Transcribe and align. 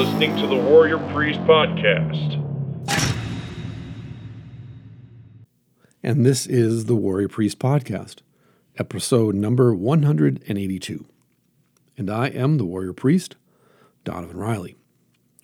Listening 0.00 0.34
to 0.38 0.46
the 0.46 0.56
Warrior 0.56 0.96
Priest 1.12 1.40
Podcast. 1.40 2.38
And 6.02 6.24
this 6.24 6.46
is 6.46 6.86
the 6.86 6.96
Warrior 6.96 7.28
Priest 7.28 7.58
Podcast, 7.58 8.20
episode 8.78 9.34
number 9.34 9.74
182. 9.74 11.04
And 11.98 12.08
I 12.08 12.28
am 12.28 12.56
the 12.56 12.64
Warrior 12.64 12.94
Priest, 12.94 13.36
Donavon 14.06 14.36
Riley. 14.36 14.74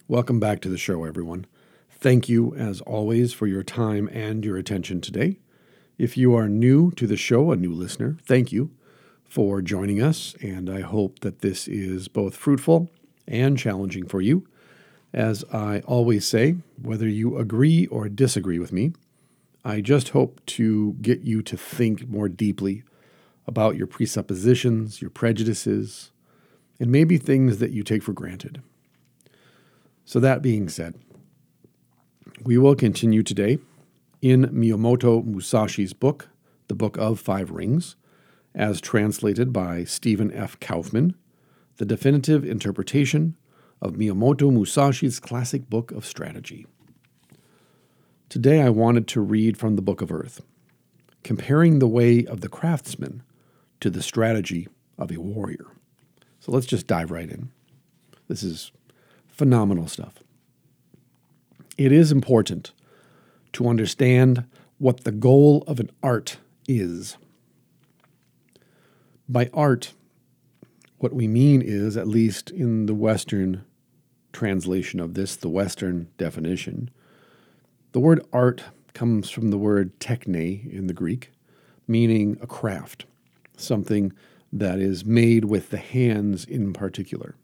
Welcome 0.09 0.41
back 0.41 0.63
to 0.63 0.71
the 0.71 0.79
show, 0.79 1.05
everyone. 1.05 1.45
Thank 1.91 2.31
you, 2.31 2.55
as 2.55 2.81
always, 2.81 3.35
for 3.35 3.47
your 3.47 3.63
time 3.63 4.09
and 4.11 4.43
your 4.43 4.57
attention 4.57 5.03
today. 5.03 5.39
If 5.99 6.17
you 6.17 6.35
are 6.35 6.49
new 6.49 6.93
to 6.93 7.07
the 7.07 7.19
show, 7.19 7.53
a 7.53 7.57
new 7.57 7.75
listener, 7.75 8.17
thank 8.25 8.53
you 8.53 8.71
for 9.29 9.61
joining 9.61 10.01
us, 10.01 10.35
and 10.41 10.71
I 10.71 10.81
hope 10.81 11.19
that 11.19 11.41
this 11.41 11.69
is 11.69 12.09
both 12.09 12.35
fruitful 12.35 12.91
and 13.29 13.59
challenging 13.59 14.07
for 14.07 14.21
you. 14.21 14.47
As 15.17 15.45
I 15.51 15.81
always 15.87 16.27
say, 16.27 16.57
whether 16.81 17.09
you 17.09 17.39
agree 17.39 17.87
or 17.87 18.07
disagree 18.11 18.59
with 18.59 18.71
me, 18.71 18.93
I 19.65 19.81
just 19.81 20.11
hope 20.11 20.45
to 20.45 20.93
get 21.01 21.23
you 21.23 21.41
to 21.41 21.57
think 21.57 22.07
more 22.07 22.29
deeply 22.29 22.83
about 23.47 23.77
your 23.77 23.87
presuppositions, 23.87 25.01
your 25.01 25.09
prejudices, 25.09 26.11
and 26.79 26.93
maybe 26.93 27.17
things 27.17 27.57
that 27.59 27.71
you 27.71 27.83
take 27.83 28.03
for 28.03 28.13
granted. 28.13 28.61
So, 30.05 30.21
that 30.21 30.43
being 30.43 30.69
said, 30.69 30.97
we 32.45 32.59
will 32.59 32.75
continue 32.75 33.23
today 33.23 33.59
in 34.21 34.45
Miyamoto 34.49 35.25
Musashi's 35.25 35.95
book, 35.95 36.29
The 36.69 36.75
Book 36.75 36.99
of 36.99 37.19
Five 37.19 37.51
Rings, 37.51 37.97
as 38.55 38.83
translated 38.83 39.51
by 39.51 39.85
Stephen 39.85 40.31
F. 40.33 40.61
Kaufman, 40.61 41.15
the 41.79 41.87
definitive 41.87 42.45
interpretation 42.45 43.35
of 43.81 43.93
Miyamoto 43.93 44.51
Musashi's 44.51 45.21
classic 45.21 45.69
book 45.69 45.93
of 45.93 46.07
strategy. 46.07 46.67
Today 48.29 48.63
I 48.63 48.71
wanted 48.71 49.07
to 49.09 49.21
read 49.21 49.57
from 49.57 49.77
the 49.77 49.83
Book 49.83 50.03
of 50.03 50.11
Earth, 50.11 50.41
comparing 51.23 51.79
the 51.79 51.89
way 51.89 52.25
of 52.25 52.41
the 52.41 52.49
craftsman 52.49 53.23
to 53.81 53.91
the 53.91 54.03
strategy 54.03 54.67
of 54.99 55.13
a 55.13 55.21
warrior. 55.21 55.67
So 56.41 56.53
let's 56.53 56.67
just 56.67 56.87
dive 56.87 57.11
right 57.11 57.29
in. 57.29 57.51
This 58.29 58.43
is 58.43 58.73
phenomenal 59.29 59.87
stuff. 59.89 60.15
It 61.77 61.93
is 61.93 62.11
important 62.11 62.73
to 63.53 63.69
understand 63.69 64.47
what 64.79 65.05
the 65.05 65.13
goal 65.13 65.63
of 65.67 65.79
an 65.79 65.91
art 66.03 66.39
is. 66.67 67.19
By 69.29 69.51
art, 69.53 69.93
what 70.99 71.13
we 71.13 71.29
mean 71.29 71.61
is, 71.61 71.97
at 71.97 72.09
least 72.09 72.51
in 72.51 72.87
the 72.87 72.95
Western 72.95 73.65
translation 74.37 75.01
of 75.01 75.15
this, 75.15 75.35
the 75.35 75.49
Western 75.49 76.09
definition, 76.19 76.91
the 77.93 78.01
word 78.01 78.23
art 78.35 78.65
comes 78.93 79.31
from 79.31 79.51
the 79.51 79.57
word 79.57 79.99
techne 79.99 80.71
in 80.71 80.89
the 80.89 80.93
Greek, 80.93 81.33
meaning 81.89 82.37
a 82.43 82.47
craft, 82.47 83.07
something 83.57 84.13
that 84.53 84.79
is 84.79 85.07
made 85.07 85.47
with 85.47 85.71
the 85.71 85.79
hands 85.79 86.45
in 86.45 86.75
particular. 86.75 87.35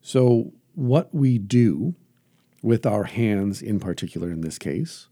So, 0.00 0.52
what 0.74 1.14
we 1.14 1.36
do 1.36 1.94
with 2.62 2.86
our 2.86 3.04
hands 3.04 3.60
in 3.60 3.78
particular 3.78 4.30
in 4.30 4.40
this 4.40 4.58
case 4.58 5.08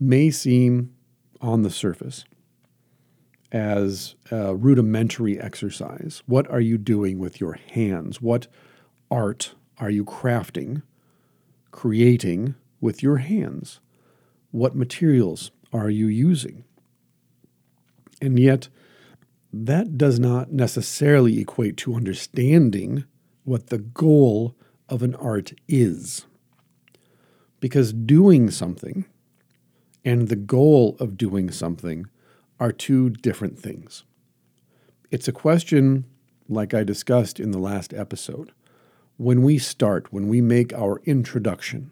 may 0.00 0.30
seem 0.30 0.94
on 1.42 1.60
the 1.60 1.70
surface 1.70 2.24
as 3.52 4.14
a 4.30 4.54
rudimentary 4.56 5.38
exercise. 5.38 6.22
What 6.24 6.50
are 6.50 6.60
you 6.60 6.78
doing 6.78 7.18
with 7.18 7.38
your 7.38 7.52
hands? 7.54 8.22
What 8.22 8.46
art 9.10 9.54
are 9.78 9.90
you 9.90 10.04
crafting, 10.04 10.82
creating 11.70 12.54
with 12.80 13.02
your 13.02 13.18
hands? 13.18 13.80
What 14.50 14.74
materials 14.74 15.50
are 15.72 15.90
you 15.90 16.06
using? 16.06 16.64
And 18.20 18.38
yet, 18.38 18.68
that 19.52 19.98
does 19.98 20.18
not 20.18 20.52
necessarily 20.52 21.38
equate 21.38 21.76
to 21.78 21.94
understanding 21.94 23.04
what 23.44 23.68
the 23.68 23.78
goal 23.78 24.56
of 24.88 25.02
an 25.02 25.14
art 25.16 25.52
is. 25.68 26.26
Because 27.60 27.92
doing 27.92 28.50
something 28.50 29.06
and 30.04 30.28
the 30.28 30.36
goal 30.36 30.96
of 31.00 31.16
doing 31.16 31.50
something 31.50 32.06
are 32.60 32.72
two 32.72 33.10
different 33.10 33.58
things. 33.58 34.04
It's 35.10 35.28
a 35.28 35.32
question, 35.32 36.04
like 36.48 36.74
I 36.74 36.84
discussed 36.84 37.40
in 37.40 37.50
the 37.50 37.58
last 37.58 37.92
episode. 37.92 38.52
When 39.16 39.42
we 39.42 39.58
start, 39.58 40.12
when 40.12 40.28
we 40.28 40.40
make 40.40 40.74
our 40.74 41.00
introduction, 41.04 41.90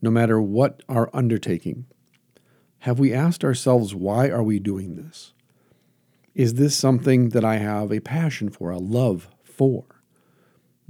no 0.00 0.10
matter 0.10 0.40
what 0.40 0.82
our 0.88 1.10
undertaking, 1.12 1.86
have 2.80 2.98
we 2.98 3.12
asked 3.12 3.44
ourselves, 3.44 3.94
why 3.94 4.28
are 4.28 4.42
we 4.42 4.58
doing 4.58 4.96
this? 4.96 5.34
Is 6.34 6.54
this 6.54 6.76
something 6.76 7.30
that 7.30 7.44
I 7.44 7.56
have 7.56 7.92
a 7.92 8.00
passion 8.00 8.48
for, 8.48 8.70
a 8.70 8.78
love 8.78 9.28
for? 9.42 9.84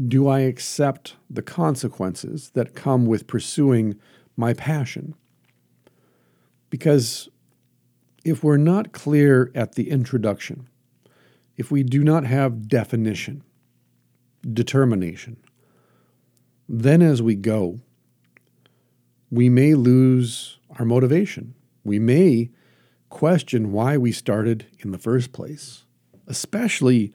Do 0.07 0.29
I 0.29 0.41
accept 0.41 1.17
the 1.29 1.43
consequences 1.43 2.51
that 2.51 2.75
come 2.75 3.07
with 3.07 3.27
pursuing 3.27 3.97
my 4.37 4.53
passion? 4.53 5.15
Because 6.71 7.29
if 8.25 8.45
we're 8.45 8.59
not 8.59 8.93
clear 8.93 9.51
at 9.55 9.73
the 9.75 9.91
introduction, 9.91 10.69
if 11.57 11.73
we 11.73 11.83
do 11.83 12.05
not 12.05 12.25
have 12.25 12.69
definition, 12.69 13.43
determination, 14.53 15.39
then 16.69 17.03
as 17.03 17.23
we 17.23 17.35
go, 17.35 17.81
we 19.31 19.49
may 19.49 19.75
lose 19.75 20.59
our 20.79 20.85
motivation. 20.85 21.55
We 21.85 21.99
may 21.99 22.51
question 23.09 23.73
why 23.73 23.97
we 23.97 24.13
started 24.13 24.67
in 24.81 24.91
the 24.91 24.99
first 24.99 25.33
place, 25.33 25.85
especially 26.27 27.13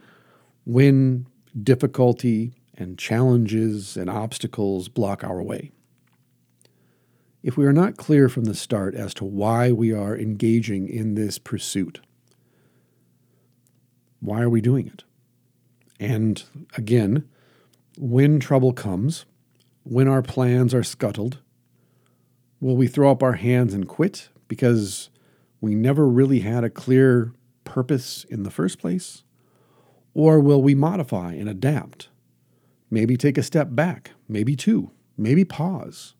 when 0.66 1.28
difficulty 1.62 2.54
and 2.76 2.98
challenges 2.98 3.96
and 3.96 4.10
obstacles 4.10 4.90
block 4.90 5.24
our 5.24 5.42
way. 5.42 5.72
If 7.44 7.58
we 7.58 7.66
are 7.66 7.74
not 7.74 7.98
clear 7.98 8.30
from 8.30 8.46
the 8.46 8.56
start 8.56 8.96
as 8.96 9.14
to 9.16 9.26
why 9.26 9.72
we 9.72 9.94
are 9.94 10.18
engaging 10.18 10.88
in 10.88 11.16
this 11.16 11.38
pursuit, 11.38 12.00
why 14.22 14.42
are 14.42 14.50
we 14.50 14.62
doing 14.62 14.88
it? 14.88 15.04
And 16.00 16.42
again, 16.76 17.28
when 17.98 18.40
trouble 18.40 18.74
comes, 18.74 19.26
when 19.84 20.08
our 20.08 20.22
plans 20.22 20.74
are 20.74 20.84
scuttled, 20.84 21.40
will 22.60 22.76
we 22.76 22.88
throw 22.88 23.12
up 23.12 23.22
our 23.22 23.34
hands 23.34 23.74
and 23.74 23.88
quit 23.88 24.30
because 24.48 25.10
we 25.62 25.76
never 25.76 26.08
really 26.08 26.40
had 26.40 26.64
a 26.64 26.70
clear 26.70 27.34
purpose 27.64 28.24
in 28.26 28.44
the 28.44 28.52
first 28.52 28.80
place? 28.80 29.24
Or 30.14 30.40
will 30.40 30.62
we 30.62 30.76
modify 30.76 31.34
and 31.34 31.50
adapt? 31.50 32.10
Maybe 32.90 33.18
take 33.18 33.38
a 33.38 33.44
step 33.44 33.70
back, 33.72 34.12
maybe 34.28 34.56
two, 34.56 34.92
maybe 35.18 35.44
pause, 35.44 36.14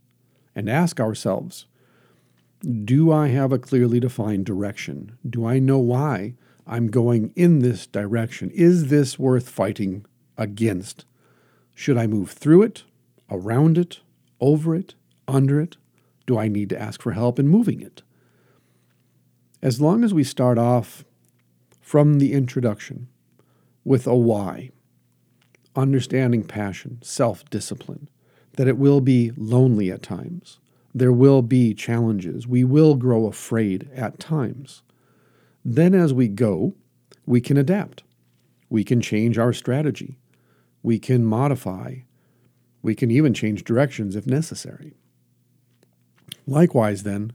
and 0.56 0.70
ask 0.70 1.00
ourselves 1.00 1.68
Do 2.62 3.12
I 3.12 3.28
have 3.28 3.52
a 3.52 3.60
clearly 3.60 4.00
defined 4.00 4.46
direction? 4.46 5.18
Do 5.28 5.46
I 5.46 5.60
know 5.60 5.80
why 5.80 6.36
I'm 6.66 6.88
going 6.88 7.32
in 7.36 7.60
this 7.60 7.86
direction? 7.86 8.50
Is 8.52 8.88
this 8.88 9.20
worth 9.20 9.50
fighting 9.50 10.06
against? 10.38 11.06
Should 11.76 11.98
I 11.98 12.08
move 12.08 12.32
through 12.32 12.64
it, 12.64 12.84
around 13.34 13.78
it, 13.78 14.00
over 14.40 14.76
it, 14.76 14.96
under 15.28 15.60
it? 15.60 15.78
Do 16.26 16.38
I 16.38 16.48
need 16.48 16.70
to 16.70 16.82
ask 16.82 17.02
for 17.02 17.12
help 17.12 17.40
in 17.40 17.48
moving 17.48 17.82
it? 17.82 18.02
As 19.62 19.82
long 19.82 20.04
as 20.04 20.14
we 20.14 20.24
start 20.24 20.58
off 20.58 21.04
from 21.82 22.20
the 22.20 22.34
introduction 22.34 23.08
with 23.84 24.08
a 24.08 24.16
why, 24.16 24.70
understanding 25.76 26.44
passion, 26.44 27.00
self 27.02 27.44
discipline, 27.50 28.10
that 28.54 28.68
it 28.68 28.78
will 28.78 29.02
be 29.02 29.32
lonely 29.36 29.92
at 29.92 30.04
times. 30.04 30.60
There 30.94 31.12
will 31.12 31.42
be 31.42 31.74
challenges. 31.74 32.48
We 32.48 32.64
will 32.64 32.96
grow 32.96 33.26
afraid 33.26 33.90
at 33.96 34.20
times. 34.20 34.84
Then, 35.66 35.96
as 35.96 36.14
we 36.14 36.28
go, 36.28 36.76
we 37.26 37.42
can 37.42 37.58
adapt. 37.58 38.04
We 38.70 38.84
can 38.84 39.02
change 39.02 39.38
our 39.38 39.54
strategy. 39.54 40.18
We 40.84 41.00
can 41.00 41.26
modify. 41.26 42.00
We 42.84 42.94
can 42.94 43.10
even 43.10 43.34
change 43.34 43.64
directions 43.64 44.16
if 44.16 44.28
necessary. 44.28 44.94
Likewise, 46.46 47.04
then, 47.04 47.34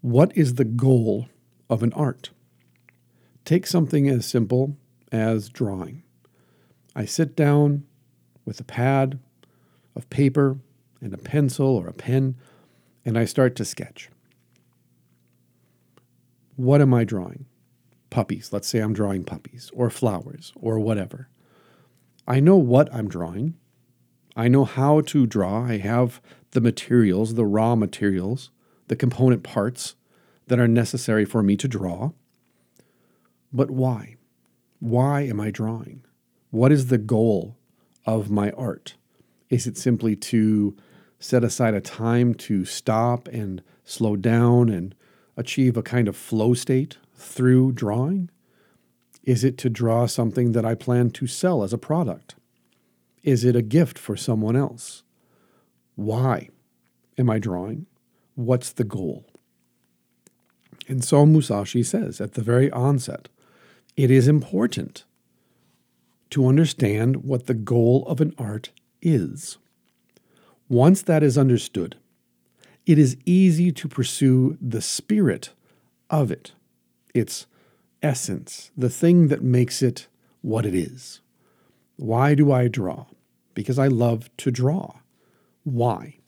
what 0.00 0.36
is 0.36 0.54
the 0.54 0.64
goal 0.64 1.28
of 1.70 1.82
an 1.82 1.92
art? 1.92 2.30
Take 3.44 3.66
something 3.66 4.08
as 4.08 4.26
simple 4.26 4.76
as 5.12 5.48
drawing. 5.48 6.02
I 6.96 7.04
sit 7.04 7.36
down 7.36 7.84
with 8.44 8.58
a 8.58 8.64
pad 8.64 9.20
of 9.94 10.08
paper 10.10 10.58
and 11.00 11.12
a 11.12 11.18
pencil 11.18 11.76
or 11.76 11.86
a 11.86 11.92
pen, 11.92 12.36
and 13.04 13.18
I 13.18 13.26
start 13.26 13.54
to 13.56 13.64
sketch. 13.64 14.08
What 16.56 16.80
am 16.80 16.94
I 16.94 17.04
drawing? 17.04 17.46
Puppies. 18.10 18.52
Let's 18.52 18.68
say 18.68 18.78
I'm 18.78 18.92
drawing 18.92 19.24
puppies, 19.24 19.70
or 19.74 19.90
flowers, 19.90 20.52
or 20.56 20.78
whatever. 20.78 21.28
I 22.26 22.40
know 22.40 22.56
what 22.56 22.92
I'm 22.94 23.08
drawing. 23.08 23.54
I 24.34 24.48
know 24.48 24.64
how 24.64 25.00
to 25.02 25.26
draw. 25.26 25.64
I 25.64 25.78
have 25.78 26.20
the 26.52 26.60
materials, 26.60 27.34
the 27.34 27.44
raw 27.44 27.74
materials, 27.74 28.50
the 28.88 28.96
component 28.96 29.42
parts 29.42 29.94
that 30.46 30.58
are 30.58 30.68
necessary 30.68 31.24
for 31.24 31.42
me 31.42 31.56
to 31.56 31.68
draw. 31.68 32.12
But 33.52 33.70
why? 33.70 34.16
Why 34.80 35.22
am 35.22 35.40
I 35.40 35.50
drawing? 35.50 36.04
What 36.50 36.72
is 36.72 36.86
the 36.86 36.98
goal 36.98 37.56
of 38.04 38.30
my 38.30 38.50
art? 38.52 38.96
Is 39.48 39.66
it 39.66 39.76
simply 39.76 40.16
to 40.16 40.76
set 41.18 41.44
aside 41.44 41.74
a 41.74 41.80
time 41.80 42.34
to 42.34 42.64
stop 42.64 43.28
and 43.28 43.62
slow 43.84 44.16
down 44.16 44.68
and 44.68 44.94
achieve 45.36 45.76
a 45.76 45.82
kind 45.82 46.08
of 46.08 46.16
flow 46.16 46.54
state 46.54 46.98
through 47.14 47.72
drawing? 47.72 48.30
Is 49.22 49.44
it 49.44 49.56
to 49.58 49.70
draw 49.70 50.06
something 50.06 50.52
that 50.52 50.64
I 50.64 50.74
plan 50.74 51.10
to 51.10 51.26
sell 51.26 51.62
as 51.62 51.72
a 51.72 51.78
product? 51.78 52.34
Is 53.22 53.44
it 53.44 53.54
a 53.54 53.62
gift 53.62 53.98
for 53.98 54.16
someone 54.16 54.56
else? 54.56 55.02
Why 55.94 56.48
am 57.16 57.30
I 57.30 57.38
drawing? 57.38 57.86
What's 58.34 58.72
the 58.72 58.84
goal? 58.84 59.26
And 60.88 61.04
so 61.04 61.24
Musashi 61.24 61.82
says 61.82 62.20
at 62.20 62.34
the 62.34 62.42
very 62.42 62.70
onset 62.70 63.28
it 63.96 64.10
is 64.10 64.26
important 64.26 65.04
to 66.30 66.46
understand 66.46 67.24
what 67.24 67.46
the 67.46 67.54
goal 67.54 68.04
of 68.06 68.20
an 68.20 68.34
art 68.38 68.70
is. 69.00 69.58
Once 70.68 71.02
that 71.02 71.22
is 71.22 71.36
understood, 71.36 71.96
it 72.86 72.98
is 72.98 73.16
easy 73.24 73.70
to 73.70 73.86
pursue 73.86 74.56
the 74.60 74.80
spirit 74.80 75.50
of 76.10 76.32
it, 76.32 76.52
its 77.14 77.46
essence, 78.02 78.70
the 78.76 78.90
thing 78.90 79.28
that 79.28 79.42
makes 79.42 79.82
it 79.82 80.08
what 80.40 80.66
it 80.66 80.74
is. 80.74 81.20
Why 81.96 82.34
do 82.34 82.50
I 82.50 82.68
draw? 82.68 83.06
Because 83.54 83.78
I 83.78 83.88
love 83.88 84.34
to 84.38 84.50
draw. 84.50 84.92
Why? 85.64 86.18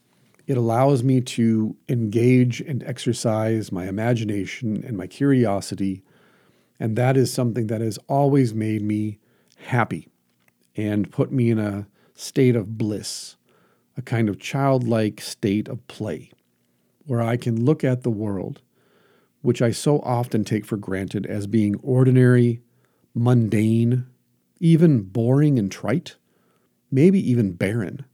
It 0.46 0.56
allows 0.56 1.02
me 1.02 1.20
to 1.22 1.76
engage 1.88 2.60
and 2.60 2.82
exercise 2.82 3.72
my 3.72 3.86
imagination 3.88 4.84
and 4.86 4.96
my 4.96 5.06
curiosity. 5.06 6.02
And 6.78 6.96
that 6.96 7.16
is 7.16 7.32
something 7.32 7.68
that 7.68 7.80
has 7.80 7.98
always 8.08 8.52
made 8.52 8.82
me 8.82 9.18
happy 9.56 10.08
and 10.76 11.10
put 11.10 11.32
me 11.32 11.50
in 11.50 11.58
a 11.58 11.86
state 12.14 12.56
of 12.56 12.76
bliss, 12.76 13.36
a 13.96 14.02
kind 14.02 14.28
of 14.28 14.38
childlike 14.38 15.20
state 15.20 15.68
of 15.68 15.86
play, 15.86 16.30
where 17.06 17.22
I 17.22 17.36
can 17.36 17.64
look 17.64 17.82
at 17.82 18.02
the 18.02 18.10
world, 18.10 18.60
which 19.40 19.62
I 19.62 19.70
so 19.70 20.00
often 20.00 20.44
take 20.44 20.64
for 20.64 20.76
granted 20.76 21.26
as 21.26 21.46
being 21.46 21.76
ordinary, 21.82 22.60
mundane, 23.14 24.06
even 24.60 25.02
boring 25.02 25.58
and 25.58 25.70
trite, 25.70 26.16
maybe 26.94 27.18
even 27.30 27.52
barren 27.52 28.04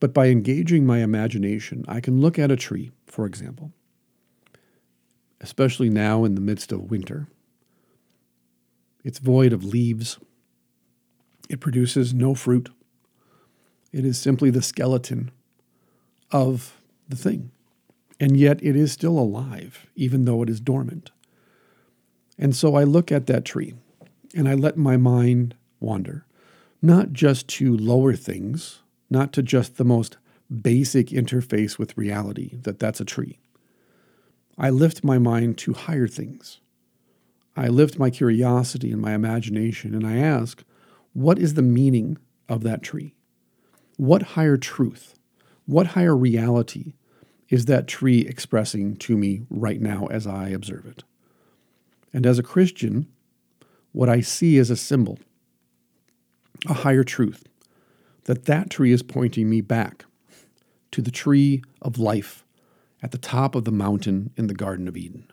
but 0.00 0.12
by 0.12 0.26
engaging 0.26 0.84
my 0.84 0.98
imagination, 0.98 1.84
I 1.88 2.00
can 2.00 2.20
look 2.20 2.38
at 2.38 2.50
a 2.50 2.56
tree, 2.56 2.92
for 3.06 3.26
example, 3.26 3.72
especially 5.40 5.88
now 5.88 6.24
in 6.24 6.34
the 6.34 6.40
midst 6.40 6.72
of 6.72 6.90
winter. 6.90 7.28
It's 9.04 9.18
void 9.18 9.52
of 9.52 9.64
leaves. 9.64 10.18
It 11.48 11.60
produces 11.60 12.12
no 12.12 12.34
fruit. 12.34 12.68
It 13.92 14.04
is 14.04 14.18
simply 14.18 14.50
the 14.50 14.62
skeleton 14.62 15.30
of 16.30 16.78
the 17.08 17.16
thing. 17.16 17.50
And 18.18 18.36
yet 18.36 18.62
it 18.62 18.76
is 18.76 18.92
still 18.92 19.18
alive, 19.18 19.86
even 19.94 20.24
though 20.24 20.42
it 20.42 20.50
is 20.50 20.60
dormant. 20.60 21.10
And 22.38 22.54
so 22.54 22.74
I 22.74 22.84
look 22.84 23.10
at 23.12 23.26
that 23.26 23.44
tree 23.44 23.74
and 24.34 24.48
I 24.48 24.54
let 24.54 24.76
my 24.76 24.96
mind 24.96 25.54
wander, 25.80 26.25
not 26.86 27.12
just 27.12 27.48
to 27.48 27.76
lower 27.76 28.14
things 28.14 28.80
not 29.10 29.32
to 29.32 29.42
just 29.42 29.76
the 29.76 29.84
most 29.84 30.16
basic 30.62 31.08
interface 31.08 31.78
with 31.78 31.96
reality, 31.96 32.56
that 32.62 32.78
that's 32.78 33.00
a 33.00 33.04
tree. 33.04 33.38
I 34.58 34.70
lift 34.70 35.04
my 35.04 35.18
mind 35.18 35.58
to 35.58 35.74
higher 35.74 36.08
things. 36.08 36.60
I 37.56 37.68
lift 37.68 37.98
my 37.98 38.10
curiosity 38.10 38.92
and 38.92 39.00
my 39.00 39.14
imagination 39.14 39.94
and 39.94 40.06
I 40.06 40.16
ask, 40.16 40.62
what 41.12 41.38
is 41.38 41.54
the 41.54 41.62
meaning 41.62 42.18
of 42.48 42.62
that 42.62 42.82
tree? 42.82 43.14
What 43.96 44.22
higher 44.22 44.56
truth, 44.56 45.14
what 45.64 45.88
higher 45.88 46.16
reality 46.16 46.94
is 47.48 47.64
that 47.64 47.86
tree 47.86 48.20
expressing 48.20 48.96
to 48.96 49.16
me 49.16 49.42
right 49.48 49.80
now 49.80 50.06
as 50.06 50.26
I 50.26 50.48
observe 50.48 50.86
it? 50.86 51.04
And 52.12 52.26
as 52.26 52.38
a 52.38 52.42
Christian, 52.42 53.06
what 53.92 54.08
I 54.08 54.20
see 54.20 54.58
is 54.58 54.70
a 54.70 54.76
symbol, 54.76 55.18
a 56.66 56.74
higher 56.74 57.04
truth, 57.04 57.44
that 58.24 58.46
that 58.46 58.70
tree 58.70 58.92
is 58.92 59.02
pointing 59.02 59.48
me 59.48 59.60
back 59.60 60.04
to 60.92 61.02
the 61.02 61.10
tree 61.10 61.62
of 61.82 61.98
life 61.98 62.44
at 63.02 63.12
the 63.12 63.18
top 63.18 63.54
of 63.54 63.64
the 63.64 63.72
mountain 63.72 64.30
in 64.36 64.46
the 64.46 64.54
Garden 64.54 64.88
of 64.88 64.96
Eden. 64.96 65.30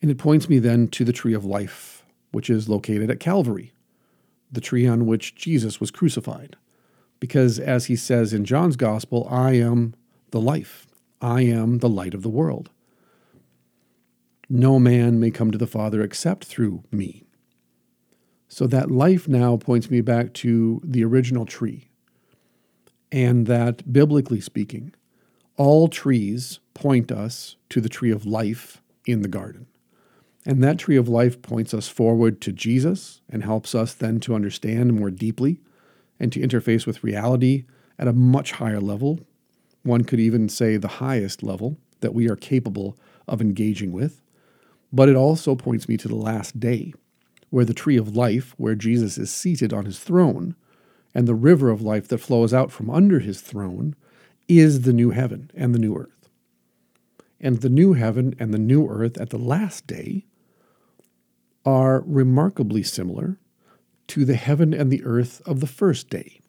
And 0.00 0.10
it 0.10 0.18
points 0.18 0.48
me 0.48 0.58
then 0.58 0.88
to 0.88 1.04
the 1.04 1.12
tree 1.12 1.34
of 1.34 1.44
life, 1.44 2.04
which 2.32 2.48
is 2.48 2.68
located 2.68 3.10
at 3.10 3.20
Calvary, 3.20 3.72
the 4.50 4.60
tree 4.60 4.86
on 4.86 5.06
which 5.06 5.34
Jesus 5.34 5.80
was 5.80 5.90
crucified. 5.90 6.56
Because 7.18 7.58
as 7.58 7.86
he 7.86 7.96
says 7.96 8.32
in 8.32 8.44
John's 8.44 8.76
Gospel, 8.76 9.28
I 9.30 9.52
am 9.52 9.94
the 10.30 10.40
life, 10.40 10.86
I 11.20 11.42
am 11.42 11.78
the 11.78 11.88
light 11.88 12.14
of 12.14 12.22
the 12.22 12.30
world. 12.30 12.70
No 14.48 14.78
man 14.78 15.20
may 15.20 15.30
come 15.30 15.50
to 15.50 15.58
the 15.58 15.66
Father 15.66 16.02
except 16.02 16.44
through 16.44 16.82
me. 16.90 17.24
So 18.52 18.66
that 18.66 18.90
life 18.90 19.28
now 19.28 19.56
points 19.56 19.90
me 19.90 20.00
back 20.00 20.34
to 20.34 20.82
the 20.82 21.04
original 21.04 21.46
tree. 21.46 21.88
And 23.12 23.46
that, 23.46 23.92
biblically 23.92 24.40
speaking, 24.40 24.92
all 25.56 25.86
trees 25.86 26.58
point 26.74 27.12
us 27.12 27.54
to 27.68 27.80
the 27.80 27.88
tree 27.88 28.10
of 28.10 28.26
life 28.26 28.82
in 29.06 29.22
the 29.22 29.28
garden. 29.28 29.68
And 30.44 30.64
that 30.64 30.78
tree 30.78 30.96
of 30.96 31.08
life 31.08 31.40
points 31.42 31.72
us 31.72 31.86
forward 31.86 32.40
to 32.40 32.50
Jesus 32.50 33.20
and 33.30 33.44
helps 33.44 33.72
us 33.72 33.94
then 33.94 34.18
to 34.20 34.34
understand 34.34 34.94
more 34.94 35.12
deeply 35.12 35.60
and 36.18 36.32
to 36.32 36.40
interface 36.40 36.86
with 36.86 37.04
reality 37.04 37.66
at 38.00 38.08
a 38.08 38.12
much 38.12 38.52
higher 38.52 38.80
level. 38.80 39.20
One 39.84 40.02
could 40.02 40.18
even 40.18 40.48
say 40.48 40.76
the 40.76 40.88
highest 40.88 41.44
level 41.44 41.78
that 42.00 42.14
we 42.14 42.28
are 42.28 42.36
capable 42.36 42.98
of 43.28 43.40
engaging 43.40 43.92
with. 43.92 44.22
But 44.92 45.08
it 45.08 45.14
also 45.14 45.54
points 45.54 45.88
me 45.88 45.96
to 45.98 46.08
the 46.08 46.16
last 46.16 46.58
day 46.58 46.94
where 47.50 47.64
the 47.64 47.74
tree 47.74 47.96
of 47.96 48.16
life, 48.16 48.54
where 48.56 48.74
Jesus 48.74 49.18
is 49.18 49.30
seated 49.30 49.72
on 49.72 49.84
his 49.84 49.98
throne, 49.98 50.54
and 51.14 51.26
the 51.26 51.34
river 51.34 51.70
of 51.70 51.82
life 51.82 52.08
that 52.08 52.18
flows 52.18 52.54
out 52.54 52.70
from 52.70 52.88
under 52.88 53.18
his 53.18 53.40
throne, 53.40 53.94
is 54.48 54.82
the 54.82 54.92
new 54.92 55.10
heaven 55.10 55.50
and 55.54 55.74
the 55.74 55.78
new 55.78 55.96
earth. 55.96 56.28
And 57.40 57.60
the 57.60 57.68
new 57.68 57.94
heaven 57.94 58.34
and 58.38 58.54
the 58.54 58.58
new 58.58 58.88
earth 58.88 59.18
at 59.18 59.30
the 59.30 59.38
last 59.38 59.86
day 59.86 60.26
are 61.64 62.02
remarkably 62.06 62.82
similar 62.82 63.38
to 64.08 64.24
the 64.24 64.34
heaven 64.34 64.72
and 64.72 64.90
the 64.90 65.04
earth 65.04 65.42
of 65.46 65.60
the 65.60 65.66
first 65.66 66.08
day. 66.08 66.40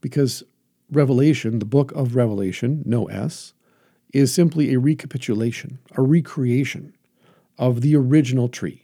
Because 0.00 0.42
Revelation, 0.90 1.58
the 1.58 1.64
book 1.64 1.92
of 1.92 2.14
Revelation, 2.14 2.82
no 2.84 3.06
S, 3.06 3.52
is 4.12 4.32
simply 4.32 4.72
a 4.72 4.78
recapitulation, 4.78 5.78
a 5.96 6.02
recreation 6.02 6.94
of 7.58 7.80
the 7.80 7.96
original 7.96 8.48
tree 8.48 8.83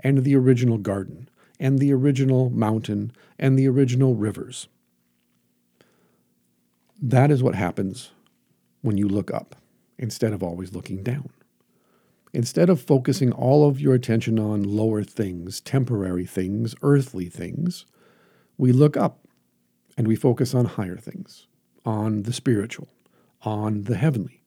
and 0.00 0.24
the 0.24 0.34
original 0.34 0.78
garden, 0.78 1.28
and 1.58 1.78
the 1.78 1.92
original 1.92 2.50
mountain, 2.50 3.12
and 3.38 3.58
the 3.58 3.68
original 3.68 4.14
rivers. 4.14 4.68
That 7.00 7.30
is 7.30 7.42
what 7.42 7.54
happens 7.54 8.10
when 8.82 8.96
you 8.96 9.08
look 9.08 9.32
up 9.32 9.56
instead 9.98 10.32
of 10.32 10.42
always 10.42 10.72
looking 10.72 11.02
down. 11.02 11.30
Instead 12.32 12.70
of 12.70 12.80
focusing 12.80 13.32
all 13.32 13.66
of 13.66 13.80
your 13.80 13.94
attention 13.94 14.38
on 14.38 14.62
lower 14.62 15.02
things, 15.02 15.60
temporary 15.60 16.24
things, 16.24 16.74
earthly 16.82 17.28
things, 17.28 17.86
we 18.56 18.72
look 18.72 18.96
up 18.96 19.26
and 19.96 20.06
we 20.06 20.14
focus 20.14 20.54
on 20.54 20.64
higher 20.64 20.96
things, 20.96 21.46
on 21.84 22.22
the 22.22 22.32
spiritual, 22.32 22.88
on 23.42 23.82
the 23.82 23.96
heavenly. 23.96 24.42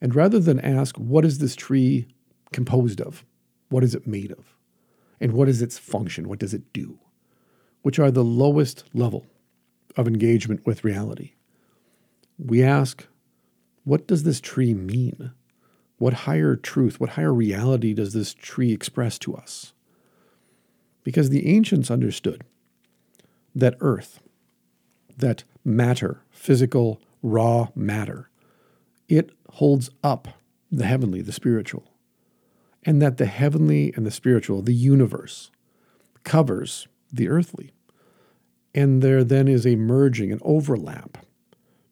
And 0.00 0.14
rather 0.14 0.40
than 0.40 0.58
ask, 0.60 0.96
what 0.96 1.24
is 1.24 1.38
this 1.38 1.54
tree 1.54 2.06
composed 2.52 3.00
of? 3.00 3.24
What 3.68 3.84
is 3.84 3.94
it 3.94 4.06
made 4.06 4.32
of? 4.32 4.51
And 5.22 5.34
what 5.34 5.48
is 5.48 5.62
its 5.62 5.78
function? 5.78 6.28
What 6.28 6.40
does 6.40 6.52
it 6.52 6.72
do? 6.72 6.98
Which 7.82 8.00
are 8.00 8.10
the 8.10 8.24
lowest 8.24 8.82
level 8.92 9.24
of 9.96 10.08
engagement 10.08 10.66
with 10.66 10.82
reality. 10.82 11.34
We 12.38 12.60
ask, 12.60 13.06
what 13.84 14.08
does 14.08 14.24
this 14.24 14.40
tree 14.40 14.74
mean? 14.74 15.30
What 15.98 16.12
higher 16.12 16.56
truth, 16.56 16.98
what 16.98 17.10
higher 17.10 17.32
reality 17.32 17.94
does 17.94 18.12
this 18.12 18.34
tree 18.34 18.72
express 18.72 19.16
to 19.20 19.36
us? 19.36 19.72
Because 21.04 21.30
the 21.30 21.46
ancients 21.46 21.88
understood 21.88 22.42
that 23.54 23.76
earth, 23.78 24.20
that 25.16 25.44
matter, 25.64 26.24
physical, 26.32 27.00
raw 27.22 27.68
matter, 27.76 28.28
it 29.08 29.30
holds 29.50 29.88
up 30.02 30.26
the 30.72 30.86
heavenly, 30.86 31.22
the 31.22 31.32
spiritual 31.32 31.91
and 32.84 33.00
that 33.00 33.16
the 33.16 33.26
heavenly 33.26 33.92
and 33.94 34.04
the 34.04 34.10
spiritual, 34.10 34.62
the 34.62 34.74
universe, 34.74 35.50
covers 36.24 36.88
the 37.12 37.28
earthly. 37.28 37.72
And 38.74 39.02
there 39.02 39.22
then 39.22 39.48
is 39.48 39.66
a 39.66 39.76
merging, 39.76 40.32
an 40.32 40.40
overlap 40.42 41.18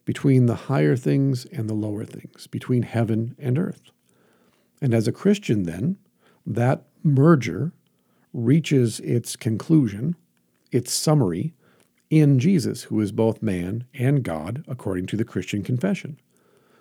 between 0.05 0.47
the 0.47 0.55
higher 0.55 0.97
things 0.97 1.45
and 1.47 1.69
the 1.69 1.75
lower 1.75 2.05
things, 2.05 2.47
between 2.47 2.83
heaven 2.83 3.37
and 3.39 3.59
earth. 3.59 3.91
And 4.81 4.95
as 4.95 5.07
a 5.07 5.13
Christian, 5.13 5.65
then, 5.65 5.99
that 6.47 6.85
merger 7.03 7.73
reaches 8.33 8.99
its 9.01 9.37
conclusion, 9.37 10.17
its 10.73 10.93
summary, 10.93 11.55
in 12.09 12.41
Jesus, 12.41 12.85
who 12.85 13.01
is 13.01 13.13
both 13.13 13.43
man 13.43 13.85
and 13.95 14.25
God, 14.25 14.65
according 14.67 15.07
to 15.07 15.17
the 15.17 15.25
Christian 15.25 15.63
confession. 15.63 16.19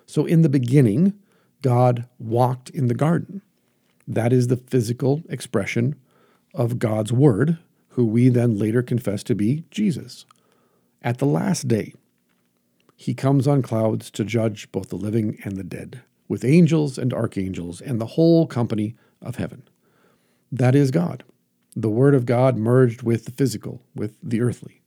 So, 0.06 0.26
in 0.26 0.42
the 0.42 0.48
beginning, 0.48 1.14
God 1.62 2.08
walked 2.18 2.70
in 2.70 2.88
the 2.88 2.94
garden. 2.94 3.42
That 4.10 4.32
is 4.32 4.48
the 4.48 4.56
physical 4.56 5.22
expression 5.28 5.94
of 6.52 6.80
God's 6.80 7.12
Word, 7.12 7.58
who 7.90 8.04
we 8.04 8.28
then 8.28 8.58
later 8.58 8.82
confess 8.82 9.22
to 9.22 9.36
be 9.36 9.62
Jesus. 9.70 10.26
At 11.00 11.18
the 11.18 11.26
last 11.26 11.68
day, 11.68 11.94
he 12.96 13.14
comes 13.14 13.46
on 13.46 13.62
clouds 13.62 14.10
to 14.10 14.24
judge 14.24 14.72
both 14.72 14.88
the 14.88 14.96
living 14.96 15.38
and 15.44 15.56
the 15.56 15.62
dead, 15.62 16.02
with 16.26 16.44
angels 16.44 16.98
and 16.98 17.14
archangels 17.14 17.80
and 17.80 18.00
the 18.00 18.06
whole 18.06 18.48
company 18.48 18.96
of 19.22 19.36
heaven. 19.36 19.62
That 20.50 20.74
is 20.74 20.90
God, 20.90 21.22
the 21.76 21.88
Word 21.88 22.16
of 22.16 22.26
God 22.26 22.56
merged 22.56 23.02
with 23.02 23.26
the 23.26 23.32
physical, 23.32 23.80
with 23.94 24.16
the 24.20 24.40
earthly, 24.40 24.82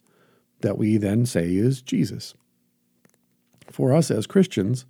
that 0.59 0.77
we 0.77 0.97
then 0.97 1.25
say 1.25 1.55
is 1.55 1.81
Jesus. 1.81 2.33
For 3.71 3.93
us 3.93 4.11
as 4.11 4.27
Christians, 4.27 4.83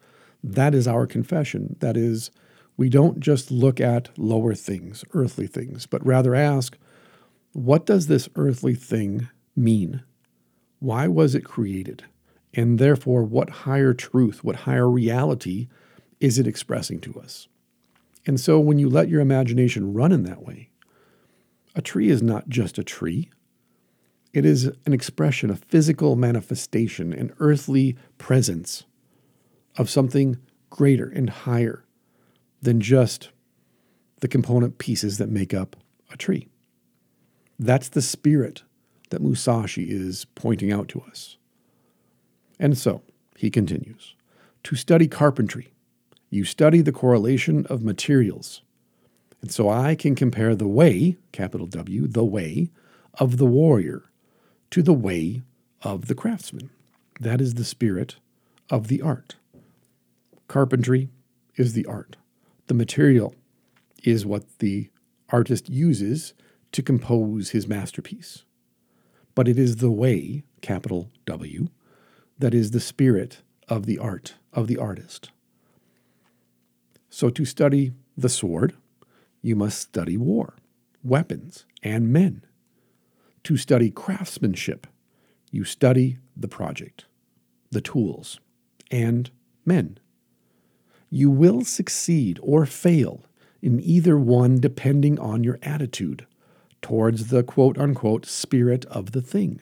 that 0.43 0.73
is 0.73 0.87
our 0.87 1.05
confession. 1.05 1.75
That 1.81 1.95
is, 1.95 2.31
we 2.77 2.89
don't 2.89 3.19
just 3.19 3.51
look 3.51 3.79
at 3.79 4.09
lower 4.17 4.55
things, 4.55 5.05
earthly 5.13 5.47
things, 5.47 5.85
but 5.85 6.05
rather 6.05 6.33
ask, 6.33 6.77
what 7.51 7.85
does 7.85 8.07
this 8.07 8.29
earthly 8.35 8.73
thing 8.73 9.29
mean? 9.55 10.03
Why 10.79 11.07
was 11.07 11.35
it 11.35 11.45
created? 11.45 12.03
And 12.53 12.79
therefore, 12.79 13.23
what 13.23 13.49
higher 13.49 13.93
truth, 13.93 14.43
what 14.43 14.57
higher 14.57 14.89
reality 14.89 15.67
is 16.19 16.39
it 16.39 16.47
expressing 16.47 16.99
to 17.01 17.19
us? 17.19 17.47
And 18.25 18.39
so, 18.39 18.59
when 18.59 18.79
you 18.79 18.89
let 18.89 19.09
your 19.09 19.21
imagination 19.21 19.93
run 19.93 20.11
in 20.11 20.23
that 20.23 20.43
way, 20.43 20.69
a 21.75 21.81
tree 21.81 22.09
is 22.09 22.21
not 22.21 22.49
just 22.49 22.77
a 22.77 22.83
tree. 22.83 23.29
It 24.33 24.45
is 24.45 24.71
an 24.85 24.93
expression, 24.93 25.49
a 25.49 25.55
physical 25.55 26.15
manifestation, 26.15 27.13
an 27.13 27.33
earthly 27.39 27.97
presence 28.17 28.85
of 29.77 29.89
something 29.89 30.37
greater 30.69 31.07
and 31.07 31.29
higher 31.29 31.85
than 32.63 32.81
just 32.81 33.29
the 34.21 34.27
component 34.27 34.77
pieces 34.77 35.17
that 35.19 35.29
make 35.29 35.53
up 35.53 35.75
a 36.11 36.17
tree. 36.17 36.47
That's 37.59 37.89
the 37.89 38.01
spirit 38.01 38.63
that 39.09 39.21
Musashi 39.21 39.91
is 39.91 40.25
pointing 40.33 40.71
out 40.71 40.87
to 40.89 41.01
us. 41.01 41.37
And 42.59 42.77
so, 42.77 43.03
he 43.37 43.49
continues 43.49 44.15
to 44.63 44.75
study 44.75 45.07
carpentry, 45.07 45.73
you 46.29 46.45
study 46.45 46.81
the 46.81 46.93
correlation 46.93 47.65
of 47.67 47.83
materials. 47.83 48.61
And 49.41 49.51
so 49.51 49.69
I 49.69 49.93
can 49.95 50.15
compare 50.15 50.55
the 50.55 50.69
way, 50.69 51.17
capital 51.33 51.67
W, 51.67 52.07
the 52.07 52.23
way 52.23 52.69
of 53.15 53.37
the 53.37 53.45
warrior 53.45 54.03
to 54.71 54.81
the 54.81 54.93
way 54.93 55.41
of 55.81 56.07
the 56.07 56.15
craftsman. 56.15 56.69
That 57.19 57.41
is 57.41 57.55
the 57.55 57.65
spirit 57.65 58.15
of 58.69 58.87
the 58.87 59.01
art. 59.01 59.35
Carpentry 60.47 61.09
is 61.57 61.73
the 61.73 61.85
art. 61.85 62.15
The 62.73 62.77
material 62.77 63.35
is 64.01 64.25
what 64.25 64.57
the 64.57 64.89
artist 65.29 65.69
uses 65.69 66.33
to 66.71 66.81
compose 66.81 67.51
his 67.51 67.67
masterpiece. 67.67 68.45
But 69.35 69.47
it 69.47 69.59
is 69.59 69.75
the 69.75 69.91
way, 69.91 70.41
capital 70.61 71.11
W, 71.27 71.67
that 72.39 72.55
is 72.55 72.71
the 72.71 72.79
spirit 72.79 73.43
of 73.69 73.85
the 73.85 73.99
art, 73.99 74.37
of 74.51 74.65
the 74.65 74.77
artist. 74.77 75.29
So 77.11 77.29
to 77.29 77.45
study 77.45 77.93
the 78.17 78.27
sword, 78.27 78.73
you 79.43 79.55
must 79.55 79.79
study 79.79 80.17
war, 80.17 80.55
weapons, 81.03 81.67
and 81.83 82.11
men. 82.11 82.43
To 83.43 83.55
study 83.55 83.91
craftsmanship, 83.91 84.87
you 85.51 85.63
study 85.63 86.17
the 86.35 86.47
project, 86.47 87.05
the 87.69 87.81
tools, 87.81 88.39
and 88.89 89.29
men. 89.63 89.99
You 91.15 91.29
will 91.29 91.63
succeed 91.63 92.39
or 92.41 92.65
fail 92.65 93.23
in 93.61 93.79
either 93.79 94.17
one 94.17 94.59
depending 94.59 95.19
on 95.19 95.43
your 95.43 95.59
attitude 95.61 96.25
towards 96.81 97.27
the 97.27 97.43
quote 97.43 97.77
unquote 97.77 98.25
spirit 98.25 98.83
of 98.85 99.11
the 99.11 99.21
thing. 99.21 99.61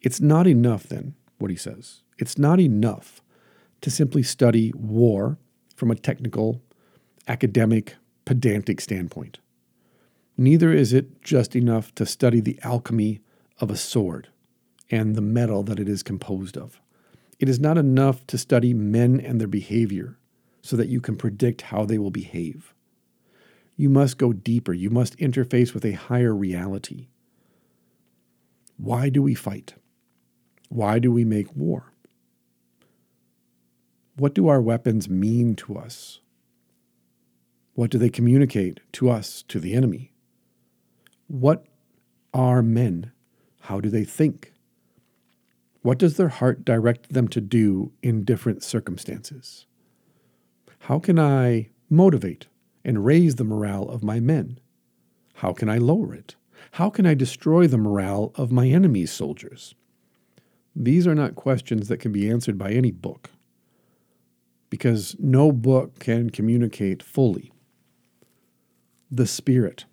It's 0.00 0.20
not 0.20 0.46
enough, 0.46 0.84
then, 0.84 1.16
what 1.38 1.50
he 1.50 1.56
says. 1.56 2.02
It's 2.18 2.38
not 2.38 2.60
enough 2.60 3.20
to 3.80 3.90
simply 3.90 4.22
study 4.22 4.72
war 4.76 5.38
from 5.74 5.90
a 5.90 5.96
technical, 5.96 6.62
academic, 7.26 7.96
pedantic 8.24 8.80
standpoint. 8.80 9.40
Neither 10.36 10.72
is 10.72 10.92
it 10.92 11.20
just 11.20 11.56
enough 11.56 11.92
to 11.96 12.06
study 12.06 12.38
the 12.38 12.60
alchemy 12.62 13.22
of 13.58 13.72
a 13.72 13.76
sword 13.76 14.28
and 14.88 15.16
the 15.16 15.20
metal 15.20 15.64
that 15.64 15.80
it 15.80 15.88
is 15.88 16.04
composed 16.04 16.56
of. 16.56 16.80
It 17.44 17.50
is 17.50 17.60
not 17.60 17.76
enough 17.76 18.26
to 18.28 18.38
study 18.38 18.72
men 18.72 19.20
and 19.20 19.38
their 19.38 19.46
behavior 19.46 20.16
so 20.62 20.76
that 20.76 20.88
you 20.88 21.02
can 21.02 21.14
predict 21.14 21.60
how 21.60 21.84
they 21.84 21.98
will 21.98 22.10
behave. 22.10 22.72
You 23.76 23.90
must 23.90 24.16
go 24.16 24.32
deeper. 24.32 24.72
You 24.72 24.88
must 24.88 25.18
interface 25.18 25.74
with 25.74 25.84
a 25.84 25.92
higher 25.92 26.34
reality. 26.34 27.08
Why 28.78 29.10
do 29.10 29.20
we 29.20 29.34
fight? 29.34 29.74
Why 30.70 30.98
do 30.98 31.12
we 31.12 31.26
make 31.26 31.54
war? 31.54 31.92
What 34.16 34.32
do 34.32 34.48
our 34.48 34.62
weapons 34.62 35.10
mean 35.10 35.54
to 35.56 35.76
us? 35.76 36.20
What 37.74 37.90
do 37.90 37.98
they 37.98 38.08
communicate 38.08 38.80
to 38.92 39.10
us, 39.10 39.42
to 39.48 39.60
the 39.60 39.74
enemy? 39.74 40.14
What 41.26 41.66
are 42.32 42.62
men? 42.62 43.12
How 43.60 43.80
do 43.80 43.90
they 43.90 44.04
think? 44.04 44.53
What 45.84 45.98
does 45.98 46.16
their 46.16 46.30
heart 46.30 46.64
direct 46.64 47.12
them 47.12 47.28
to 47.28 47.42
do 47.42 47.92
in 48.02 48.24
different 48.24 48.64
circumstances? 48.64 49.66
How 50.78 50.98
can 50.98 51.18
I 51.18 51.68
motivate 51.90 52.46
and 52.82 53.04
raise 53.04 53.34
the 53.34 53.44
morale 53.44 53.90
of 53.90 54.02
my 54.02 54.18
men? 54.18 54.60
How 55.34 55.52
can 55.52 55.68
I 55.68 55.76
lower 55.76 56.14
it? 56.14 56.36
How 56.72 56.88
can 56.88 57.04
I 57.04 57.12
destroy 57.12 57.66
the 57.66 57.76
morale 57.76 58.32
of 58.34 58.50
my 58.50 58.66
enemy's 58.66 59.12
soldiers? 59.12 59.74
These 60.74 61.06
are 61.06 61.14
not 61.14 61.34
questions 61.34 61.88
that 61.88 62.00
can 62.00 62.12
be 62.12 62.30
answered 62.30 62.56
by 62.56 62.70
any 62.70 62.90
book, 62.90 63.28
because 64.70 65.14
no 65.18 65.52
book 65.52 65.98
can 65.98 66.30
communicate 66.30 67.02
fully 67.02 67.52
the 69.10 69.26
spirit 69.26 69.84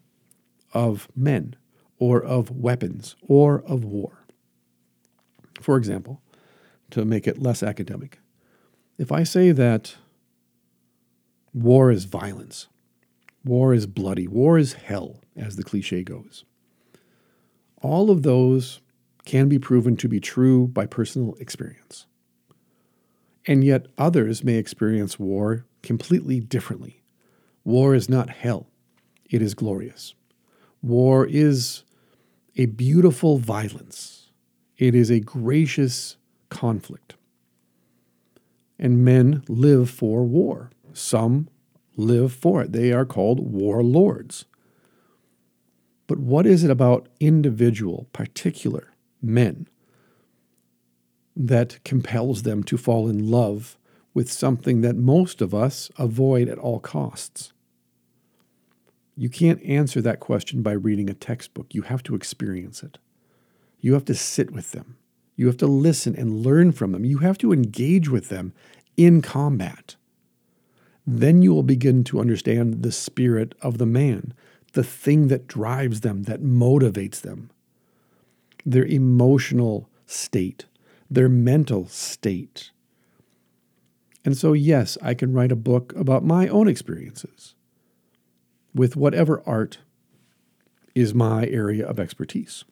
of 0.74 1.10
men, 1.18 1.58
or 2.00 2.24
of 2.24 2.50
weapons, 2.50 3.18
or 3.28 3.62
of 3.64 3.84
war. 3.84 4.21
For 5.62 5.78
example, 5.78 6.22
to 6.90 7.06
make 7.06 7.28
it 7.28 7.42
less 7.42 7.64
academic, 7.64 8.20
if 8.98 9.12
I 9.12 9.24
say 9.24 9.52
that 9.52 9.96
war 11.54 11.92
is 11.92 12.06
violence, 12.06 12.68
war 13.46 13.74
is 13.74 13.88
bloody, 13.88 14.28
war 14.28 14.58
is 14.58 14.74
hell, 14.74 15.22
as 15.36 15.56
the 15.56 15.64
cliche 15.64 16.04
goes, 16.04 16.44
all 17.82 18.10
of 18.10 18.24
those 18.24 18.82
can 19.26 19.48
be 19.50 19.60
proven 19.60 19.96
to 19.98 20.08
be 20.08 20.20
true 20.20 20.68
by 20.68 20.86
personal 20.86 21.36
experience. 21.36 22.06
And 23.48 23.64
yet, 23.64 23.88
others 23.98 24.44
may 24.44 24.56
experience 24.56 25.18
war 25.18 25.66
completely 25.82 26.40
differently. 26.40 27.02
War 27.64 27.96
is 27.96 28.10
not 28.10 28.30
hell, 28.30 28.68
it 29.30 29.42
is 29.42 29.54
glorious. 29.54 30.14
War 30.82 31.26
is 31.26 31.84
a 32.56 32.66
beautiful 32.66 33.38
violence 33.38 34.21
it 34.82 34.96
is 34.96 35.12
a 35.12 35.20
gracious 35.20 36.18
conflict. 36.50 37.14
And 38.80 39.06
men 39.06 39.44
live 39.48 39.92
for 39.92 40.24
war. 40.24 40.72
Some 40.92 41.50
live 41.96 42.34
for 42.34 42.64
it. 42.64 42.72
They 42.72 42.92
are 42.92 43.06
called 43.06 43.52
warlords. 43.52 44.46
But 46.08 46.18
what 46.18 46.48
is 46.48 46.64
it 46.64 46.72
about 46.72 47.10
individual, 47.20 48.08
particular 48.12 48.92
men 49.22 49.68
that 51.36 51.82
compels 51.84 52.42
them 52.42 52.64
to 52.64 52.76
fall 52.76 53.08
in 53.08 53.30
love 53.30 53.78
with 54.16 54.32
something 54.32 54.82
that 54.82 54.96
most 54.96 55.44
of 55.44 55.54
us 55.54 55.92
avoid 56.00 56.50
at 56.50 56.58
all 56.58 56.80
costs? 56.80 57.54
You 59.16 59.30
can't 59.30 59.62
answer 59.62 60.02
that 60.02 60.20
question 60.20 60.64
by 60.64 60.72
reading 60.72 61.08
a 61.08 61.14
textbook. 61.14 61.76
You 61.76 61.84
have 61.84 62.02
to 62.04 62.16
experience 62.16 62.82
it. 62.82 62.98
You 63.82 63.94
have 63.96 64.06
to 64.06 64.16
sit 64.16 64.52
with 64.52 64.72
them. 64.72 64.98
You 65.36 65.48
have 65.48 65.58
to 65.58 65.68
listen 65.68 66.16
and 66.16 66.46
learn 66.46 66.72
from 66.72 66.94
them. 66.94 67.06
You 67.06 67.20
have 67.20 67.38
to 67.40 67.54
engage 67.54 68.10
with 68.10 68.30
them 68.30 68.54
in 68.98 69.22
combat. 69.22 69.98
Then 71.08 71.42
you 71.42 71.54
will 71.54 71.64
begin 71.64 72.04
to 72.06 72.20
understand 72.22 72.84
the 72.84 72.92
spirit 72.92 73.56
of 73.62 73.78
the 73.80 73.88
man, 73.88 74.34
the 74.74 74.84
thing 74.84 75.28
that 75.30 75.48
drives 75.48 76.02
them, 76.02 76.24
that 76.24 76.44
motivates 76.44 77.22
them. 77.22 77.50
their 78.66 78.86
emotional 78.86 79.90
state, 80.06 80.66
their 81.10 81.30
mental 81.30 81.88
state. 81.88 82.72
And 84.26 84.38
so, 84.38 84.54
yes, 84.54 84.98
I 85.02 85.14
can 85.14 85.34
write 85.34 85.52
a 85.52 85.56
book 85.58 85.94
about 85.96 86.24
my 86.24 86.48
own 86.48 86.68
experiences 86.68 87.56
with 88.74 88.96
whatever 88.96 89.42
art 89.46 89.80
is 90.96 91.14
my 91.14 91.48
area 91.48 91.86
of 91.88 92.00
expertise. 92.00 92.66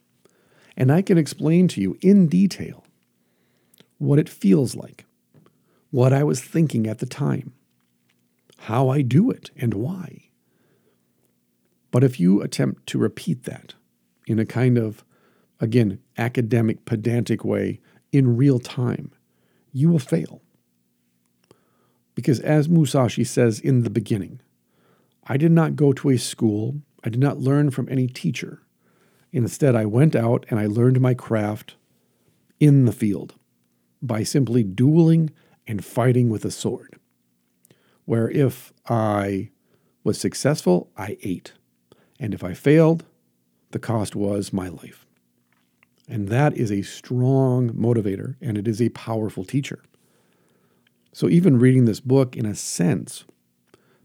And 0.80 0.94
I 0.94 1.02
can 1.02 1.18
explain 1.18 1.68
to 1.70 1.82
you 1.82 1.98
in 2.02 2.28
detail 2.28 2.86
what 3.98 4.18
it 4.18 4.30
feels 4.30 4.76
like, 4.76 5.06
what 5.92 6.14
I 6.14 6.24
was 6.24 6.40
thinking 6.40 6.88
at 6.88 7.00
the 7.00 7.06
time, 7.06 7.54
how 8.60 8.88
I 8.88 9.02
do 9.02 9.30
it, 9.30 9.52
and 9.58 9.74
why. 9.74 10.30
But 11.92 12.06
if 12.06 12.18
you 12.18 12.42
attempt 12.42 12.88
to 12.88 12.98
repeat 12.98 13.44
that 13.44 13.74
in 14.26 14.40
a 14.40 14.46
kind 14.46 14.78
of, 14.78 15.04
again, 15.60 16.00
academic, 16.18 16.86
pedantic 16.86 17.44
way 17.44 17.82
in 18.14 18.38
real 18.38 18.60
time, 18.60 19.12
you 19.74 19.90
will 19.90 20.00
fail. 20.00 20.42
Because 22.16 22.40
as 22.40 22.70
Musashi 22.70 23.26
says 23.26 23.60
in 23.60 23.84
the 23.84 23.90
beginning, 23.90 24.40
I 25.26 25.36
did 25.36 25.52
not 25.52 25.76
go 25.76 25.92
to 25.94 26.10
a 26.10 26.18
school, 26.18 26.82
I 27.04 27.10
did 27.10 27.20
not 27.20 27.40
learn 27.40 27.70
from 27.70 27.90
any 27.90 28.08
teacher. 28.08 28.62
Instead, 29.32 29.76
I 29.76 29.86
went 29.86 30.16
out 30.16 30.46
and 30.50 30.60
I 30.60 30.66
learned 30.66 31.00
my 31.00 31.14
craft 31.14 31.76
in 32.60 32.86
the 32.86 32.92
field 32.92 33.36
by 34.02 34.24
simply 34.24 34.64
dueling 34.64 35.32
and 35.68 35.84
fighting 35.84 36.30
with 36.30 36.46
a 36.46 36.52
sword. 36.52 36.98
Where 38.06 38.30
if 38.30 38.74
I 38.88 39.52
was 40.04 40.20
successful, 40.20 40.90
I 40.98 41.18
ate. 41.22 41.54
And 42.20 42.34
if 42.34 42.44
I 42.44 42.54
failed, 42.54 43.06
the 43.72 43.80
cost 43.80 44.16
was 44.16 44.52
my 44.52 44.68
life. 44.68 45.06
And 46.08 46.28
that 46.30 46.58
is 46.58 46.72
a 46.72 46.82
strong 46.82 47.70
motivator 47.70 48.36
and 48.42 48.58
it 48.58 48.68
is 48.68 48.82
a 48.82 48.90
powerful 48.90 49.46
teacher. 49.46 49.84
So, 51.14 51.30
even 51.30 51.60
reading 51.60 51.86
this 51.86 52.00
book, 52.00 52.36
in 52.36 52.46
a 52.46 52.56
sense, 52.56 53.26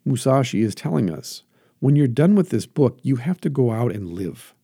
Musashi 0.05 0.63
is 0.63 0.75
telling 0.75 1.11
us 1.11 1.43
when 1.79 1.97
you're 1.97 2.07
done 2.07 2.35
with 2.35 2.51
this 2.51 2.67
book, 2.67 2.99
you 3.03 3.17
have 3.17 3.41
to 3.43 3.51
go 3.51 3.71
out 3.71 3.93
and 3.93 4.09
live. 4.09 4.55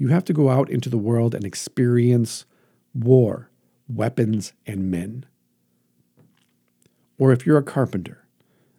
You 0.00 0.08
have 0.08 0.24
to 0.24 0.32
go 0.32 0.48
out 0.48 0.68
into 0.68 0.88
the 0.88 0.98
world 0.98 1.34
and 1.34 1.44
experience 1.44 2.44
war, 2.92 3.50
weapons, 3.86 4.52
and 4.66 4.90
men. 4.90 5.26
Or 7.18 7.30
if 7.30 7.46
you're 7.46 7.58
a 7.58 7.62
carpenter, 7.62 8.26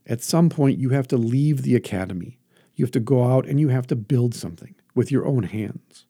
at 0.05 0.21
some 0.21 0.49
point 0.49 0.79
you 0.79 0.89
have 0.89 1.07
to 1.07 1.17
leave 1.17 1.61
the 1.61 1.75
academy 1.75 2.39
you 2.81 2.85
have 2.85 2.91
to 2.91 2.99
go 2.99 3.31
out 3.31 3.45
and 3.45 3.59
you 3.59 3.69
have 3.69 3.85
to 3.85 3.95
build 3.95 4.33
something 4.33 4.73
with 4.95 5.11
your 5.11 5.25
own 5.25 5.43
hands. 5.43 6.05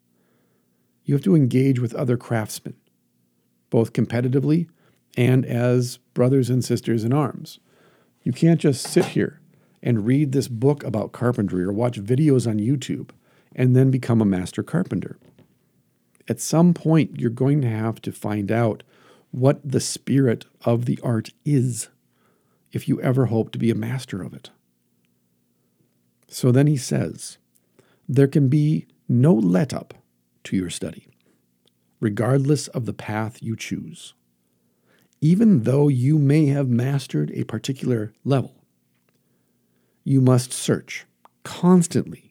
You 1.04 1.14
have 1.14 1.24
to 1.24 1.36
engage 1.36 1.80
with 1.80 1.94
other 1.96 2.16
craftsmen, 2.16 2.76
both 3.70 3.92
competitively 3.92 4.70
and 5.18 5.46
as 5.46 5.98
brothers 6.14 6.50
and 6.50 6.64
sisters 6.64 7.04
in 7.04 7.12
arms. 7.12 7.60
You 8.24 8.32
can't 8.32 8.62
just 8.62 8.88
sit 8.88 9.08
here 9.08 9.42
and 9.84 10.06
read 10.06 10.32
this 10.32 10.48
book 10.48 10.84
about 10.86 11.12
carpentry 11.12 11.62
or 11.62 11.74
watch 11.74 12.00
videos 12.00 12.48
on 12.48 12.58
YouTube 12.58 13.10
and 13.56 13.76
then 13.76 13.92
become 13.92 14.22
a 14.22 14.26
master 14.26 14.64
carpenter. 14.64 15.18
At 16.28 16.40
some 16.40 16.74
point, 16.74 17.20
you're 17.20 17.30
going 17.30 17.62
to 17.62 17.70
have 17.70 18.02
to 18.04 18.12
find 18.12 18.52
out 18.52 18.84
what 19.32 19.60
the 19.64 19.80
spirit 19.80 20.46
of 20.64 20.86
the 20.86 21.00
art 21.04 21.32
is 21.46 21.90
if 22.72 22.88
you 22.88 23.02
ever 23.02 23.26
hope 23.28 23.52
to 23.52 23.58
be 23.58 23.70
a 23.70 23.76
master 23.76 24.22
of 24.22 24.34
it. 24.34 24.50
So 26.28 26.52
then 26.52 26.68
he 26.68 26.78
says, 26.78 27.38
There 28.08 28.28
can 28.28 28.48
be 28.48 28.88
no 29.10 29.34
let 29.34 29.74
up 29.74 29.94
to 30.46 30.56
your 30.56 30.70
study, 30.70 31.08
regardless 32.00 32.68
of 32.70 32.86
the 32.86 32.94
path 32.94 33.44
you 33.44 33.56
choose. 33.56 34.14
Even 35.20 35.64
though 35.64 35.88
you 35.88 36.18
may 36.18 36.48
have 36.48 36.70
mastered 36.70 37.32
a 37.32 37.44
particular 37.44 38.14
level, 38.24 38.56
you 40.04 40.22
must 40.22 40.52
search 40.52 41.06
constantly 41.44 42.31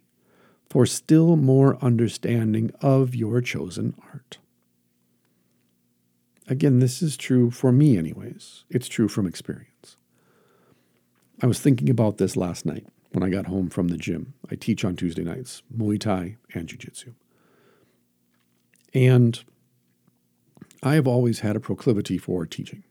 for 0.70 0.86
still 0.86 1.36
more 1.36 1.76
understanding 1.82 2.70
of 2.80 3.14
your 3.14 3.40
chosen 3.40 3.94
art. 4.12 4.38
Again, 6.46 6.78
this 6.78 7.02
is 7.02 7.16
true 7.16 7.50
for 7.50 7.72
me, 7.72 7.98
anyways. 7.98 8.64
It's 8.70 8.88
true 8.88 9.08
from 9.08 9.26
experience. 9.26 9.96
I 11.42 11.46
was 11.46 11.58
thinking 11.58 11.90
about 11.90 12.18
this 12.18 12.36
last 12.36 12.64
night 12.64 12.86
when 13.12 13.24
I 13.24 13.30
got 13.30 13.46
home 13.46 13.68
from 13.68 13.88
the 13.88 13.96
gym. 13.96 14.34
I 14.50 14.54
teach 14.54 14.84
on 14.84 14.94
Tuesday 14.94 15.24
nights 15.24 15.62
Muay 15.76 15.98
Thai 15.98 16.36
and 16.54 16.68
Jiu 16.68 16.78
Jitsu. 16.78 17.14
And 18.94 19.42
I 20.82 20.94
have 20.94 21.06
always 21.06 21.40
had 21.40 21.56
a 21.56 21.60
proclivity 21.60 22.16
for 22.16 22.46
teaching, 22.46 22.84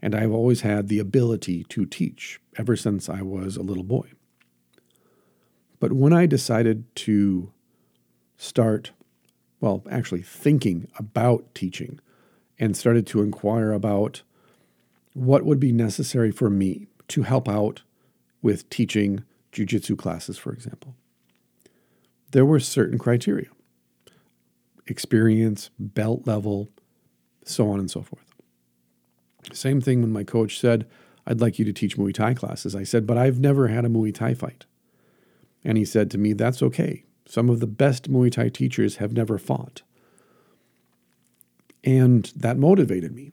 and 0.00 0.14
I've 0.14 0.32
always 0.32 0.60
had 0.60 0.88
the 0.88 0.98
ability 0.98 1.64
to 1.64 1.86
teach 1.86 2.40
ever 2.56 2.76
since 2.76 3.08
I 3.08 3.22
was 3.22 3.56
a 3.56 3.62
little 3.62 3.84
boy. 3.84 4.10
But 5.86 5.92
when 5.92 6.12
I 6.12 6.26
decided 6.26 6.92
to 6.96 7.52
start, 8.36 8.90
well, 9.60 9.84
actually 9.88 10.22
thinking 10.22 10.88
about 10.98 11.54
teaching 11.54 12.00
and 12.58 12.76
started 12.76 13.06
to 13.06 13.22
inquire 13.22 13.70
about 13.70 14.22
what 15.12 15.44
would 15.44 15.60
be 15.60 15.70
necessary 15.70 16.32
for 16.32 16.50
me 16.50 16.88
to 17.06 17.22
help 17.22 17.48
out 17.48 17.82
with 18.42 18.68
teaching 18.68 19.22
jujitsu 19.52 19.96
classes, 19.96 20.36
for 20.36 20.52
example, 20.52 20.96
there 22.32 22.44
were 22.44 22.58
certain 22.58 22.98
criteria 22.98 23.46
experience, 24.88 25.70
belt 25.78 26.26
level, 26.26 26.68
so 27.44 27.70
on 27.70 27.78
and 27.78 27.92
so 27.92 28.02
forth. 28.02 28.34
Same 29.52 29.80
thing 29.80 30.02
when 30.02 30.12
my 30.12 30.24
coach 30.24 30.58
said, 30.58 30.88
I'd 31.28 31.40
like 31.40 31.60
you 31.60 31.64
to 31.64 31.72
teach 31.72 31.96
Muay 31.96 32.12
Thai 32.12 32.34
classes. 32.34 32.74
I 32.74 32.82
said, 32.82 33.06
but 33.06 33.16
I've 33.16 33.38
never 33.38 33.68
had 33.68 33.84
a 33.84 33.88
Muay 33.88 34.12
Thai 34.12 34.34
fight. 34.34 34.66
And 35.66 35.76
he 35.76 35.84
said 35.84 36.12
to 36.12 36.18
me, 36.18 36.32
That's 36.32 36.62
okay. 36.62 37.04
Some 37.26 37.50
of 37.50 37.58
the 37.58 37.66
best 37.66 38.10
Muay 38.10 38.30
Thai 38.30 38.48
teachers 38.48 38.96
have 38.96 39.12
never 39.12 39.36
fought. 39.36 39.82
And 41.82 42.32
that 42.36 42.56
motivated 42.56 43.12
me 43.12 43.32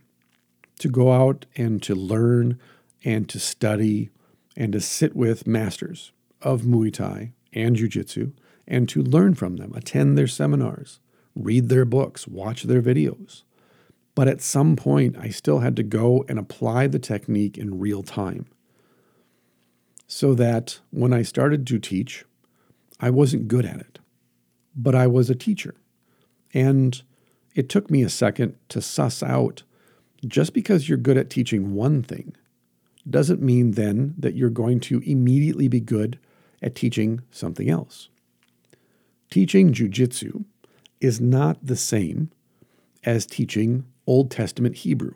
to 0.80 0.90
go 0.90 1.14
out 1.14 1.46
and 1.56 1.82
to 1.84 1.94
learn 1.94 2.60
and 3.06 3.30
to 3.30 3.40
study 3.40 4.10
and 4.58 4.74
to 4.74 4.82
sit 4.82 5.16
with 5.16 5.46
masters 5.46 6.12
of 6.42 6.64
Muay 6.64 6.92
Thai 6.92 7.34
and 7.54 7.76
Jiu 7.76 7.88
Jitsu 7.88 8.32
and 8.68 8.90
to 8.90 9.04
learn 9.04 9.36
from 9.36 9.58
them, 9.58 9.72
attend 9.76 10.18
their 10.18 10.28
seminars, 10.28 11.00
read 11.36 11.70
their 11.70 11.86
books, 11.86 12.28
watch 12.28 12.64
their 12.64 12.82
videos. 12.82 13.44
But 14.16 14.28
at 14.28 14.42
some 14.42 14.76
point, 14.76 15.18
I 15.20 15.30
still 15.30 15.60
had 15.60 15.76
to 15.76 15.84
go 15.84 16.26
and 16.28 16.40
apply 16.40 16.88
the 16.88 17.00
technique 17.00 17.60
in 17.60 17.80
real 17.80 18.02
time. 18.02 18.48
So 20.08 20.34
that 20.36 20.80
when 20.92 21.14
I 21.14 21.22
started 21.24 21.66
to 21.68 21.80
teach, 21.80 22.26
I 23.00 23.10
wasn't 23.10 23.48
good 23.48 23.66
at 23.66 23.80
it, 23.80 24.00
but 24.76 24.96
I 24.96 25.08
was 25.08 25.30
a 25.30 25.36
teacher. 25.36 25.76
And 26.54 27.02
it 27.56 27.70
took 27.70 27.90
me 27.90 28.04
a 28.04 28.10
second 28.10 28.56
to 28.70 28.82
suss 28.82 29.24
out 29.24 29.64
just 30.26 30.54
because 30.54 30.88
you're 30.88 30.98
good 30.98 31.18
at 31.18 31.30
teaching 31.30 31.74
one 31.74 32.02
thing 32.04 32.36
doesn't 33.10 33.42
mean 33.42 33.72
then 33.72 34.16
that 34.18 34.36
you're 34.36 34.50
going 34.50 34.80
to 34.80 35.00
immediately 35.00 35.68
be 35.68 35.82
good 35.82 36.18
at 36.62 36.76
teaching 36.76 37.22
something 37.32 37.70
else. 37.70 38.10
Teaching 39.30 39.74
jujitsu 39.74 40.46
is 41.02 41.20
not 41.20 41.58
the 41.66 41.76
same 41.76 42.32
as 43.04 43.26
teaching 43.26 43.86
Old 44.08 44.32
Testament 44.32 44.78
Hebrew. 44.78 45.16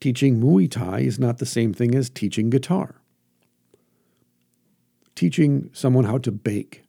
Teaching 0.00 0.40
Muay 0.40 0.70
Thai 0.70 1.00
is 1.00 1.18
not 1.18 1.38
the 1.38 1.46
same 1.46 1.72
thing 1.72 1.94
as 1.94 2.10
teaching 2.10 2.50
guitar. 2.50 2.96
Teaching 5.14 5.70
someone 5.72 6.04
how 6.04 6.18
to 6.18 6.30
bake 6.30 6.84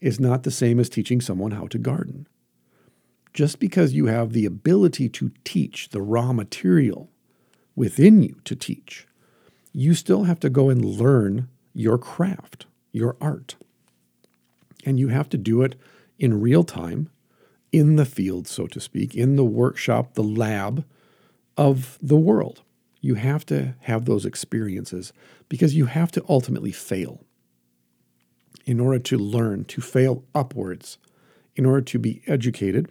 is 0.00 0.20
not 0.20 0.42
the 0.42 0.50
same 0.50 0.78
as 0.78 0.88
teaching 0.88 1.20
someone 1.20 1.52
how 1.52 1.66
to 1.68 1.78
garden. 1.78 2.26
Just 3.32 3.58
because 3.58 3.94
you 3.94 4.06
have 4.06 4.32
the 4.32 4.44
ability 4.44 5.08
to 5.08 5.30
teach 5.44 5.90
the 5.90 6.02
raw 6.02 6.32
material 6.32 7.10
within 7.74 8.22
you 8.22 8.40
to 8.44 8.56
teach. 8.56 9.06
You 9.72 9.94
still 9.94 10.24
have 10.24 10.40
to 10.40 10.50
go 10.50 10.68
and 10.68 10.84
learn 10.84 11.48
your 11.72 11.96
craft, 11.96 12.66
your 12.92 13.16
art. 13.20 13.56
And 14.84 14.98
you 14.98 15.08
have 15.08 15.28
to 15.30 15.38
do 15.38 15.62
it 15.62 15.76
in 16.18 16.40
real 16.40 16.64
time, 16.64 17.08
in 17.72 17.96
the 17.96 18.04
field, 18.04 18.48
so 18.48 18.66
to 18.66 18.80
speak, 18.80 19.14
in 19.14 19.36
the 19.36 19.44
workshop, 19.44 20.14
the 20.14 20.22
lab 20.22 20.84
of 21.60 21.98
the 22.00 22.16
world. 22.16 22.62
You 23.02 23.16
have 23.16 23.44
to 23.46 23.74
have 23.82 24.06
those 24.06 24.24
experiences 24.24 25.12
because 25.50 25.74
you 25.74 25.86
have 25.86 26.10
to 26.12 26.24
ultimately 26.26 26.72
fail 26.72 27.22
in 28.64 28.80
order 28.80 28.98
to 28.98 29.18
learn, 29.18 29.64
to 29.66 29.82
fail 29.82 30.24
upwards, 30.34 30.96
in 31.54 31.66
order 31.66 31.82
to 31.82 31.98
be 31.98 32.22
educated 32.26 32.90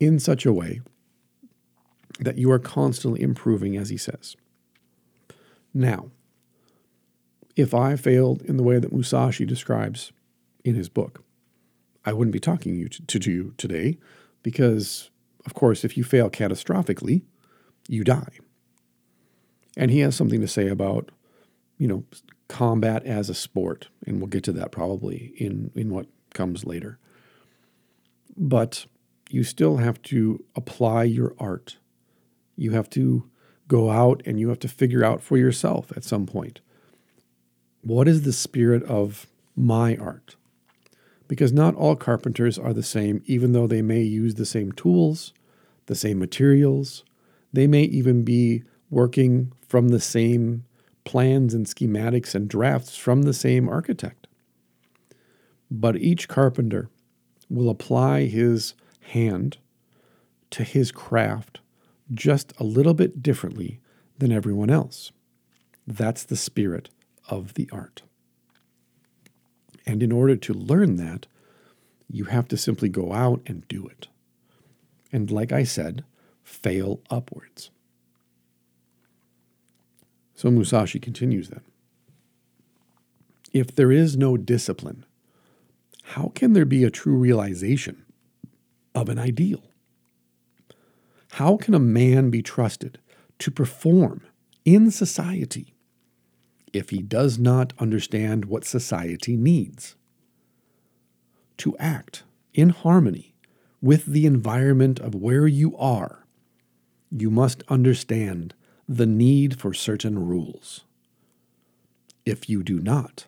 in 0.00 0.18
such 0.18 0.44
a 0.44 0.52
way 0.52 0.80
that 2.18 2.36
you 2.36 2.50
are 2.50 2.58
constantly 2.58 3.22
improving, 3.22 3.76
as 3.76 3.90
he 3.90 3.96
says. 3.96 4.36
Now, 5.72 6.10
if 7.54 7.74
I 7.74 7.94
failed 7.94 8.42
in 8.42 8.56
the 8.56 8.64
way 8.64 8.80
that 8.80 8.92
Musashi 8.92 9.44
describes 9.44 10.10
in 10.64 10.74
his 10.74 10.88
book, 10.88 11.22
I 12.04 12.12
wouldn't 12.12 12.32
be 12.32 12.40
talking 12.40 12.88
to 12.88 13.30
you 13.30 13.54
today 13.56 13.98
because, 14.42 15.10
of 15.44 15.54
course, 15.54 15.84
if 15.84 15.96
you 15.96 16.02
fail 16.02 16.28
catastrophically, 16.28 17.22
you 17.88 18.04
die. 18.04 18.38
And 19.76 19.90
he 19.90 20.00
has 20.00 20.16
something 20.16 20.40
to 20.40 20.48
say 20.48 20.68
about, 20.68 21.10
you 21.78 21.86
know, 21.86 22.04
combat 22.48 23.04
as 23.04 23.28
a 23.28 23.34
sport, 23.34 23.88
and 24.06 24.18
we'll 24.18 24.28
get 24.28 24.44
to 24.44 24.52
that 24.52 24.72
probably 24.72 25.34
in 25.36 25.70
in 25.74 25.90
what 25.90 26.06
comes 26.32 26.64
later. 26.64 26.98
But 28.36 28.86
you 29.28 29.42
still 29.44 29.78
have 29.78 30.00
to 30.02 30.44
apply 30.54 31.04
your 31.04 31.34
art. 31.38 31.78
You 32.56 32.72
have 32.72 32.88
to 32.90 33.28
go 33.68 33.90
out 33.90 34.22
and 34.24 34.38
you 34.38 34.48
have 34.48 34.60
to 34.60 34.68
figure 34.68 35.04
out 35.04 35.22
for 35.22 35.36
yourself 35.36 35.92
at 35.96 36.04
some 36.04 36.26
point 36.26 36.60
what 37.86 38.08
is 38.08 38.22
the 38.22 38.32
spirit 38.32 38.82
of 38.84 39.28
my 39.54 39.96
art? 39.96 40.34
Because 41.28 41.52
not 41.52 41.76
all 41.76 41.94
carpenters 41.94 42.58
are 42.58 42.72
the 42.72 42.82
same, 42.82 43.22
even 43.26 43.52
though 43.52 43.68
they 43.68 43.80
may 43.80 44.02
use 44.02 44.34
the 44.34 44.46
same 44.46 44.72
tools, 44.72 45.32
the 45.86 45.94
same 45.94 46.18
materials. 46.18 47.04
They 47.56 47.66
may 47.66 47.84
even 47.84 48.22
be 48.22 48.64
working 48.90 49.50
from 49.66 49.88
the 49.88 49.98
same 49.98 50.66
plans 51.04 51.54
and 51.54 51.64
schematics 51.64 52.34
and 52.34 52.50
drafts 52.50 52.98
from 52.98 53.22
the 53.22 53.32
same 53.32 53.66
architect. 53.66 54.26
But 55.70 55.96
each 55.96 56.28
carpenter 56.28 56.90
will 57.48 57.70
apply 57.70 58.26
his 58.26 58.74
hand 59.00 59.56
to 60.50 60.64
his 60.64 60.92
craft 60.92 61.60
just 62.12 62.52
a 62.58 62.62
little 62.62 62.92
bit 62.92 63.22
differently 63.22 63.80
than 64.18 64.32
everyone 64.32 64.68
else. 64.68 65.10
That's 65.86 66.24
the 66.24 66.36
spirit 66.36 66.90
of 67.30 67.54
the 67.54 67.70
art. 67.72 68.02
And 69.86 70.02
in 70.02 70.12
order 70.12 70.36
to 70.36 70.52
learn 70.52 70.96
that, 70.96 71.26
you 72.10 72.24
have 72.24 72.48
to 72.48 72.58
simply 72.58 72.90
go 72.90 73.14
out 73.14 73.40
and 73.46 73.66
do 73.66 73.86
it. 73.86 74.08
And 75.10 75.30
like 75.30 75.52
I 75.52 75.64
said, 75.64 76.04
fail 76.46 77.00
upwards. 77.10 77.70
So 80.34 80.50
Musashi 80.50 81.00
continues 81.00 81.48
then. 81.48 81.62
If 83.52 83.74
there 83.74 83.90
is 83.90 84.16
no 84.16 84.36
discipline, 84.36 85.04
how 86.04 86.30
can 86.34 86.52
there 86.52 86.64
be 86.64 86.84
a 86.84 86.90
true 86.90 87.16
realization 87.16 88.04
of 88.94 89.08
an 89.08 89.18
ideal? 89.18 89.64
How 91.32 91.56
can 91.56 91.74
a 91.74 91.80
man 91.80 92.30
be 92.30 92.42
trusted 92.42 93.00
to 93.40 93.50
perform 93.50 94.22
in 94.64 94.90
society 94.92 95.74
if 96.72 96.90
he 96.90 97.02
does 97.02 97.38
not 97.38 97.72
understand 97.80 98.44
what 98.44 98.64
society 98.64 99.36
needs? 99.36 99.96
To 101.58 101.76
act 101.78 102.22
in 102.54 102.68
harmony 102.68 103.34
with 103.82 104.06
the 104.06 104.26
environment 104.26 105.00
of 105.00 105.14
where 105.14 105.46
you 105.46 105.76
are, 105.76 106.25
you 107.10 107.30
must 107.30 107.62
understand 107.68 108.54
the 108.88 109.06
need 109.06 109.60
for 109.60 109.72
certain 109.72 110.26
rules. 110.26 110.84
If 112.24 112.48
you 112.48 112.62
do 112.62 112.80
not, 112.80 113.26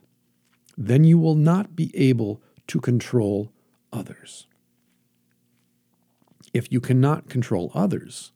then 0.77 1.05
you 1.05 1.19
will 1.19 1.35
not 1.35 1.77
be 1.77 1.91
able 1.97 2.41
to 2.69 2.81
control 2.81 3.53
others. 3.93 4.47
If 6.53 6.73
you 6.73 6.81
cannot 6.81 7.29
control 7.29 7.71
others, 7.75 8.33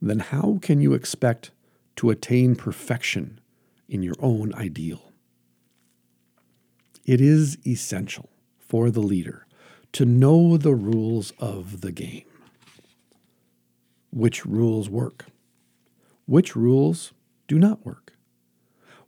then 0.00 0.18
how 0.18 0.58
can 0.62 0.80
you 0.80 0.94
expect 0.94 1.50
to 1.96 2.10
attain 2.10 2.56
perfection 2.56 3.40
in 3.88 4.02
your 4.02 4.16
own 4.18 4.54
ideal? 4.54 5.12
It 7.04 7.20
is 7.20 7.58
essential 7.66 8.30
for 8.58 8.90
the 8.90 9.00
leader 9.00 9.46
to 9.92 10.04
know 10.04 10.56
the 10.56 10.74
rules 10.74 11.32
of 11.38 11.80
the 11.82 11.92
game. 11.92 12.31
Which 14.12 14.44
rules 14.44 14.90
work? 14.90 15.24
Which 16.26 16.54
rules 16.54 17.14
do 17.48 17.58
not 17.58 17.84
work? 17.86 18.12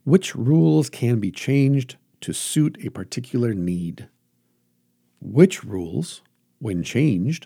Which 0.03 0.35
rules 0.35 0.89
can 0.89 1.19
be 1.19 1.31
changed 1.31 1.97
to 2.21 2.33
suit 2.33 2.83
a 2.83 2.89
particular 2.89 3.53
need? 3.53 4.09
Which 5.21 5.63
rules, 5.63 6.23
when 6.57 6.81
changed, 6.81 7.45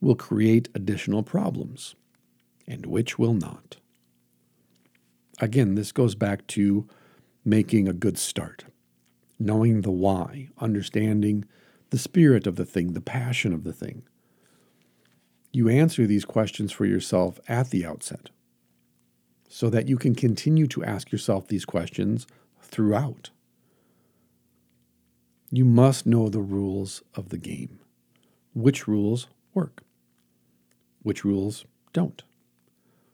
will 0.00 0.14
create 0.14 0.68
additional 0.72 1.24
problems 1.24 1.96
and 2.66 2.86
which 2.86 3.18
will 3.18 3.34
not? 3.34 3.78
Again, 5.40 5.74
this 5.74 5.90
goes 5.90 6.14
back 6.14 6.46
to 6.48 6.86
making 7.44 7.88
a 7.88 7.92
good 7.92 8.18
start, 8.18 8.66
knowing 9.38 9.80
the 9.80 9.90
why, 9.90 10.48
understanding 10.58 11.44
the 11.90 11.98
spirit 11.98 12.46
of 12.46 12.54
the 12.54 12.64
thing, 12.64 12.92
the 12.92 13.00
passion 13.00 13.52
of 13.52 13.64
the 13.64 13.72
thing. 13.72 14.04
You 15.54 15.68
answer 15.68 16.04
these 16.04 16.24
questions 16.24 16.72
for 16.72 16.84
yourself 16.84 17.38
at 17.46 17.70
the 17.70 17.86
outset 17.86 18.30
so 19.48 19.70
that 19.70 19.86
you 19.86 19.96
can 19.96 20.16
continue 20.16 20.66
to 20.66 20.82
ask 20.82 21.12
yourself 21.12 21.46
these 21.46 21.64
questions 21.64 22.26
throughout. 22.60 23.30
You 25.52 25.64
must 25.64 26.06
know 26.06 26.28
the 26.28 26.40
rules 26.40 27.04
of 27.14 27.28
the 27.28 27.38
game. 27.38 27.78
Which 28.52 28.88
rules 28.88 29.28
work? 29.54 29.84
Which 31.04 31.24
rules 31.24 31.66
don't? 31.92 32.24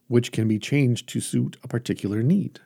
Which 0.09 0.33
can 0.33 0.49
be 0.49 0.59
changed 0.59 1.11
to 1.11 1.21
suit 1.21 1.59
a 1.63 1.69
particular 1.69 2.23
need? 2.23 2.61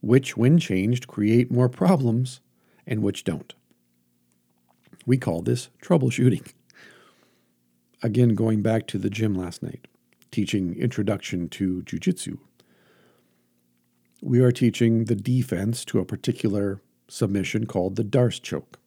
Which, 0.00 0.36
when 0.36 0.56
changed, 0.60 1.08
create 1.08 1.50
more 1.50 1.68
problems 1.68 2.40
and 2.86 3.02
which 3.02 3.24
don't? 3.24 3.54
We 5.04 5.16
call 5.16 5.42
this 5.42 5.68
troubleshooting. 5.82 6.52
Again, 8.02 8.34
going 8.34 8.62
back 8.62 8.86
to 8.88 8.98
the 8.98 9.10
gym 9.10 9.34
last 9.34 9.62
night, 9.62 9.88
teaching 10.30 10.74
Introduction 10.76 11.48
to 11.50 11.82
Jiu 11.82 11.98
Jitsu 11.98 12.38
we 14.20 14.40
are 14.40 14.52
teaching 14.52 15.04
the 15.04 15.14
defense 15.14 15.84
to 15.86 16.00
a 16.00 16.04
particular 16.04 16.80
submission 17.08 17.66
called 17.66 17.96
the 17.96 18.04
Darce 18.04 18.40
choke. 18.40 18.78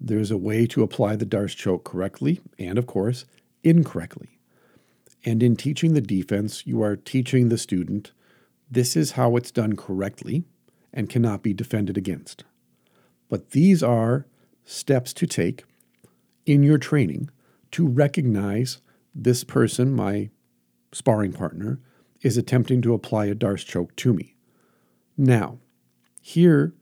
There's 0.00 0.30
a 0.30 0.36
way 0.36 0.66
to 0.68 0.82
apply 0.82 1.16
the 1.16 1.26
Darce 1.26 1.56
choke 1.56 1.84
correctly 1.84 2.40
and, 2.58 2.78
of 2.78 2.86
course, 2.86 3.24
incorrectly. 3.64 4.38
And 5.24 5.42
in 5.42 5.56
teaching 5.56 5.94
the 5.94 6.00
defense, 6.00 6.66
you 6.66 6.82
are 6.82 6.96
teaching 6.96 7.48
the 7.48 7.58
student 7.58 8.12
this 8.70 8.96
is 8.96 9.12
how 9.12 9.34
it's 9.36 9.50
done 9.50 9.74
correctly 9.74 10.44
and 10.92 11.10
cannot 11.10 11.42
be 11.42 11.52
defended 11.52 11.96
against. 11.96 12.44
But 13.28 13.50
these 13.50 13.82
are 13.82 14.26
steps 14.64 15.12
to 15.14 15.26
take 15.26 15.64
in 16.48 16.62
your 16.62 16.78
training 16.78 17.28
to 17.70 17.86
recognize 17.86 18.80
this 19.14 19.44
person, 19.44 19.92
my 19.92 20.30
sparring 20.92 21.32
partner, 21.32 21.78
is 22.22 22.38
attempting 22.38 22.80
to 22.80 22.94
apply 22.94 23.26
a 23.26 23.34
Darce 23.34 23.64
choke 23.64 23.94
to 23.96 24.14
me. 24.14 24.34
Now, 25.16 25.58
here 26.22 26.72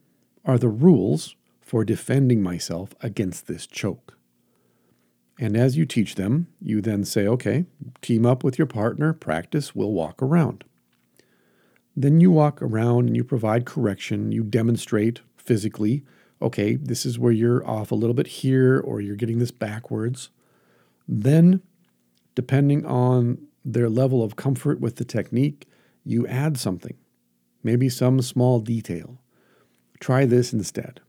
are 0.45 0.57
the 0.57 0.69
rules 0.69 1.35
for 1.61 1.85
defending 1.85 2.43
myself 2.43 2.95
against 3.01 3.49
this 3.49 3.67
choke. 3.67 4.17
And 5.39 5.57
as 5.57 5.77
you 5.77 5.85
teach 5.85 6.15
them, 6.15 6.47
you 6.61 6.81
then 6.81 7.05
say, 7.05 7.27
okay, 7.27 7.67
team 8.01 8.25
up 8.25 8.45
with 8.45 8.59
your 8.59 8.69
partner, 8.69 9.13
practice, 9.13 9.75
we'll 9.75 9.93
walk 9.93 10.23
around. 10.23 10.65
Then 11.97 12.21
you 12.21 12.31
walk 12.31 12.63
around 12.63 13.09
and 13.09 13.17
you 13.17 13.25
provide 13.25 13.67
correction, 13.67 14.31
you 14.31 14.45
demonstrate 14.45 15.21
physically, 15.37 16.05
okay, 16.41 16.77
this 16.77 17.07
is 17.07 17.19
where 17.19 17.33
you're 17.33 17.67
off 17.67 17.91
a 17.91 17.95
little 17.95 18.15
bit 18.15 18.27
here, 18.27 18.79
or 18.79 19.01
you're 19.01 19.17
getting 19.17 19.39
this 19.39 19.51
backwards. 19.51 20.31
Then, 21.09 21.63
depending 22.35 22.85
on 22.85 23.39
their 23.65 23.89
level 23.89 24.23
of 24.23 24.37
comfort 24.37 24.81
with 24.81 24.97
the 24.97 25.05
technique, 25.05 25.67
you 26.05 26.27
add 26.27 26.59
something, 26.59 26.97
maybe 27.63 27.89
some 27.89 28.21
small 28.23 28.61
detail. 28.61 29.21
Try 29.99 30.25
this 30.25 30.53
instead. 30.53 31.01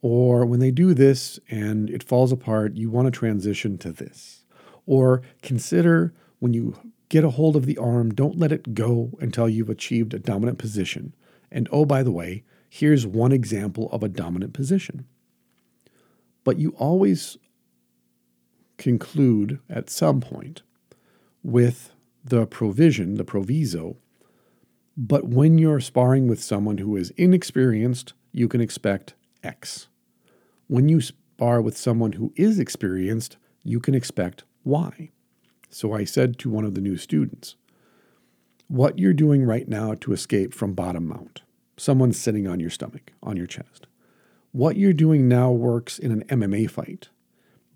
Or 0.00 0.46
when 0.46 0.60
they 0.60 0.70
do 0.70 0.94
this 0.94 1.40
and 1.50 1.90
it 1.90 2.02
falls 2.02 2.32
apart, 2.32 2.76
you 2.76 2.90
want 2.90 3.06
to 3.06 3.10
transition 3.10 3.76
to 3.78 3.92
this. 3.92 4.44
Or 4.86 5.22
consider 5.42 6.14
when 6.38 6.54
you 6.54 6.78
get 7.08 7.24
a 7.24 7.30
hold 7.30 7.56
of 7.56 7.66
the 7.66 7.78
arm, 7.78 8.14
don't 8.14 8.38
let 8.38 8.52
it 8.52 8.74
go 8.74 9.10
until 9.20 9.48
you've 9.48 9.70
achieved 9.70 10.14
a 10.14 10.18
dominant 10.18 10.58
position. 10.58 11.14
And 11.50 11.68
oh, 11.72 11.84
by 11.84 12.02
the 12.02 12.12
way, 12.12 12.44
here's 12.68 13.06
one 13.06 13.32
example 13.32 13.88
of 13.92 14.02
a 14.02 14.08
dominant 14.08 14.52
position. 14.52 15.06
But 16.44 16.58
you 16.58 16.70
always 16.78 17.36
conclude 18.76 19.60
at 19.68 19.90
some 19.90 20.20
point 20.20 20.62
with 21.42 21.92
the 22.24 22.46
provision, 22.46 23.14
the 23.14 23.24
proviso. 23.24 23.96
But 24.96 25.28
when 25.28 25.58
you're 25.58 25.80
sparring 25.80 26.28
with 26.28 26.42
someone 26.42 26.78
who 26.78 26.96
is 26.96 27.10
inexperienced, 27.16 28.14
you 28.32 28.48
can 28.48 28.60
expect 28.60 29.14
X. 29.42 29.88
When 30.66 30.88
you 30.88 31.00
spar 31.00 31.60
with 31.60 31.76
someone 31.76 32.12
who 32.12 32.32
is 32.36 32.58
experienced, 32.58 33.36
you 33.62 33.80
can 33.80 33.94
expect 33.94 34.44
Y. 34.64 35.10
So 35.70 35.92
I 35.92 36.04
said 36.04 36.38
to 36.38 36.50
one 36.50 36.64
of 36.64 36.74
the 36.74 36.80
new 36.80 36.96
students, 36.96 37.56
What 38.68 38.98
you're 38.98 39.12
doing 39.12 39.44
right 39.44 39.68
now 39.68 39.94
to 39.94 40.12
escape 40.12 40.54
from 40.54 40.74
bottom 40.74 41.06
mount, 41.08 41.42
someone 41.78 42.12
sitting 42.12 42.46
on 42.46 42.60
your 42.60 42.70
stomach, 42.70 43.12
on 43.22 43.36
your 43.36 43.46
chest, 43.46 43.86
what 44.52 44.76
you're 44.76 44.92
doing 44.92 45.28
now 45.28 45.50
works 45.50 45.98
in 45.98 46.10
an 46.10 46.24
MMA 46.24 46.70
fight, 46.70 47.08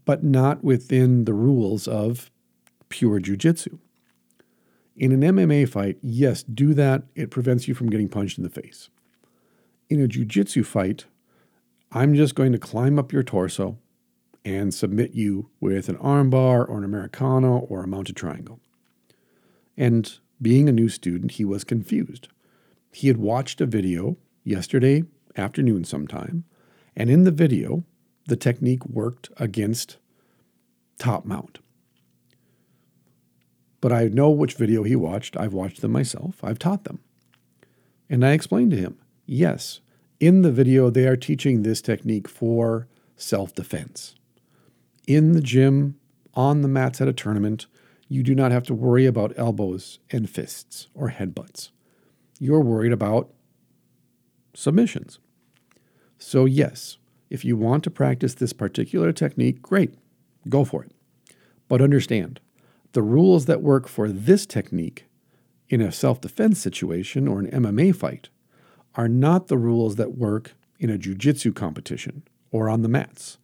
but 0.04 0.24
not 0.24 0.64
within 0.64 1.24
the 1.24 1.34
rules 1.34 1.86
of 1.86 2.30
pure 2.88 3.20
jujitsu. 3.20 3.78
In 4.96 5.12
an 5.12 5.20
MMA 5.20 5.68
fight, 5.68 5.98
yes, 6.02 6.42
do 6.42 6.74
that. 6.74 7.04
It 7.14 7.30
prevents 7.30 7.66
you 7.66 7.74
from 7.74 7.90
getting 7.90 8.08
punched 8.08 8.38
in 8.38 8.44
the 8.44 8.50
face. 8.50 8.90
In 9.88 10.02
a 10.02 10.08
jujitsu 10.08 10.64
fight, 10.64 11.06
I'm 11.90 12.14
just 12.14 12.34
going 12.34 12.52
to 12.52 12.58
climb 12.58 12.98
up 12.98 13.12
your 13.12 13.22
torso 13.22 13.78
and 14.44 14.74
submit 14.74 15.12
you 15.14 15.50
with 15.60 15.88
an 15.88 15.96
armbar 15.98 16.68
or 16.68 16.78
an 16.78 16.84
Americano 16.84 17.58
or 17.58 17.82
a 17.82 17.88
mounted 17.88 18.16
triangle. 18.16 18.60
And 19.76 20.18
being 20.40 20.68
a 20.68 20.72
new 20.72 20.88
student, 20.88 21.32
he 21.32 21.44
was 21.44 21.64
confused. 21.64 22.28
He 22.92 23.08
had 23.08 23.16
watched 23.16 23.60
a 23.60 23.66
video 23.66 24.16
yesterday 24.44 25.04
afternoon 25.36 25.84
sometime, 25.84 26.44
and 26.94 27.10
in 27.10 27.24
the 27.24 27.30
video, 27.30 27.84
the 28.26 28.36
technique 28.36 28.84
worked 28.86 29.30
against 29.38 29.96
top 30.98 31.24
mount. 31.24 31.58
But 33.80 33.92
I 33.92 34.04
know 34.04 34.30
which 34.30 34.54
video 34.54 34.84
he 34.84 34.94
watched. 34.94 35.36
I've 35.36 35.54
watched 35.54 35.80
them 35.80 35.90
myself. 35.90 36.44
I've 36.44 36.58
taught 36.58 36.84
them. 36.84 37.00
And 38.08 38.24
I 38.24 38.32
explained 38.32 38.70
to 38.72 38.76
him 38.76 38.98
yes, 39.26 39.80
in 40.20 40.42
the 40.42 40.52
video, 40.52 40.90
they 40.90 41.08
are 41.08 41.16
teaching 41.16 41.62
this 41.62 41.82
technique 41.82 42.28
for 42.28 42.86
self 43.16 43.54
defense. 43.54 44.14
In 45.08 45.32
the 45.32 45.40
gym, 45.40 45.98
on 46.34 46.62
the 46.62 46.68
mats 46.68 47.00
at 47.00 47.08
a 47.08 47.12
tournament, 47.12 47.66
you 48.06 48.22
do 48.22 48.34
not 48.34 48.52
have 48.52 48.62
to 48.64 48.74
worry 48.74 49.06
about 49.06 49.32
elbows 49.36 49.98
and 50.10 50.30
fists 50.30 50.88
or 50.94 51.10
headbutts. 51.10 51.70
You're 52.42 52.60
worried 52.60 52.90
about 52.90 53.30
submissions. 54.52 55.20
So, 56.18 56.44
yes, 56.44 56.98
if 57.30 57.44
you 57.44 57.56
want 57.56 57.84
to 57.84 57.90
practice 57.90 58.34
this 58.34 58.52
particular 58.52 59.12
technique, 59.12 59.62
great, 59.62 59.94
go 60.48 60.64
for 60.64 60.82
it. 60.82 60.90
But 61.68 61.80
understand 61.80 62.40
the 62.94 63.02
rules 63.02 63.44
that 63.44 63.62
work 63.62 63.86
for 63.86 64.08
this 64.08 64.44
technique 64.44 65.06
in 65.68 65.80
a 65.80 65.92
self 65.92 66.20
defense 66.20 66.58
situation 66.58 67.28
or 67.28 67.38
an 67.38 67.48
MMA 67.48 67.94
fight 67.94 68.28
are 68.96 69.06
not 69.06 69.46
the 69.46 69.56
rules 69.56 69.94
that 69.94 70.18
work 70.18 70.54
in 70.80 70.90
a 70.90 70.98
jiu-jitsu 70.98 71.52
competition 71.52 72.24
or 72.50 72.68
on 72.68 72.82
the 72.82 72.88
mats. 72.88 73.38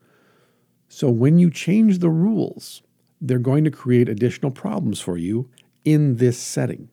So 0.88 1.08
when 1.08 1.38
you 1.38 1.52
change 1.52 2.00
the 2.00 2.10
rules, 2.10 2.82
they're 3.20 3.38
going 3.38 3.62
to 3.62 3.70
create 3.70 4.08
additional 4.08 4.50
problems 4.50 5.00
for 5.00 5.16
you 5.16 5.48
in 5.84 6.16
this 6.16 6.36
setting. 6.36 6.88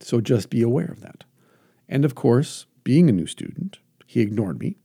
So 0.00 0.20
just 0.20 0.50
be 0.50 0.62
aware 0.62 0.86
of 0.86 1.00
that. 1.00 1.24
And 1.88 2.04
of 2.04 2.14
course, 2.14 2.66
being 2.84 3.08
a 3.08 3.12
new 3.12 3.26
student, 3.26 3.78
he 4.06 4.20
ignored 4.20 4.58
me. 4.60 4.76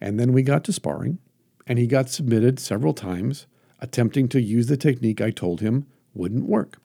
And 0.00 0.18
then 0.18 0.32
we 0.32 0.42
got 0.42 0.64
to 0.64 0.72
sparring, 0.72 1.18
and 1.66 1.78
he 1.78 1.86
got 1.86 2.10
submitted 2.10 2.58
several 2.58 2.94
times, 2.94 3.46
attempting 3.80 4.28
to 4.28 4.40
use 4.40 4.66
the 4.66 4.76
technique 4.76 5.20
I 5.20 5.30
told 5.30 5.60
him 5.60 5.86
wouldn't 6.14 6.46
work. 6.46 6.78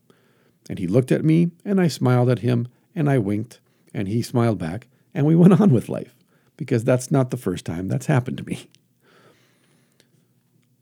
And 0.69 0.79
he 0.79 0.87
looked 0.87 1.11
at 1.11 1.25
me, 1.25 1.51
and 1.65 1.81
I 1.81 1.87
smiled 1.87 2.29
at 2.29 2.39
him, 2.39 2.67
and 2.95 3.09
I 3.09 3.17
winked, 3.17 3.59
and 3.93 4.07
he 4.07 4.21
smiled 4.21 4.59
back, 4.59 4.87
and 5.13 5.25
we 5.25 5.35
went 5.35 5.59
on 5.61 5.71
with 5.71 5.89
life 5.89 6.15
because 6.57 6.83
that's 6.83 7.11
not 7.11 7.29
the 7.29 7.37
first 7.37 7.65
time 7.65 7.87
that's 7.87 8.07
happened 8.07 8.37
to 8.39 8.45
me. 8.45 8.67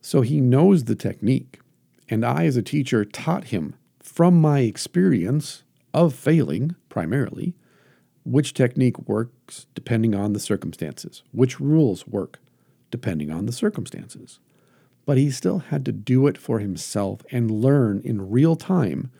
So 0.01 0.21
he 0.21 0.39
knows 0.39 0.85
the 0.85 0.95
technique, 0.95 1.59
and 2.07 2.25
I, 2.25 2.45
as 2.45 2.55
a 2.55 2.61
teacher, 2.61 3.03
taught 3.03 3.45
him 3.45 3.75
from 4.01 4.39
my 4.39 4.59
experience 4.59 5.63
of 5.95 6.13
failing 6.13 6.75
primarily 6.89 7.55
which 8.25 8.53
technique 8.53 9.07
works 9.07 9.67
depending 9.73 10.13
on 10.13 10.33
the 10.33 10.39
circumstances, 10.39 11.23
which 11.31 11.59
rules 11.59 12.05
work 12.05 12.39
depending 12.91 13.31
on 13.31 13.45
the 13.45 13.51
circumstances. 13.51 14.39
But 15.05 15.17
he 15.17 15.31
still 15.31 15.59
had 15.59 15.85
to 15.85 15.91
do 15.91 16.27
it 16.27 16.37
for 16.37 16.59
himself 16.59 17.21
and 17.31 17.49
learn 17.49 18.01
in 18.03 18.29
real 18.29 18.55
time 18.55 19.11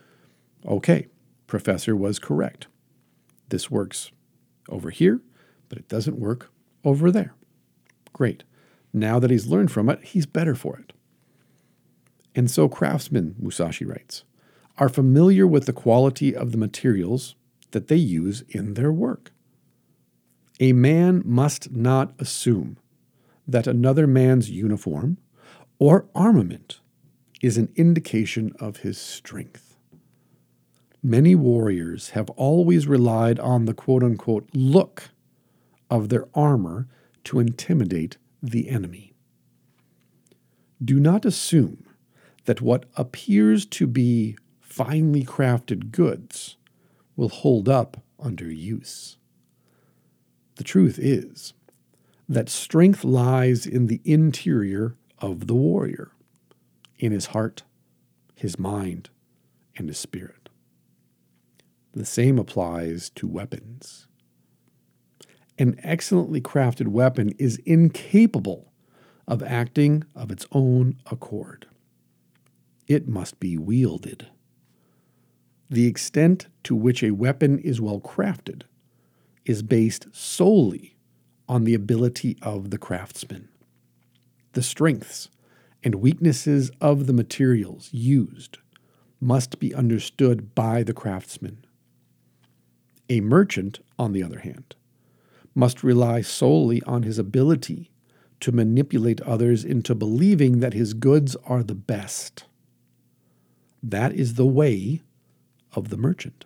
okay, 0.68 1.06
professor 1.46 1.96
was 1.96 2.18
correct. 2.18 2.66
This 3.50 3.70
works 3.70 4.12
over 4.68 4.90
here, 4.90 5.22
but 5.70 5.78
it 5.78 5.88
doesn't 5.88 6.18
work 6.18 6.50
over 6.84 7.12
there. 7.12 7.36
Great. 8.14 8.44
Now 8.92 9.20
that 9.20 9.30
he's 9.30 9.46
learned 9.46 9.72
from 9.72 9.88
it, 9.90 10.04
he's 10.04 10.26
better 10.26 10.56
for 10.56 10.80
it. 10.80 10.92
And 12.34 12.50
so 12.50 12.68
craftsman, 12.68 13.36
Musashi 13.38 13.86
writes, 13.86 14.24
are 14.78 14.90
familiar 14.90 15.48
with 15.48 15.66
the 15.66 15.74
quality 15.74 16.36
of 16.36 16.52
the 16.52 16.58
materials 16.58 17.36
that 17.72 17.88
they 17.88 17.96
use 17.96 18.44
in 18.50 18.74
their 18.74 18.92
work. 18.92 19.32
A 20.60 20.74
man 20.74 21.22
must 21.26 21.72
not 21.72 22.14
assume 22.20 22.78
that 23.48 23.68
another 23.68 24.08
man's 24.08 24.50
uniform 24.50 25.18
or 25.80 26.06
armament 26.16 26.80
is 27.42 27.58
an 27.58 27.70
indication 27.76 28.54
of 28.60 28.78
his 28.78 28.98
strength 28.98 29.66
many 31.06 31.36
warriors 31.36 32.10
have 32.10 32.32
always 32.32 32.88
relied 32.88 33.40
on 33.40 33.66
the 33.66 33.76
quote 33.76 34.04
unquote 34.04 34.50
look 34.54 35.12
of 35.88 36.10
their 36.10 36.28
armor 36.34 36.88
to 37.24 37.40
intimidate 37.40 38.18
the 38.42 38.68
enemy. 38.70 39.14
Do 40.84 41.00
not 41.00 41.24
assume 41.24 41.86
that 42.46 42.60
what 42.60 42.86
appears 42.96 43.68
to 43.68 43.86
be 43.86 44.36
finely 44.76 45.24
crafted 45.24 45.90
goods 45.90 46.58
will 47.16 47.30
hold 47.30 47.70
up 47.70 48.04
under 48.20 48.52
use. 48.52 49.16
The 50.58 50.66
truth 50.66 51.00
is 51.00 51.54
that 52.28 52.50
strength 52.50 53.06
lies 53.06 53.66
in 53.66 53.88
the 53.88 54.02
interior 54.04 54.98
of 55.20 55.48
the 55.48 55.56
warrior, 55.56 56.12
in 57.00 57.14
his 57.14 57.28
heart, 57.28 57.64
his 58.36 58.60
mind, 58.60 59.10
and 59.78 59.88
his 59.88 59.98
spirit. 59.98 60.50
The 61.94 62.06
same 62.06 62.38
applies 62.38 63.10
to 63.12 63.30
weapons. 63.30 64.08
An 65.58 65.80
excellently 65.84 66.42
crafted 66.42 66.90
weapon 66.90 67.30
is 67.40 67.62
incapable 67.66 68.74
of 69.26 69.42
acting 69.42 70.04
of 70.14 70.32
its 70.32 70.46
own 70.52 70.98
accord. 71.10 71.66
It 72.88 73.08
must 73.08 73.40
be 73.40 73.58
wielded. 73.58 74.28
The 75.70 75.88
extent 75.88 76.48
to 76.64 76.76
which 76.76 77.04
a 77.04 77.12
weapon 77.12 77.60
is 77.60 77.82
well 77.82 78.00
crafted 78.00 78.64
is 79.46 79.64
based 79.64 80.08
solely 80.12 80.96
on 81.48 81.64
the 81.64 81.74
ability 81.74 82.38
of 82.42 82.70
the 82.70 82.78
craftsman. 82.78 83.50
The 84.54 84.64
strengths 84.64 85.30
and 85.84 85.96
weaknesses 85.96 86.72
of 86.82 87.08
the 87.08 87.14
materials 87.14 87.90
used 87.92 88.58
must 89.20 89.60
be 89.60 89.74
understood 89.74 90.54
by 90.56 90.84
the 90.84 90.94
craftsman. 90.94 91.66
A 93.10 93.22
merchant, 93.22 93.80
on 93.98 94.14
the 94.14 94.24
other 94.24 94.40
hand, 94.40 94.76
must 95.54 95.84
rely 95.84 96.22
solely 96.22 96.82
on 96.84 97.04
his 97.04 97.18
ability 97.18 97.92
to 98.40 98.52
manipulate 98.52 99.22
others 99.22 99.64
into 99.64 99.96
believing 99.96 100.60
that 100.60 100.74
his 100.74 100.94
goods 100.94 101.36
are 101.46 101.64
the 101.64 101.76
best. 101.76 102.46
That 103.82 104.14
is 104.14 104.34
the 104.34 104.46
way 104.46 105.02
of 105.76 105.90
the 105.90 105.98
merchant. 105.98 106.46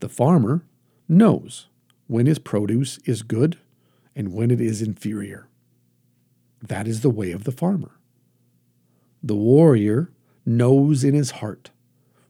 The 0.00 0.08
farmer 0.08 0.64
knows 1.08 1.68
when 2.06 2.26
his 2.26 2.38
produce 2.38 2.98
is 3.04 3.22
good 3.22 3.58
and 4.14 4.32
when 4.32 4.50
it 4.50 4.60
is 4.60 4.82
inferior. 4.82 5.48
That 6.60 6.86
is 6.86 7.00
the 7.00 7.10
way 7.10 7.32
of 7.32 7.44
the 7.44 7.52
farmer. 7.52 7.98
The 9.22 9.36
warrior 9.36 10.12
knows 10.44 11.04
in 11.04 11.14
his 11.14 11.32
heart 11.32 11.70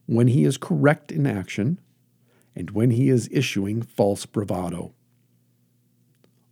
when 0.05 0.27
he 0.27 0.43
is 0.43 0.57
correct 0.57 1.11
in 1.11 1.25
action 1.25 1.79
and 2.55 2.71
when 2.71 2.91
he 2.91 3.09
is 3.09 3.29
issuing 3.31 3.81
false 3.81 4.25
bravado. 4.25 4.93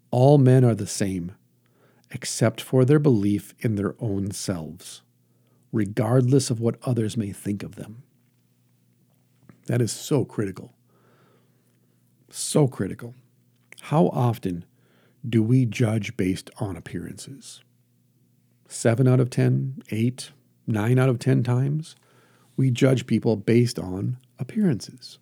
All 0.10 0.38
men 0.38 0.66
are 0.66 0.76
the 0.76 0.88
same, 0.88 1.34
except 2.10 2.60
for 2.60 2.84
their 2.84 3.00
belief 3.00 3.54
in 3.60 3.76
their 3.76 3.96
own 4.00 4.32
selves, 4.32 5.02
regardless 5.72 6.50
of 6.50 6.60
what 6.60 6.80
others 6.84 7.16
may 7.16 7.32
think 7.32 7.64
of 7.64 7.76
them. 7.76 8.04
That 9.72 9.82
is 9.82 9.94
so 9.94 10.26
critical. 10.26 10.74
So 12.30 12.68
critical. 12.68 13.16
How 13.84 14.08
often 14.08 14.66
do 15.26 15.42
we 15.42 15.66
judge 15.66 16.18
based 16.18 16.50
on 16.60 16.76
appearances? 16.76 17.64
Seven 18.68 19.08
out 19.08 19.22
of 19.22 19.30
ten, 19.30 19.82
eight, 19.90 20.32
nine 20.68 21.00
out 21.00 21.08
of 21.08 21.20
ten 21.20 21.42
times, 21.42 21.96
we 22.58 22.70
judge 22.70 23.08
people 23.08 23.38
based 23.38 23.80
on 23.80 24.18
appearances. 24.38 25.20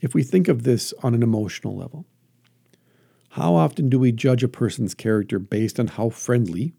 If 0.00 0.12
we 0.12 0.24
think 0.24 0.48
of 0.48 0.64
this 0.64 0.92
on 1.04 1.14
an 1.14 1.22
emotional 1.22 1.76
level, 1.76 2.04
how 3.28 3.54
often 3.54 3.88
do 3.88 4.00
we 4.00 4.10
judge 4.10 4.42
a 4.42 4.48
person's 4.48 4.92
character 4.92 5.38
based 5.38 5.78
on 5.78 5.86
how 5.86 6.08
friendly 6.08 6.74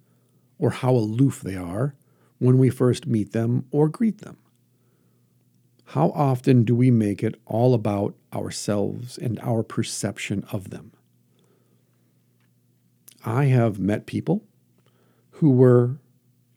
or 0.59 0.71
how 0.71 0.91
aloof 0.91 1.39
they 1.39 1.55
are 1.55 1.95
when 2.39 2.57
we 2.57 2.69
first 2.69 3.07
meet 3.07 3.31
them 3.31 3.67
or 3.71 3.87
greet 3.87 4.17
them? 4.17 4.35
How 5.91 6.09
often 6.09 6.65
do 6.65 6.75
we 6.75 6.91
make 6.91 7.23
it 7.23 7.39
all 7.45 7.73
about 7.73 8.13
ourselves 8.33 9.17
and 9.17 9.39
our 9.39 9.63
perception 9.63 10.43
of 10.51 10.69
them? 10.69 10.91
I 13.25 13.45
have 13.45 13.79
met 13.79 14.05
people 14.05 14.43
who 15.31 15.49
were 15.49 15.97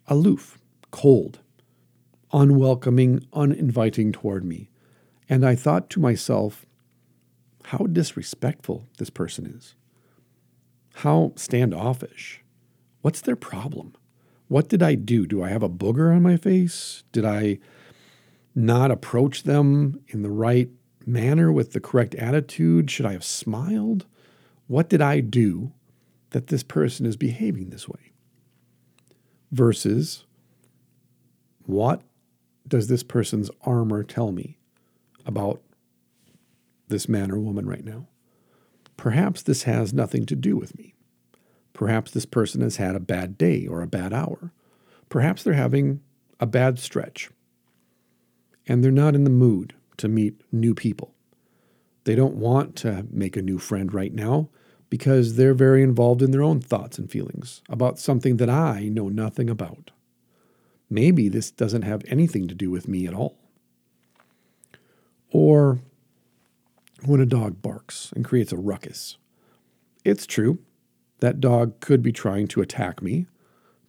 aloof, 0.08 0.58
cold, 0.90 1.38
unwelcoming, 2.32 3.24
uninviting 3.32 4.10
toward 4.10 4.44
me. 4.44 4.68
And 5.28 5.46
I 5.46 5.54
thought 5.54 5.90
to 5.90 6.00
myself, 6.00 6.66
how 7.66 7.86
disrespectful 7.86 8.88
this 8.98 9.10
person 9.10 9.46
is. 9.46 9.76
How 10.94 11.34
standoffish. 11.36 12.42
What's 13.02 13.20
their 13.20 13.36
problem? 13.36 13.94
What 14.48 14.68
did 14.68 14.82
I 14.82 14.96
do? 14.96 15.24
Do 15.24 15.40
I 15.40 15.50
have 15.50 15.62
a 15.62 15.68
booger 15.68 16.12
on 16.12 16.22
my 16.22 16.36
face? 16.36 17.04
Did 17.12 17.24
I 17.24 17.60
not 18.54 18.90
approach 18.90 19.44
them 19.44 20.00
in 20.08 20.22
the 20.22 20.30
right 20.30 20.70
manner 21.06 21.50
with 21.52 21.72
the 21.72 21.80
correct 21.80 22.14
attitude? 22.14 22.90
Should 22.90 23.06
I 23.06 23.12
have 23.12 23.24
smiled? 23.24 24.06
What 24.66 24.88
did 24.88 25.00
I 25.00 25.20
do 25.20 25.72
that 26.30 26.48
this 26.48 26.62
person 26.62 27.06
is 27.06 27.16
behaving 27.16 27.70
this 27.70 27.88
way? 27.88 28.12
Versus, 29.50 30.24
what 31.64 32.02
does 32.66 32.88
this 32.88 33.02
person's 33.02 33.50
armor 33.62 34.04
tell 34.04 34.30
me 34.30 34.58
about 35.26 35.60
this 36.88 37.08
man 37.08 37.30
or 37.30 37.38
woman 37.38 37.66
right 37.66 37.84
now? 37.84 38.06
Perhaps 38.96 39.42
this 39.42 39.64
has 39.64 39.92
nothing 39.92 40.26
to 40.26 40.36
do 40.36 40.56
with 40.56 40.76
me. 40.76 40.94
Perhaps 41.72 42.10
this 42.10 42.26
person 42.26 42.60
has 42.60 42.76
had 42.76 42.94
a 42.94 43.00
bad 43.00 43.38
day 43.38 43.66
or 43.66 43.80
a 43.80 43.86
bad 43.86 44.12
hour. 44.12 44.52
Perhaps 45.08 45.42
they're 45.42 45.54
having 45.54 46.00
a 46.38 46.46
bad 46.46 46.78
stretch 46.78 47.30
and 48.70 48.84
they're 48.84 48.92
not 48.92 49.16
in 49.16 49.24
the 49.24 49.30
mood 49.30 49.74
to 49.96 50.06
meet 50.06 50.40
new 50.52 50.76
people. 50.76 51.12
They 52.04 52.14
don't 52.14 52.36
want 52.36 52.76
to 52.76 53.04
make 53.10 53.36
a 53.36 53.42
new 53.42 53.58
friend 53.58 53.92
right 53.92 54.14
now 54.14 54.48
because 54.88 55.34
they're 55.34 55.54
very 55.54 55.82
involved 55.82 56.22
in 56.22 56.30
their 56.30 56.44
own 56.44 56.60
thoughts 56.60 56.96
and 56.96 57.10
feelings 57.10 57.62
about 57.68 57.98
something 57.98 58.36
that 58.36 58.48
I 58.48 58.82
know 58.82 59.08
nothing 59.08 59.50
about. 59.50 59.90
Maybe 60.88 61.28
this 61.28 61.50
doesn't 61.50 61.82
have 61.82 62.04
anything 62.06 62.46
to 62.46 62.54
do 62.54 62.70
with 62.70 62.86
me 62.86 63.08
at 63.08 63.14
all. 63.14 63.38
Or 65.32 65.80
when 67.04 67.20
a 67.20 67.26
dog 67.26 67.60
barks 67.60 68.12
and 68.14 68.24
creates 68.24 68.52
a 68.52 68.56
ruckus. 68.56 69.16
It's 70.04 70.26
true, 70.26 70.60
that 71.18 71.40
dog 71.40 71.80
could 71.80 72.04
be 72.04 72.12
trying 72.12 72.46
to 72.48 72.60
attack 72.60 73.02
me 73.02 73.26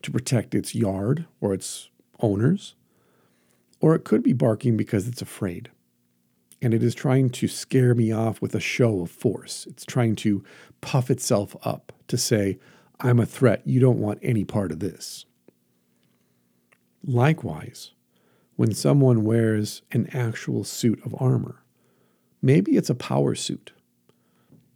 to 0.02 0.10
protect 0.10 0.56
its 0.56 0.74
yard 0.74 1.28
or 1.40 1.54
its 1.54 1.92
owners, 2.20 2.74
or 3.82 3.96
it 3.96 4.06
could 4.06 4.24
be 4.24 4.34
barking 4.34 4.78
because 4.78 5.08
it's 5.08 5.22
afraid 5.22 5.70
and 6.62 6.74
it 6.74 6.84
is 6.84 6.94
trying 6.94 7.30
to 7.30 7.48
scare 7.48 7.96
me 7.96 8.12
off 8.12 8.42
with 8.42 8.54
a 8.54 8.60
show 8.60 9.02
of 9.02 9.10
force. 9.10 9.66
It's 9.68 9.86
trying 9.86 10.16
to 10.18 10.44
puff 10.80 11.10
itself 11.10 11.56
up 11.64 11.92
to 12.08 12.18
say, 12.18 12.60
I'm 13.00 13.20
a 13.20 13.26
threat. 13.26 13.64
You 13.66 13.80
don't 13.80 14.00
want 14.00 14.20
any 14.22 14.46
part 14.46 14.72
of 14.72 14.80
this. 14.80 15.26
Likewise, 17.04 17.92
when 18.58 18.74
someone 18.74 19.24
wears 19.24 19.82
an 19.92 20.08
actual 20.14 20.64
suit 20.64 21.04
of 21.04 21.16
armor, 21.20 21.64
maybe 22.44 22.78
it's 22.78 22.92
a 22.92 22.96
power 22.96 23.34
suit. 23.34 23.72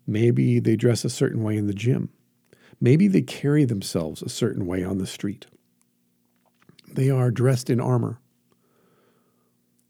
Maybe 0.07 0.59
they 0.59 0.75
dress 0.75 1.05
a 1.05 1.09
certain 1.09 1.43
way 1.43 1.55
in 1.55 1.67
the 1.67 1.73
gym. 1.73 2.09
Maybe 2.81 3.07
they 3.07 3.21
carry 3.21 3.63
themselves 3.63 4.23
a 4.23 4.29
certain 4.29 4.65
way 4.65 4.83
on 4.83 4.97
the 4.97 5.07
street. 5.07 5.45
They 6.91 7.11
are 7.11 7.29
dressed 7.29 7.69
in 7.69 7.79
armor 7.79 8.19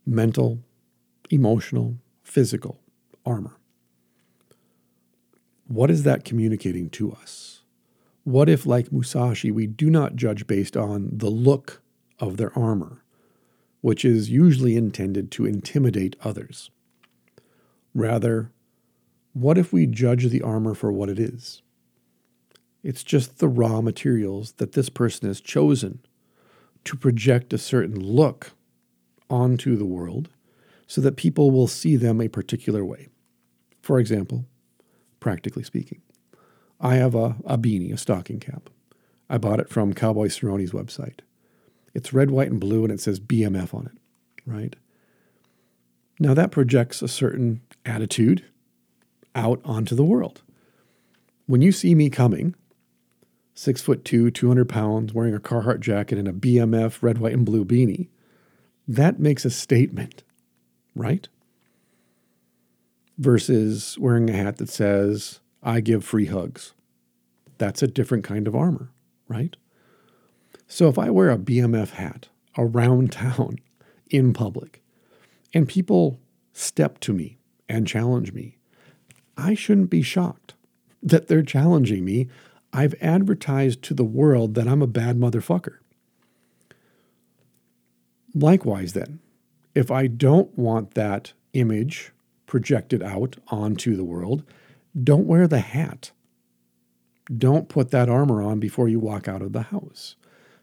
mental, 0.06 0.60
emotional, 1.30 1.98
physical 2.22 2.80
armor. 3.24 3.56
What 5.66 5.90
is 5.90 6.04
that 6.04 6.24
communicating 6.24 6.88
to 6.90 7.12
us? 7.12 7.62
What 8.22 8.48
if, 8.48 8.66
like 8.66 8.92
Musashi, 8.92 9.50
we 9.50 9.66
do 9.66 9.90
not 9.90 10.16
judge 10.16 10.46
based 10.46 10.76
on 10.76 11.10
the 11.12 11.30
look 11.30 11.82
of 12.18 12.36
their 12.36 12.56
armor, 12.56 13.02
which 13.80 14.04
is 14.04 14.30
usually 14.30 14.76
intended 14.76 15.30
to 15.32 15.46
intimidate 15.46 16.16
others? 16.22 16.70
Rather, 17.94 18.52
what 19.32 19.58
if 19.58 19.72
we 19.72 19.86
judge 19.86 20.28
the 20.28 20.42
armor 20.42 20.74
for 20.74 20.92
what 20.92 21.08
it 21.08 21.18
is? 21.18 21.62
It's 22.82 23.02
just 23.02 23.38
the 23.38 23.48
raw 23.48 23.80
materials 23.80 24.52
that 24.52 24.72
this 24.72 24.88
person 24.88 25.28
has 25.28 25.40
chosen 25.40 26.00
to 26.84 26.96
project 26.96 27.52
a 27.52 27.58
certain 27.58 28.00
look 28.00 28.52
onto 29.28 29.76
the 29.76 29.84
world 29.84 30.28
so 30.86 31.00
that 31.00 31.16
people 31.16 31.50
will 31.50 31.66
see 31.66 31.96
them 31.96 32.20
a 32.20 32.28
particular 32.28 32.84
way. 32.84 33.08
For 33.82 33.98
example, 33.98 34.46
practically 35.20 35.62
speaking, 35.62 36.00
I 36.80 36.96
have 36.96 37.14
a, 37.14 37.36
a 37.44 37.58
beanie, 37.58 37.92
a 37.92 37.96
stocking 37.96 38.40
cap. 38.40 38.68
I 39.28 39.38
bought 39.38 39.60
it 39.60 39.68
from 39.68 39.92
Cowboy 39.92 40.28
Cerrone's 40.28 40.72
website. 40.72 41.20
It's 41.94 42.12
red, 42.12 42.30
white, 42.30 42.50
and 42.50 42.60
blue, 42.60 42.84
and 42.84 42.92
it 42.92 43.00
says 43.00 43.18
BMF 43.18 43.74
on 43.74 43.86
it, 43.86 43.98
right? 44.44 44.76
Now 46.18 46.34
that 46.34 46.50
projects 46.50 47.02
a 47.02 47.08
certain 47.08 47.62
attitude 47.84 48.44
out 49.34 49.60
onto 49.64 49.94
the 49.94 50.04
world. 50.04 50.42
When 51.46 51.62
you 51.62 51.72
see 51.72 51.94
me 51.94 52.10
coming, 52.10 52.54
six 53.54 53.82
foot 53.82 54.04
two, 54.04 54.30
200 54.30 54.68
pounds, 54.68 55.12
wearing 55.12 55.34
a 55.34 55.40
Carhartt 55.40 55.80
jacket 55.80 56.18
and 56.18 56.28
a 56.28 56.32
BMF 56.32 57.02
red, 57.02 57.18
white, 57.18 57.34
and 57.34 57.46
blue 57.46 57.64
beanie, 57.64 58.08
that 58.88 59.18
makes 59.18 59.44
a 59.44 59.50
statement 59.50 60.22
right? 60.96 61.28
Versus 63.18 63.96
wearing 63.98 64.28
a 64.28 64.32
hat 64.32 64.56
that 64.56 64.68
says, 64.68 65.40
I 65.62 65.80
give 65.80 66.04
free 66.04 66.26
hugs. 66.26 66.72
That's 67.58 67.82
a 67.82 67.86
different 67.86 68.24
kind 68.24 68.48
of 68.48 68.56
armor, 68.56 68.90
right? 69.28 69.54
So 70.66 70.88
if 70.88 70.98
I 70.98 71.10
wear 71.10 71.30
a 71.30 71.38
BMF 71.38 71.90
hat 71.90 72.28
around 72.58 73.12
town 73.12 73.58
in 74.10 74.32
public 74.32 74.82
and 75.54 75.68
people 75.68 76.18
step 76.52 76.98
to 77.00 77.12
me 77.12 77.38
and 77.68 77.86
challenge 77.86 78.32
me, 78.32 78.56
I 79.36 79.54
shouldn't 79.54 79.90
be 79.90 80.02
shocked 80.02 80.54
that 81.02 81.28
they're 81.28 81.42
challenging 81.42 82.04
me. 82.04 82.28
I've 82.72 82.94
advertised 83.00 83.82
to 83.82 83.94
the 83.94 84.04
world 84.04 84.54
that 84.54 84.66
I'm 84.66 84.82
a 84.82 84.86
bad 84.86 85.18
motherfucker. 85.18 85.76
Likewise, 88.38 88.92
then, 88.92 89.20
if 89.74 89.90
I 89.90 90.08
don't 90.08 90.56
want 90.58 90.92
that 90.92 91.32
image 91.54 92.12
projected 92.44 93.02
out 93.02 93.36
onto 93.48 93.96
the 93.96 94.04
world, 94.04 94.44
don't 95.02 95.26
wear 95.26 95.48
the 95.48 95.60
hat. 95.60 96.10
Don't 97.34 97.70
put 97.70 97.90
that 97.92 98.10
armor 98.10 98.42
on 98.42 98.60
before 98.60 98.88
you 98.88 99.00
walk 99.00 99.26
out 99.26 99.40
of 99.40 99.54
the 99.54 99.62
house. 99.62 100.16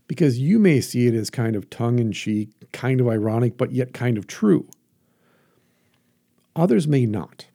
Because 0.07 0.37
you 0.37 0.59
may 0.59 0.81
see 0.81 1.07
it 1.07 1.15
as 1.15 1.31
kind 1.31 1.55
of 1.55 1.71
tongue 1.71 1.97
in 1.97 2.11
cheek, 2.11 2.49
kind 2.71 3.01
of 3.01 3.07
ironic, 3.07 3.57
but 3.57 3.71
yet 3.71 3.91
kind 3.91 4.19
of 4.19 4.27
true. 4.27 4.69
Others 6.55 6.87
may 6.87 7.07
not. 7.07 7.47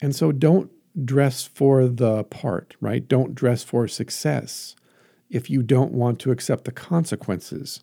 And 0.00 0.16
so 0.16 0.32
don't 0.32 0.70
dress 1.04 1.44
for 1.44 1.88
the 1.88 2.24
part, 2.24 2.74
right? 2.80 3.06
Don't 3.06 3.34
dress 3.34 3.62
for 3.62 3.86
success 3.86 4.74
if 5.28 5.50
you 5.50 5.62
don't 5.62 5.92
want 5.92 6.18
to 6.20 6.30
accept 6.30 6.64
the 6.64 6.72
consequences 6.72 7.82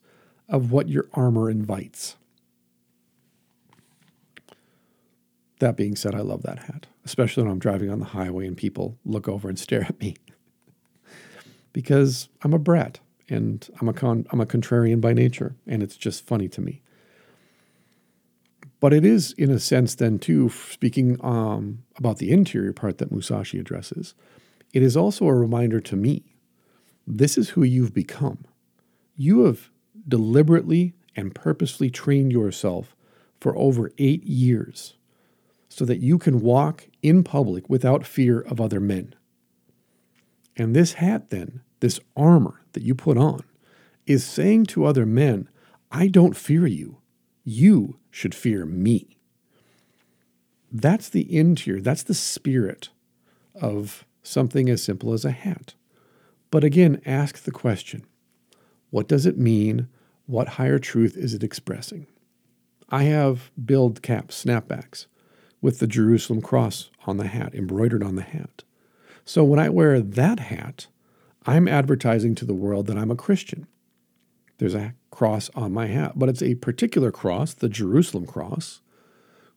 of 0.49 0.71
what 0.71 0.89
your 0.89 1.07
armor 1.13 1.49
invites. 1.49 2.15
That 5.59 5.77
being 5.77 5.95
said, 5.95 6.15
I 6.15 6.21
love 6.21 6.43
that 6.43 6.59
hat, 6.59 6.87
especially 7.05 7.43
when 7.43 7.51
I'm 7.51 7.59
driving 7.59 7.89
on 7.89 7.99
the 7.99 8.05
highway 8.05 8.47
and 8.47 8.57
people 8.57 8.97
look 9.05 9.27
over 9.27 9.49
and 9.49 9.59
stare 9.59 9.83
at 9.83 9.99
me. 9.99 10.15
because 11.73 12.29
I'm 12.41 12.53
a 12.53 12.59
brat 12.59 12.99
and 13.29 13.67
I'm 13.79 13.89
a 13.89 13.93
con- 13.93 14.25
I'm 14.31 14.41
a 14.41 14.45
contrarian 14.45 15.01
by 15.01 15.13
nature, 15.13 15.55
and 15.67 15.83
it's 15.83 15.95
just 15.95 16.25
funny 16.25 16.47
to 16.49 16.61
me. 16.61 16.81
But 18.79 18.93
it 18.93 19.05
is, 19.05 19.33
in 19.33 19.51
a 19.51 19.59
sense, 19.59 19.95
then 19.95 20.19
too, 20.19 20.49
speaking 20.49 21.17
um, 21.21 21.83
about 21.97 22.17
the 22.17 22.31
interior 22.31 22.73
part 22.73 22.97
that 22.97 23.11
Musashi 23.11 23.59
addresses, 23.59 24.15
it 24.73 24.81
is 24.81 24.95
also 24.95 25.25
a 25.27 25.33
reminder 25.33 25.79
to 25.81 25.95
me 25.95 26.23
this 27.05 27.37
is 27.37 27.49
who 27.49 27.63
you've 27.63 27.93
become. 27.93 28.45
You 29.17 29.45
have 29.45 29.69
deliberately 30.09 30.93
and 31.15 31.35
purposely 31.35 31.89
trained 31.89 32.31
yourself 32.31 32.95
for 33.39 33.55
over 33.57 33.91
eight 33.97 34.23
years 34.23 34.95
so 35.69 35.85
that 35.85 35.99
you 35.99 36.17
can 36.17 36.41
walk 36.41 36.87
in 37.01 37.23
public 37.23 37.69
without 37.69 38.05
fear 38.05 38.41
of 38.41 38.59
other 38.59 38.79
men. 38.79 39.15
And 40.57 40.75
this 40.75 40.93
hat, 40.93 41.29
then, 41.29 41.61
this 41.79 41.99
armor 42.17 42.61
that 42.73 42.83
you 42.83 42.95
put 42.95 43.17
on, 43.17 43.43
is 44.05 44.25
saying 44.25 44.65
to 44.65 44.85
other 44.85 45.05
men, 45.05 45.47
I 45.91 46.07
don't 46.07 46.35
fear 46.35 46.67
you. 46.67 46.97
You 47.43 47.97
should 48.11 48.35
fear 48.35 48.65
me. 48.65 49.17
That's 50.71 51.09
the 51.09 51.35
interior, 51.35 51.81
that's 51.81 52.03
the 52.03 52.13
spirit 52.13 52.89
of 53.55 54.05
something 54.21 54.69
as 54.69 54.83
simple 54.83 55.13
as 55.13 55.25
a 55.25 55.31
hat. 55.31 55.73
But 56.51 56.63
again, 56.63 57.01
ask 57.05 57.43
the 57.43 57.51
question 57.51 58.05
what 58.89 59.07
does 59.07 59.25
it 59.25 59.37
mean? 59.37 59.87
What 60.29 60.59
higher 60.59 60.77
truth 60.77 61.17
is 61.17 61.33
it 61.33 61.41
expressing? 61.41 62.05
I 62.87 63.05
have 63.05 63.49
build 63.65 64.03
caps, 64.03 64.45
snapbacks 64.45 65.07
with 65.59 65.79
the 65.79 65.87
Jerusalem 65.87 66.39
cross 66.39 66.91
on 67.07 67.17
the 67.17 67.25
hat, 67.25 67.55
embroidered 67.55 68.03
on 68.03 68.15
the 68.15 68.21
hat. 68.21 68.63
So 69.25 69.43
when 69.43 69.57
I 69.57 69.69
wear 69.69 69.99
that 69.99 70.39
hat, 70.39 70.85
I'm 71.47 71.67
advertising 71.67 72.35
to 72.35 72.45
the 72.45 72.53
world 72.53 72.85
that 72.85 72.97
I'm 72.97 73.09
a 73.09 73.15
Christian. 73.15 73.65
There's 74.59 74.75
a 74.75 74.93
cross 75.09 75.49
on 75.55 75.73
my 75.73 75.87
hat, 75.87 76.11
but 76.15 76.29
it's 76.29 76.43
a 76.43 76.53
particular 76.53 77.11
cross, 77.11 77.55
the 77.55 77.67
Jerusalem 77.67 78.27
cross, 78.27 78.81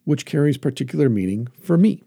which 0.05 0.25
carries 0.25 0.57
particular 0.57 1.11
meaning 1.11 1.49
for 1.61 1.77
me. 1.77 2.03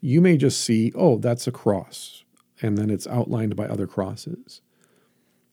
You 0.00 0.22
may 0.22 0.38
just 0.38 0.62
see, 0.62 0.90
oh, 0.94 1.18
that's 1.18 1.46
a 1.46 1.52
cross, 1.52 2.24
and 2.62 2.78
then 2.78 2.88
it's 2.88 3.06
outlined 3.06 3.56
by 3.56 3.66
other 3.66 3.86
crosses. 3.86 4.62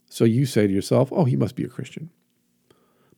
So 0.09 0.23
you 0.23 0.45
say 0.45 0.67
to 0.67 0.73
yourself, 0.73 1.09
oh, 1.11 1.25
he 1.25 1.35
must 1.35 1.55
be 1.55 1.63
a 1.63 1.69
Christian. 1.69 2.09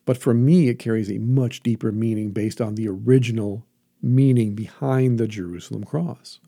But 0.05 0.17
for 0.17 0.33
me, 0.33 0.69
it 0.69 0.79
carries 0.79 1.11
a 1.11 1.17
much 1.17 1.61
deeper 1.61 1.91
meaning 1.91 2.31
based 2.31 2.61
on 2.61 2.75
the 2.75 2.87
original 2.87 3.65
meaning 4.01 4.55
behind 4.55 5.17
the 5.17 5.27
Jerusalem 5.27 5.83
cross. 5.83 6.39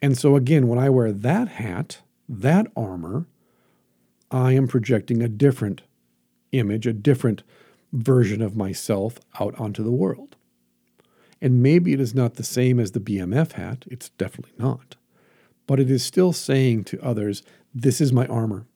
And 0.00 0.18
so, 0.18 0.34
again, 0.34 0.66
when 0.66 0.78
I 0.78 0.90
wear 0.90 1.12
that 1.12 1.48
hat, 1.48 2.00
that 2.28 2.66
armor, 2.76 3.26
I 4.30 4.52
am 4.52 4.66
projecting 4.66 5.22
a 5.22 5.28
different 5.28 5.82
image, 6.50 6.86
a 6.86 6.92
different 6.92 7.44
version 7.92 8.42
of 8.42 8.56
myself 8.56 9.18
out 9.38 9.58
onto 9.60 9.84
the 9.84 9.92
world. 9.92 10.36
And 11.40 11.62
maybe 11.62 11.92
it 11.92 12.00
is 12.00 12.14
not 12.14 12.34
the 12.34 12.44
same 12.44 12.80
as 12.80 12.92
the 12.92 13.00
BMF 13.00 13.52
hat, 13.52 13.84
it's 13.86 14.08
definitely 14.10 14.54
not. 14.58 14.96
But 15.66 15.78
it 15.78 15.90
is 15.90 16.04
still 16.04 16.32
saying 16.32 16.84
to 16.84 17.02
others, 17.02 17.42
this 17.74 18.00
is 18.00 18.12
my 18.12 18.26
armor. 18.26 18.66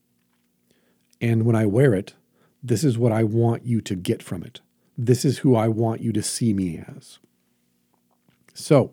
And 1.20 1.44
when 1.44 1.56
I 1.56 1.66
wear 1.66 1.94
it, 1.94 2.14
this 2.62 2.84
is 2.84 2.98
what 2.98 3.12
I 3.12 3.22
want 3.22 3.64
you 3.64 3.80
to 3.82 3.94
get 3.94 4.22
from 4.22 4.42
it. 4.42 4.60
This 4.98 5.24
is 5.24 5.38
who 5.38 5.54
I 5.54 5.68
want 5.68 6.00
you 6.00 6.12
to 6.12 6.22
see 6.22 6.52
me 6.52 6.82
as. 6.96 7.18
So, 8.54 8.92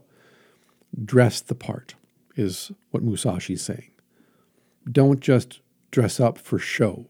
dress 1.03 1.41
the 1.41 1.55
part 1.55 1.95
is 2.35 2.71
what 2.91 3.03
Musashi 3.03 3.53
is 3.53 3.61
saying. 3.61 3.91
Don't 4.89 5.21
just 5.21 5.61
dress 5.91 6.19
up 6.19 6.37
for 6.37 6.59
show, 6.59 7.05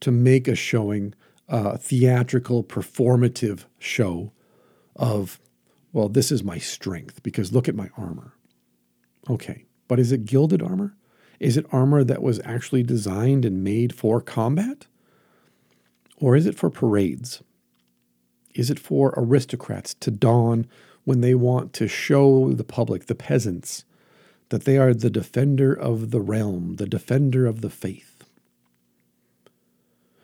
to 0.00 0.10
make 0.10 0.46
a 0.46 0.54
showing, 0.54 1.14
a 1.48 1.78
theatrical, 1.78 2.62
performative 2.62 3.64
show 3.78 4.32
of, 4.94 5.40
well, 5.92 6.08
this 6.08 6.30
is 6.30 6.44
my 6.44 6.58
strength 6.58 7.22
because 7.22 7.52
look 7.52 7.68
at 7.68 7.74
my 7.74 7.88
armor. 7.96 8.34
Okay, 9.30 9.64
but 9.88 9.98
is 9.98 10.12
it 10.12 10.24
gilded 10.24 10.62
armor? 10.62 10.94
Is 11.40 11.56
it 11.56 11.66
armor 11.70 12.02
that 12.04 12.22
was 12.22 12.40
actually 12.44 12.82
designed 12.82 13.44
and 13.44 13.62
made 13.62 13.94
for 13.94 14.20
combat? 14.20 14.86
Or 16.16 16.34
is 16.34 16.46
it 16.46 16.56
for 16.56 16.70
parades? 16.70 17.42
Is 18.54 18.70
it 18.70 18.78
for 18.78 19.14
aristocrats 19.16 19.94
to 19.94 20.10
don 20.10 20.66
when 21.04 21.20
they 21.20 21.34
want 21.34 21.72
to 21.74 21.86
show 21.86 22.52
the 22.52 22.64
public, 22.64 23.06
the 23.06 23.14
peasants, 23.14 23.84
that 24.48 24.64
they 24.64 24.78
are 24.78 24.92
the 24.92 25.10
defender 25.10 25.72
of 25.72 26.10
the 26.10 26.20
realm, 26.20 26.76
the 26.76 26.86
defender 26.86 27.46
of 27.46 27.60
the 27.60 27.70
faith? 27.70 28.24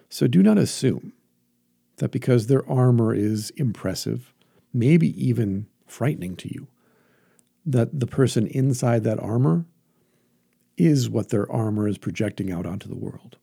So 0.08 0.26
do 0.26 0.42
not 0.42 0.58
assume 0.58 1.12
that 1.96 2.10
because 2.10 2.46
their 2.46 2.68
armor 2.68 3.14
is 3.14 3.50
impressive, 3.50 4.32
maybe 4.72 5.08
even 5.24 5.66
frightening 5.86 6.34
to 6.36 6.52
you, 6.52 6.66
that 7.64 8.00
the 8.00 8.06
person 8.06 8.46
inside 8.48 9.04
that 9.04 9.20
armor 9.20 9.64
is 10.76 11.08
what 11.08 11.28
their 11.28 11.50
armor 11.50 11.86
is 11.86 11.98
projecting 11.98 12.50
out 12.50 12.66
onto 12.66 12.88
the 12.88 12.98
world. 12.98 13.36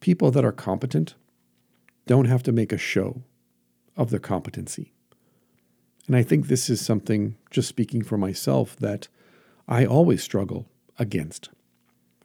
People 0.00 0.30
that 0.30 0.44
are 0.44 0.52
competent 0.52 1.14
don't 2.06 2.26
have 2.26 2.42
to 2.44 2.52
make 2.52 2.72
a 2.72 2.78
show 2.78 3.22
of 3.96 4.10
their 4.10 4.20
competency. 4.20 4.92
And 6.06 6.16
I 6.16 6.22
think 6.22 6.46
this 6.46 6.70
is 6.70 6.80
something, 6.80 7.36
just 7.50 7.68
speaking 7.68 8.02
for 8.02 8.16
myself, 8.16 8.76
that 8.76 9.08
I 9.66 9.84
always 9.84 10.22
struggle 10.22 10.66
against. 10.98 11.50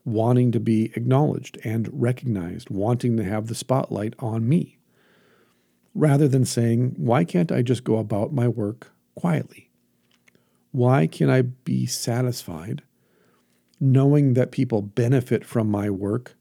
Wanting 0.06 0.52
to 0.54 0.60
be 0.60 0.92
acknowledged 0.96 1.58
and 1.64 1.90
recognized, 1.92 2.70
wanting 2.70 3.18
to 3.18 3.24
have 3.24 3.48
the 3.48 3.56
spotlight 3.56 4.14
on 4.20 4.48
me, 4.48 4.78
rather 5.94 6.28
than 6.28 6.46
saying, 6.46 6.94
why 6.98 7.26
can't 7.26 7.52
I 7.52 7.62
just 7.62 7.84
go 7.84 7.98
about 7.98 8.32
my 8.32 8.48
work 8.48 8.92
quietly? 9.16 9.70
Why 10.74 11.06
can 11.06 11.30
I 11.30 11.44
be 11.44 11.86
satisfied 11.86 12.82
knowing 13.80 14.34
that 14.34 14.52
people 14.52 14.82
benefit 14.82 15.46
from 15.46 15.70
my 15.70 15.88
work 15.90 16.36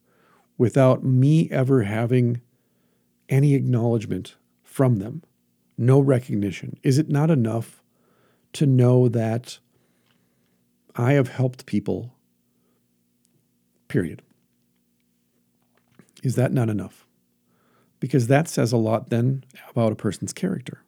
without 0.57 1.05
me 1.05 1.51
ever 1.51 1.83
having 1.83 2.41
any 3.29 3.53
acknowledgement 3.55 4.37
from 4.65 4.97
them? 4.97 5.23
No 5.77 6.01
recognition. 6.01 6.79
Is 6.83 6.97
it 6.97 7.11
not 7.11 7.31
enough 7.31 7.83
to 8.55 8.65
know 8.65 9.07
that 9.07 9.59
I 10.97 11.13
have 11.13 11.29
helped 11.29 11.67
people? 11.67 12.15
Period. 13.89 14.23
Is 16.23 16.37
that 16.37 16.55
not 16.55 16.71
enough? 16.71 17.07
Because 18.01 18.29
that 18.29 18.49
says 18.49 18.73
a 18.73 18.79
lot 18.79 19.11
then 19.11 19.45
about 19.69 19.93
a 19.93 19.97
person's 19.97 20.33
character. 20.33 20.83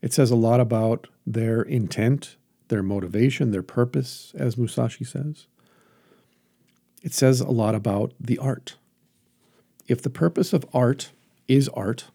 It 0.00 0.12
says 0.12 0.30
a 0.30 0.36
lot 0.36 0.60
about 0.60 1.08
their 1.26 1.62
intent, 1.62 2.36
their 2.72 2.82
motivation, 2.82 3.50
their 3.50 3.62
purpose, 3.62 4.32
as 4.34 4.56
Musashi 4.56 5.04
says. 5.04 5.46
It 7.02 7.12
says 7.12 7.42
a 7.42 7.50
lot 7.50 7.74
about 7.74 8.14
the 8.18 8.38
art. 8.38 8.76
If 9.86 10.00
the 10.00 10.08
purpose 10.08 10.54
of 10.54 10.64
art 10.72 11.10
is 11.48 11.68
art, 11.68 12.06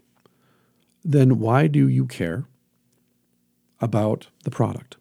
then 1.05 1.37
why 1.37 1.67
do 1.67 1.87
you 1.87 2.07
care 2.07 2.45
about 3.79 4.29
the 4.45 4.49
product? 4.49 4.97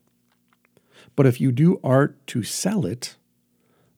But 1.17 1.25
if 1.25 1.41
you 1.41 1.51
do 1.53 1.81
art 1.83 2.15
to 2.27 2.43
sell 2.43 2.85
it, 2.85 3.17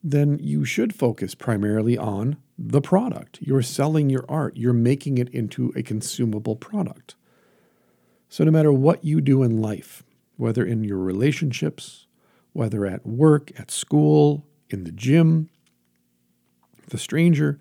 then 0.01 0.39
you 0.41 0.65
should 0.65 0.95
focus 0.95 1.35
primarily 1.35 1.99
on 1.99 2.37
the 2.57 2.81
product. 2.81 3.39
You're 3.43 3.63
selling 3.63 4.09
your 4.09 4.25
art, 4.29 4.57
you're 4.57 4.73
making 4.73 5.19
it 5.19 5.29
into 5.31 5.73
a 5.75 5.83
consumable 5.83 6.55
product. 6.55 7.17
So, 8.29 8.45
no 8.45 8.53
matter 8.53 8.73
what 8.73 9.05
you 9.05 9.21
do 9.21 9.43
in 9.43 9.61
life, 9.61 10.05
whether 10.39 10.65
in 10.65 10.85
your 10.85 10.99
relationships, 10.99 12.07
whether 12.55 12.87
at 12.87 13.05
work, 13.05 13.51
at 13.59 13.71
school, 13.71 14.47
in 14.71 14.85
the 14.85 14.93
gym, 14.93 15.51
the 16.89 16.97
stranger, 16.97 17.59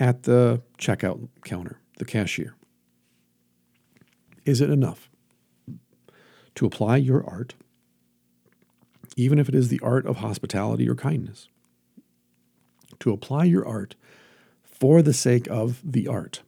at 0.00 0.24
the 0.24 0.62
checkout 0.78 1.28
counter, 1.44 1.78
the 1.98 2.04
cashier. 2.04 2.56
Is 4.44 4.60
it 4.60 4.70
enough 4.70 5.10
to 6.54 6.66
apply 6.66 6.96
your 6.96 7.24
art, 7.28 7.54
even 9.16 9.38
if 9.38 9.48
it 9.48 9.54
is 9.54 9.68
the 9.68 9.80
art 9.82 10.06
of 10.06 10.16
hospitality 10.16 10.88
or 10.88 10.94
kindness, 10.94 11.48
to 13.00 13.12
apply 13.12 13.44
your 13.44 13.66
art 13.68 13.94
for 14.64 15.02
the 15.02 15.12
sake 15.12 15.46
of 15.48 15.80
the 15.84 16.08
art 16.08 16.40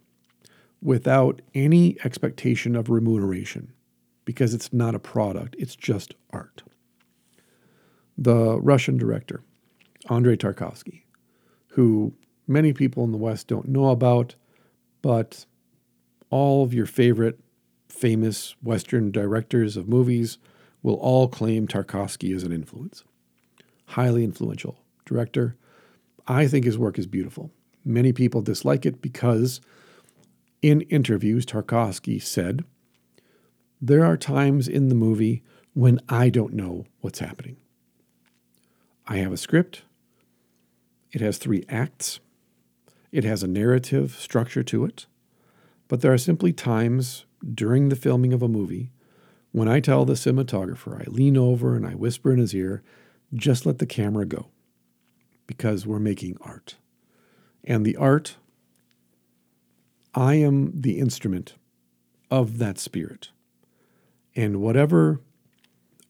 without 0.82 1.42
any 1.54 1.98
expectation 2.02 2.74
of 2.74 2.88
remuneration? 2.88 3.74
Because 4.30 4.54
it's 4.54 4.72
not 4.72 4.94
a 4.94 5.00
product, 5.00 5.56
it's 5.58 5.74
just 5.74 6.14
art. 6.32 6.62
The 8.16 8.60
Russian 8.60 8.96
director, 8.96 9.42
Andrei 10.08 10.36
Tarkovsky, 10.36 11.02
who 11.70 12.14
many 12.46 12.72
people 12.72 13.02
in 13.02 13.10
the 13.10 13.18
West 13.18 13.48
don't 13.48 13.66
know 13.66 13.88
about, 13.88 14.36
but 15.02 15.46
all 16.30 16.62
of 16.62 16.72
your 16.72 16.86
favorite 16.86 17.40
famous 17.88 18.54
Western 18.62 19.10
directors 19.10 19.76
of 19.76 19.88
movies 19.88 20.38
will 20.80 20.94
all 20.94 21.26
claim 21.26 21.66
Tarkovsky 21.66 22.32
as 22.32 22.44
an 22.44 22.52
influence. 22.52 23.02
Highly 23.86 24.22
influential 24.22 24.78
director. 25.06 25.56
I 26.28 26.46
think 26.46 26.64
his 26.64 26.78
work 26.78 27.00
is 27.00 27.08
beautiful. 27.08 27.50
Many 27.84 28.12
people 28.12 28.42
dislike 28.42 28.86
it 28.86 29.02
because 29.02 29.60
in 30.62 30.82
interviews, 30.82 31.44
Tarkovsky 31.46 32.22
said 32.22 32.64
there 33.80 34.04
are 34.04 34.16
times 34.16 34.68
in 34.68 34.88
the 34.88 34.94
movie 34.94 35.42
when 35.72 36.00
I 36.08 36.28
don't 36.28 36.52
know 36.52 36.84
what's 37.00 37.20
happening. 37.20 37.56
I 39.06 39.16
have 39.18 39.32
a 39.32 39.36
script, 39.36 39.82
it 41.12 41.20
has 41.20 41.38
three 41.38 41.64
acts, 41.68 42.20
it 43.10 43.24
has 43.24 43.42
a 43.42 43.48
narrative 43.48 44.16
structure 44.18 44.62
to 44.64 44.84
it, 44.84 45.06
but 45.88 46.00
there 46.00 46.12
are 46.12 46.18
simply 46.18 46.52
times 46.52 47.24
during 47.54 47.88
the 47.88 47.96
filming 47.96 48.32
of 48.32 48.42
a 48.42 48.48
movie 48.48 48.92
when 49.52 49.66
I 49.66 49.80
tell 49.80 50.04
the 50.04 50.12
cinematographer, 50.12 51.00
I 51.00 51.10
lean 51.10 51.36
over 51.36 51.74
and 51.74 51.84
I 51.86 51.94
whisper 51.94 52.32
in 52.32 52.38
his 52.38 52.54
ear, 52.54 52.82
just 53.34 53.66
let 53.66 53.78
the 53.78 53.86
camera 53.86 54.24
go 54.24 54.46
because 55.46 55.86
we're 55.86 55.98
making 55.98 56.36
art. 56.40 56.76
And 57.64 57.84
the 57.84 57.96
art, 57.96 58.36
I 60.14 60.34
am 60.34 60.80
the 60.80 60.98
instrument 60.98 61.54
of 62.30 62.58
that 62.58 62.78
spirit. 62.78 63.30
And 64.36 64.60
whatever 64.60 65.20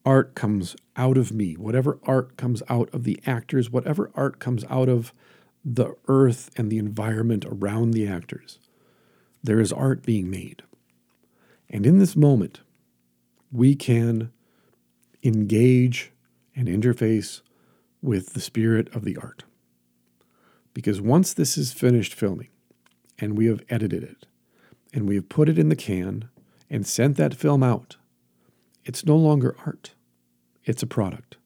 art 0.05 0.35
comes 0.35 0.75
out 0.95 1.17
of 1.17 1.31
me, 1.31 1.53
whatever 1.53 1.99
art 2.03 2.37
comes 2.37 2.63
out 2.69 2.89
of 2.93 3.03
the 3.03 3.19
actors, 3.25 3.69
whatever 3.69 4.11
art 4.15 4.39
comes 4.39 4.63
out 4.69 4.89
of 4.89 5.13
the 5.63 5.95
earth 6.07 6.49
and 6.55 6.71
the 6.71 6.77
environment 6.77 7.45
around 7.45 7.91
the 7.91 8.07
actors, 8.07 8.59
there 9.43 9.59
is 9.59 9.71
art 9.71 10.03
being 10.03 10.29
made. 10.29 10.63
And 11.69 11.85
in 11.85 11.99
this 11.99 12.15
moment, 12.15 12.61
we 13.51 13.75
can 13.75 14.31
engage 15.23 16.11
and 16.55 16.67
interface 16.67 17.41
with 18.01 18.33
the 18.33 18.41
spirit 18.41 18.93
of 18.95 19.05
the 19.05 19.17
art. 19.17 19.43
Because 20.73 21.01
once 21.01 21.33
this 21.33 21.57
is 21.57 21.73
finished 21.73 22.13
filming 22.13 22.49
and 23.19 23.37
we 23.37 23.45
have 23.47 23.63
edited 23.69 24.03
it 24.03 24.25
and 24.93 25.07
we 25.07 25.15
have 25.15 25.29
put 25.29 25.49
it 25.49 25.59
in 25.59 25.69
the 25.69 25.75
can 25.75 26.29
and 26.69 26.87
sent 26.87 27.17
that 27.17 27.35
film 27.35 27.61
out, 27.61 27.97
it's 28.85 29.05
no 29.05 29.15
longer 29.15 29.55
art. 29.65 29.93
It's 30.65 30.83
a 30.83 30.87
product 30.87 31.37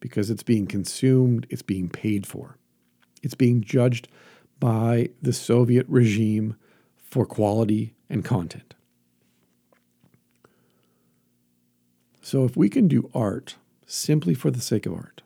because 0.00 0.30
it's 0.30 0.42
being 0.42 0.66
consumed, 0.66 1.46
it's 1.50 1.62
being 1.62 1.88
paid 1.88 2.26
for, 2.26 2.58
it's 3.22 3.34
being 3.34 3.60
judged 3.60 4.08
by 4.58 5.10
the 5.20 5.32
Soviet 5.32 5.86
regime 5.88 6.56
for 6.96 7.26
quality 7.26 7.94
and 8.08 8.24
content. 8.24 8.74
So, 12.22 12.44
if 12.44 12.56
we 12.56 12.68
can 12.68 12.88
do 12.88 13.10
art 13.14 13.56
simply 13.86 14.34
for 14.34 14.50
the 14.50 14.60
sake 14.60 14.86
of 14.86 14.94
art, 14.94 15.22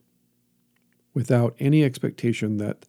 without 1.15 1.57
any 1.59 1.83
expectation 1.83 2.59
that 2.59 2.85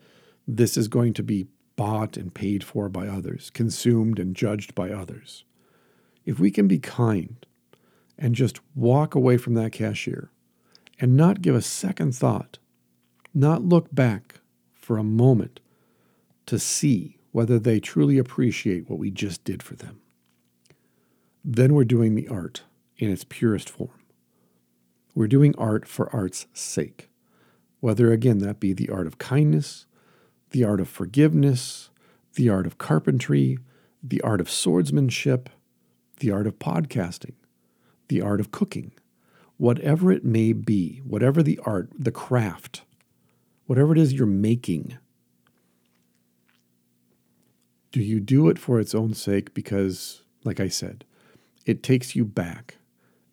this 0.47 0.75
is 0.75 0.87
going 0.87 1.13
to 1.13 1.23
be 1.23 1.47
bought 1.75 2.17
and 2.17 2.33
paid 2.33 2.63
for 2.63 2.89
by 2.89 3.07
others, 3.07 3.49
consumed 3.49 4.19
and 4.19 4.35
judged 4.35 4.75
by 4.75 4.89
others, 4.89 5.45
if 6.25 6.39
we 6.39 6.51
can 6.51 6.67
be 6.67 6.77
kind 6.77 7.45
and 8.21 8.35
just 8.35 8.59
walk 8.75 9.15
away 9.15 9.35
from 9.35 9.55
that 9.55 9.71
cashier 9.71 10.29
and 10.99 11.17
not 11.17 11.41
give 11.41 11.55
a 11.55 11.61
second 11.61 12.15
thought, 12.15 12.59
not 13.33 13.63
look 13.63 13.93
back 13.93 14.39
for 14.71 14.97
a 14.99 15.03
moment 15.03 15.59
to 16.45 16.59
see 16.59 17.17
whether 17.31 17.57
they 17.57 17.79
truly 17.79 18.19
appreciate 18.19 18.87
what 18.89 18.99
we 18.99 19.09
just 19.09 19.43
did 19.43 19.63
for 19.63 19.75
them, 19.75 19.99
then 21.43 21.73
we're 21.73 21.83
doing 21.83 22.13
the 22.13 22.27
art 22.27 22.61
in 22.97 23.09
its 23.09 23.23
purest 23.27 23.69
form. 23.69 24.03
We're 25.15 25.27
doing 25.27 25.55
art 25.57 25.87
for 25.87 26.13
art's 26.15 26.45
sake, 26.53 27.09
whether 27.79 28.11
again 28.11 28.37
that 28.39 28.59
be 28.59 28.73
the 28.73 28.89
art 28.89 29.07
of 29.07 29.17
kindness, 29.17 29.87
the 30.51 30.63
art 30.63 30.79
of 30.79 30.87
forgiveness, 30.87 31.89
the 32.35 32.49
art 32.49 32.67
of 32.67 32.77
carpentry, 32.77 33.57
the 34.03 34.21
art 34.21 34.39
of 34.39 34.49
swordsmanship, 34.49 35.49
the 36.19 36.31
art 36.31 36.45
of 36.45 36.59
podcasting, 36.59 37.33
the 38.11 38.21
art 38.21 38.41
of 38.41 38.51
cooking, 38.51 38.91
whatever 39.55 40.11
it 40.11 40.25
may 40.25 40.51
be, 40.51 40.97
whatever 41.05 41.41
the 41.41 41.57
art, 41.65 41.89
the 41.97 42.11
craft, 42.11 42.83
whatever 43.67 43.93
it 43.93 43.97
is 43.97 44.11
you're 44.11 44.27
making, 44.27 44.97
do 47.93 48.01
you 48.01 48.19
do 48.19 48.49
it 48.49 48.59
for 48.59 48.81
its 48.81 48.93
own 48.93 49.13
sake 49.13 49.53
because, 49.53 50.23
like 50.43 50.59
I 50.59 50.67
said, 50.67 51.05
it 51.65 51.83
takes 51.83 52.13
you 52.13 52.25
back 52.25 52.79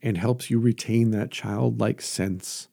and 0.01 0.16
helps 0.16 0.49
you 0.49 0.61
retain 0.61 1.11
that 1.11 1.33
childlike 1.33 2.01
sense 2.01 2.68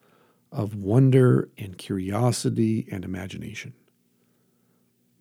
of 0.52 0.76
wonder 0.76 1.50
and 1.58 1.76
curiosity 1.76 2.88
and 2.92 3.04
imagination? 3.04 3.74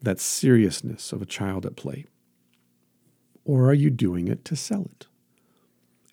That 0.02 0.20
seriousness 0.20 1.12
of 1.12 1.22
a 1.22 1.26
child 1.26 1.64
at 1.64 1.76
play? 1.76 2.04
Or 3.42 3.70
are 3.70 3.74
you 3.74 3.88
doing 3.88 4.28
it 4.28 4.44
to 4.44 4.54
sell 4.54 4.90
it? 4.90 5.06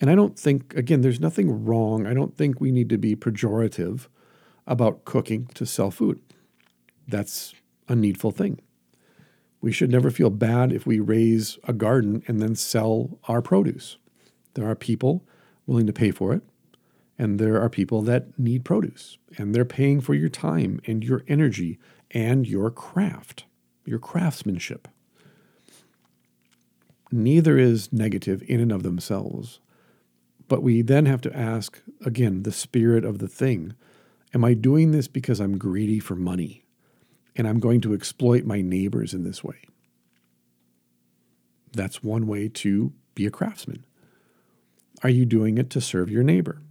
And 0.02 0.10
I 0.10 0.16
don't 0.16 0.38
think, 0.38 0.74
again, 0.76 1.02
there's 1.02 1.20
nothing 1.20 1.64
wrong. 1.64 2.08
I 2.08 2.16
don't 2.16 2.36
think 2.36 2.60
we 2.60 2.72
need 2.72 2.90
to 2.90 2.98
be 2.98 3.16
pejorative 3.16 4.08
about 4.66 5.06
cooking 5.06 5.46
to 5.54 5.66
sell 5.66 5.92
food. 5.92 6.20
That's 7.08 7.54
a 7.88 7.96
needful 7.96 8.32
thing. 8.32 8.60
We 9.62 9.72
should 9.72 9.92
never 9.92 10.10
feel 10.10 10.32
bad 10.32 10.74
if 10.74 10.88
we 10.88 11.00
raise 11.00 11.60
a 11.66 11.74
garden 11.74 12.24
and 12.28 12.42
then 12.42 12.56
sell 12.56 13.20
our 13.28 13.44
produce. 13.44 13.98
There 14.56 14.68
are 14.68 14.76
people 14.76 15.24
willing 15.68 15.86
to 15.86 15.94
pay 15.94 16.10
for 16.10 16.34
it, 16.34 16.42
and 17.20 17.40
there 17.40 17.62
are 17.62 17.70
people 17.70 18.02
that 18.02 18.40
need 18.40 18.66
produce, 18.66 19.20
and 19.38 19.54
they're 19.54 19.66
paying 19.66 20.02
for 20.02 20.16
your 20.16 20.30
time 20.30 20.82
and 20.88 21.04
your 21.04 21.24
energy 21.28 21.78
and 22.10 22.48
your 22.48 22.72
craft, 22.72 23.46
your 23.86 24.00
craftsmanship. 24.00 24.88
Neither 27.12 27.60
is 27.60 27.94
negative 27.94 28.42
in 28.48 28.60
and 28.60 28.72
of 28.72 28.82
themselves. 28.82 29.60
But 30.52 30.64
we 30.64 30.82
then 30.82 31.06
have 31.06 31.22
to 31.22 31.34
ask 31.34 31.82
again 32.06 32.44
the 32.44 32.52
spirit 32.52 33.06
of 33.06 33.20
the 33.20 33.30
thing. 33.30 33.74
Am 34.34 34.44
I 34.44 34.54
doing 34.54 34.92
this 34.92 35.08
because 35.08 35.40
I'm 35.40 35.58
greedy 35.58 35.98
for 35.98 36.18
money 36.18 36.66
and 37.38 37.48
I'm 37.48 37.62
going 37.62 37.80
to 37.80 37.94
exploit 37.94 38.44
my 38.44 38.60
neighbors 38.60 39.14
in 39.14 39.24
this 39.24 39.46
way? 39.46 39.62
That's 41.72 42.04
one 42.04 42.28
way 42.28 42.50
to 42.50 42.92
be 43.16 43.26
a 43.26 43.32
craftsman. 43.32 43.86
Are 45.04 45.10
you 45.10 45.26
doing 45.26 45.58
it 45.58 45.70
to 45.70 45.80
serve 45.80 46.12
your 46.12 46.22
neighbor? 46.22 46.62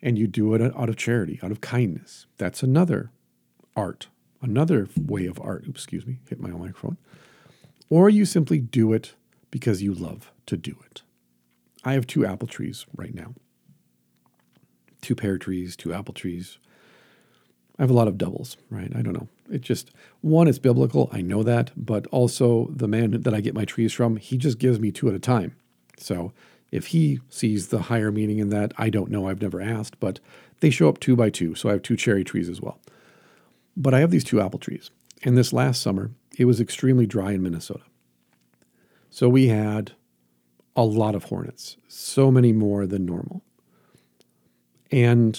And 0.00 0.16
you 0.16 0.28
do 0.28 0.54
it 0.54 0.62
out 0.62 0.88
of 0.88 0.94
charity, 0.94 1.40
out 1.42 1.50
of 1.50 1.60
kindness. 1.60 2.26
That's 2.38 2.62
another 2.62 3.10
art, 3.74 4.06
another 4.40 4.88
way 4.96 5.26
of 5.26 5.40
art. 5.40 5.64
Oops, 5.66 5.80
excuse 5.80 6.06
me, 6.06 6.20
hit 6.28 6.38
my 6.38 6.50
microphone. 6.50 6.96
Or 7.88 8.08
you 8.08 8.24
simply 8.24 8.60
do 8.60 8.92
it 8.92 9.14
because 9.50 9.82
you 9.82 9.94
love 9.94 10.30
to 10.46 10.56
do 10.56 10.76
it. 10.86 11.02
I 11.84 11.94
have 11.94 12.06
two 12.06 12.26
apple 12.26 12.48
trees 12.48 12.86
right 12.96 13.14
now 13.14 13.34
two 15.00 15.14
pear 15.14 15.38
trees, 15.38 15.76
two 15.76 15.92
apple 15.92 16.14
trees. 16.14 16.58
I 17.78 17.82
have 17.82 17.90
a 17.90 17.94
lot 17.94 18.08
of 18.08 18.18
doubles, 18.18 18.56
right? 18.68 18.92
I 18.94 19.02
don't 19.02 19.14
know. 19.14 19.28
It 19.50 19.62
just, 19.62 19.90
one, 20.20 20.48
it's 20.48 20.58
biblical. 20.58 21.08
I 21.12 21.22
know 21.22 21.42
that. 21.42 21.72
But 21.76 22.06
also, 22.08 22.68
the 22.70 22.88
man 22.88 23.22
that 23.22 23.34
I 23.34 23.40
get 23.40 23.54
my 23.54 23.64
trees 23.64 23.92
from, 23.92 24.16
he 24.16 24.36
just 24.36 24.58
gives 24.58 24.78
me 24.78 24.92
two 24.92 25.08
at 25.08 25.14
a 25.14 25.18
time. 25.18 25.56
So 25.96 26.32
if 26.70 26.88
he 26.88 27.20
sees 27.30 27.68
the 27.68 27.82
higher 27.82 28.12
meaning 28.12 28.38
in 28.38 28.50
that, 28.50 28.72
I 28.76 28.90
don't 28.90 29.10
know. 29.10 29.28
I've 29.28 29.42
never 29.42 29.60
asked. 29.60 29.98
But 29.98 30.20
they 30.60 30.70
show 30.70 30.88
up 30.88 31.00
two 31.00 31.16
by 31.16 31.30
two. 31.30 31.54
So 31.54 31.68
I 31.68 31.72
have 31.72 31.82
two 31.82 31.96
cherry 31.96 32.22
trees 32.22 32.48
as 32.48 32.60
well. 32.60 32.78
But 33.76 33.94
I 33.94 34.00
have 34.00 34.10
these 34.10 34.24
two 34.24 34.40
apple 34.40 34.58
trees. 34.58 34.90
And 35.22 35.36
this 35.36 35.52
last 35.52 35.80
summer, 35.80 36.10
it 36.36 36.44
was 36.44 36.60
extremely 36.60 37.06
dry 37.06 37.32
in 37.32 37.42
Minnesota. 37.42 37.84
So 39.10 39.28
we 39.28 39.48
had 39.48 39.92
a 40.80 40.82
lot 40.82 41.14
of 41.14 41.24
hornets, 41.24 41.76
so 41.88 42.30
many 42.30 42.54
more 42.54 42.86
than 42.86 43.04
normal. 43.04 43.42
And 44.90 45.38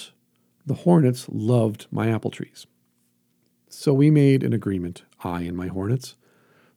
the 0.64 0.74
hornets 0.74 1.26
loved 1.28 1.88
my 1.90 2.10
apple 2.10 2.30
trees. 2.30 2.64
So 3.68 3.92
we 3.92 4.08
made 4.08 4.44
an 4.44 4.52
agreement, 4.52 5.02
I 5.24 5.40
and 5.40 5.56
my 5.56 5.66
hornets. 5.66 6.14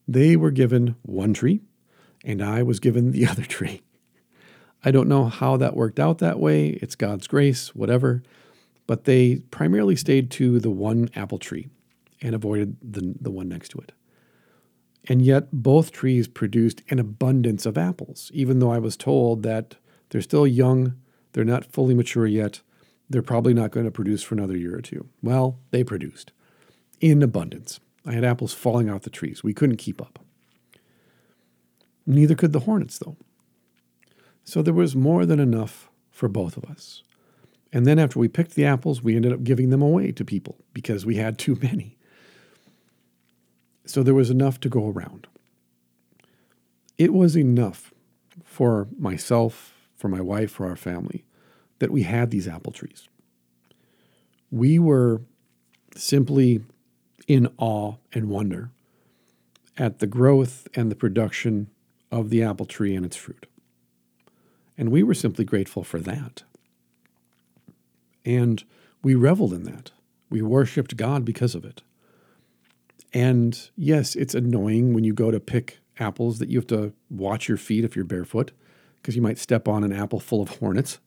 They 0.08 0.36
were 0.36 0.50
given 0.50 0.96
one 1.04 1.36
tree, 1.36 1.62
and 2.24 2.42
I 2.42 2.64
was 2.64 2.80
given 2.80 3.12
the 3.12 3.28
other 3.32 3.44
tree. 3.44 3.84
I 4.84 4.90
don't 4.90 5.08
know 5.08 5.26
how 5.26 5.58
that 5.58 5.76
worked 5.76 6.00
out 6.00 6.18
that 6.18 6.40
way. 6.40 6.70
It's 6.70 6.96
God's 6.96 7.28
grace, 7.28 7.76
whatever. 7.76 8.24
But 8.88 9.04
they 9.04 9.38
primarily 9.52 9.96
stayed 9.96 10.32
to 10.32 10.60
the 10.60 10.72
one 10.72 11.10
apple 11.16 11.38
tree 11.38 11.70
and 12.20 12.34
avoided 12.34 12.78
the, 12.82 13.14
the 13.22 13.32
one 13.32 13.48
next 13.48 13.70
to 13.70 13.78
it. 13.78 13.92
And 15.08 15.22
yet, 15.22 15.50
both 15.52 15.92
trees 15.92 16.28
produced 16.28 16.82
an 16.90 17.00
abundance 17.00 17.66
of 17.66 17.78
apples, 17.78 18.32
even 18.34 18.60
though 18.60 18.72
I 18.72 18.80
was 18.80 18.98
told 18.98 19.44
that 19.44 19.76
they're 20.10 20.22
still 20.22 20.48
young, 20.48 20.96
they're 21.34 21.44
not 21.44 21.66
fully 21.66 21.94
mature 21.94 22.26
yet, 22.26 22.62
they're 23.10 23.22
probably 23.22 23.54
not 23.54 23.72
going 23.72 23.86
to 23.86 23.92
produce 23.92 24.24
for 24.24 24.34
another 24.36 24.58
year 24.58 24.76
or 24.76 24.82
two. 24.82 25.08
Well, 25.22 25.60
they 25.72 25.84
produced 25.84 26.32
in 27.00 27.22
abundance. 27.22 27.80
I 28.06 28.14
had 28.14 28.24
apples 28.24 28.54
falling 28.54 28.90
off 28.90 29.04
the 29.04 29.10
trees. 29.10 29.44
We 29.44 29.54
couldn't 29.54 29.78
keep 29.78 30.02
up. 30.02 30.20
Neither 32.08 32.36
could 32.36 32.54
the 32.54 32.62
hornets, 32.62 33.00
though. 33.00 33.18
So 34.44 34.62
there 34.62 34.74
was 34.74 34.96
more 34.96 35.26
than 35.26 35.40
enough 35.40 35.90
for 36.12 36.30
both 36.30 36.56
of 36.56 36.66
us. 36.66 37.04
And 37.74 37.86
then 37.86 38.00
after 38.00 38.20
we 38.20 38.28
picked 38.28 38.56
the 38.56 38.66
apples, 38.66 39.02
we 39.02 39.16
ended 39.16 39.34
up 39.34 39.44
giving 39.44 39.70
them 39.70 39.82
away 39.82 40.12
to 40.14 40.24
people 40.24 40.64
because 40.74 41.06
we 41.06 41.16
had 41.16 41.38
too 41.38 41.58
many. 41.62 41.98
So 43.86 44.04
there 44.04 44.14
was 44.14 44.30
enough 44.30 44.60
to 44.62 44.70
go 44.70 44.90
around. 44.90 45.28
It 46.98 47.14
was 47.14 47.38
enough 47.38 47.94
for 48.44 48.88
myself, 48.98 49.74
for 49.96 50.08
my 50.10 50.22
wife, 50.22 50.52
for 50.52 50.68
our 50.68 50.76
family, 50.76 51.26
that 51.80 51.92
we 51.92 52.04
had 52.04 52.32
these 52.32 52.48
apple 52.48 52.72
trees. 52.72 53.08
We 54.50 54.80
were 54.80 55.22
simply 55.96 56.64
in 57.28 57.50
awe 57.58 57.96
and 58.14 58.30
wonder 58.30 58.72
at 59.78 60.00
the 60.00 60.08
growth 60.08 60.68
and 60.74 60.90
the 60.90 60.96
production 60.96 61.68
of 62.12 62.30
the 62.30 62.42
apple 62.44 62.66
tree 62.66 62.96
and 62.96 63.06
its 63.06 63.16
fruit. 63.16 63.46
And 64.78 64.90
we 64.90 65.04
were 65.04 65.14
simply 65.14 65.46
grateful 65.46 65.84
for 65.84 66.00
that. 66.00 66.44
And 68.24 68.64
we 69.04 69.16
reveled 69.16 69.54
in 69.54 69.64
that. 69.64 69.92
We 70.30 70.42
worshiped 70.42 70.98
God 70.98 71.24
because 71.24 71.56
of 71.56 71.64
it. 71.66 71.82
And 73.16 73.70
yes, 73.78 74.14
it's 74.16 74.36
annoying 74.36 74.94
when 74.94 75.06
you 75.06 75.14
go 75.14 75.32
to 75.32 75.40
pick 75.40 75.80
apples 75.98 76.40
that 76.40 76.50
you 76.50 76.58
have 76.58 76.68
to 76.68 76.92
watch 77.10 77.48
your 77.48 77.58
feet 77.58 77.86
if 77.86 77.96
you're 77.96 78.04
barefoot 78.04 78.52
because 78.98 79.16
you 79.16 79.22
might 79.22 79.38
step 79.38 79.70
on 79.70 79.86
an 79.86 79.94
apple 79.94 80.20
full 80.20 80.42
of 80.42 80.58
hornets. 80.58 81.00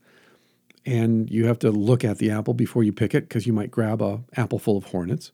And 0.87 1.29
you 1.29 1.45
have 1.45 1.59
to 1.59 1.71
look 1.71 2.05
at 2.05 2.17
the 2.17 2.31
apple 2.31 2.55
before 2.55 2.83
you 2.83 2.95
pick 2.95 3.15
it 3.15 3.29
because 3.29 3.47
you 3.47 3.53
might 3.53 3.71
grab 3.71 4.01
a 4.01 4.23
apple 4.39 4.59
full 4.59 4.79
of 4.79 4.85
hornets. 4.85 5.33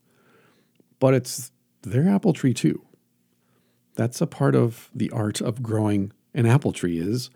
But 0.99 1.15
it's 1.15 1.53
their 1.83 2.09
apple 2.09 2.33
tree 2.33 2.53
too. 2.53 2.83
That's 3.95 4.21
a 4.21 4.27
part 4.27 4.57
of 4.57 4.91
the 4.93 5.13
art 5.13 5.41
of 5.41 5.63
growing 5.63 6.13
an 6.35 6.45
apple 6.45 6.73
tree 6.73 6.99
is 6.99 7.31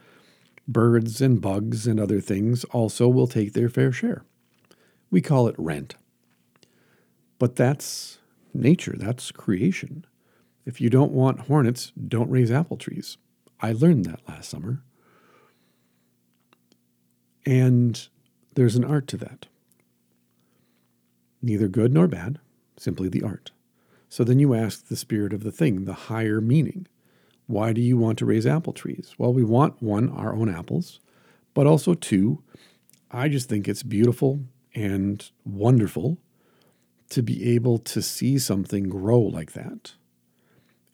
Birds 0.66 1.22
and 1.22 1.40
bugs 1.40 1.86
and 1.86 1.98
other 1.98 2.20
things 2.20 2.64
also 2.64 3.08
will 3.08 3.28
take 3.28 3.52
their 3.52 3.68
fair 3.68 3.92
share. 3.92 4.24
We 5.10 5.22
call 5.22 5.46
it 5.48 5.54
rent. 5.56 5.94
But 7.38 7.56
that's 7.56 8.18
nature, 8.58 8.94
that's 8.96 9.30
creation. 9.30 10.04
If 10.64 10.80
you 10.80 10.90
don't 10.90 11.12
want 11.12 11.40
hornets, 11.40 11.92
don't 12.08 12.30
raise 12.30 12.50
apple 12.50 12.76
trees. 12.76 13.16
I 13.60 13.72
learned 13.72 14.04
that 14.04 14.20
last 14.28 14.50
summer. 14.50 14.82
And 17.46 18.08
there's 18.54 18.76
an 18.76 18.84
art 18.84 19.06
to 19.08 19.16
that. 19.18 19.46
Neither 21.40 21.68
good 21.68 21.92
nor 21.92 22.06
bad, 22.06 22.38
simply 22.76 23.08
the 23.08 23.22
art. 23.22 23.52
So 24.08 24.24
then 24.24 24.38
you 24.38 24.54
ask 24.54 24.88
the 24.88 24.96
spirit 24.96 25.32
of 25.32 25.42
the 25.42 25.52
thing, 25.52 25.84
the 25.84 25.94
higher 25.94 26.40
meaning. 26.40 26.86
Why 27.46 27.72
do 27.72 27.80
you 27.80 27.96
want 27.96 28.18
to 28.18 28.26
raise 28.26 28.46
apple 28.46 28.72
trees? 28.72 29.14
Well, 29.16 29.32
we 29.32 29.44
want 29.44 29.82
one, 29.82 30.10
our 30.10 30.34
own 30.34 30.48
apples, 30.54 31.00
but 31.54 31.66
also 31.66 31.94
two, 31.94 32.42
I 33.10 33.28
just 33.28 33.48
think 33.48 33.68
it's 33.68 33.82
beautiful 33.82 34.40
and 34.74 35.30
wonderful 35.44 36.18
to 37.10 37.22
be 37.22 37.54
able 37.54 37.78
to 37.78 38.02
see 38.02 38.38
something 38.38 38.88
grow 38.88 39.20
like 39.20 39.52
that 39.52 39.92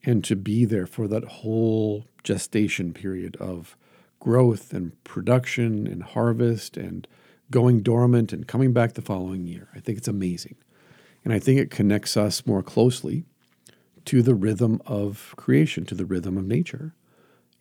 and 0.05 0.23
to 0.25 0.37
be 0.37 0.65
there 0.65 0.87
for 0.87 1.09
that 1.09 1.25
whole 1.25 2.07
gestation 2.23 2.93
period 2.93 3.37
of 3.37 3.77
growth 4.21 4.73
and 4.73 5.03
production 5.05 5.87
and 5.87 6.03
harvest 6.03 6.77
and 6.77 7.07
going 7.51 7.83
dormant 7.83 8.33
and 8.33 8.47
coming 8.47 8.73
back 8.73 8.95
the 8.95 9.03
following 9.03 9.47
year. 9.47 9.69
I 9.75 9.81
think 9.81 9.99
it's 9.99 10.09
amazing. 10.09 10.57
And 11.25 11.33
I 11.33 11.39
think 11.39 11.59
it 11.59 11.71
connects 11.71 12.17
us 12.17 12.47
more 12.47 12.63
closely 12.63 13.25
to 14.07 14.23
the 14.23 14.35
rhythm 14.35 14.81
of 14.87 15.35
creation, 15.37 15.87
to 15.87 15.95
the 15.95 16.05
rhythm 16.05 16.37
of 16.37 16.45
nature, 16.45 16.95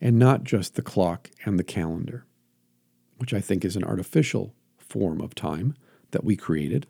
and 0.00 0.18
not 0.18 0.44
just 0.44 0.74
the 0.74 0.82
clock 0.82 1.30
and 1.44 1.58
the 1.58 1.64
calendar, 1.64 2.26
which 3.16 3.32
I 3.32 3.40
think 3.40 3.64
is 3.64 3.76
an 3.76 3.84
artificial 3.84 4.54
form 4.76 5.20
of 5.20 5.34
time 5.34 5.74
that 6.10 6.24
we 6.24 6.36
created. 6.36 6.86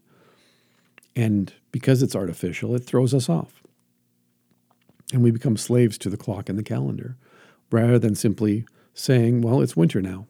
And 1.16 1.52
because 1.70 2.02
it's 2.02 2.16
artificial, 2.16 2.74
it 2.74 2.84
throws 2.84 3.14
us 3.14 3.28
off. 3.28 3.62
And 5.12 5.22
we 5.22 5.30
become 5.30 5.56
slaves 5.56 5.96
to 5.98 6.10
the 6.10 6.16
clock 6.16 6.48
and 6.48 6.58
the 6.58 6.62
calendar 6.62 7.16
rather 7.70 7.98
than 7.98 8.14
simply 8.14 8.66
saying, 8.94 9.42
well, 9.42 9.60
it's 9.60 9.76
winter 9.76 10.00
now. 10.00 10.26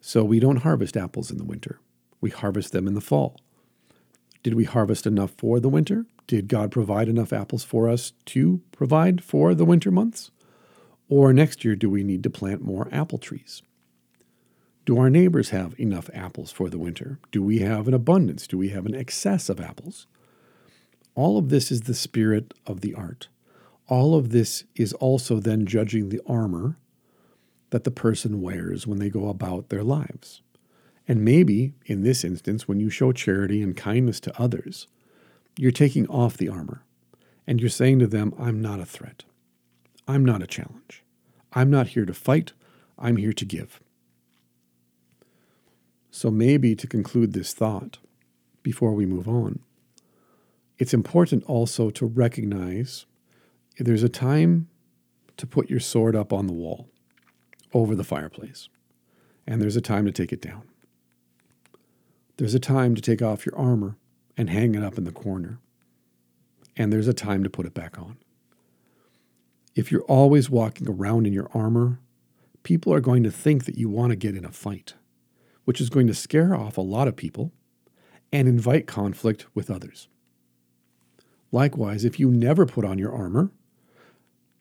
So 0.00 0.24
we 0.24 0.40
don't 0.40 0.58
harvest 0.58 0.96
apples 0.96 1.30
in 1.30 1.38
the 1.38 1.44
winter, 1.44 1.80
we 2.20 2.30
harvest 2.30 2.72
them 2.72 2.86
in 2.86 2.94
the 2.94 3.00
fall. 3.00 3.36
Did 4.42 4.54
we 4.54 4.64
harvest 4.64 5.06
enough 5.06 5.32
for 5.36 5.60
the 5.60 5.68
winter? 5.68 6.06
Did 6.26 6.48
God 6.48 6.70
provide 6.70 7.08
enough 7.08 7.32
apples 7.32 7.64
for 7.64 7.88
us 7.88 8.12
to 8.26 8.60
provide 8.70 9.22
for 9.22 9.54
the 9.54 9.64
winter 9.64 9.90
months? 9.90 10.30
Or 11.08 11.32
next 11.32 11.64
year, 11.64 11.74
do 11.74 11.90
we 11.90 12.04
need 12.04 12.22
to 12.22 12.30
plant 12.30 12.62
more 12.62 12.88
apple 12.92 13.18
trees? 13.18 13.62
Do 14.88 14.96
our 14.96 15.10
neighbors 15.10 15.50
have 15.50 15.78
enough 15.78 16.08
apples 16.14 16.50
for 16.50 16.70
the 16.70 16.78
winter? 16.78 17.18
Do 17.30 17.42
we 17.42 17.58
have 17.58 17.88
an 17.88 17.92
abundance? 17.92 18.46
Do 18.46 18.56
we 18.56 18.70
have 18.70 18.86
an 18.86 18.94
excess 18.94 19.50
of 19.50 19.60
apples? 19.60 20.06
All 21.14 21.36
of 21.36 21.50
this 21.50 21.70
is 21.70 21.82
the 21.82 21.92
spirit 21.92 22.54
of 22.66 22.80
the 22.80 22.94
art. 22.94 23.28
All 23.88 24.14
of 24.14 24.30
this 24.30 24.64
is 24.74 24.94
also 24.94 25.40
then 25.40 25.66
judging 25.66 26.08
the 26.08 26.22
armor 26.26 26.78
that 27.68 27.84
the 27.84 27.90
person 27.90 28.40
wears 28.40 28.86
when 28.86 28.98
they 28.98 29.10
go 29.10 29.28
about 29.28 29.68
their 29.68 29.84
lives. 29.84 30.40
And 31.06 31.22
maybe, 31.22 31.74
in 31.84 32.02
this 32.02 32.24
instance, 32.24 32.66
when 32.66 32.80
you 32.80 32.88
show 32.88 33.12
charity 33.12 33.60
and 33.60 33.76
kindness 33.76 34.20
to 34.20 34.40
others, 34.40 34.86
you're 35.58 35.70
taking 35.70 36.06
off 36.06 36.38
the 36.38 36.48
armor 36.48 36.82
and 37.46 37.60
you're 37.60 37.68
saying 37.68 37.98
to 37.98 38.06
them, 38.06 38.32
I'm 38.38 38.62
not 38.62 38.80
a 38.80 38.86
threat. 38.86 39.24
I'm 40.06 40.24
not 40.24 40.42
a 40.42 40.46
challenge. 40.46 41.04
I'm 41.52 41.68
not 41.68 41.88
here 41.88 42.06
to 42.06 42.14
fight. 42.14 42.54
I'm 42.98 43.16
here 43.16 43.34
to 43.34 43.44
give. 43.44 43.82
So, 46.18 46.32
maybe 46.32 46.74
to 46.74 46.88
conclude 46.88 47.32
this 47.32 47.54
thought 47.54 47.98
before 48.64 48.92
we 48.92 49.06
move 49.06 49.28
on, 49.28 49.60
it's 50.76 50.92
important 50.92 51.44
also 51.44 51.90
to 51.90 52.06
recognize 52.06 53.06
there's 53.78 54.02
a 54.02 54.08
time 54.08 54.68
to 55.36 55.46
put 55.46 55.70
your 55.70 55.78
sword 55.78 56.16
up 56.16 56.32
on 56.32 56.48
the 56.48 56.52
wall 56.52 56.88
over 57.72 57.94
the 57.94 58.02
fireplace, 58.02 58.68
and 59.46 59.62
there's 59.62 59.76
a 59.76 59.80
time 59.80 60.06
to 60.06 60.10
take 60.10 60.32
it 60.32 60.42
down. 60.42 60.62
There's 62.36 62.54
a 62.54 62.58
time 62.58 62.96
to 62.96 63.00
take 63.00 63.22
off 63.22 63.46
your 63.46 63.56
armor 63.56 63.96
and 64.36 64.50
hang 64.50 64.74
it 64.74 64.82
up 64.82 64.98
in 64.98 65.04
the 65.04 65.12
corner. 65.12 65.60
And 66.76 66.92
there's 66.92 67.06
a 67.06 67.14
time 67.14 67.44
to 67.44 67.48
put 67.48 67.64
it 67.64 67.74
back 67.74 67.96
on. 67.96 68.16
If 69.76 69.92
you're 69.92 70.02
always 70.02 70.50
walking 70.50 70.88
around 70.88 71.28
in 71.28 71.32
your 71.32 71.48
armor, 71.54 72.00
people 72.64 72.92
are 72.92 73.00
going 73.00 73.22
to 73.22 73.30
think 73.30 73.66
that 73.66 73.78
you 73.78 73.88
want 73.88 74.10
to 74.10 74.16
get 74.16 74.34
in 74.34 74.44
a 74.44 74.50
fight, 74.50 74.94
which 75.68 75.82
is 75.82 75.90
going 75.90 76.06
to 76.06 76.14
scare 76.14 76.54
off 76.54 76.78
a 76.78 76.80
lot 76.80 77.06
of 77.06 77.14
people 77.14 77.52
and 78.32 78.48
invite 78.48 78.86
conflict 78.86 79.44
with 79.54 79.70
others. 79.70 80.08
Likewise, 81.52 82.06
if 82.06 82.18
you 82.18 82.30
never 82.30 82.64
put 82.64 82.86
on 82.86 82.96
your 82.96 83.12
armor, 83.12 83.50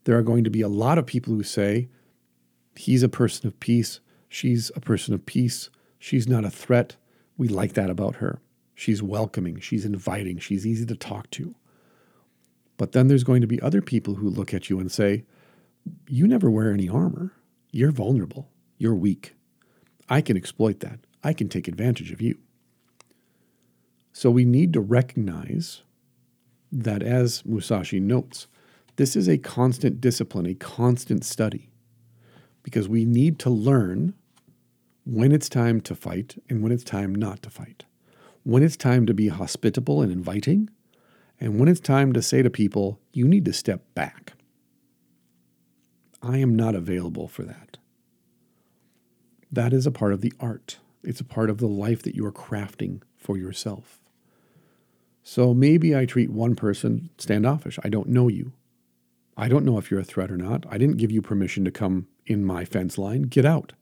there 0.04 0.18
are 0.18 0.22
going 0.22 0.44
to 0.44 0.50
be 0.50 0.60
a 0.60 0.68
lot 0.68 0.98
of 0.98 1.06
people 1.06 1.34
who 1.34 1.44
say, 1.44 1.88
He's 2.76 3.04
a 3.04 3.08
person 3.08 3.48
of 3.48 3.58
peace, 3.62 4.02
she's 4.28 4.70
a 4.76 4.82
person 4.82 5.14
of 5.14 5.26
peace, 5.26 5.70
she's 5.98 6.28
not 6.28 6.44
a 6.44 6.50
threat, 6.50 6.98
we 7.38 7.48
like 7.48 7.72
that 7.76 7.90
about 7.90 8.18
her. 8.18 8.42
She's 8.76 9.02
welcoming, 9.02 9.62
she's 9.62 9.86
inviting, 9.86 10.40
she's 10.40 10.68
easy 10.68 10.86
to 10.88 10.96
talk 10.96 11.32
to. 11.32 11.56
But 12.76 12.92
then 12.92 13.08
there's 13.08 13.24
going 13.24 13.40
to 13.40 13.48
be 13.48 13.62
other 13.62 13.82
people 13.82 14.16
who 14.16 14.30
look 14.30 14.54
at 14.54 14.70
you 14.70 14.78
and 14.78 14.92
say, 14.92 15.24
You 16.10 16.28
never 16.28 16.52
wear 16.52 16.74
any 16.74 16.90
armor. 16.90 17.32
You're 17.72 17.94
vulnerable. 17.94 18.50
You're 18.78 18.94
weak. 18.94 19.37
I 20.10 20.22
can 20.22 20.38
exploit 20.38 20.80
that. 20.82 21.00
I 21.24 21.34
can 21.34 21.50
take 21.50 21.68
advantage 21.68 22.12
of 22.12 22.22
you. 22.22 22.38
So 24.14 24.32
we 24.32 24.46
need 24.46 24.74
to 24.74 24.82
recognize 24.82 25.84
that, 26.72 27.04
as 27.04 27.46
Musashi 27.46 28.00
notes, 28.00 28.48
this 28.96 29.16
is 29.16 29.28
a 29.28 29.38
constant 29.38 30.02
discipline, 30.02 30.46
a 30.46 30.56
constant 30.56 31.24
study, 31.24 31.70
because 32.64 32.90
we 32.90 33.06
need 33.06 33.40
to 33.40 33.50
learn 33.50 34.14
when 35.06 35.32
it's 35.32 35.48
time 35.48 35.80
to 35.82 35.96
fight 35.96 36.42
and 36.50 36.62
when 36.62 36.72
it's 36.72 36.84
time 36.84 37.14
not 37.14 37.42
to 37.44 37.50
fight, 37.50 37.86
when 38.44 38.64
it's 38.64 38.76
time 38.76 39.06
to 39.06 39.14
be 39.14 39.28
hospitable 39.28 40.02
and 40.02 40.12
inviting, 40.12 40.70
and 41.40 41.60
when 41.60 41.70
it's 41.70 41.80
time 41.80 42.12
to 42.14 42.22
say 42.22 42.42
to 42.42 42.50
people, 42.50 43.00
you 43.14 43.28
need 43.28 43.46
to 43.46 43.54
step 43.54 43.82
back. 43.94 44.34
I 46.22 46.38
am 46.40 46.56
not 46.56 46.76
available 46.76 47.28
for 47.28 47.44
that. 47.44 47.78
That 49.52 49.74
is 49.74 49.86
a 49.86 49.92
part 49.92 50.14
of 50.14 50.22
the 50.22 50.34
art. 50.40 50.78
It's 51.04 51.22
a 51.22 51.26
part 51.26 51.50
of 51.50 51.60
the 51.60 51.68
life 51.68 52.04
that 52.04 52.16
you 52.16 52.26
are 52.26 52.32
crafting 52.32 53.02
for 53.16 53.38
yourself. 53.38 54.02
So 55.24 55.54
maybe 55.54 55.96
I 55.96 56.06
treat 56.06 56.30
one 56.30 56.56
person 56.56 57.10
standoffish. 57.18 57.80
I 57.84 57.90
don't 57.90 58.10
know 58.10 58.28
you. 58.28 58.54
I 59.36 59.48
don't 59.48 59.66
know 59.66 59.78
if 59.78 59.92
you're 59.92 60.00
a 60.00 60.06
threat 60.06 60.32
or 60.32 60.38
not. 60.38 60.66
I 60.70 60.78
didn't 60.78 60.98
give 60.98 61.12
you 61.12 61.22
permission 61.22 61.64
to 61.66 61.72
come 61.72 62.08
in 62.26 62.44
my 62.46 62.66
fence 62.66 62.98
line. 62.98 63.24
Get 63.24 63.46
out. 63.46 63.74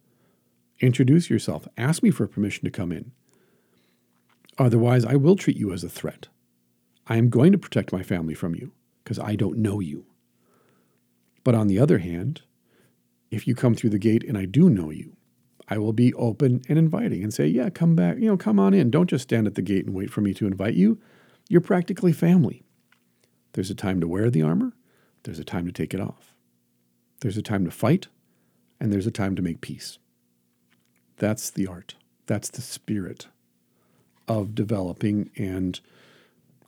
Introduce 0.80 1.30
yourself. 1.30 1.68
Ask 1.78 2.03
me 2.03 2.11
for 2.11 2.28
permission 2.28 2.66
to 2.66 2.72
come 2.72 2.91
in. 2.91 3.11
Otherwise, 4.57 5.05
I 5.05 5.16
will 5.16 5.36
treat 5.36 5.57
you 5.57 5.72
as 5.72 5.84
a 5.84 5.89
threat. 5.89 6.28
I 7.07 7.18
am 7.18 7.30
going 7.30 7.51
to 7.51 7.57
protect 7.57 7.93
my 7.93 8.03
family 8.03 8.34
from 8.34 8.55
you 8.55 8.72
because 9.03 9.20
I 9.20 9.36
don't 9.36 9.59
know 9.59 9.80
you. 9.80 10.05
But 11.43 11.55
on 11.55 11.68
the 11.68 11.80
other 11.80 11.99
hand, 11.99 12.41
if 13.30 13.47
you 13.47 13.55
come 13.55 13.76
through 13.76 13.91
the 13.91 13.99
gate 13.99 14.24
and 14.24 14.38
I 14.38 14.45
do 14.45 14.70
know 14.70 14.89
you, 14.89 15.14
I 15.68 15.78
will 15.78 15.93
be 15.93 16.13
open 16.13 16.61
and 16.70 16.78
inviting 16.78 17.24
and 17.24 17.34
say, 17.34 17.47
Yeah, 17.47 17.70
come 17.70 17.95
back, 17.95 18.18
you 18.18 18.28
know, 18.28 18.38
come 18.38 18.59
on 18.59 18.74
in. 18.74 18.91
Don't 18.91 19.09
just 19.09 19.24
stand 19.24 19.47
at 19.47 19.55
the 19.55 19.61
gate 19.61 19.86
and 19.86 19.95
wait 19.95 20.11
for 20.11 20.22
me 20.22 20.34
to 20.36 20.47
invite 20.47 20.76
you. 20.76 20.99
You're 21.49 21.61
practically 21.61 22.13
family. 22.13 22.63
There's 23.53 23.72
a 23.72 23.76
time 23.76 24.01
to 24.01 24.07
wear 24.07 24.30
the 24.30 24.41
armor, 24.41 24.74
there's 25.24 25.39
a 25.39 25.45
time 25.45 25.66
to 25.66 25.72
take 25.72 25.93
it 25.93 26.01
off. 26.01 26.34
There's 27.22 27.38
a 27.38 27.41
time 27.41 27.66
to 27.66 27.72
fight, 27.72 28.07
and 28.80 28.91
there's 28.91 29.07
a 29.07 29.11
time 29.11 29.36
to 29.36 29.41
make 29.41 29.61
peace. 29.61 29.97
That's 31.18 31.49
the 31.49 31.66
art. 31.66 31.95
That's 32.28 32.49
the 32.49 32.61
spirit 32.61 33.28
of 34.28 34.53
developing 34.53 35.30
and 35.38 35.80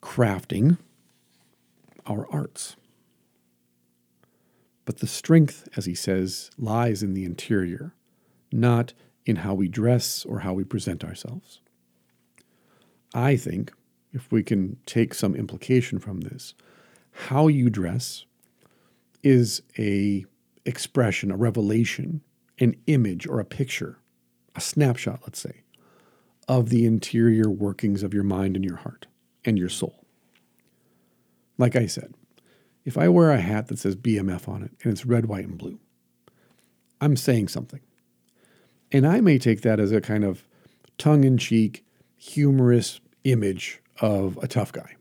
crafting 0.01 0.77
our 2.05 2.27
arts. 2.31 2.75
But 4.85 4.99
the 4.99 5.07
strength, 5.07 5.67
as 5.75 5.85
he 5.85 5.95
says, 5.95 6.49
lies 6.57 7.03
in 7.03 7.13
the 7.13 7.25
interior, 7.25 7.93
not 8.51 8.93
in 9.25 9.37
how 9.37 9.53
we 9.53 9.67
dress 9.67 10.25
or 10.25 10.39
how 10.39 10.53
we 10.53 10.63
present 10.63 11.03
ourselves. 11.03 11.59
I 13.13 13.35
think, 13.35 13.71
if 14.13 14.31
we 14.31 14.43
can 14.43 14.77
take 14.85 15.13
some 15.13 15.35
implication 15.35 15.99
from 15.99 16.21
this, 16.21 16.53
how 17.11 17.47
you 17.47 17.69
dress 17.69 18.25
is 19.23 19.61
a 19.77 20.25
expression, 20.65 21.31
a 21.31 21.37
revelation, 21.37 22.21
an 22.59 22.75
image 22.87 23.27
or 23.27 23.39
a 23.39 23.45
picture 23.45 23.99
a 24.57 24.61
snapshot, 24.61 25.21
let's 25.21 25.39
say, 25.39 25.61
of 26.47 26.69
the 26.69 26.85
interior 26.85 27.49
workings 27.49 28.03
of 28.03 28.13
your 28.13 28.23
mind 28.23 28.55
and 28.55 28.65
your 28.65 28.77
heart 28.77 29.05
and 29.45 29.57
your 29.57 29.69
soul. 29.69 30.03
Like 31.57 31.75
I 31.75 31.85
said, 31.85 32.15
if 32.83 32.97
I 32.97 33.07
wear 33.07 33.31
a 33.31 33.39
hat 33.39 33.67
that 33.67 33.79
says 33.79 33.95
BMF 33.95 34.49
on 34.49 34.63
it 34.63 34.71
and 34.81 34.91
it's 34.91 35.05
red, 35.05 35.27
white, 35.27 35.45
and 35.45 35.57
blue, 35.57 35.79
I'm 36.99 37.15
saying 37.15 37.49
something. 37.49 37.81
And 38.91 39.05
I 39.05 39.21
may 39.21 39.37
take 39.37 39.61
that 39.61 39.79
as 39.79 39.91
a 39.91 40.01
kind 40.01 40.23
of 40.23 40.43
tongue 40.97 41.23
in 41.23 41.37
cheek, 41.37 41.85
humorous 42.17 42.99
image 43.23 43.81
of 43.99 44.37
a 44.41 44.47
tough 44.47 44.71
guy. 44.71 44.95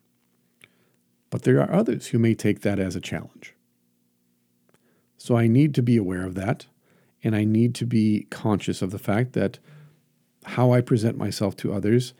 But 1.30 1.42
there 1.42 1.60
are 1.60 1.72
others 1.72 2.08
who 2.08 2.18
may 2.18 2.34
take 2.34 2.62
that 2.62 2.78
as 2.78 2.96
a 2.96 3.00
challenge. 3.00 3.54
So 5.18 5.36
I 5.36 5.46
need 5.46 5.74
to 5.74 5.82
be 5.82 5.96
aware 5.96 6.24
of 6.24 6.34
that. 6.34 6.66
And 7.24 7.34
I 7.34 7.44
need 7.44 7.74
to 7.76 7.86
be 7.86 8.26
conscious 8.30 8.82
of 8.82 8.90
the 8.90 8.98
fact 8.98 9.32
that 9.32 9.58
how 10.44 10.72
I 10.72 10.80
present 10.80 11.18
myself 11.18 11.56
to 11.56 11.72
others 11.72 12.14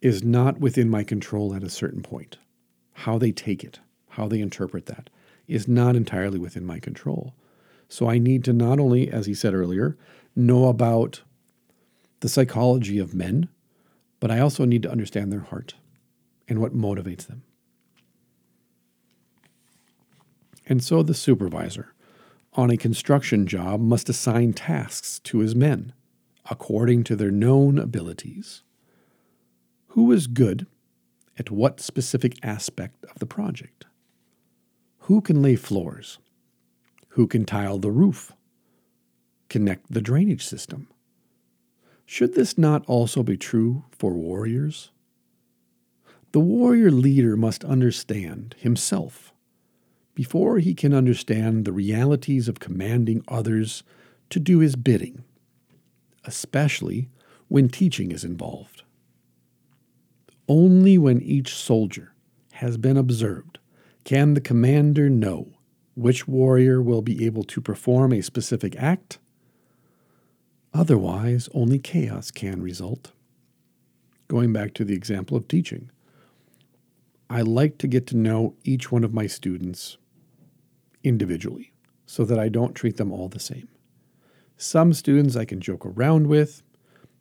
is 0.00 0.22
not 0.22 0.60
within 0.60 0.88
my 0.88 1.02
control 1.02 1.54
at 1.54 1.64
a 1.64 1.70
certain 1.70 2.02
point. 2.02 2.36
How 2.92 3.18
they 3.18 3.32
take 3.32 3.64
it, 3.64 3.80
how 4.10 4.28
they 4.28 4.40
interpret 4.40 4.86
that, 4.86 5.10
is 5.48 5.66
not 5.66 5.96
entirely 5.96 6.38
within 6.38 6.64
my 6.64 6.78
control. 6.78 7.34
So 7.88 8.08
I 8.08 8.18
need 8.18 8.44
to 8.44 8.52
not 8.52 8.78
only, 8.78 9.10
as 9.10 9.26
he 9.26 9.34
said 9.34 9.54
earlier, 9.54 9.96
know 10.34 10.68
about 10.68 11.22
the 12.20 12.28
psychology 12.28 12.98
of 12.98 13.14
men, 13.14 13.48
but 14.20 14.30
I 14.30 14.38
also 14.40 14.64
need 14.64 14.82
to 14.84 14.90
understand 14.90 15.32
their 15.32 15.40
heart 15.40 15.74
and 16.48 16.60
what 16.60 16.76
motivates 16.76 17.26
them. 17.26 17.42
And 20.66 20.82
so 20.82 21.02
the 21.02 21.14
supervisor 21.14 21.92
on 22.54 22.70
a 22.70 22.76
construction 22.76 23.46
job 23.46 23.80
must 23.80 24.08
assign 24.08 24.52
tasks 24.52 25.18
to 25.20 25.38
his 25.38 25.54
men 25.54 25.92
according 26.50 27.04
to 27.04 27.16
their 27.16 27.30
known 27.30 27.78
abilities. 27.78 28.62
Who 29.88 30.12
is 30.12 30.26
good 30.26 30.66
at 31.38 31.50
what 31.50 31.80
specific 31.80 32.38
aspect 32.42 33.04
of 33.04 33.18
the 33.18 33.26
project? 33.26 33.86
Who 35.00 35.20
can 35.20 35.42
lay 35.42 35.56
floors? 35.56 36.18
Who 37.10 37.26
can 37.26 37.44
tile 37.44 37.78
the 37.78 37.90
roof? 37.90 38.32
Connect 39.52 39.92
the 39.92 40.00
drainage 40.00 40.46
system? 40.46 40.88
Should 42.06 42.34
this 42.34 42.56
not 42.56 42.86
also 42.86 43.22
be 43.22 43.36
true 43.36 43.84
for 43.90 44.14
warriors? 44.14 44.92
The 46.32 46.40
warrior 46.40 46.90
leader 46.90 47.36
must 47.36 47.62
understand 47.62 48.54
himself 48.58 49.34
before 50.14 50.58
he 50.58 50.72
can 50.72 50.94
understand 50.94 51.66
the 51.66 51.72
realities 51.72 52.48
of 52.48 52.60
commanding 52.60 53.22
others 53.28 53.82
to 54.30 54.40
do 54.40 54.60
his 54.60 54.74
bidding, 54.74 55.22
especially 56.24 57.10
when 57.48 57.68
teaching 57.68 58.10
is 58.10 58.24
involved. 58.24 58.84
Only 60.48 60.96
when 60.96 61.20
each 61.20 61.54
soldier 61.54 62.14
has 62.52 62.78
been 62.78 62.96
observed 62.96 63.58
can 64.04 64.32
the 64.32 64.40
commander 64.40 65.10
know 65.10 65.58
which 65.94 66.26
warrior 66.26 66.80
will 66.80 67.02
be 67.02 67.26
able 67.26 67.44
to 67.44 67.60
perform 67.60 68.14
a 68.14 68.22
specific 68.22 68.74
act. 68.78 69.18
Otherwise, 70.74 71.48
only 71.52 71.78
chaos 71.78 72.30
can 72.30 72.62
result. 72.62 73.12
Going 74.28 74.52
back 74.52 74.72
to 74.74 74.84
the 74.84 74.94
example 74.94 75.36
of 75.36 75.46
teaching, 75.46 75.90
I 77.28 77.42
like 77.42 77.78
to 77.78 77.86
get 77.86 78.06
to 78.08 78.16
know 78.16 78.54
each 78.64 78.90
one 78.90 79.04
of 79.04 79.12
my 79.12 79.26
students 79.26 79.98
individually 81.04 81.72
so 82.06 82.24
that 82.24 82.38
I 82.38 82.48
don't 82.48 82.74
treat 82.74 82.96
them 82.96 83.12
all 83.12 83.28
the 83.28 83.40
same. 83.40 83.68
Some 84.56 84.92
students 84.92 85.36
I 85.36 85.44
can 85.44 85.60
joke 85.60 85.84
around 85.84 86.26
with, 86.26 86.62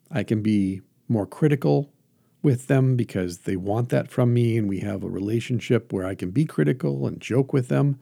I 0.09 0.23
can 0.23 0.41
be 0.41 0.81
more 1.07 1.25
critical 1.25 1.91
with 2.41 2.67
them 2.67 2.95
because 2.95 3.39
they 3.39 3.55
want 3.55 3.89
that 3.89 4.09
from 4.09 4.33
me, 4.33 4.57
and 4.57 4.67
we 4.67 4.79
have 4.79 5.03
a 5.03 5.09
relationship 5.09 5.91
where 5.91 6.05
I 6.05 6.15
can 6.15 6.31
be 6.31 6.45
critical 6.45 7.05
and 7.05 7.19
joke 7.19 7.53
with 7.53 7.67
them, 7.67 7.99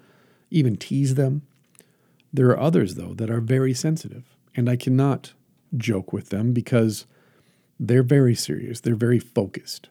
even 0.49 0.75
tease 0.75 1.15
them. 1.15 1.41
There 2.31 2.49
are 2.49 2.59
others, 2.59 2.95
though, 2.95 3.13
that 3.15 3.29
are 3.29 3.41
very 3.41 3.73
sensitive, 3.73 4.35
and 4.55 4.69
I 4.69 4.75
cannot 4.75 5.33
joke 5.77 6.13
with 6.13 6.29
them 6.29 6.53
because 6.53 7.05
they're 7.79 8.03
very 8.03 8.35
serious, 8.35 8.79
they're 8.79 8.95
very 8.95 9.19
focused, 9.19 9.89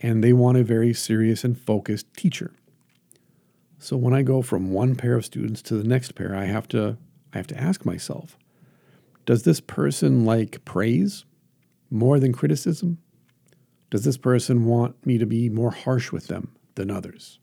and 0.00 0.22
they 0.22 0.32
want 0.32 0.56
a 0.56 0.64
very 0.64 0.94
serious 0.94 1.44
and 1.44 1.58
focused 1.60 2.12
teacher. 2.14 2.52
So 3.78 3.96
when 3.96 4.14
I 4.14 4.22
go 4.22 4.42
from 4.42 4.72
one 4.72 4.96
pair 4.96 5.14
of 5.14 5.24
students 5.24 5.62
to 5.62 5.74
the 5.74 5.86
next 5.86 6.14
pair, 6.14 6.34
I 6.34 6.46
have 6.46 6.68
to 6.68 6.96
I 7.32 7.36
have 7.36 7.46
to 7.48 7.60
ask 7.60 7.84
myself, 7.84 8.38
does 9.26 9.42
this 9.42 9.60
person 9.60 10.24
like 10.24 10.64
praise 10.64 11.26
more 11.90 12.18
than 12.18 12.32
criticism? 12.32 12.98
Does 13.90 14.04
this 14.04 14.16
person 14.16 14.64
want 14.64 15.06
me 15.06 15.18
to 15.18 15.26
be 15.26 15.48
more 15.48 15.70
harsh 15.70 16.10
with 16.10 16.28
them 16.28 16.54
than 16.74 16.90
others? 16.90 17.38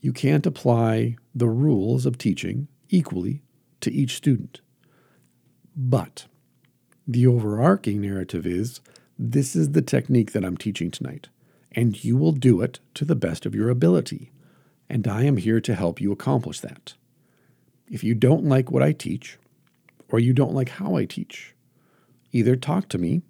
You 0.00 0.12
can't 0.12 0.46
apply 0.46 1.16
the 1.34 1.48
rules 1.48 2.04
of 2.04 2.18
teaching 2.18 2.68
equally 2.88 3.42
to 3.80 3.92
each 3.92 4.16
student. 4.16 4.60
But 5.74 6.26
the 7.06 7.26
overarching 7.26 8.00
narrative 8.00 8.46
is 8.46 8.80
this 9.18 9.54
is 9.56 9.72
the 9.72 9.82
technique 9.82 10.32
that 10.32 10.44
I'm 10.44 10.56
teaching 10.56 10.90
tonight, 10.90 11.28
and 11.72 12.02
you 12.04 12.16
will 12.16 12.32
do 12.32 12.60
it 12.60 12.80
to 12.94 13.04
the 13.04 13.16
best 13.16 13.46
of 13.46 13.54
your 13.54 13.68
ability 13.68 14.32
and 14.92 15.08
I 15.08 15.22
am 15.22 15.38
here 15.38 15.58
to 15.58 15.74
help 15.74 16.02
you 16.02 16.12
accomplish 16.12 16.60
that. 16.60 16.92
If 17.88 18.04
you 18.04 18.14
don't 18.14 18.44
like 18.44 18.70
what 18.70 18.82
I 18.82 18.92
teach, 18.92 19.38
or 20.10 20.18
you 20.18 20.34
don't 20.34 20.52
like 20.52 20.68
how 20.68 20.96
I 20.96 21.06
teach, 21.06 21.54
either 22.30 22.56
talk 22.56 22.90
to 22.90 22.98
me 22.98 23.22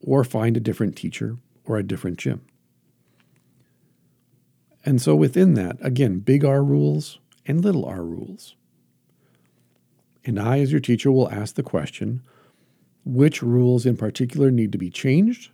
or 0.00 0.24
find 0.24 0.56
a 0.56 0.60
different 0.60 0.96
teacher 0.96 1.36
or 1.66 1.76
a 1.76 1.82
different 1.82 2.16
gym. 2.16 2.46
And 4.86 5.02
so 5.02 5.14
within 5.14 5.52
that, 5.52 5.76
again, 5.82 6.20
big 6.20 6.46
R 6.46 6.64
rules 6.64 7.18
and 7.44 7.62
little 7.62 7.84
r 7.84 8.02
rules. 8.02 8.54
And 10.24 10.40
I, 10.40 10.60
as 10.60 10.72
your 10.72 10.80
teacher, 10.80 11.12
will 11.12 11.30
ask 11.30 11.56
the 11.56 11.62
question 11.62 12.22
which 13.06 13.40
rules 13.40 13.86
in 13.86 13.96
particular 13.96 14.50
need 14.50 14.72
to 14.72 14.78
be 14.78 14.90
changed 14.90 15.50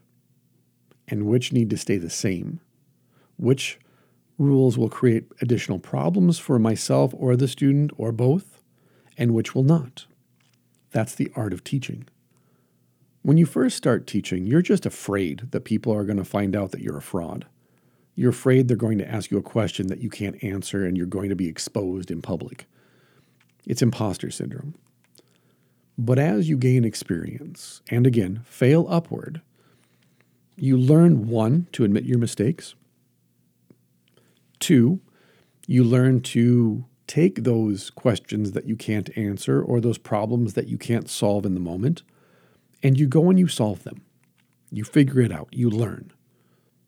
and 1.07 1.27
which 1.27 1.53
need 1.53 1.69
to 1.69 1.77
stay 1.77 1.99
the 1.99 2.11
same? 2.11 2.61
Which 3.37 3.79
rules 4.39 4.79
will 4.79 4.89
create 4.89 5.27
additional 5.43 5.79
problems 5.79 6.39
for 6.39 6.59
myself 6.59 7.13
or 7.15 7.37
the 7.37 7.47
student 7.47 7.93
or 7.99 8.11
both, 8.11 8.63
and 9.19 9.35
which 9.35 9.55
will 9.55 9.65
not. 9.65 10.07
That's 10.93 11.15
the 11.15 11.31
art 11.37 11.53
of 11.53 11.63
teaching. 11.63 12.09
When 13.21 13.37
you 13.37 13.45
first 13.45 13.77
start 13.77 14.07
teaching, 14.07 14.47
you're 14.47 14.63
just 14.63 14.87
afraid 14.87 15.51
that 15.51 15.65
people 15.65 15.93
are 15.95 16.05
going 16.05 16.17
to 16.17 16.25
find 16.25 16.57
out 16.57 16.73
that 16.73 16.81
you're 16.81 16.97
a 16.97 17.03
fraud. 17.03 17.47
You're 18.15 18.31
afraid 18.31 18.67
they're 18.67 18.77
going 18.77 18.99
to 18.99 19.09
ask 19.09 19.31
you 19.31 19.37
a 19.37 19.43
question 19.43 19.89
that 19.89 20.01
you 20.01 20.09
can't 20.09 20.43
answer 20.43 20.87
and 20.87 20.97
you're 20.97 21.07
going 21.07 21.29
to 21.29 21.37
be 21.37 21.49
exposed 21.49 22.11
in 22.11 22.23
public. 22.23 22.65
It's 23.67 23.83
imposter 23.83 24.31
syndrome. 24.31 24.75
But 25.99 26.19
as 26.19 26.49
you 26.49 26.57
gain 26.57 26.85
experience, 26.85 27.83
and 27.91 28.07
again, 28.07 28.43
fail 28.45 28.87
upward, 28.89 29.43
you 30.57 30.77
learn 30.77 31.29
one, 31.29 31.67
to 31.73 31.85
admit 31.85 32.05
your 32.05 32.19
mistakes, 32.19 32.75
Two, 34.63 35.01
you 35.67 35.83
learn 35.83 36.21
to 36.21 36.85
take 37.09 37.43
those 37.43 37.91
questions 37.91 38.53
that 38.53 38.65
you 38.65 38.77
can't 38.77 39.11
answer 39.19 39.61
or 39.61 39.81
those 39.81 39.99
problems 39.99 40.55
that 40.55 40.69
you 40.69 40.79
can't 40.79 41.11
solve 41.11 41.45
in 41.45 41.55
the 41.55 41.61
moment, 41.61 42.05
and 42.81 42.97
you 42.97 43.09
go 43.09 43.29
and 43.29 43.41
you 43.41 43.49
solve 43.49 43.83
them. 43.83 44.03
You 44.71 44.85
figure 44.85 45.21
it 45.21 45.33
out, 45.33 45.49
you 45.51 45.69
learn. 45.69 46.13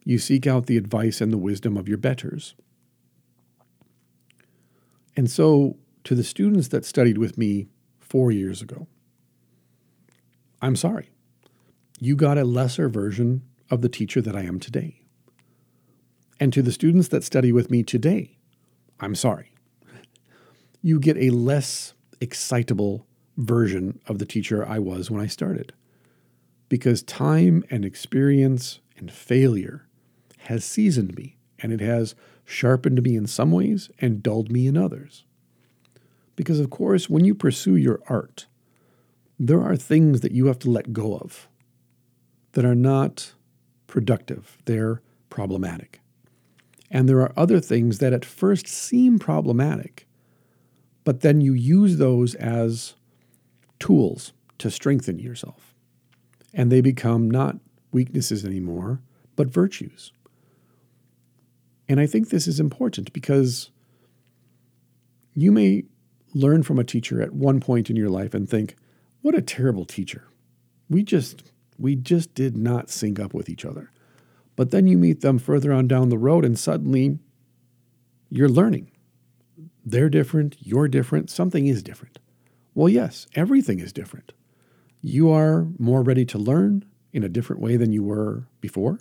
You 0.05 0.19
seek 0.19 0.47
out 0.47 0.67
the 0.67 0.77
advice 0.77 1.21
and 1.21 1.33
the 1.33 1.37
wisdom 1.37 1.77
of 1.77 1.89
your 1.89 1.99
betters. 1.99 2.55
And 5.17 5.29
so, 5.29 5.77
to 6.05 6.15
the 6.15 6.23
students 6.23 6.69
that 6.69 6.85
studied 6.85 7.19
with 7.19 7.37
me 7.37 7.67
four 7.99 8.31
years 8.31 8.63
ago, 8.63 8.87
I'm 10.65 10.77
sorry. 10.77 11.11
You 12.01 12.17
got 12.17 12.39
a 12.39 12.45
lesser 12.45 12.89
version 12.89 13.43
of 13.71 13.83
the 13.83 13.89
teacher 13.91 14.23
that 14.23 14.35
I 14.35 14.45
am 14.45 14.59
today. 14.59 15.03
And 16.41 16.55
to 16.55 16.63
the 16.63 16.73
students 16.73 17.09
that 17.09 17.23
study 17.23 17.53
with 17.53 17.71
me 17.71 17.83
today, 17.83 18.39
I'm 18.99 19.15
sorry. 19.15 19.53
You 20.81 20.99
get 20.99 21.19
a 21.19 21.29
less 21.29 21.93
excitable 22.19 23.07
version 23.37 24.01
of 24.07 24.19
the 24.19 24.25
teacher 24.25 24.67
I 24.67 24.79
was 24.79 25.11
when 25.11 25.21
I 25.21 25.27
started. 25.27 25.75
Because 26.71 27.03
time 27.03 27.63
and 27.69 27.85
experience 27.85 28.81
and 28.97 29.13
failure 29.13 29.87
has 30.39 30.65
seasoned 30.65 31.15
me 31.15 31.37
and 31.59 31.75
it 31.75 31.81
has 31.81 32.15
sharpened 32.47 33.03
me 33.03 33.17
in 33.17 33.27
some 33.27 33.53
ways 33.53 33.91
and 33.99 34.23
dulled 34.23 34.51
me 34.51 34.67
in 34.67 34.79
others. 34.79 35.27
Because, 36.37 36.59
of 36.59 36.71
course, 36.71 37.11
when 37.11 37.27
you 37.27 37.35
pursue 37.35 37.77
your 37.77 38.01
art, 38.09 38.47
there 39.39 39.63
are 39.63 39.77
things 39.77 40.21
that 40.21 40.33
you 40.33 40.47
have 40.47 40.59
to 40.61 40.71
let 40.71 40.93
go 40.93 41.17
of 41.17 41.49
that 42.53 42.65
are 42.65 42.75
not 42.75 43.33
productive, 43.87 44.59
they're 44.65 45.03
problematic. 45.29 46.01
And 46.91 47.09
there 47.09 47.21
are 47.21 47.33
other 47.37 47.61
things 47.61 47.99
that 47.99 48.13
at 48.13 48.25
first 48.25 48.69
seem 48.69 49.19
problematic, 49.19 50.07
but 51.03 51.21
then 51.21 51.41
you 51.41 51.53
use 51.53 51.97
those 51.97 52.35
as 52.37 52.95
tools 53.81 54.33
to 54.59 54.71
strengthen 54.71 55.19
yourself. 55.19 55.75
And 56.53 56.71
they 56.71 56.81
become 56.81 57.29
not 57.29 57.57
weaknesses 57.91 58.45
anymore, 58.45 59.01
but 59.35 59.49
virtues. 59.49 60.13
And 61.89 61.99
I 61.99 62.07
think 62.07 62.29
this 62.29 62.47
is 62.47 62.61
important 62.61 63.13
because 63.13 63.71
you 65.35 65.51
may 65.51 65.85
learn 66.33 66.63
from 66.63 66.79
a 66.79 66.85
teacher 66.85 67.21
at 67.21 67.33
one 67.33 67.61
point 67.61 67.91
in 67.91 67.97
your 67.97 68.09
life 68.09 68.35
and 68.35 68.49
think, 68.49 68.77
what 69.25 69.35
a 69.35 69.41
terrible 69.41 69.87
teacher. 69.87 70.29
We 70.91 71.03
just 71.03 71.51
we 71.79 71.97
just 71.97 72.35
did 72.35 72.59
not 72.59 72.91
sync 72.91 73.19
up 73.19 73.33
with 73.33 73.49
each 73.49 73.65
other. 73.65 73.91
But 74.55 74.71
then 74.71 74.87
you 74.87 74.99
meet 74.99 75.23
them 75.23 75.39
further 75.39 75.73
on 75.73 75.89
down 75.89 76.11
the 76.11 76.19
road 76.19 76.45
and 76.45 76.59
suddenly 76.59 77.19
you're 78.29 78.51
learning. 78.51 78.91
They're 79.83 80.11
different, 80.11 80.57
you're 80.61 80.89
different, 80.89 81.31
something 81.31 81.67
is 81.67 81.83
different. 81.83 82.19
Well, 82.75 82.91
yes, 82.91 83.27
everything 83.35 83.81
is 83.81 83.95
different. 83.95 84.35
You 85.01 85.31
are 85.31 85.69
more 85.79 86.03
ready 86.03 86.27
to 86.27 86.39
learn 86.39 86.85
in 87.15 87.25
a 87.25 87.31
different 87.31 87.63
way 87.63 87.79
than 87.79 87.95
you 87.95 88.03
were 88.03 88.47
before, 88.61 89.01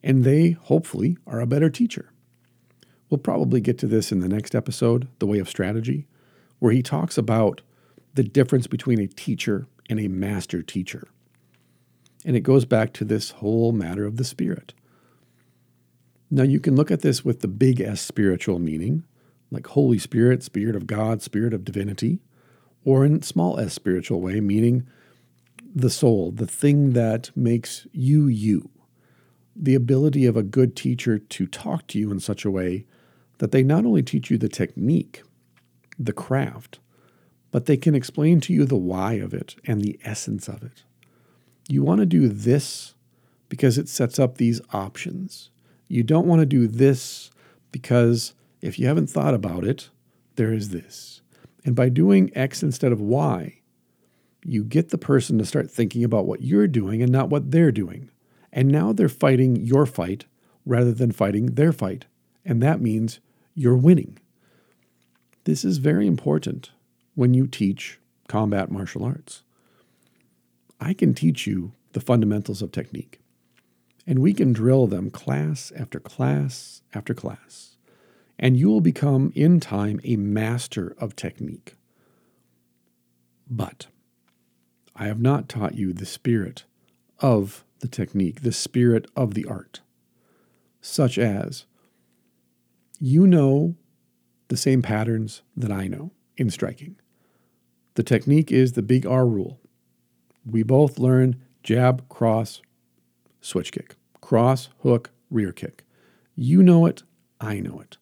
and 0.00 0.22
they 0.22 0.50
hopefully 0.52 1.18
are 1.26 1.40
a 1.40 1.46
better 1.46 1.70
teacher. 1.70 2.12
We'll 3.10 3.18
probably 3.18 3.60
get 3.60 3.78
to 3.78 3.88
this 3.88 4.12
in 4.12 4.20
the 4.20 4.28
next 4.28 4.54
episode, 4.54 5.08
The 5.18 5.26
Way 5.26 5.40
of 5.40 5.48
Strategy, 5.48 6.06
where 6.60 6.72
he 6.72 6.84
talks 6.84 7.18
about 7.18 7.62
the 8.16 8.24
difference 8.24 8.66
between 8.66 8.98
a 8.98 9.06
teacher 9.06 9.68
and 9.88 10.00
a 10.00 10.08
master 10.08 10.62
teacher. 10.62 11.06
And 12.24 12.34
it 12.34 12.40
goes 12.40 12.64
back 12.64 12.92
to 12.94 13.04
this 13.04 13.30
whole 13.30 13.72
matter 13.72 14.04
of 14.04 14.16
the 14.16 14.24
Spirit. 14.24 14.72
Now, 16.30 16.42
you 16.42 16.58
can 16.58 16.74
look 16.74 16.90
at 16.90 17.02
this 17.02 17.24
with 17.24 17.40
the 17.40 17.48
big 17.48 17.80
S 17.80 18.00
spiritual 18.00 18.58
meaning, 18.58 19.04
like 19.50 19.66
Holy 19.68 19.98
Spirit, 19.98 20.42
Spirit 20.42 20.74
of 20.74 20.86
God, 20.86 21.22
Spirit 21.22 21.54
of 21.54 21.64
divinity, 21.64 22.20
or 22.84 23.04
in 23.04 23.22
small 23.22 23.60
s 23.60 23.74
spiritual 23.74 24.20
way, 24.20 24.40
meaning 24.40 24.86
the 25.74 25.90
soul, 25.90 26.32
the 26.32 26.46
thing 26.46 26.94
that 26.94 27.30
makes 27.36 27.86
you 27.92 28.26
you. 28.26 28.70
The 29.54 29.74
ability 29.74 30.26
of 30.26 30.36
a 30.36 30.42
good 30.42 30.74
teacher 30.74 31.18
to 31.18 31.46
talk 31.46 31.86
to 31.88 31.98
you 31.98 32.10
in 32.10 32.20
such 32.20 32.44
a 32.44 32.50
way 32.50 32.86
that 33.38 33.52
they 33.52 33.62
not 33.62 33.84
only 33.84 34.02
teach 34.02 34.30
you 34.30 34.38
the 34.38 34.48
technique, 34.48 35.22
the 35.98 36.12
craft, 36.12 36.78
but 37.50 37.66
they 37.66 37.76
can 37.76 37.94
explain 37.94 38.40
to 38.42 38.52
you 38.52 38.64
the 38.64 38.76
why 38.76 39.14
of 39.14 39.32
it 39.32 39.56
and 39.64 39.80
the 39.80 39.98
essence 40.04 40.48
of 40.48 40.62
it. 40.62 40.84
You 41.68 41.82
want 41.82 42.00
to 42.00 42.06
do 42.06 42.28
this 42.28 42.94
because 43.48 43.78
it 43.78 43.88
sets 43.88 44.18
up 44.18 44.36
these 44.36 44.60
options. 44.72 45.50
You 45.88 46.02
don't 46.02 46.26
want 46.26 46.40
to 46.40 46.46
do 46.46 46.66
this 46.66 47.30
because 47.72 48.34
if 48.60 48.78
you 48.78 48.86
haven't 48.86 49.08
thought 49.08 49.34
about 49.34 49.64
it, 49.64 49.90
there 50.36 50.52
is 50.52 50.70
this. 50.70 51.22
And 51.64 51.74
by 51.74 51.88
doing 51.88 52.30
X 52.34 52.62
instead 52.62 52.92
of 52.92 53.00
Y, 53.00 53.60
you 54.44 54.62
get 54.62 54.90
the 54.90 54.98
person 54.98 55.38
to 55.38 55.44
start 55.44 55.70
thinking 55.70 56.04
about 56.04 56.26
what 56.26 56.42
you're 56.42 56.68
doing 56.68 57.02
and 57.02 57.10
not 57.10 57.28
what 57.28 57.50
they're 57.50 57.72
doing. 57.72 58.10
And 58.52 58.68
now 58.68 58.92
they're 58.92 59.08
fighting 59.08 59.56
your 59.56 59.86
fight 59.86 60.26
rather 60.64 60.92
than 60.92 61.10
fighting 61.10 61.54
their 61.54 61.72
fight. 61.72 62.06
And 62.44 62.62
that 62.62 62.80
means 62.80 63.18
you're 63.54 63.76
winning. 63.76 64.18
This 65.44 65.64
is 65.64 65.78
very 65.78 66.06
important 66.06 66.70
when 67.16 67.34
you 67.34 67.48
teach 67.48 67.98
combat 68.28 68.70
martial 68.70 69.02
arts. 69.02 69.42
I 70.78 70.92
can 70.92 71.14
teach 71.14 71.46
you 71.46 71.72
the 71.92 72.00
fundamentals 72.00 72.62
of 72.62 72.70
technique, 72.70 73.20
and 74.06 74.20
we 74.20 74.34
can 74.34 74.52
drill 74.52 74.86
them 74.86 75.10
class 75.10 75.72
after 75.76 75.98
class 75.98 76.82
after 76.94 77.14
class, 77.14 77.78
and 78.38 78.56
you 78.56 78.68
will 78.68 78.82
become 78.82 79.32
in 79.34 79.58
time 79.58 80.00
a 80.04 80.16
master 80.16 80.94
of 80.98 81.16
technique. 81.16 81.74
But 83.48 83.86
I 84.94 85.06
have 85.06 85.20
not 85.20 85.48
taught 85.48 85.74
you 85.74 85.92
the 85.92 86.06
spirit 86.06 86.64
of 87.20 87.64
the 87.80 87.88
technique, 87.88 88.42
the 88.42 88.52
spirit 88.52 89.06
of 89.16 89.32
the 89.32 89.46
art, 89.46 89.80
such 90.82 91.16
as 91.16 91.64
you 93.00 93.26
know 93.26 93.74
the 94.48 94.56
same 94.56 94.82
patterns 94.82 95.42
that 95.56 95.72
I 95.72 95.86
know 95.86 96.12
in 96.36 96.50
striking. 96.50 96.96
The 97.96 98.02
technique 98.02 98.52
is 98.52 98.72
the 98.72 98.82
big 98.82 99.06
R 99.06 99.26
rule. 99.26 99.58
We 100.44 100.62
both 100.62 100.98
learn 100.98 101.42
jab, 101.62 102.06
cross, 102.10 102.60
switch 103.40 103.72
kick, 103.72 103.96
cross, 104.20 104.68
hook, 104.82 105.10
rear 105.30 105.50
kick. 105.50 105.82
You 106.34 106.62
know 106.62 106.84
it, 106.84 107.02
I 107.40 107.58
know 107.58 107.80
it. 107.80 107.96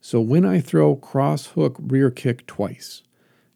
So 0.00 0.20
when 0.20 0.44
I 0.44 0.60
throw 0.60 0.96
cross, 0.96 1.46
hook, 1.46 1.76
rear 1.80 2.10
kick 2.10 2.44
twice, 2.48 3.02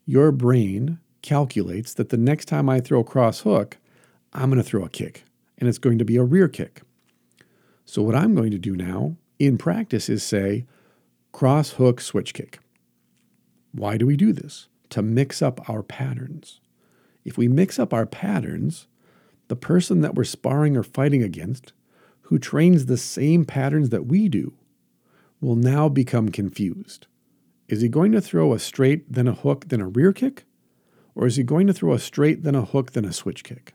your 0.07 0.31
brain 0.31 1.01
calculates 1.23 1.93
that 1.95 2.11
the 2.11 2.17
next 2.17 2.45
time 2.47 2.69
I 2.69 2.79
throw 2.79 3.03
cross 3.03 3.41
hook, 3.41 3.77
I'm 4.33 4.49
going 4.49 4.63
to 4.63 4.69
throw 4.69 4.85
a 4.85 4.89
kick, 4.89 5.25
and 5.59 5.69
it's 5.69 5.79
going 5.79 5.99
to 5.99 6.05
be 6.05 6.17
a 6.17 6.23
rear 6.23 6.47
kick. 6.47 6.83
So 7.85 8.01
what 8.01 8.15
I'm 8.15 8.37
going 8.37 8.53
to 8.53 8.59
do 8.59 8.77
now 8.77 9.17
in 9.41 9.59
practice 9.59 10.09
is 10.09 10.23
say, 10.23 10.67
Cross 11.33 11.73
hook 11.73 12.01
switch 12.01 12.33
kick. 12.33 12.61
Why 13.73 13.97
do 13.97 14.07
we 14.07 14.17
do 14.17 14.33
this? 14.33 14.69
To 14.91 15.03
mix 15.03 15.41
up 15.41 15.69
our 15.69 15.83
patterns. 15.83 16.61
If 17.25 17.39
we 17.39 17.49
mix 17.49 17.79
up 17.79 17.95
our 17.95 18.07
patterns, 18.07 18.87
the 19.49 19.57
person 19.57 20.01
that 20.01 20.15
we're 20.15 20.25
sparring 20.25 20.77
or 20.77 20.83
fighting 20.83 21.23
against, 21.23 21.73
who 22.23 22.39
trains 22.39 22.87
the 22.87 22.97
same 22.97 23.45
patterns 23.45 23.91
that 23.91 24.07
we 24.07 24.29
do, 24.29 24.55
will 25.41 25.57
now 25.57 25.89
become 25.89 26.29
confused. 26.29 27.07
Is 27.69 27.81
he 27.81 27.89
going 27.89 28.13
to 28.13 28.21
throw 28.21 28.53
a 28.53 28.59
straight, 28.59 29.13
then 29.13 29.29
a 29.29 29.33
hook, 29.33 29.67
then 29.69 29.81
a 29.81 29.89
rear 29.89 30.13
kick? 30.13 30.45
Or 31.15 31.27
is 31.27 31.37
he 31.37 31.43
going 31.43 31.67
to 31.67 31.73
throw 31.73 31.93
a 31.93 31.99
straight, 31.99 32.43
then 32.43 32.55
a 32.55 32.65
hook, 32.65 32.93
then 32.93 33.05
a 33.05 33.13
switch 33.13 33.45
kick? 33.45 33.75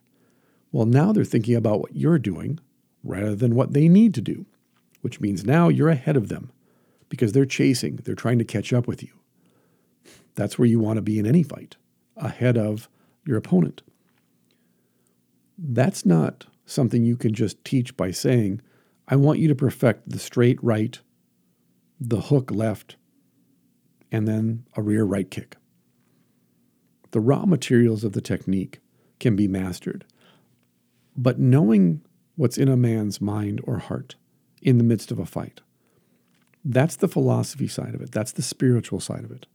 Well, 0.72 0.86
now 0.86 1.14
they're 1.14 1.24
thinking 1.24 1.56
about 1.56 1.80
what 1.80 1.96
you're 1.96 2.20
doing 2.20 2.60
rather 3.04 3.36
than 3.36 3.56
what 3.56 3.74
they 3.74 3.88
need 3.88 4.14
to 4.16 4.22
do, 4.22 4.46
which 5.02 5.22
means 5.22 5.46
now 5.46 5.70
you're 5.70 5.90
ahead 5.90 6.18
of 6.18 6.28
them 6.28 6.52
because 7.08 7.32
they're 7.32 7.46
chasing, 7.46 7.98
they're 7.98 8.16
trying 8.16 8.40
to 8.40 8.46
catch 8.46 8.74
up 8.74 8.88
with 8.88 9.02
you. 9.02 9.14
That's 10.36 10.60
where 10.60 10.68
you 10.68 10.80
want 10.80 10.98
to 10.98 11.02
be 11.02 11.18
in 11.18 11.26
any 11.26 11.44
fight, 11.44 11.78
ahead 12.18 12.58
of 12.58 12.90
your 13.26 13.38
opponent. 13.38 13.82
That's 15.58 16.06
not 16.06 16.46
something 16.66 17.04
you 17.04 17.16
can 17.16 17.34
just 17.34 17.64
teach 17.64 17.96
by 17.96 18.12
saying, 18.12 18.62
I 19.08 19.16
want 19.16 19.40
you 19.40 19.48
to 19.48 19.56
perfect 19.56 20.10
the 20.10 20.20
straight 20.20 20.62
right, 20.64 21.00
the 22.00 22.22
hook 22.22 22.52
left, 22.52 22.98
and 24.12 24.28
then 24.28 24.66
a 24.76 24.82
rear 24.82 25.04
right 25.04 25.30
kick. 25.30 25.58
The 27.12 27.20
raw 27.22 27.46
materials 27.46 28.04
of 28.04 28.14
the 28.14 28.22
technique 28.22 28.80
can 29.20 29.36
be 29.36 29.48
mastered, 29.48 30.06
but 31.16 31.40
knowing 31.40 32.02
what's 32.36 32.58
in 32.58 32.68
a 32.68 32.76
man's 32.76 33.22
mind 33.22 33.62
or 33.64 33.78
heart 33.78 34.16
in 34.62 34.78
the 34.78 34.84
midst 34.84 35.12
of 35.12 35.20
a 35.20 35.26
fight, 35.26 35.62
that's 36.66 36.98
the 36.98 37.08
philosophy 37.08 37.68
side 37.68 37.96
of 37.96 38.02
it. 38.02 38.12
That's 38.12 38.32
the 38.32 38.42
spiritual 38.42 39.00
side 39.00 39.24
of 39.24 39.32
it. 39.32 39.46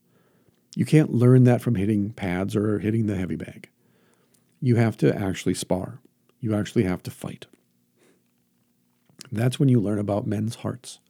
You 0.74 0.84
can't 0.84 1.12
learn 1.12 1.44
that 1.44 1.60
from 1.60 1.74
hitting 1.74 2.10
pads 2.10 2.54
or 2.54 2.78
hitting 2.78 3.06
the 3.06 3.16
heavy 3.16 3.36
bag. 3.36 3.68
You 4.60 4.76
have 4.76 4.96
to 4.98 5.14
actually 5.14 5.54
spar. 5.54 6.00
You 6.40 6.54
actually 6.54 6.84
have 6.84 7.02
to 7.04 7.10
fight. 7.10 7.46
That's 9.32 9.58
when 9.58 9.68
you 9.68 9.80
learn 9.80 9.98
about 9.98 10.26
men's 10.26 10.56
hearts. 10.56 11.00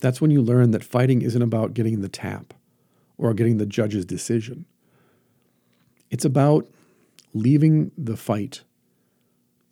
That's 0.00 0.20
when 0.20 0.30
you 0.30 0.42
learn 0.42 0.72
that 0.72 0.84
fighting 0.84 1.22
isn't 1.22 1.42
about 1.42 1.74
getting 1.74 2.00
the 2.00 2.08
tap 2.08 2.54
or 3.18 3.34
getting 3.34 3.58
the 3.58 3.66
judge's 3.66 4.04
decision. 4.04 4.66
It's 6.10 6.24
about 6.24 6.68
leaving 7.32 7.92
the 7.96 8.16
fight 8.16 8.62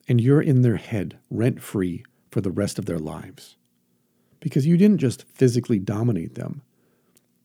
and 0.09 0.21
you're 0.21 0.41
in 0.41 0.63
their 0.63 0.77
head 0.77 1.19
rent 1.31 1.63
free 1.63 2.05
for 2.31 2.41
the 2.41 2.51
rest 2.51 2.79
of 2.79 2.87
their 2.87 2.99
lives 2.99 3.57
because 4.41 4.67
you 4.67 4.77
didn't 4.77 4.99
just 4.99 5.25
physically 5.29 5.79
dominate 5.79 6.35
them, 6.35 6.63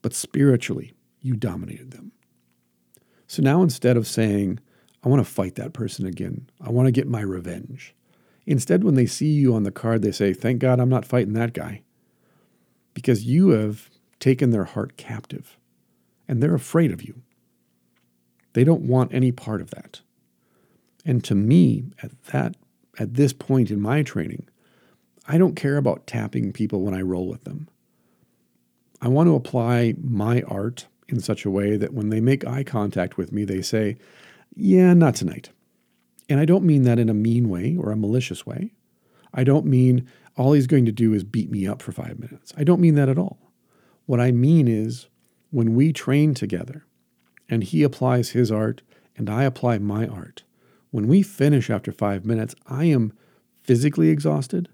but 0.02 0.14
spiritually, 0.14 0.95
you 1.26 1.34
dominated 1.34 1.90
them. 1.90 2.12
So 3.26 3.42
now 3.42 3.62
instead 3.62 3.96
of 3.96 4.06
saying, 4.06 4.60
I 5.02 5.08
want 5.08 5.24
to 5.24 5.30
fight 5.30 5.56
that 5.56 5.72
person 5.72 6.06
again, 6.06 6.48
I 6.60 6.70
want 6.70 6.86
to 6.86 6.92
get 6.92 7.08
my 7.08 7.20
revenge, 7.20 7.94
instead, 8.46 8.84
when 8.84 8.94
they 8.94 9.06
see 9.06 9.30
you 9.30 9.54
on 9.54 9.64
the 9.64 9.72
card, 9.72 10.02
they 10.02 10.12
say, 10.12 10.32
Thank 10.32 10.60
God 10.60 10.80
I'm 10.80 10.88
not 10.88 11.04
fighting 11.04 11.34
that 11.34 11.52
guy. 11.52 11.82
Because 12.94 13.24
you 13.24 13.50
have 13.50 13.90
taken 14.20 14.50
their 14.50 14.64
heart 14.64 14.96
captive 14.96 15.58
and 16.26 16.42
they're 16.42 16.54
afraid 16.54 16.92
of 16.92 17.02
you. 17.02 17.22
They 18.54 18.64
don't 18.64 18.82
want 18.82 19.12
any 19.12 19.32
part 19.32 19.60
of 19.60 19.70
that. 19.70 20.00
And 21.04 21.22
to 21.24 21.34
me, 21.34 21.84
at 22.02 22.10
that 22.26 22.56
at 22.98 23.14
this 23.14 23.32
point 23.32 23.70
in 23.70 23.80
my 23.80 24.02
training, 24.02 24.48
I 25.28 25.38
don't 25.38 25.56
care 25.56 25.76
about 25.76 26.06
tapping 26.06 26.52
people 26.52 26.80
when 26.80 26.94
I 26.94 27.02
roll 27.02 27.28
with 27.28 27.44
them. 27.44 27.68
I 29.00 29.08
want 29.08 29.28
to 29.28 29.34
apply 29.34 29.94
my 30.02 30.42
art 30.42 30.86
in 31.08 31.20
such 31.20 31.44
a 31.44 31.50
way 31.50 31.76
that 31.76 31.94
when 31.94 32.10
they 32.10 32.20
make 32.20 32.46
eye 32.46 32.64
contact 32.64 33.16
with 33.16 33.32
me, 33.32 33.44
they 33.44 33.62
say, 33.62 33.96
Yeah, 34.54 34.94
not 34.94 35.14
tonight. 35.14 35.50
And 36.28 36.40
I 36.40 36.44
don't 36.44 36.64
mean 36.64 36.82
that 36.82 36.98
in 36.98 37.08
a 37.08 37.14
mean 37.14 37.48
way 37.48 37.76
or 37.78 37.92
a 37.92 37.96
malicious 37.96 38.44
way. 38.44 38.72
I 39.32 39.44
don't 39.44 39.66
mean 39.66 40.08
all 40.36 40.52
he's 40.52 40.66
going 40.66 40.84
to 40.86 40.92
do 40.92 41.14
is 41.14 41.24
beat 41.24 41.50
me 41.50 41.66
up 41.66 41.80
for 41.80 41.92
five 41.92 42.18
minutes. 42.18 42.52
I 42.56 42.64
don't 42.64 42.80
mean 42.80 42.94
that 42.96 43.08
at 43.08 43.18
all. 43.18 43.38
What 44.06 44.20
I 44.20 44.32
mean 44.32 44.68
is 44.68 45.08
when 45.50 45.74
we 45.74 45.92
train 45.92 46.34
together 46.34 46.84
and 47.48 47.62
he 47.62 47.82
applies 47.82 48.30
his 48.30 48.50
art 48.50 48.82
and 49.16 49.30
I 49.30 49.44
apply 49.44 49.78
my 49.78 50.06
art, 50.06 50.42
when 50.90 51.06
we 51.06 51.22
finish 51.22 51.70
after 51.70 51.92
five 51.92 52.24
minutes, 52.24 52.54
I 52.66 52.84
am 52.86 53.12
physically 53.62 54.08
exhausted 54.08 54.68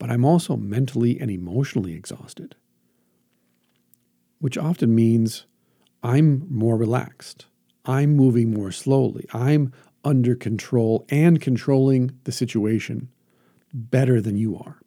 but 0.00 0.10
I'm 0.10 0.24
also 0.24 0.56
mentally 0.56 1.20
and 1.20 1.30
emotionally 1.30 1.92
exhausted, 1.92 2.56
which 4.40 4.56
often 4.56 4.94
means 4.94 5.44
I'm 6.02 6.46
more 6.50 6.76
relaxed. 6.76 7.46
I'm 7.84 8.16
moving 8.16 8.52
more 8.52 8.72
slowly. 8.72 9.26
I'm 9.32 9.72
under 10.04 10.34
control 10.34 11.04
and 11.10 11.40
controlling 11.40 12.18
the 12.24 12.32
situation 12.32 13.10
better 13.72 14.20
than 14.20 14.36
you 14.36 14.56
are. 14.56 14.80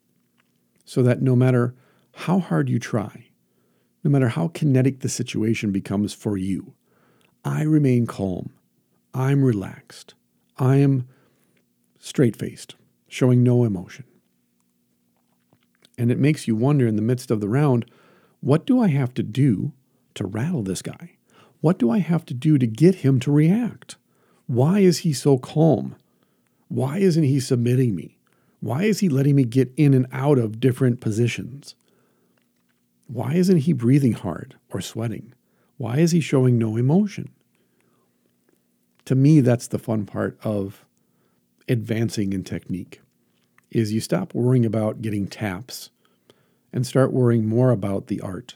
So 0.85 1.03
that 1.03 1.21
no 1.21 1.35
matter 1.35 1.75
how 2.13 2.39
hard 2.39 2.69
you 2.69 2.79
try, 2.79 3.27
no 4.03 4.11
matter 4.11 4.29
how 4.29 4.49
kinetic 4.49 4.99
the 4.99 5.09
situation 5.09 5.71
becomes 5.71 6.13
for 6.13 6.37
you, 6.37 6.73
I 7.45 7.63
remain 7.63 8.05
calm. 8.05 8.51
I'm 9.13 9.43
relaxed. 9.43 10.15
I 10.57 10.77
am 10.77 11.07
straight 11.99 12.35
faced, 12.35 12.75
showing 13.07 13.43
no 13.43 13.63
emotion. 13.63 14.05
And 15.97 16.11
it 16.11 16.19
makes 16.19 16.47
you 16.47 16.55
wonder 16.55 16.87
in 16.87 16.95
the 16.95 17.01
midst 17.01 17.31
of 17.31 17.39
the 17.39 17.47
round 17.47 17.85
what 18.41 18.65
do 18.65 18.81
I 18.81 18.87
have 18.87 19.13
to 19.13 19.23
do 19.23 19.73
to 20.15 20.25
rattle 20.25 20.63
this 20.63 20.81
guy? 20.81 21.17
What 21.61 21.79
do 21.79 21.89
I 21.89 21.99
have 21.99 22.25
to 22.25 22.33
do 22.33 22.57
to 22.57 22.67
get 22.67 22.95
him 22.95 23.19
to 23.21 23.31
react? 23.31 23.95
Why 24.47 24.79
is 24.79 24.99
he 24.99 25.13
so 25.13 25.37
calm? 25.37 25.95
Why 26.67 26.97
isn't 26.97 27.23
he 27.23 27.39
submitting 27.39 27.95
me? 27.95 28.17
Why 28.59 28.83
is 28.83 28.99
he 28.99 29.09
letting 29.09 29.35
me 29.35 29.43
get 29.43 29.71
in 29.77 29.93
and 29.93 30.07
out 30.11 30.37
of 30.37 30.59
different 30.59 31.01
positions? 31.01 31.75
Why 33.07 33.33
isn't 33.33 33.59
he 33.59 33.73
breathing 33.73 34.13
hard 34.13 34.55
or 34.71 34.81
sweating? 34.81 35.33
Why 35.77 35.97
is 35.97 36.11
he 36.11 36.19
showing 36.19 36.57
no 36.57 36.77
emotion? 36.77 37.29
To 39.05 39.15
me, 39.15 39.41
that's 39.41 39.67
the 39.67 39.79
fun 39.79 40.05
part 40.05 40.37
of 40.43 40.85
advancing 41.67 42.33
in 42.33 42.43
technique 42.43 43.01
is 43.69 43.91
you 43.91 43.99
stop 43.99 44.33
worrying 44.33 44.65
about 44.65 45.01
getting 45.01 45.27
taps 45.27 45.89
and 46.71 46.85
start 46.85 47.11
worrying 47.11 47.45
more 47.45 47.71
about 47.71 48.07
the 48.07 48.21
art 48.21 48.55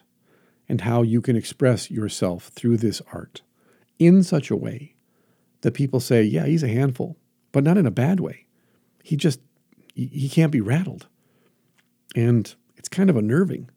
and 0.70 0.82
how 0.82 1.02
you 1.02 1.22
can 1.22 1.36
express 1.36 1.90
yourself 1.90 2.48
through 2.50 2.78
this 2.78 3.02
art 3.14 3.42
in 4.00 4.24
such 4.24 4.52
a 4.52 4.56
way 4.56 4.96
that 5.62 5.74
people 5.74 6.00
say, 6.00 6.22
yeah, 6.22 6.46
he's 6.46 6.64
a 6.64 6.68
handful, 6.68 7.18
but 7.52 7.64
not 7.64 7.78
in 7.78 7.86
a 7.86 7.92
bad 7.92 8.20
way. 8.20 8.46
He 9.04 9.16
just, 9.16 9.40
he 9.96 10.30
can't 10.30 10.52
be 10.52 10.62
rattled. 10.62 11.08
And 12.16 12.54
it's 12.76 12.90
kind 12.90 13.10
of 13.10 13.18
unnerving. 13.18 13.70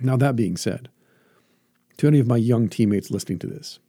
Now, 0.00 0.16
that 0.16 0.36
being 0.36 0.56
said, 0.56 0.88
to 1.96 2.06
any 2.06 2.20
of 2.20 2.26
my 2.26 2.36
young 2.36 2.68
teammates 2.68 3.10
listening 3.10 3.40
to 3.40 3.46
this, 3.46 3.80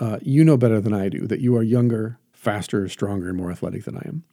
uh, 0.00 0.18
you 0.22 0.44
know 0.44 0.56
better 0.56 0.80
than 0.80 0.92
I 0.92 1.08
do 1.08 1.26
that 1.26 1.40
you 1.40 1.56
are 1.56 1.62
younger, 1.62 2.18
faster, 2.32 2.88
stronger, 2.88 3.28
and 3.28 3.36
more 3.36 3.50
athletic 3.50 3.84
than 3.84 3.96
I 3.96 4.02
am. 4.06 4.24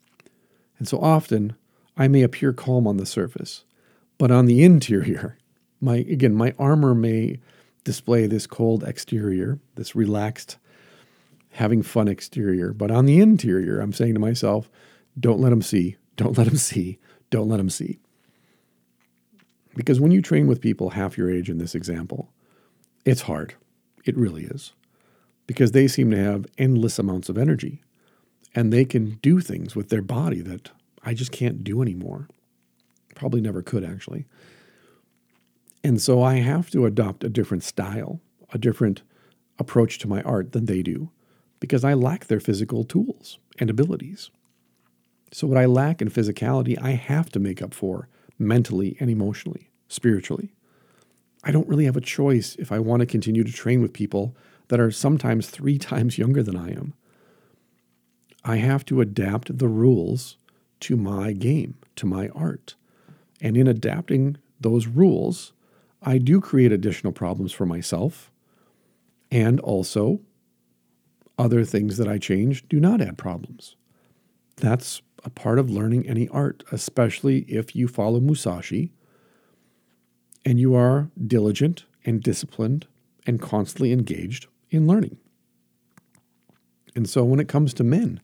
And 0.77 0.87
so 0.87 0.99
often, 0.99 1.55
I 1.97 2.07
may 2.07 2.23
appear 2.23 2.53
calm 2.53 2.87
on 2.87 2.97
the 2.97 3.05
surface, 3.05 3.63
but 4.17 4.31
on 4.31 4.45
the 4.45 4.63
interior, 4.69 5.37
my 5.81 5.97
again, 5.97 6.33
my 6.33 6.53
armor 6.57 6.95
may 6.95 7.39
display 7.83 8.27
this 8.27 8.47
cold 8.47 8.83
exterior, 8.83 9.59
this 9.75 9.95
relaxed, 9.95 10.57
having 11.51 11.81
fun 11.81 12.07
exterior, 12.07 12.73
but 12.73 12.91
on 12.91 13.05
the 13.05 13.19
interior, 13.19 13.79
I'm 13.79 13.93
saying 13.93 14.13
to 14.13 14.19
myself, 14.19 14.69
don't 15.17 15.39
let 15.39 15.49
them 15.49 15.61
see, 15.61 15.95
don't 16.17 16.37
let 16.37 16.47
them 16.47 16.57
see, 16.57 16.99
don't 17.29 17.47
let 17.47 17.57
them 17.57 17.69
see. 17.69 17.99
Because 19.75 19.99
when 19.99 20.11
you 20.11 20.21
train 20.21 20.47
with 20.47 20.61
people 20.61 20.91
half 20.91 21.17
your 21.17 21.29
age 21.29 21.49
in 21.49 21.57
this 21.57 21.75
example, 21.75 22.29
it's 23.05 23.21
hard. 23.21 23.55
It 24.05 24.17
really 24.17 24.43
is. 24.43 24.73
Because 25.47 25.71
they 25.71 25.87
seem 25.87 26.11
to 26.11 26.17
have 26.17 26.47
endless 26.57 26.97
amounts 26.97 27.29
of 27.29 27.37
energy 27.37 27.81
and 28.55 28.71
they 28.71 28.85
can 28.85 29.19
do 29.21 29.41
things 29.41 29.75
with 29.75 29.89
their 29.89 30.01
body 30.01 30.41
that 30.41 30.71
I 31.03 31.13
just 31.13 31.31
can't 31.31 31.63
do 31.63 31.81
anymore. 31.81 32.27
Probably 33.15 33.41
never 33.41 33.61
could, 33.61 33.83
actually. 33.83 34.25
And 35.85 36.01
so 36.01 36.23
I 36.23 36.37
have 36.37 36.71
to 36.71 36.87
adopt 36.87 37.23
a 37.23 37.29
different 37.29 37.63
style, 37.63 38.19
a 38.51 38.57
different 38.57 39.03
approach 39.59 39.99
to 39.99 40.07
my 40.07 40.23
art 40.23 40.51
than 40.51 40.65
they 40.65 40.81
do, 40.81 41.11
because 41.59 41.83
I 41.83 41.93
lack 41.93 42.25
their 42.25 42.39
physical 42.39 42.83
tools 42.83 43.37
and 43.59 43.69
abilities. 43.69 44.31
So, 45.31 45.45
what 45.45 45.59
I 45.59 45.65
lack 45.65 46.01
in 46.01 46.09
physicality, 46.09 46.75
I 46.81 46.93
have 46.93 47.29
to 47.33 47.39
make 47.39 47.61
up 47.61 47.71
for 47.71 48.09
mentally 48.39 48.97
and 48.99 49.11
emotionally, 49.11 49.69
spiritually. 49.87 50.55
I 51.43 51.51
don't 51.51 51.67
really 51.67 51.85
have 51.85 51.97
a 51.97 52.01
choice 52.01 52.55
if 52.55 52.71
I 52.71 52.79
want 52.79 53.01
to 53.01 53.05
continue 53.05 53.43
to 53.43 53.53
train 53.53 53.83
with 53.83 53.93
people 53.93 54.35
that 54.69 54.79
are 54.79 54.89
sometimes 54.89 55.51
three 55.51 55.77
times 55.91 56.17
younger 56.17 56.41
than 56.41 56.55
I 56.55 56.71
am. 56.71 56.93
I 58.43 58.55
have 58.55 58.85
to 58.85 59.01
adapt 59.01 59.59
the 59.59 59.67
rules 59.67 60.37
to 60.79 60.97
my 60.97 61.31
game, 61.31 61.75
to 61.97 62.07
my 62.07 62.29
art. 62.29 62.73
And 63.39 63.55
in 63.55 63.67
adapting 63.67 64.37
those 64.59 64.87
rules, 64.87 65.51
I 66.05 66.19
do 66.19 66.39
create 66.39 66.71
additional 66.71 67.11
problems 67.11 67.51
for 67.51 67.65
myself. 67.65 68.31
And 69.31 69.59
also, 69.59 70.21
other 71.37 71.65
things 71.65 71.97
that 71.97 72.07
I 72.07 72.19
change 72.19 72.69
do 72.69 72.79
not 72.79 73.01
add 73.01 73.17
problems. 73.17 73.75
That's 74.57 75.01
a 75.23 75.29
part 75.29 75.59
of 75.59 75.69
learning 75.69 76.07
any 76.07 76.29
art, 76.29 76.63
especially 76.71 77.39
if 77.39 77.75
you 77.75 77.87
follow 77.87 78.19
Musashi 78.19 78.93
and 80.45 80.59
you 80.59 80.75
are 80.75 81.09
diligent 81.25 81.85
and 82.05 82.21
disciplined 82.21 82.85
and 83.25 83.41
constantly 83.41 83.91
engaged 83.91 84.45
in 84.69 84.85
learning. 84.87 85.17
And 86.95 87.09
so 87.09 87.23
when 87.23 87.39
it 87.39 87.49
comes 87.49 87.73
to 87.73 87.83
men, 87.83 88.21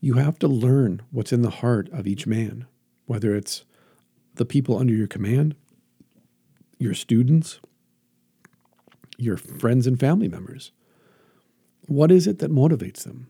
you 0.00 0.14
have 0.14 0.38
to 0.38 0.48
learn 0.48 1.02
what's 1.10 1.32
in 1.32 1.42
the 1.42 1.50
heart 1.50 1.90
of 1.90 2.06
each 2.06 2.26
man, 2.26 2.66
whether 3.06 3.34
it's 3.34 3.64
the 4.36 4.46
people 4.46 4.78
under 4.78 4.94
your 4.94 5.08
command, 5.08 5.56
your 6.80 6.94
students, 6.94 7.60
your 9.16 9.36
friends 9.36 9.86
and 9.86 10.00
family 10.00 10.26
members. 10.26 10.72
What 11.86 12.10
is 12.10 12.26
it 12.26 12.40
that 12.40 12.50
motivates 12.50 13.04
them? 13.04 13.28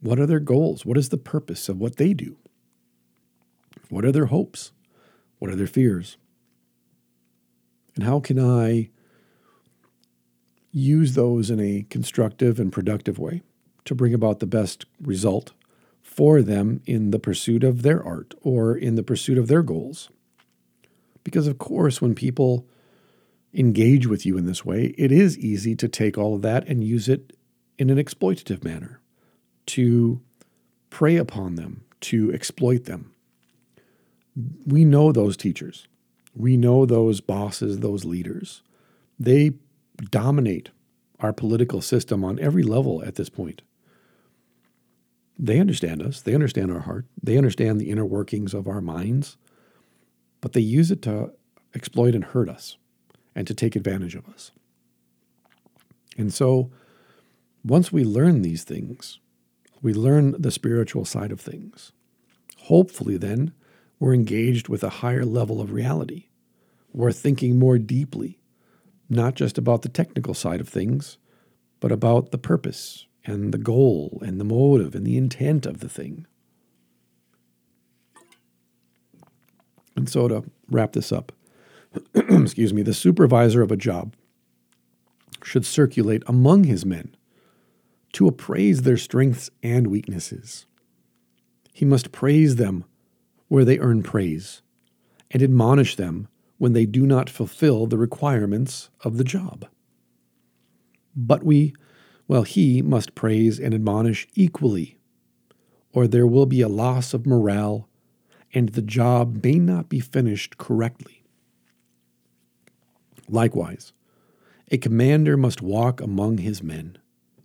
What 0.00 0.18
are 0.18 0.26
their 0.26 0.40
goals? 0.40 0.84
What 0.84 0.98
is 0.98 1.10
the 1.10 1.16
purpose 1.16 1.68
of 1.68 1.78
what 1.78 1.96
they 1.96 2.12
do? 2.12 2.36
What 3.88 4.04
are 4.04 4.12
their 4.12 4.26
hopes? 4.26 4.72
What 5.38 5.52
are 5.52 5.56
their 5.56 5.68
fears? 5.68 6.16
And 7.94 8.02
how 8.02 8.18
can 8.18 8.40
I 8.40 8.90
use 10.72 11.14
those 11.14 11.50
in 11.50 11.60
a 11.60 11.86
constructive 11.88 12.58
and 12.58 12.72
productive 12.72 13.20
way? 13.20 13.42
to 13.84 13.94
bring 13.94 14.14
about 14.14 14.40
the 14.40 14.46
best 14.46 14.86
result 15.00 15.52
for 16.02 16.42
them 16.42 16.80
in 16.86 17.10
the 17.10 17.18
pursuit 17.18 17.64
of 17.64 17.82
their 17.82 18.02
art 18.02 18.34
or 18.42 18.76
in 18.76 18.94
the 18.94 19.02
pursuit 19.02 19.38
of 19.38 19.48
their 19.48 19.62
goals. 19.62 20.10
Because, 21.24 21.46
of 21.46 21.58
course, 21.58 22.00
when 22.00 22.14
people 22.14 22.68
engage 23.52 24.06
with 24.06 24.26
you 24.26 24.36
in 24.36 24.46
this 24.46 24.64
way, 24.64 24.94
it 24.98 25.10
is 25.10 25.38
easy 25.38 25.74
to 25.76 25.88
take 25.88 26.18
all 26.18 26.34
of 26.34 26.42
that 26.42 26.66
and 26.68 26.84
use 26.84 27.08
it 27.08 27.36
in 27.78 27.90
an 27.90 27.98
exploitative 27.98 28.62
manner, 28.62 29.00
to 29.66 30.20
prey 30.90 31.16
upon 31.16 31.56
them, 31.56 31.84
to 32.00 32.32
exploit 32.32 32.84
them. 32.84 33.12
We 34.66 34.84
know 34.84 35.12
those 35.12 35.36
teachers. 35.36 35.88
We 36.36 36.56
know 36.56 36.84
those 36.84 37.20
bosses, 37.20 37.78
those 37.78 38.04
leaders. 38.04 38.62
They 39.18 39.54
dominate 40.10 40.70
our 41.20 41.32
political 41.32 41.80
system 41.80 42.24
on 42.24 42.38
every 42.40 42.62
level 42.62 43.02
at 43.04 43.14
this 43.14 43.28
point. 43.28 43.62
They 45.38 45.58
understand 45.58 46.02
us, 46.02 46.20
they 46.20 46.34
understand 46.34 46.70
our 46.70 46.80
heart, 46.80 47.06
they 47.20 47.38
understand 47.38 47.80
the 47.80 47.90
inner 47.90 48.04
workings 48.04 48.54
of 48.54 48.68
our 48.68 48.80
minds, 48.80 49.36
but 50.44 50.52
they 50.52 50.60
use 50.60 50.90
it 50.90 51.00
to 51.00 51.32
exploit 51.74 52.14
and 52.14 52.22
hurt 52.22 52.50
us 52.50 52.76
and 53.34 53.46
to 53.46 53.54
take 53.54 53.74
advantage 53.74 54.14
of 54.14 54.28
us. 54.28 54.50
And 56.18 56.34
so, 56.34 56.70
once 57.64 57.90
we 57.90 58.04
learn 58.04 58.42
these 58.42 58.62
things, 58.62 59.20
we 59.80 59.94
learn 59.94 60.36
the 60.38 60.50
spiritual 60.50 61.06
side 61.06 61.32
of 61.32 61.40
things. 61.40 61.92
Hopefully, 62.64 63.16
then, 63.16 63.54
we're 63.98 64.12
engaged 64.12 64.68
with 64.68 64.84
a 64.84 65.00
higher 65.00 65.24
level 65.24 65.62
of 65.62 65.72
reality. 65.72 66.26
We're 66.92 67.10
thinking 67.10 67.58
more 67.58 67.78
deeply, 67.78 68.38
not 69.08 69.36
just 69.36 69.56
about 69.56 69.80
the 69.80 69.88
technical 69.88 70.34
side 70.34 70.60
of 70.60 70.68
things, 70.68 71.16
but 71.80 71.90
about 71.90 72.32
the 72.32 72.38
purpose 72.38 73.06
and 73.24 73.50
the 73.50 73.56
goal 73.56 74.22
and 74.22 74.38
the 74.38 74.44
motive 74.44 74.94
and 74.94 75.06
the 75.06 75.16
intent 75.16 75.64
of 75.64 75.80
the 75.80 75.88
thing. 75.88 76.26
And 79.96 80.08
so, 80.08 80.28
to 80.28 80.44
wrap 80.70 80.92
this 80.92 81.12
up, 81.12 81.32
excuse 82.14 82.72
me, 82.72 82.82
the 82.82 82.94
supervisor 82.94 83.62
of 83.62 83.70
a 83.70 83.76
job 83.76 84.14
should 85.42 85.66
circulate 85.66 86.22
among 86.26 86.64
his 86.64 86.84
men 86.84 87.14
to 88.12 88.26
appraise 88.26 88.82
their 88.82 88.96
strengths 88.96 89.50
and 89.62 89.88
weaknesses. 89.88 90.66
He 91.72 91.84
must 91.84 92.12
praise 92.12 92.56
them 92.56 92.84
where 93.48 93.64
they 93.64 93.78
earn 93.78 94.02
praise 94.02 94.62
and 95.30 95.42
admonish 95.42 95.96
them 95.96 96.28
when 96.58 96.72
they 96.72 96.86
do 96.86 97.06
not 97.06 97.28
fulfill 97.28 97.86
the 97.86 97.98
requirements 97.98 98.90
of 99.02 99.18
the 99.18 99.24
job. 99.24 99.66
But 101.14 101.44
we 101.44 101.74
well, 102.26 102.42
he 102.42 102.80
must 102.80 103.14
praise 103.14 103.60
and 103.60 103.74
admonish 103.74 104.26
equally, 104.34 104.98
or 105.92 106.06
there 106.06 106.26
will 106.26 106.46
be 106.46 106.62
a 106.62 106.68
loss 106.68 107.12
of 107.12 107.26
morale 107.26 107.88
and 108.54 108.70
the 108.70 108.82
job 108.82 109.42
may 109.44 109.58
not 109.58 109.88
be 109.88 110.00
finished 110.00 110.56
correctly. 110.56 111.24
Likewise, 113.28 113.92
A 114.70 114.78
commander 114.78 115.36
must 115.36 115.60
walk 115.62 116.00
among 116.00 116.38
his 116.38 116.62
men 116.62 116.98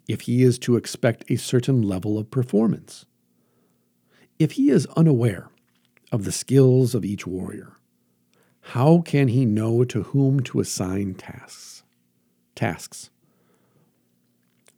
if 0.07 0.21
he 0.21 0.43
is 0.43 0.57
to 0.59 0.77
expect 0.77 1.29
a 1.29 1.35
certain 1.35 1.81
level 1.81 2.17
of 2.17 2.31
performance. 2.31 3.05
If 4.39 4.53
he 4.53 4.69
is 4.69 4.87
unaware 4.95 5.49
of 6.11 6.23
the 6.23 6.31
skills 6.31 6.95
of 6.95 7.03
each 7.03 7.27
warrior, 7.27 7.73
how 8.61 9.01
can 9.01 9.27
he 9.27 9.45
know 9.45 9.83
to 9.85 10.03
whom 10.03 10.39
to 10.41 10.59
assign 10.59 11.15
tasks? 11.15 11.83
Tasks. 12.55 13.09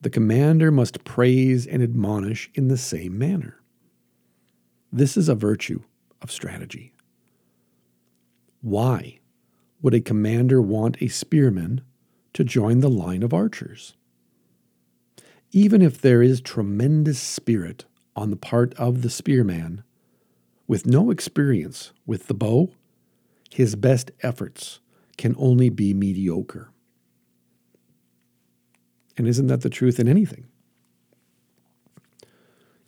The 0.01 0.09
commander 0.09 0.71
must 0.71 1.03
praise 1.03 1.67
and 1.67 1.83
admonish 1.83 2.49
in 2.55 2.67
the 2.67 2.77
same 2.77 3.17
manner. 3.17 3.61
This 4.91 5.15
is 5.15 5.29
a 5.29 5.35
virtue 5.35 5.83
of 6.21 6.31
strategy. 6.31 6.93
Why 8.61 9.19
would 9.81 9.93
a 9.93 10.01
commander 10.01 10.61
want 10.61 11.01
a 11.01 11.07
spearman 11.07 11.81
to 12.33 12.43
join 12.43 12.79
the 12.79 12.89
line 12.89 13.23
of 13.23 13.33
archers? 13.33 13.95
Even 15.51 15.81
if 15.81 15.99
there 15.99 16.21
is 16.21 16.39
tremendous 16.39 17.19
spirit 17.19 17.85
on 18.15 18.29
the 18.29 18.37
part 18.37 18.73
of 18.75 19.01
the 19.01 19.09
spearman, 19.09 19.83
with 20.67 20.85
no 20.85 21.11
experience 21.11 21.91
with 22.05 22.27
the 22.27 22.33
bow, 22.33 22.71
his 23.49 23.75
best 23.75 24.11
efforts 24.21 24.79
can 25.17 25.35
only 25.37 25.69
be 25.69 25.93
mediocre. 25.93 26.69
And 29.17 29.27
isn't 29.27 29.47
that 29.47 29.61
the 29.61 29.69
truth 29.69 29.99
in 29.99 30.07
anything? 30.07 30.45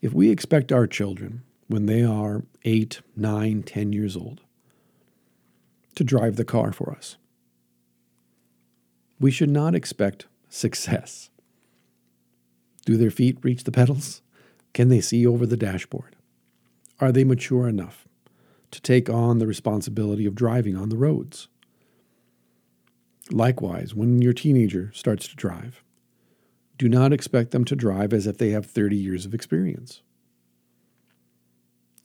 If 0.01 0.13
we 0.13 0.29
expect 0.29 0.71
our 0.71 0.87
children, 0.87 1.43
when 1.67 1.85
they 1.85 2.03
are 2.03 2.43
eight, 2.63 3.01
nine, 3.15 3.63
ten 3.63 3.93
years 3.93 4.15
old, 4.15 4.41
to 5.95 6.03
drive 6.03 6.35
the 6.35 6.45
car 6.45 6.71
for 6.71 6.91
us, 6.91 7.17
we 9.19 9.31
should 9.31 9.49
not 9.49 9.75
expect 9.75 10.27
success. 10.49 11.29
Do 12.85 12.97
their 12.97 13.11
feet 13.11 13.37
reach 13.41 13.63
the 13.63 13.71
pedals? 13.71 14.21
Can 14.73 14.89
they 14.89 15.01
see 15.01 15.25
over 15.25 15.45
the 15.45 15.57
dashboard? 15.57 16.15
Are 16.99 17.11
they 17.11 17.23
mature 17.23 17.67
enough 17.67 18.07
to 18.71 18.81
take 18.81 19.09
on 19.09 19.39
the 19.39 19.47
responsibility 19.47 20.25
of 20.25 20.35
driving 20.35 20.75
on 20.75 20.89
the 20.89 20.97
roads? 20.97 21.47
Likewise, 23.31 23.95
when 23.95 24.21
your 24.21 24.33
teenager 24.33 24.91
starts 24.93 25.27
to 25.27 25.35
drive, 25.35 25.83
do 26.77 26.89
not 26.89 27.13
expect 27.13 27.51
them 27.51 27.63
to 27.65 27.75
drive 27.75 28.13
as 28.13 28.27
if 28.27 28.37
they 28.37 28.49
have 28.49 28.65
30 28.65 28.97
years 28.97 29.25
of 29.25 29.33
experience. 29.33 30.01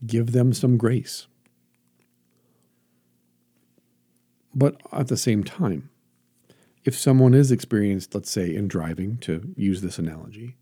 Give 0.07 0.33
them 0.33 0.53
some 0.53 0.77
grace. 0.77 1.27
But 4.55 4.81
at 4.93 5.09
the 5.09 5.17
same 5.17 5.45
time, 5.45 5.91
if 6.85 6.97
someone 6.97 7.35
is 7.35 7.53
experienced, 7.53 8.15
let's 8.15 8.31
say, 8.31 8.55
in 8.55 8.69
driving, 8.69 9.19
to 9.19 9.53
use 9.57 9.83
this 9.83 9.99
analogy, 9.99 10.57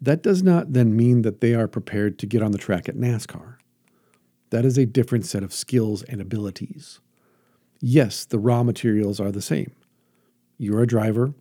that 0.00 0.22
does 0.22 0.42
not 0.42 0.72
then 0.72 0.96
mean 0.96 1.22
that 1.22 1.40
they 1.40 1.54
are 1.54 1.66
prepared 1.66 2.18
to 2.18 2.26
get 2.26 2.42
on 2.42 2.52
the 2.52 2.58
track 2.58 2.88
at 2.88 2.96
NASCAR. 2.96 3.56
That 4.50 4.64
is 4.64 4.78
a 4.78 4.86
different 4.86 5.26
set 5.26 5.42
of 5.42 5.52
skills 5.52 6.02
and 6.04 6.20
abilities. 6.20 7.00
Yes, 7.80 8.24
the 8.24 8.38
raw 8.38 8.62
materials 8.62 9.20
are 9.20 9.32
the 9.32 9.42
same. 9.42 9.72
You're 10.56 10.82
a 10.82 10.86
driver, 10.86 11.34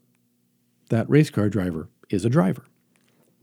that 0.90 1.10
race 1.10 1.30
car 1.30 1.50
driver 1.50 1.90
is 2.10 2.26
a 2.26 2.30
driver. 2.30 2.66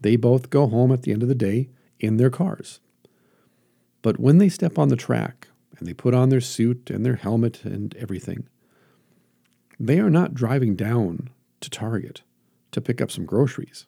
They 0.00 0.16
both 0.16 0.50
go 0.50 0.66
home 0.66 0.92
at 0.92 1.02
the 1.02 1.12
end 1.12 1.22
of 1.22 1.28
the 1.28 1.34
day 1.34 1.70
in 2.00 2.16
their 2.16 2.30
cars. 2.30 2.80
But 4.04 4.20
when 4.20 4.36
they 4.36 4.50
step 4.50 4.78
on 4.78 4.88
the 4.88 4.96
track 4.96 5.48
and 5.78 5.88
they 5.88 5.94
put 5.94 6.12
on 6.12 6.28
their 6.28 6.42
suit 6.42 6.90
and 6.90 7.06
their 7.06 7.16
helmet 7.16 7.64
and 7.64 7.96
everything, 7.96 8.46
they 9.80 9.98
are 9.98 10.10
not 10.10 10.34
driving 10.34 10.76
down 10.76 11.30
to 11.60 11.70
Target 11.70 12.20
to 12.72 12.82
pick 12.82 13.00
up 13.00 13.10
some 13.10 13.24
groceries. 13.24 13.86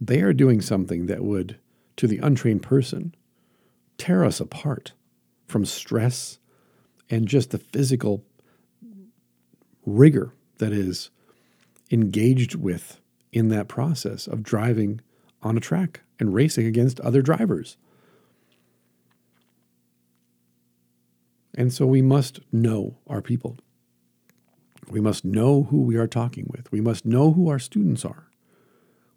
They 0.00 0.20
are 0.22 0.32
doing 0.32 0.60
something 0.60 1.06
that 1.06 1.22
would, 1.22 1.60
to 1.96 2.08
the 2.08 2.18
untrained 2.18 2.64
person, 2.64 3.14
tear 3.98 4.24
us 4.24 4.40
apart 4.40 4.94
from 5.46 5.64
stress 5.64 6.40
and 7.08 7.28
just 7.28 7.52
the 7.52 7.58
physical 7.58 8.24
rigor 9.86 10.32
that 10.58 10.72
is 10.72 11.10
engaged 11.88 12.56
with 12.56 13.00
in 13.32 13.46
that 13.50 13.68
process 13.68 14.26
of 14.26 14.42
driving 14.42 15.00
on 15.40 15.56
a 15.56 15.60
track 15.60 16.00
and 16.18 16.34
racing 16.34 16.66
against 16.66 16.98
other 16.98 17.22
drivers. 17.22 17.76
And 21.56 21.72
so 21.72 21.86
we 21.86 22.02
must 22.02 22.40
know 22.52 22.98
our 23.06 23.22
people. 23.22 23.58
We 24.90 25.00
must 25.00 25.24
know 25.24 25.64
who 25.64 25.82
we 25.82 25.96
are 25.96 26.06
talking 26.06 26.46
with. 26.48 26.70
We 26.70 26.80
must 26.80 27.06
know 27.06 27.32
who 27.32 27.48
our 27.48 27.58
students 27.58 28.04
are. 28.04 28.28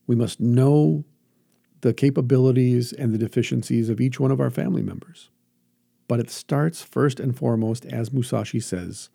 We 0.06 0.16
must 0.16 0.40
know 0.40 1.04
the 1.82 1.94
capabilities 1.94 2.94
and 2.94 3.14
the 3.14 3.18
deficiencies 3.18 3.90
of 3.90 4.00
each 4.00 4.20
one 4.20 4.32
of 4.32 4.40
our 4.40 4.50
family 4.50 4.82
members. 4.82 5.30
But 6.08 6.20
it 6.20 6.30
starts 6.30 6.82
first 6.82 7.20
and 7.20 7.38
foremost, 7.38 7.86
as 7.86 8.14
Musashi 8.14 8.60
says, 8.60 9.10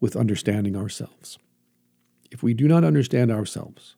with 0.00 0.16
understanding 0.16 0.76
ourselves. 0.76 1.38
If 2.30 2.42
we 2.42 2.54
do 2.54 2.66
not 2.66 2.82
understand 2.82 3.30
ourselves, 3.30 3.94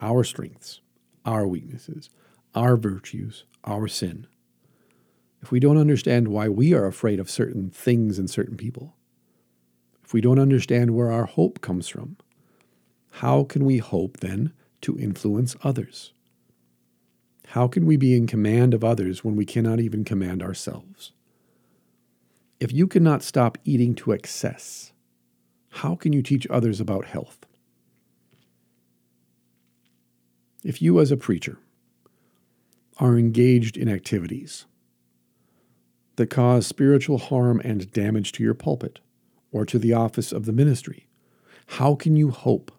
our 0.00 0.24
strengths, 0.24 0.80
our 1.24 1.46
weaknesses, 1.46 2.08
our 2.54 2.76
virtues, 2.76 3.44
our 3.64 3.86
sin, 3.86 4.26
if 5.46 5.52
we 5.52 5.60
don't 5.60 5.78
understand 5.78 6.26
why 6.26 6.48
we 6.48 6.74
are 6.74 6.86
afraid 6.86 7.20
of 7.20 7.30
certain 7.30 7.70
things 7.70 8.18
and 8.18 8.28
certain 8.28 8.56
people, 8.56 8.96
if 10.02 10.12
we 10.12 10.20
don't 10.20 10.40
understand 10.40 10.90
where 10.90 11.12
our 11.12 11.26
hope 11.26 11.60
comes 11.60 11.86
from, 11.86 12.16
how 13.22 13.44
can 13.44 13.64
we 13.64 13.78
hope 13.78 14.16
then 14.16 14.52
to 14.80 14.98
influence 14.98 15.54
others? 15.62 16.12
How 17.50 17.68
can 17.68 17.86
we 17.86 17.96
be 17.96 18.16
in 18.16 18.26
command 18.26 18.74
of 18.74 18.82
others 18.82 19.22
when 19.22 19.36
we 19.36 19.44
cannot 19.44 19.78
even 19.78 20.02
command 20.02 20.42
ourselves? 20.42 21.12
If 22.58 22.72
you 22.72 22.88
cannot 22.88 23.22
stop 23.22 23.56
eating 23.62 23.94
to 23.94 24.10
excess, 24.10 24.92
how 25.68 25.94
can 25.94 26.12
you 26.12 26.22
teach 26.22 26.48
others 26.50 26.80
about 26.80 27.04
health? 27.04 27.46
If 30.64 30.82
you, 30.82 30.98
as 30.98 31.12
a 31.12 31.16
preacher, 31.16 31.60
are 32.98 33.16
engaged 33.16 33.76
in 33.76 33.88
activities 33.88 34.66
that 36.16 36.30
cause 36.30 36.66
spiritual 36.66 37.18
harm 37.18 37.60
and 37.64 37.90
damage 37.92 38.32
to 38.32 38.42
your 38.42 38.54
pulpit 38.54 39.00
or 39.52 39.64
to 39.64 39.78
the 39.78 39.92
office 39.92 40.32
of 40.32 40.46
the 40.46 40.52
ministry, 40.52 41.06
how 41.66 41.94
can 41.94 42.16
you 42.16 42.30
hope 42.30 42.72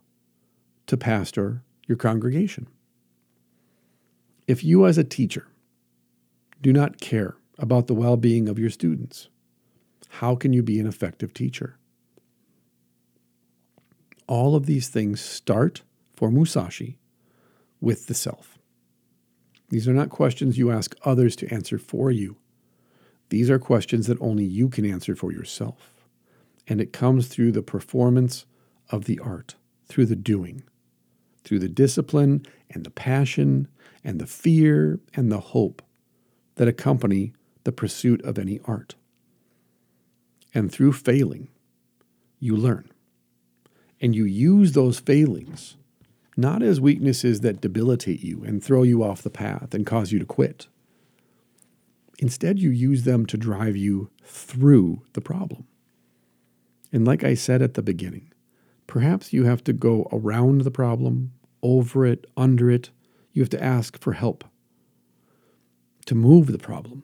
to 0.87 0.97
pastor 0.97 1.63
your 1.87 1.97
congregation? 1.97 2.67
If 4.47 4.63
you, 4.63 4.85
as 4.85 4.97
a 4.97 5.03
teacher, 5.03 5.47
do 6.61 6.73
not 6.73 6.99
care 6.99 7.35
about 7.57 7.87
the 7.87 7.93
well 7.93 8.17
being 8.17 8.47
of 8.47 8.59
your 8.59 8.69
students, 8.69 9.29
how 10.09 10.35
can 10.35 10.53
you 10.53 10.63
be 10.63 10.79
an 10.79 10.87
effective 10.87 11.33
teacher? 11.33 11.77
All 14.27 14.55
of 14.55 14.65
these 14.65 14.89
things 14.89 15.21
start 15.21 15.83
for 16.15 16.31
Musashi 16.31 16.97
with 17.79 18.07
the 18.07 18.13
self. 18.13 18.57
These 19.69 19.87
are 19.87 19.93
not 19.93 20.09
questions 20.09 20.57
you 20.57 20.71
ask 20.71 20.95
others 21.03 21.35
to 21.37 21.53
answer 21.53 21.77
for 21.77 22.09
you. 22.09 22.37
These 23.29 23.49
are 23.49 23.59
questions 23.59 24.07
that 24.07 24.21
only 24.21 24.45
you 24.45 24.69
can 24.69 24.85
answer 24.85 25.15
for 25.15 25.31
yourself. 25.31 25.93
And 26.67 26.81
it 26.81 26.93
comes 26.93 27.27
through 27.27 27.51
the 27.51 27.61
performance 27.61 28.45
of 28.89 29.05
the 29.05 29.19
art, 29.19 29.55
through 29.85 30.05
the 30.05 30.15
doing, 30.15 30.63
through 31.43 31.59
the 31.59 31.69
discipline 31.69 32.45
and 32.69 32.83
the 32.83 32.89
passion 32.89 33.67
and 34.03 34.19
the 34.19 34.27
fear 34.27 34.99
and 35.13 35.31
the 35.31 35.39
hope 35.39 35.81
that 36.55 36.67
accompany 36.67 37.33
the 37.63 37.71
pursuit 37.71 38.21
of 38.23 38.37
any 38.37 38.59
art. 38.65 38.95
And 40.53 40.71
through 40.71 40.93
failing, 40.93 41.49
you 42.39 42.55
learn. 42.55 42.91
And 43.99 44.15
you 44.15 44.25
use 44.25 44.73
those 44.73 44.99
failings 44.99 45.75
not 46.37 46.61
as 46.61 46.79
weaknesses 46.79 47.41
that 47.41 47.59
debilitate 47.59 48.23
you 48.23 48.43
and 48.43 48.63
throw 48.63 48.83
you 48.83 49.03
off 49.03 49.23
the 49.23 49.29
path 49.29 49.73
and 49.73 49.87
cause 49.87 50.11
you 50.11 50.19
to 50.19 50.25
quit. 50.25 50.67
Instead, 52.19 52.57
you 52.59 52.69
use 52.69 53.03
them 53.03 53.25
to 53.27 53.37
drive 53.37 53.75
you 53.75 54.09
through 54.23 55.03
the 55.13 55.21
problem. 55.21 55.67
And 56.91 57.05
like 57.05 57.23
I 57.23 57.35
said 57.35 57.61
at 57.61 57.75
the 57.75 57.81
beginning, 57.81 58.31
perhaps 58.87 59.33
you 59.33 59.43
have 59.43 59.63
to 59.65 59.73
go 59.73 60.07
around 60.11 60.61
the 60.61 60.71
problem, 60.71 61.33
over 61.61 62.05
it, 62.05 62.25
under 62.35 62.71
it. 62.71 62.89
You 63.33 63.41
have 63.41 63.49
to 63.49 63.63
ask 63.63 63.99
for 63.99 64.13
help 64.13 64.43
to 66.05 66.15
move 66.15 66.51
the 66.51 66.57
problem. 66.57 67.03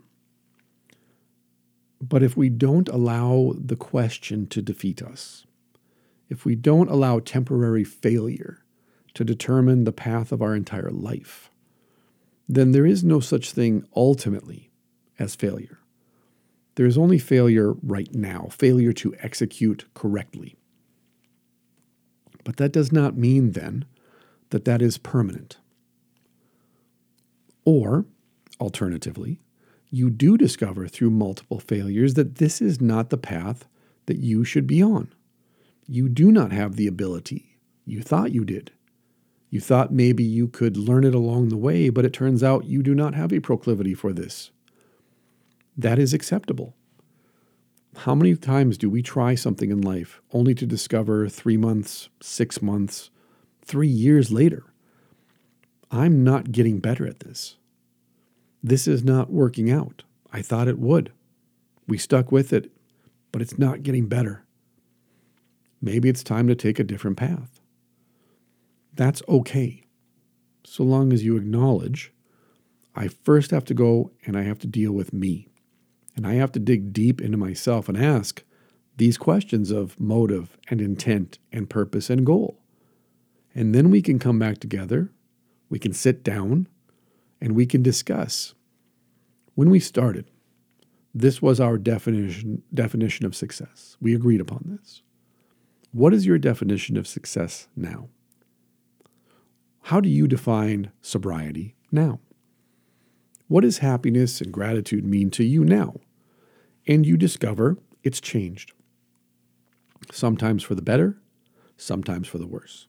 But 2.01 2.23
if 2.23 2.35
we 2.35 2.49
don't 2.49 2.89
allow 2.89 3.53
the 3.57 3.75
question 3.75 4.47
to 4.47 4.61
defeat 4.61 5.01
us, 5.01 5.45
if 6.29 6.45
we 6.45 6.55
don't 6.55 6.89
allow 6.89 7.19
temporary 7.19 7.83
failure 7.83 8.63
to 9.13 9.23
determine 9.23 9.83
the 9.83 9.91
path 9.91 10.31
of 10.31 10.41
our 10.41 10.55
entire 10.55 10.89
life, 10.89 11.51
then 12.49 12.71
there 12.71 12.85
is 12.85 13.03
no 13.03 13.19
such 13.19 13.51
thing 13.51 13.85
ultimately 13.95 14.71
as 15.19 15.35
failure. 15.35 15.79
There 16.75 16.85
is 16.85 16.97
only 16.97 17.19
failure 17.19 17.73
right 17.83 18.13
now, 18.13 18.47
failure 18.49 18.93
to 18.93 19.15
execute 19.19 19.85
correctly. 19.93 20.55
But 22.43 22.57
that 22.57 22.71
does 22.73 22.91
not 22.91 23.15
mean 23.15 23.51
then 23.51 23.85
that 24.49 24.65
that 24.65 24.81
is 24.81 24.97
permanent. 24.97 25.57
Or, 27.65 28.05
alternatively, 28.59 29.39
you 29.89 30.09
do 30.09 30.37
discover 30.37 30.87
through 30.87 31.11
multiple 31.11 31.59
failures 31.59 32.15
that 32.15 32.35
this 32.35 32.61
is 32.61 32.81
not 32.81 33.09
the 33.09 33.17
path 33.17 33.67
that 34.07 34.17
you 34.17 34.43
should 34.43 34.67
be 34.67 34.81
on. 34.81 35.13
You 35.87 36.09
do 36.09 36.31
not 36.31 36.51
have 36.51 36.75
the 36.75 36.87
ability. 36.87 37.59
You 37.85 38.01
thought 38.01 38.31
you 38.31 38.43
did. 38.43 38.71
You 39.49 39.59
thought 39.59 39.93
maybe 39.93 40.23
you 40.23 40.47
could 40.47 40.77
learn 40.77 41.03
it 41.03 41.13
along 41.13 41.49
the 41.49 41.57
way, 41.57 41.89
but 41.89 42.05
it 42.05 42.13
turns 42.13 42.43
out 42.43 42.65
you 42.65 42.81
do 42.81 42.95
not 42.95 43.13
have 43.13 43.31
a 43.31 43.39
proclivity 43.39 43.93
for 43.93 44.11
this. 44.11 44.49
That 45.77 45.99
is 45.99 46.13
acceptable. 46.13 46.75
How 47.97 48.15
many 48.15 48.35
times 48.35 48.77
do 48.77 48.89
we 48.89 49.01
try 49.01 49.35
something 49.35 49.71
in 49.71 49.81
life 49.81 50.21
only 50.31 50.55
to 50.55 50.65
discover 50.65 51.27
three 51.27 51.57
months, 51.57 52.09
six 52.21 52.61
months, 52.61 53.09
three 53.63 53.87
years 53.87 54.31
later, 54.31 54.63
I'm 55.91 56.23
not 56.23 56.51
getting 56.51 56.79
better 56.79 57.07
at 57.07 57.19
this? 57.19 57.57
This 58.63 58.87
is 58.87 59.03
not 59.03 59.31
working 59.31 59.71
out. 59.71 60.03
I 60.31 60.41
thought 60.41 60.67
it 60.67 60.79
would. 60.79 61.11
We 61.87 61.97
stuck 61.97 62.31
with 62.31 62.53
it, 62.53 62.71
but 63.31 63.41
it's 63.41 63.59
not 63.59 63.83
getting 63.83 64.07
better. 64.07 64.45
Maybe 65.81 66.09
it's 66.09 66.23
time 66.23 66.47
to 66.47 66.55
take 66.55 66.79
a 66.79 66.83
different 66.83 67.17
path. 67.17 67.59
That's 68.93 69.21
okay, 69.27 69.83
so 70.63 70.83
long 70.83 71.11
as 71.11 71.23
you 71.23 71.35
acknowledge 71.35 72.13
I 72.95 73.07
first 73.07 73.51
have 73.51 73.65
to 73.65 73.73
go 73.73 74.11
and 74.25 74.37
I 74.37 74.43
have 74.43 74.59
to 74.59 74.67
deal 74.67 74.91
with 74.91 75.13
me. 75.13 75.47
And 76.15 76.27
I 76.27 76.33
have 76.35 76.51
to 76.53 76.59
dig 76.59 76.93
deep 76.93 77.21
into 77.21 77.37
myself 77.37 77.89
and 77.89 77.97
ask 77.97 78.43
these 78.97 79.17
questions 79.17 79.71
of 79.71 79.99
motive 79.99 80.57
and 80.69 80.79
intent 80.79 81.39
and 81.51 81.69
purpose 81.69 82.09
and 82.09 82.25
goal. 82.25 82.59
And 83.55 83.73
then 83.73 83.89
we 83.89 84.01
can 84.01 84.19
come 84.19 84.39
back 84.39 84.59
together, 84.59 85.11
we 85.69 85.79
can 85.79 85.93
sit 85.93 86.23
down, 86.23 86.67
and 87.41 87.55
we 87.55 87.65
can 87.65 87.81
discuss. 87.81 88.53
When 89.55 89.69
we 89.69 89.79
started, 89.79 90.29
this 91.13 91.41
was 91.41 91.59
our 91.59 91.77
definition, 91.77 92.63
definition 92.73 93.25
of 93.25 93.35
success. 93.35 93.97
We 94.01 94.15
agreed 94.15 94.41
upon 94.41 94.77
this. 94.79 95.01
What 95.91 96.13
is 96.13 96.25
your 96.25 96.39
definition 96.39 96.97
of 96.97 97.07
success 97.07 97.67
now? 97.75 98.09
How 99.83 99.99
do 99.99 100.09
you 100.09 100.27
define 100.27 100.91
sobriety 101.01 101.75
now? 101.91 102.19
What 103.53 103.61
does 103.61 103.77
happiness 103.77 104.41
and 104.41 104.51
gratitude 104.51 105.05
mean 105.05 105.29
to 105.29 105.43
you 105.43 105.63
now? 105.63 105.97
And 106.87 107.05
you 107.05 107.17
discover 107.17 107.77
it's 108.01 108.19
changed. 108.19 108.73
Sometimes 110.11 110.63
for 110.63 110.73
the 110.73 110.81
better, 110.81 111.19
sometimes 111.77 112.27
for 112.27 112.39
the 112.39 112.47
worse. 112.47 112.87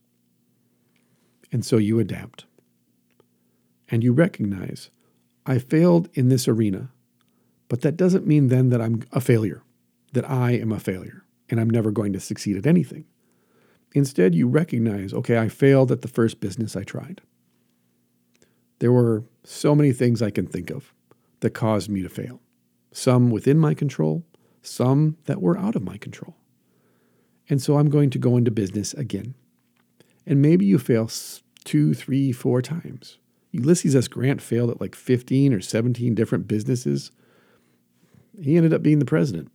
And 1.52 1.66
so 1.66 1.76
you 1.76 1.98
adapt. 1.98 2.46
And 3.90 4.02
you 4.02 4.14
recognize, 4.14 4.88
I 5.44 5.58
failed 5.58 6.08
in 6.14 6.30
this 6.30 6.48
arena, 6.48 6.88
but 7.68 7.82
that 7.82 7.98
doesn't 7.98 8.26
mean 8.26 8.48
then 8.48 8.70
that 8.70 8.80
I'm 8.80 9.02
a 9.12 9.20
failure, 9.20 9.62
that 10.14 10.30
I 10.30 10.52
am 10.52 10.72
a 10.72 10.80
failure, 10.80 11.26
and 11.50 11.60
I'm 11.60 11.68
never 11.68 11.90
going 11.90 12.14
to 12.14 12.20
succeed 12.20 12.56
at 12.56 12.66
anything. 12.66 13.04
Instead, 13.92 14.34
you 14.34 14.48
recognize, 14.48 15.12
okay, 15.12 15.36
I 15.36 15.50
failed 15.50 15.92
at 15.92 16.00
the 16.00 16.08
first 16.08 16.40
business 16.40 16.74
I 16.74 16.84
tried. 16.84 17.20
There 18.84 18.92
were 18.92 19.24
so 19.44 19.74
many 19.74 19.94
things 19.94 20.20
I 20.20 20.28
can 20.28 20.46
think 20.46 20.68
of 20.68 20.92
that 21.40 21.54
caused 21.54 21.88
me 21.88 22.02
to 22.02 22.08
fail, 22.10 22.42
some 22.92 23.30
within 23.30 23.58
my 23.58 23.72
control, 23.72 24.26
some 24.60 25.16
that 25.24 25.40
were 25.40 25.56
out 25.56 25.74
of 25.74 25.82
my 25.82 25.96
control. 25.96 26.36
And 27.48 27.62
so 27.62 27.78
I'm 27.78 27.88
going 27.88 28.10
to 28.10 28.18
go 28.18 28.36
into 28.36 28.50
business 28.50 28.92
again. 28.92 29.36
And 30.26 30.42
maybe 30.42 30.66
you 30.66 30.78
fail 30.78 31.10
two, 31.64 31.94
three, 31.94 32.30
four 32.30 32.60
times. 32.60 33.16
Ulysses 33.52 33.96
S. 33.96 34.06
Grant 34.06 34.42
failed 34.42 34.68
at 34.68 34.82
like 34.82 34.94
15 34.94 35.54
or 35.54 35.62
17 35.62 36.14
different 36.14 36.46
businesses. 36.46 37.10
He 38.38 38.58
ended 38.58 38.74
up 38.74 38.82
being 38.82 38.98
the 38.98 39.06
president. 39.06 39.50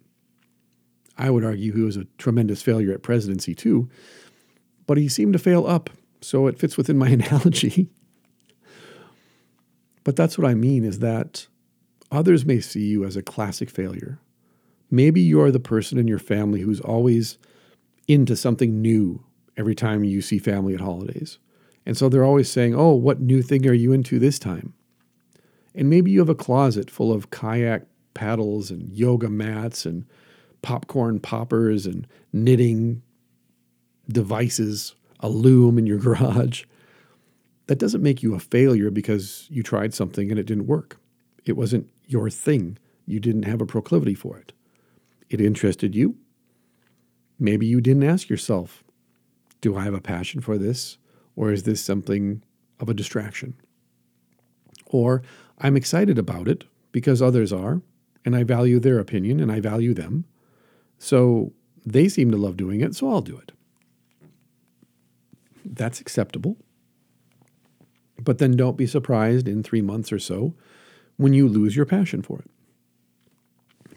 I 1.20 1.30
would 1.30 1.46
argue 1.46 1.76
he 1.76 1.84
was 1.84 1.98
a 1.98 2.08
tremendous 2.18 2.64
failure 2.64 2.94
at 2.94 3.04
presidency 3.04 3.54
too, 3.54 3.92
but 4.88 4.98
he 4.98 5.08
seemed 5.08 5.34
to 5.34 5.40
fail 5.40 5.68
up, 5.68 5.92
so 6.20 6.48
it 6.48 6.58
fits 6.58 6.78
within 6.78 6.98
my 6.98 7.10
analogy. 7.10 7.92
But 10.04 10.16
that's 10.16 10.38
what 10.38 10.50
I 10.50 10.54
mean 10.54 10.86
is 10.86 11.00
that 11.00 11.48
others 12.12 12.46
may 12.46 12.60
see 12.60 12.86
you 12.86 13.06
as 13.06 13.16
a 13.16 13.22
classic 13.22 13.70
failure. 13.70 14.20
Maybe 14.90 15.22
you're 15.22 15.52
the 15.52 15.60
person 15.60 15.98
in 15.98 16.08
your 16.08 16.20
family 16.20 16.62
who's 16.62 16.82
always 16.82 17.38
into 18.08 18.36
something 18.36 18.82
new 18.82 19.24
every 19.56 19.76
time 19.76 20.04
you 20.04 20.22
see 20.22 20.40
family 20.40 20.74
at 20.74 20.82
holidays. 20.82 21.38
And 21.86 21.98
so 21.98 22.10
they're 22.10 22.24
always 22.24 22.50
saying, 22.50 22.76
Oh, 22.76 22.94
what 22.94 23.20
new 23.20 23.42
thing 23.42 23.68
are 23.68 23.74
you 23.74 23.92
into 23.92 24.20
this 24.20 24.40
time? 24.40 24.74
And 25.76 25.90
maybe 25.90 26.12
you 26.12 26.20
have 26.20 26.30
a 26.30 26.36
closet 26.36 26.90
full 26.90 27.12
of 27.12 27.30
kayak 27.30 27.86
paddles 28.14 28.72
and 28.72 28.90
yoga 28.90 29.30
mats 29.30 29.86
and 29.86 30.06
popcorn 30.62 31.20
poppers 31.20 31.86
and 31.86 32.08
knitting 32.34 33.02
devices, 34.08 34.96
a 35.20 35.30
loom 35.30 35.78
in 35.78 35.86
your 35.86 35.98
garage 36.00 36.64
that 37.70 37.78
doesn't 37.78 38.02
make 38.02 38.24
you 38.24 38.34
a 38.34 38.40
failure 38.40 38.90
because 38.90 39.46
you 39.52 39.62
tried 39.62 39.94
something 39.94 40.32
and 40.32 40.40
it 40.40 40.48
didn't 40.48 40.66
work. 40.66 40.98
It 41.46 41.56
wasn't 41.56 41.88
your 42.08 42.28
thing. 42.32 42.80
You 43.06 43.20
didn't 43.20 43.44
have 43.44 43.62
a 43.62 43.66
proclivity 43.68 44.16
for 44.16 44.40
it. 44.40 44.54
It 45.30 45.40
interested 45.40 45.94
you. 45.94 46.16
Maybe 47.38 47.68
you 47.68 47.80
didn't 47.80 48.02
ask 48.02 48.28
yourself, 48.28 48.84
do 49.62 49.78
I 49.78 49.84
have 49.84 49.94
a 49.94 50.02
passion 50.02 50.42
for 50.42 50.58
this? 50.58 50.98
Or 51.36 51.52
is 51.52 51.62
this 51.62 51.80
something 51.80 52.42
of 52.80 52.90
a 52.90 52.96
distraction? 52.96 53.54
Or 54.88 55.22
I'm 55.60 55.78
excited 55.78 56.18
about 56.18 56.48
it 56.48 56.64
because 56.92 57.22
others 57.22 57.54
are, 57.54 57.84
and 58.26 58.36
I 58.36 58.44
value 58.44 58.80
their 58.80 58.98
opinion 58.98 59.40
and 59.40 59.52
I 59.52 59.60
value 59.60 59.94
them. 59.94 60.26
So 60.98 61.54
they 61.86 62.10
seem 62.10 62.32
to 62.32 62.38
love 62.38 62.58
doing 62.58 62.82
it, 62.82 62.96
so 62.96 63.12
I'll 63.12 63.22
do 63.22 63.38
it. 63.38 63.52
That's 65.64 66.02
acceptable. 66.02 66.58
But 68.22 68.38
then 68.38 68.56
don't 68.56 68.78
be 68.78 68.88
surprised 68.88 69.48
in 69.48 69.64
three 69.64 69.82
months 69.82 70.12
or 70.12 70.20
so 70.20 70.54
when 71.18 71.34
you 71.34 71.48
lose 71.48 71.76
your 71.76 71.86
passion 71.86 72.22
for 72.22 72.40
it. 72.40 72.52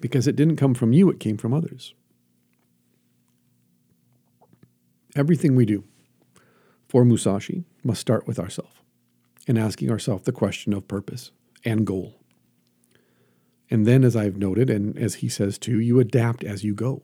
Because 0.00 0.26
it 0.26 0.36
didn't 0.36 0.56
come 0.56 0.74
from 0.74 0.92
you, 0.92 1.10
it 1.10 1.20
came 1.20 1.36
from 1.36 1.54
others. 1.54 1.94
Everything 5.14 5.54
we 5.54 5.66
do 5.66 5.84
for 6.88 7.04
Musashi 7.04 7.64
must 7.84 8.00
start 8.00 8.26
with 8.26 8.38
ourselves 8.38 8.74
and 9.46 9.58
asking 9.58 9.90
ourselves 9.90 10.24
the 10.24 10.32
question 10.32 10.72
of 10.72 10.88
purpose 10.88 11.30
and 11.64 11.86
goal. 11.86 12.18
And 13.70 13.86
then, 13.86 14.04
as 14.04 14.14
I've 14.14 14.36
noted, 14.36 14.68
and 14.68 14.98
as 14.98 15.16
he 15.16 15.28
says 15.28 15.58
too, 15.58 15.80
you 15.80 15.98
adapt 15.98 16.44
as 16.44 16.64
you 16.64 16.74
go. 16.74 17.02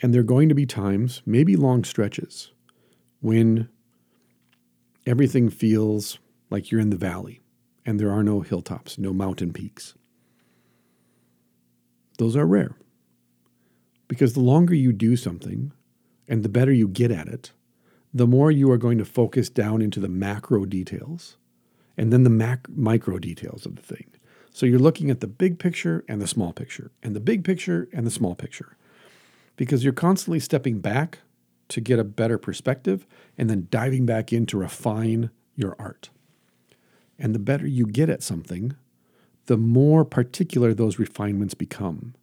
And 0.00 0.12
there 0.12 0.20
are 0.20 0.24
going 0.24 0.48
to 0.48 0.54
be 0.54 0.66
times, 0.66 1.22
maybe 1.26 1.56
long 1.56 1.84
stretches, 1.84 2.52
when 3.20 3.68
everything 5.06 5.48
feels 5.50 6.18
like 6.50 6.70
you're 6.70 6.80
in 6.80 6.90
the 6.90 6.96
valley 6.96 7.40
and 7.84 7.98
there 7.98 8.10
are 8.10 8.22
no 8.22 8.40
hilltops, 8.40 8.98
no 8.98 9.12
mountain 9.12 9.52
peaks. 9.52 9.94
Those 12.18 12.36
are 12.36 12.46
rare 12.46 12.76
because 14.06 14.34
the 14.34 14.40
longer 14.40 14.74
you 14.74 14.92
do 14.92 15.16
something 15.16 15.72
and 16.28 16.42
the 16.42 16.48
better 16.48 16.72
you 16.72 16.86
get 16.86 17.10
at 17.10 17.28
it, 17.28 17.52
the 18.14 18.26
more 18.26 18.50
you 18.50 18.70
are 18.70 18.78
going 18.78 18.98
to 18.98 19.04
focus 19.04 19.48
down 19.48 19.80
into 19.80 19.98
the 19.98 20.08
macro 20.08 20.64
details 20.66 21.36
and 21.96 22.12
then 22.12 22.22
the 22.22 22.30
mac- 22.30 22.68
micro 22.68 23.18
details 23.18 23.66
of 23.66 23.76
the 23.76 23.82
thing. 23.82 24.06
So 24.50 24.66
you're 24.66 24.78
looking 24.78 25.10
at 25.10 25.20
the 25.20 25.26
big 25.26 25.58
picture 25.58 26.04
and 26.08 26.20
the 26.20 26.26
small 26.26 26.52
picture, 26.52 26.90
and 27.02 27.16
the 27.16 27.20
big 27.20 27.42
picture 27.42 27.88
and 27.92 28.06
the 28.06 28.10
small 28.10 28.34
picture, 28.34 28.76
because 29.56 29.82
you're 29.82 29.94
constantly 29.94 30.40
stepping 30.40 30.80
back 30.80 31.20
to 31.72 31.80
get 31.80 31.98
a 31.98 32.04
better 32.04 32.38
perspective 32.38 33.06
and 33.36 33.48
then 33.48 33.68
diving 33.70 34.06
back 34.06 34.32
in 34.32 34.46
to 34.46 34.58
refine 34.58 35.30
your 35.56 35.76
art. 35.78 36.10
And 37.18 37.34
the 37.34 37.38
better 37.38 37.66
you 37.66 37.86
get 37.86 38.08
at 38.08 38.22
something, 38.22 38.74
the 39.46 39.56
more 39.56 40.04
particular 40.04 40.72
those 40.72 40.98
refinements 40.98 41.54
become, 41.54 42.14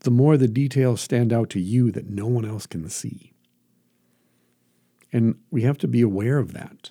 the 0.00 0.10
more 0.10 0.36
the 0.36 0.48
details 0.48 1.00
stand 1.00 1.32
out 1.32 1.50
to 1.50 1.60
you 1.60 1.90
that 1.92 2.10
no 2.10 2.26
one 2.26 2.44
else 2.44 2.66
can 2.66 2.88
see. 2.88 3.32
And 5.12 5.36
we 5.50 5.62
have 5.62 5.78
to 5.78 5.88
be 5.88 6.00
aware 6.00 6.38
of 6.38 6.52
that, 6.52 6.90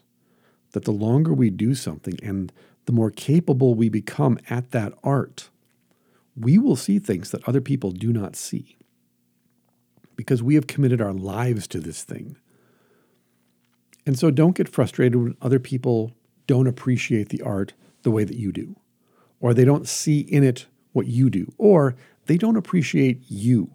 that 0.71 0.85
the 0.85 0.91
longer 0.91 1.33
we 1.33 1.49
do 1.49 1.75
something 1.75 2.17
and 2.23 2.53
the 2.85 2.91
more 2.91 3.11
capable 3.11 3.73
we 3.73 3.89
become 3.89 4.39
at 4.49 4.71
that 4.71 4.93
art, 5.03 5.49
we 6.35 6.57
will 6.57 6.75
see 6.75 6.99
things 6.99 7.31
that 7.31 7.47
other 7.47 7.61
people 7.61 7.91
do 7.91 8.13
not 8.13 8.35
see 8.35 8.77
because 10.15 10.43
we 10.43 10.55
have 10.55 10.67
committed 10.67 11.01
our 11.01 11.13
lives 11.13 11.67
to 11.67 11.79
this 11.79 12.03
thing. 12.03 12.37
And 14.05 14.17
so 14.17 14.31
don't 14.31 14.55
get 14.55 14.69
frustrated 14.69 15.15
when 15.15 15.37
other 15.41 15.59
people 15.59 16.13
don't 16.47 16.67
appreciate 16.67 17.29
the 17.29 17.41
art 17.41 17.73
the 18.03 18.11
way 18.11 18.23
that 18.23 18.37
you 18.37 18.51
do, 18.51 18.75
or 19.39 19.53
they 19.53 19.65
don't 19.65 19.87
see 19.87 20.19
in 20.19 20.43
it 20.43 20.65
what 20.91 21.07
you 21.07 21.29
do, 21.29 21.53
or 21.57 21.95
they 22.25 22.37
don't 22.37 22.57
appreciate 22.57 23.21
you 23.27 23.71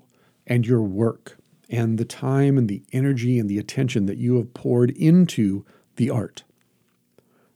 and 0.46 0.66
your 0.66 0.82
work 0.82 1.38
and 1.68 1.98
the 1.98 2.04
time 2.04 2.58
and 2.58 2.68
the 2.68 2.82
energy 2.92 3.38
and 3.38 3.48
the 3.48 3.58
attention 3.58 4.06
that 4.06 4.18
you 4.18 4.36
have 4.36 4.54
poured 4.54 4.90
into 4.90 5.64
the 5.96 6.10
art. 6.10 6.44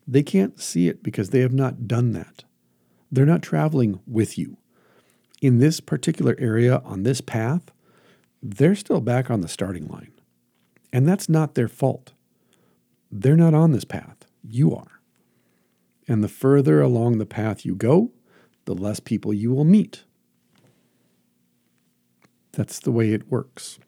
They 0.06 0.22
can't 0.22 0.60
see 0.60 0.88
it 0.88 1.02
because 1.02 1.30
they 1.30 1.40
have 1.40 1.52
not 1.52 1.86
done 1.86 2.12
that. 2.12 2.44
They're 3.12 3.26
not 3.26 3.42
traveling 3.42 4.00
with 4.06 4.38
you. 4.38 4.56
In 5.40 5.58
this 5.58 5.80
particular 5.80 6.36
area 6.38 6.82
on 6.84 7.02
this 7.02 7.20
path, 7.20 7.70
they're 8.42 8.74
still 8.74 9.00
back 9.00 9.30
on 9.30 9.40
the 9.40 9.48
starting 9.48 9.86
line. 9.88 10.12
And 10.92 11.06
that's 11.06 11.28
not 11.28 11.54
their 11.54 11.68
fault. 11.68 12.12
They're 13.10 13.36
not 13.36 13.54
on 13.54 13.72
this 13.72 13.84
path. 13.84 14.26
You 14.42 14.74
are. 14.74 15.00
And 16.08 16.24
the 16.24 16.28
further 16.28 16.80
along 16.80 17.18
the 17.18 17.26
path 17.26 17.64
you 17.64 17.74
go, 17.74 18.10
the 18.64 18.74
less 18.74 19.00
people 19.00 19.32
you 19.32 19.52
will 19.52 19.64
meet. 19.64 20.04
That's 22.52 22.80
the 22.80 22.92
way 22.92 23.12
it 23.12 23.30
works. 23.30 23.78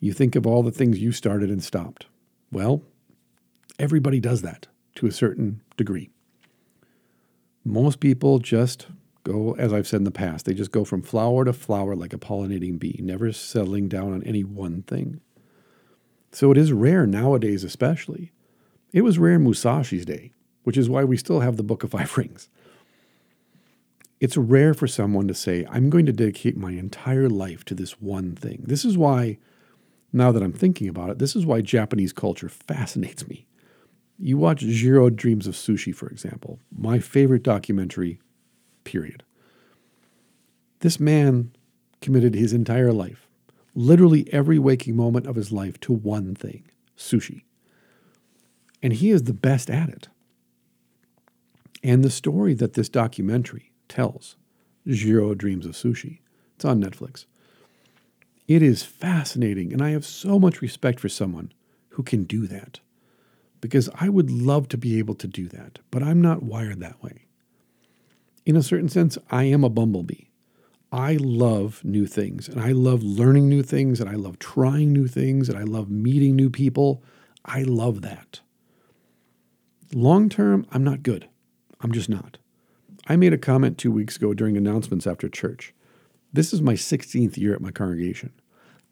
You 0.00 0.12
think 0.12 0.36
of 0.36 0.46
all 0.46 0.62
the 0.62 0.70
things 0.70 0.98
you 0.98 1.12
started 1.12 1.50
and 1.50 1.62
stopped. 1.62 2.06
Well, 2.50 2.82
everybody 3.78 4.20
does 4.20 4.42
that 4.42 4.66
to 4.96 5.06
a 5.06 5.12
certain 5.12 5.60
degree. 5.76 6.10
Most 7.64 8.00
people 8.00 8.38
just 8.38 8.86
go, 9.24 9.56
as 9.58 9.72
I've 9.72 9.88
said 9.88 9.98
in 9.98 10.04
the 10.04 10.10
past, 10.10 10.46
they 10.46 10.54
just 10.54 10.70
go 10.70 10.84
from 10.84 11.02
flower 11.02 11.44
to 11.44 11.52
flower 11.52 11.96
like 11.96 12.12
a 12.12 12.18
pollinating 12.18 12.78
bee, 12.78 13.00
never 13.02 13.32
settling 13.32 13.88
down 13.88 14.12
on 14.12 14.22
any 14.22 14.44
one 14.44 14.82
thing. 14.82 15.20
So 16.30 16.50
it 16.50 16.58
is 16.58 16.72
rare 16.72 17.06
nowadays, 17.06 17.64
especially. 17.64 18.32
It 18.92 19.02
was 19.02 19.18
rare 19.18 19.34
in 19.34 19.44
Musashi's 19.44 20.04
day, 20.04 20.32
which 20.62 20.76
is 20.76 20.88
why 20.88 21.04
we 21.04 21.16
still 21.16 21.40
have 21.40 21.56
the 21.56 21.62
Book 21.62 21.82
of 21.82 21.90
Five 21.90 22.16
Rings. 22.18 22.48
It's 24.20 24.36
rare 24.36 24.74
for 24.74 24.86
someone 24.86 25.26
to 25.28 25.34
say, 25.34 25.66
I'm 25.70 25.90
going 25.90 26.06
to 26.06 26.12
dedicate 26.12 26.56
my 26.56 26.72
entire 26.72 27.28
life 27.28 27.64
to 27.66 27.74
this 27.74 28.00
one 28.00 28.36
thing. 28.36 28.64
This 28.66 28.84
is 28.84 28.96
why, 28.96 29.38
now 30.12 30.32
that 30.32 30.42
I'm 30.42 30.52
thinking 30.52 30.88
about 30.88 31.10
it, 31.10 31.18
this 31.18 31.34
is 31.34 31.44
why 31.44 31.60
Japanese 31.60 32.12
culture 32.12 32.48
fascinates 32.48 33.26
me. 33.26 33.46
You 34.18 34.38
watch 34.38 34.60
Jiro 34.60 35.10
Dreams 35.10 35.46
of 35.46 35.54
Sushi, 35.54 35.94
for 35.94 36.08
example, 36.08 36.60
my 36.76 37.00
favorite 37.00 37.42
documentary, 37.42 38.20
period. 38.84 39.22
This 40.80 41.00
man 41.00 41.52
committed 42.00 42.34
his 42.34 42.52
entire 42.52 42.92
life, 42.92 43.26
literally 43.74 44.32
every 44.32 44.58
waking 44.58 44.96
moment 44.96 45.26
of 45.26 45.36
his 45.36 45.50
life, 45.50 45.80
to 45.80 45.92
one 45.92 46.34
thing 46.34 46.64
sushi. 46.96 47.42
And 48.82 48.92
he 48.92 49.10
is 49.10 49.24
the 49.24 49.32
best 49.32 49.70
at 49.70 49.88
it. 49.88 50.08
And 51.82 52.04
the 52.04 52.10
story 52.10 52.54
that 52.54 52.74
this 52.74 52.88
documentary 52.88 53.72
tells, 53.88 54.36
Jiro 54.86 55.34
Dreams 55.34 55.66
of 55.66 55.72
Sushi, 55.72 56.20
it's 56.54 56.64
on 56.64 56.82
Netflix. 56.82 57.26
It 58.46 58.62
is 58.62 58.82
fascinating, 58.82 59.72
and 59.72 59.82
I 59.82 59.90
have 59.90 60.04
so 60.04 60.38
much 60.38 60.60
respect 60.60 61.00
for 61.00 61.08
someone 61.08 61.52
who 61.90 62.02
can 62.02 62.24
do 62.24 62.46
that 62.46 62.80
because 63.60 63.88
I 63.94 64.10
would 64.10 64.30
love 64.30 64.68
to 64.68 64.78
be 64.78 64.98
able 64.98 65.14
to 65.14 65.26
do 65.26 65.48
that, 65.48 65.78
but 65.90 66.02
I'm 66.02 66.20
not 66.20 66.42
wired 66.42 66.80
that 66.80 67.02
way. 67.02 67.23
In 68.46 68.56
a 68.56 68.62
certain 68.62 68.88
sense, 68.88 69.16
I 69.30 69.44
am 69.44 69.64
a 69.64 69.70
bumblebee. 69.70 70.26
I 70.92 71.16
love 71.20 71.82
new 71.82 72.06
things 72.06 72.48
and 72.48 72.60
I 72.60 72.70
love 72.72 73.02
learning 73.02 73.48
new 73.48 73.62
things 73.62 74.00
and 74.00 74.08
I 74.08 74.14
love 74.14 74.38
trying 74.38 74.92
new 74.92 75.08
things 75.08 75.48
and 75.48 75.58
I 75.58 75.62
love 75.62 75.90
meeting 75.90 76.36
new 76.36 76.50
people. 76.50 77.02
I 77.44 77.62
love 77.62 78.02
that. 78.02 78.40
Long 79.92 80.28
term, 80.28 80.66
I'm 80.70 80.84
not 80.84 81.02
good. 81.02 81.28
I'm 81.80 81.90
just 81.90 82.08
not. 82.08 82.38
I 83.06 83.16
made 83.16 83.32
a 83.32 83.38
comment 83.38 83.76
two 83.76 83.90
weeks 83.90 84.16
ago 84.16 84.34
during 84.34 84.56
announcements 84.56 85.06
after 85.06 85.28
church. 85.28 85.74
This 86.32 86.52
is 86.52 86.62
my 86.62 86.74
16th 86.74 87.36
year 87.36 87.54
at 87.54 87.60
my 87.60 87.70
congregation. 87.70 88.32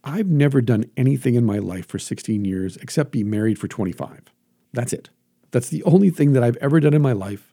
I've 0.02 0.28
never 0.28 0.60
done 0.60 0.90
anything 0.96 1.34
in 1.34 1.44
my 1.44 1.58
life 1.58 1.86
for 1.86 1.98
16 1.98 2.44
years 2.44 2.76
except 2.78 3.12
be 3.12 3.22
married 3.22 3.58
for 3.58 3.68
25. 3.68 4.22
That's 4.72 4.92
it. 4.92 5.10
That's 5.52 5.68
the 5.68 5.84
only 5.84 6.10
thing 6.10 6.32
that 6.32 6.42
I've 6.42 6.56
ever 6.56 6.80
done 6.80 6.94
in 6.94 7.02
my 7.02 7.12
life 7.12 7.51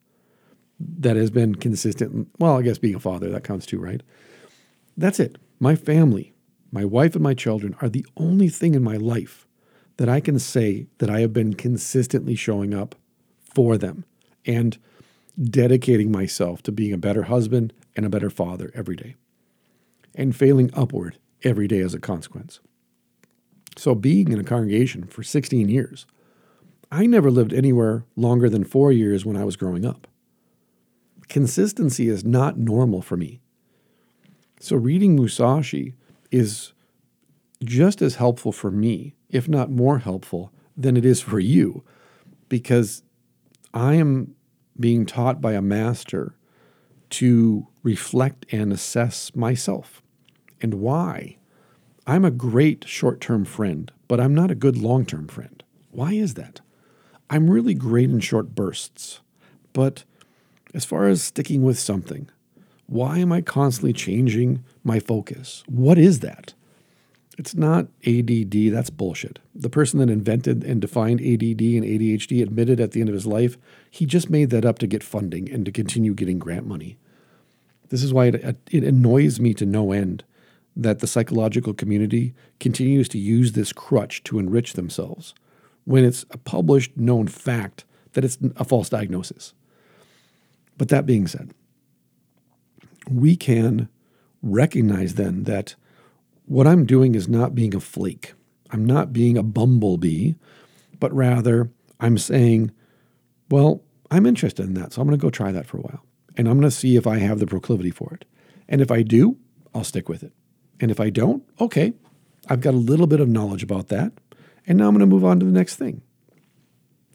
that 0.80 1.15
has 1.15 1.30
been 1.30 1.56
consistent. 1.56 2.27
Well, 2.39 2.57
I 2.57 2.61
guess 2.61 2.77
being 2.77 2.95
a 2.95 2.99
father, 2.99 3.30
that 3.30 3.43
counts 3.43 3.65
too, 3.65 3.80
right? 3.80 4.01
That's 4.97 5.19
it. 5.19 5.38
My 5.60 5.76
family, 5.76 6.34
my 6.72 6.85
wife, 6.85 7.15
and 7.15 7.23
my 7.23 7.34
children 7.34 7.76
are 7.81 7.89
the 7.89 8.06
only 8.18 8.49
thing 8.49 8.76
in 8.76 8.84
my 8.84 8.97
life 8.97 9.45
that 9.97 10.10
I 10.10 10.19
can 10.22 10.39
say 10.39 10.88
that 10.99 11.10
I 11.10 11.19
have 11.19 11.34
been 11.34 11.53
consistently 11.53 12.35
showing 12.35 12.73
up 12.73 12.95
for 13.43 13.77
them 13.77 14.06
and 14.45 14.77
dedicating 15.41 16.11
myself 16.11 16.64
to 16.64 16.72
being 16.72 16.93
a 16.93 16.97
better 16.97 17.23
husband 17.23 17.73
and 17.95 18.06
a 18.06 18.10
better 18.10 18.30
father 18.30 18.72
every 18.73 18.95
day 18.95 19.15
and 20.15 20.35
failing 20.35 20.69
upward 20.73 21.18
every 21.43 21.68
day 21.68 21.80
as 21.80 21.93
a 21.93 21.99
consequence. 21.99 22.60
So, 23.77 23.95
being 23.95 24.31
in 24.31 24.39
a 24.39 24.43
congregation 24.43 25.06
for 25.06 25.23
16 25.23 25.69
years, 25.69 26.06
I 26.91 27.06
never 27.06 27.31
lived 27.31 27.53
anywhere 27.53 28.03
longer 28.15 28.49
than 28.49 28.64
four 28.64 28.91
years 28.91 29.26
when 29.26 29.38
I 29.38 29.45
was 29.45 29.56
growing 29.56 29.85
up. 29.85 30.07
Consistency 31.30 32.10
is 32.10 32.26
not 32.26 32.57
normal 32.57 33.01
for 33.01 33.15
me. 33.15 33.39
So, 34.60 34.76
reading 34.76 35.15
Musashi 35.15 35.93
is 36.31 36.73
just 37.64 38.01
as 38.01 38.15
helpful 38.15 38.51
for 38.51 38.72
me, 38.72 39.15
if 39.30 39.47
not 39.47 39.69
more 39.72 39.99
helpful, 39.99 40.51
than 40.76 40.97
it 40.97 41.06
is 41.06 41.22
for 41.22 41.39
you, 41.39 41.84
because 42.49 43.03
I 43.73 43.95
am 43.95 44.35
being 44.80 45.06
taught 45.06 45.39
by 45.39 45.53
a 45.53 45.61
master 45.61 46.35
to 47.11 47.68
reflect 47.84 48.45
and 48.51 48.72
assess 48.72 49.35
myself 49.35 50.01
and 50.61 50.76
why. 50.76 51.38
I'm 52.07 52.26
a 52.26 52.31
great 52.31 52.88
short 52.88 53.22
term 53.22 53.45
friend, 53.45 53.91
but 54.07 54.19
I'm 54.19 54.34
not 54.34 54.51
a 54.51 54.56
good 54.56 54.77
long 54.77 55.06
term 55.06 55.27
friend. 55.27 55.64
Why 55.91 56.14
is 56.14 56.34
that? 56.35 56.61
I'm 57.30 57.49
really 57.49 57.73
great 57.73 58.10
in 58.10 58.19
short 58.19 58.56
bursts. 58.56 59.22
But 59.73 60.03
as 60.73 60.85
far 60.85 61.07
as 61.07 61.23
sticking 61.23 61.63
with 61.63 61.79
something, 61.79 62.29
why 62.85 63.19
am 63.19 63.31
I 63.31 63.41
constantly 63.41 63.93
changing 63.93 64.63
my 64.83 64.99
focus? 64.99 65.63
What 65.67 65.97
is 65.97 66.19
that? 66.19 66.53
It's 67.37 67.55
not 67.55 67.87
ADD, 68.05 68.73
that's 68.73 68.89
bullshit. 68.89 69.39
The 69.55 69.69
person 69.69 69.99
that 69.99 70.09
invented 70.09 70.63
and 70.63 70.81
defined 70.81 71.21
ADD 71.21 71.61
and 71.61 71.85
ADHD 71.85 72.41
admitted 72.41 72.81
at 72.81 72.91
the 72.91 72.99
end 72.99 73.07
of 73.07 73.15
his 73.15 73.25
life 73.25 73.57
he 73.89 74.05
just 74.05 74.29
made 74.29 74.49
that 74.49 74.65
up 74.65 74.77
to 74.79 74.87
get 74.87 75.03
funding 75.03 75.49
and 75.49 75.65
to 75.65 75.71
continue 75.71 76.13
getting 76.13 76.37
grant 76.37 76.67
money. 76.67 76.97
This 77.89 78.03
is 78.03 78.13
why 78.13 78.25
it, 78.25 78.57
it 78.69 78.83
annoys 78.83 79.39
me 79.39 79.53
to 79.53 79.65
no 79.65 79.91
end 79.91 80.23
that 80.75 80.99
the 80.99 81.07
psychological 81.07 81.73
community 81.73 82.33
continues 82.59 83.07
to 83.09 83.17
use 83.17 83.53
this 83.53 83.73
crutch 83.73 84.23
to 84.23 84.39
enrich 84.39 84.73
themselves 84.73 85.33
when 85.85 86.03
it's 86.03 86.25
a 86.31 86.37
published 86.37 86.97
known 86.97 87.27
fact 87.27 87.85
that 88.13 88.25
it's 88.25 88.37
a 88.55 88.63
false 88.63 88.89
diagnosis. 88.89 89.53
But 90.80 90.88
that 90.88 91.06
being 91.06 91.27
said, 91.27 91.53
we 93.11 93.35
can 93.35 93.89
recognize 94.41 95.15
then 95.15 95.43
that 95.43 95.76
what 96.45 96.65
I'm 96.65 96.85
doing 96.85 97.14
is 97.14 97.27
not 97.27 97.53
being 97.53 97.76
a 97.76 97.81
flake. 97.81 98.34
I'm 98.72 98.85
not 98.85 99.11
being 99.11 99.38
a 99.38 99.43
bumblebee, 99.43 100.34
but 100.99 101.14
rather 101.14 101.69
I'm 101.99 102.18
saying, 102.18 102.72
well, 103.51 103.84
I'm 104.10 104.26
interested 104.26 104.65
in 104.65 104.73
that, 104.76 104.93
so 104.93 105.01
I'm 105.01 105.07
going 105.07 105.19
to 105.19 105.22
go 105.22 105.30
try 105.30 105.51
that 105.51 105.68
for 105.68 105.77
a 105.77 105.81
while. 105.81 106.06
And 106.38 106.47
I'm 106.47 106.57
going 106.57 106.69
to 106.69 106.76
see 106.76 106.95
if 106.95 107.06
I 107.06 107.18
have 107.18 107.39
the 107.39 107.45
proclivity 107.45 107.91
for 107.91 108.14
it. 108.14 108.23
And 108.69 108.80
if 108.80 108.89
I 108.89 109.01
do, 109.01 109.38
I'll 109.76 109.84
stick 109.84 110.07
with 110.07 110.23
it. 110.23 110.31
And 110.80 110.91
if 110.91 111.01
I 111.01 111.10
don't, 111.10 111.43
okay, 111.60 111.93
I've 112.47 112.61
got 112.61 112.73
a 112.73 112.77
little 112.77 113.07
bit 113.07 113.19
of 113.19 113.27
knowledge 113.27 113.64
about 113.64 113.89
that. 113.89 114.14
And 114.65 114.77
now 114.77 114.88
I'm 114.88 114.93
going 114.93 115.01
to 115.01 115.14
move 115.14 115.26
on 115.26 115.41
to 115.41 115.45
the 115.45 115.51
next 115.51 115.76
thing. 115.76 116.03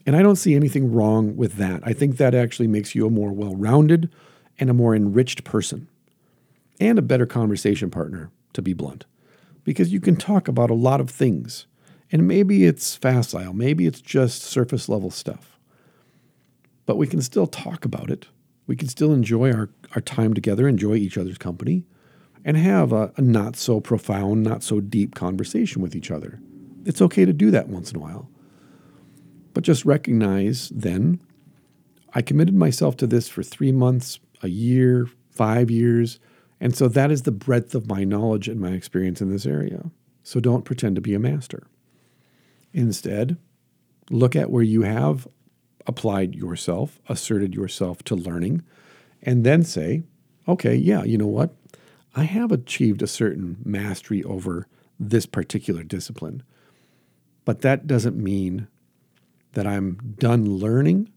And 0.05 0.15
I 0.15 0.21
don't 0.21 0.35
see 0.35 0.55
anything 0.55 0.91
wrong 0.91 1.35
with 1.35 1.53
that. 1.53 1.81
I 1.83 1.93
think 1.93 2.17
that 2.17 2.35
actually 2.35 2.67
makes 2.67 2.93
you 2.93 3.07
a 3.07 3.09
more 3.09 3.31
well 3.31 3.55
rounded 3.55 4.11
and 4.59 4.69
a 4.69 4.73
more 4.73 4.95
enriched 4.95 5.43
person 5.43 5.87
and 6.79 6.99
a 6.99 7.03
better 7.03 7.25
conversation 7.25 7.89
partner, 7.89 8.29
to 8.53 8.61
be 8.61 8.73
blunt, 8.73 9.05
because 9.63 9.93
you 9.93 9.99
can 9.99 10.15
talk 10.15 10.47
about 10.47 10.69
a 10.69 10.75
lot 10.75 10.99
of 11.01 11.09
things. 11.09 11.65
And 12.11 12.27
maybe 12.27 12.65
it's 12.65 12.95
facile, 12.95 13.53
maybe 13.53 13.87
it's 13.87 14.01
just 14.01 14.43
surface 14.43 14.87
level 14.87 15.09
stuff. 15.09 15.57
But 16.85 16.97
we 16.97 17.07
can 17.07 17.21
still 17.21 17.47
talk 17.47 17.85
about 17.85 18.11
it. 18.11 18.27
We 18.67 18.75
can 18.75 18.87
still 18.87 19.13
enjoy 19.13 19.51
our, 19.51 19.69
our 19.95 20.01
time 20.01 20.33
together, 20.33 20.67
enjoy 20.67 20.95
each 20.95 21.17
other's 21.17 21.37
company, 21.37 21.85
and 22.43 22.57
have 22.57 22.91
a, 22.91 23.11
a 23.17 23.21
not 23.21 23.55
so 23.55 23.79
profound, 23.79 24.43
not 24.43 24.63
so 24.63 24.79
deep 24.81 25.15
conversation 25.15 25.81
with 25.81 25.95
each 25.95 26.11
other 26.11 26.39
it's 26.85 27.01
okay 27.01 27.25
to 27.25 27.33
do 27.33 27.51
that 27.51 27.67
once 27.67 27.91
in 27.91 27.97
a 27.97 27.99
while. 27.99 28.29
But 29.55 29.63
just 29.63 29.85
recognize 29.85 30.67
then, 30.69 31.21
I 32.13 32.21
committed 32.21 32.55
myself 32.55 32.97
to 32.97 33.07
this 33.07 33.29
for 33.29 33.41
three 33.41 33.71
months, 33.71 34.19
a 34.43 34.49
year, 34.49 35.07
five 35.31 35.71
years. 35.71 36.19
And 36.59 36.75
so 36.75 36.89
that 36.89 37.09
is 37.09 37.21
the 37.21 37.31
breadth 37.31 37.73
of 37.73 37.87
my 37.87 38.03
knowledge 38.03 38.49
and 38.49 38.59
my 38.59 38.71
experience 38.71 39.21
in 39.21 39.31
this 39.31 39.45
area. 39.45 39.91
So 40.23 40.41
don't 40.41 40.65
pretend 40.65 40.95
to 40.95 41.01
be 41.01 41.13
a 41.13 41.19
master. 41.19 41.67
Instead, 42.73 43.37
look 44.09 44.35
at 44.35 44.51
where 44.51 44.61
you 44.61 44.81
have 44.81 45.25
applied 45.87 46.35
yourself, 46.35 46.99
asserted 47.07 47.55
yourself 47.55 48.03
to 48.03 48.15
learning, 48.15 48.61
and 49.23 49.45
then 49.45 49.63
say, 49.63 50.03
okay, 50.49 50.75
yeah, 50.75 51.03
you 51.05 51.17
know 51.17 51.27
what? 51.27 51.55
I 52.13 52.23
have 52.23 52.51
achieved 52.51 53.01
a 53.01 53.07
certain 53.07 53.55
mastery 53.63 54.21
over 54.25 54.67
this 54.99 55.25
particular 55.25 55.83
discipline. 55.83 56.43
But 57.45 57.61
that 57.61 57.87
doesn't 57.87 58.17
mean 58.17 58.67
that 59.55 59.67
I'm 59.67 60.15
done 60.17 60.45
learning 60.45 61.11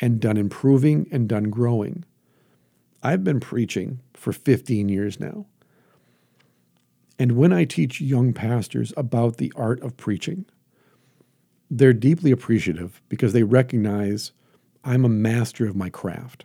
and 0.00 0.18
done 0.18 0.36
improving 0.36 1.06
and 1.12 1.28
done 1.28 1.50
growing. 1.50 2.04
I've 3.02 3.22
been 3.22 3.40
preaching 3.40 4.00
for 4.14 4.32
15 4.32 4.88
years 4.88 5.20
now. 5.20 5.46
And 7.18 7.32
when 7.32 7.52
I 7.52 7.64
teach 7.64 8.00
young 8.00 8.32
pastors 8.32 8.94
about 8.96 9.36
the 9.36 9.52
art 9.54 9.82
of 9.82 9.96
preaching, 9.96 10.46
they're 11.70 11.92
deeply 11.92 12.30
appreciative 12.30 13.02
because 13.08 13.32
they 13.32 13.42
recognize 13.42 14.32
I'm 14.82 15.04
a 15.04 15.10
master 15.10 15.68
of 15.68 15.76
my 15.76 15.90
craft. 15.90 16.44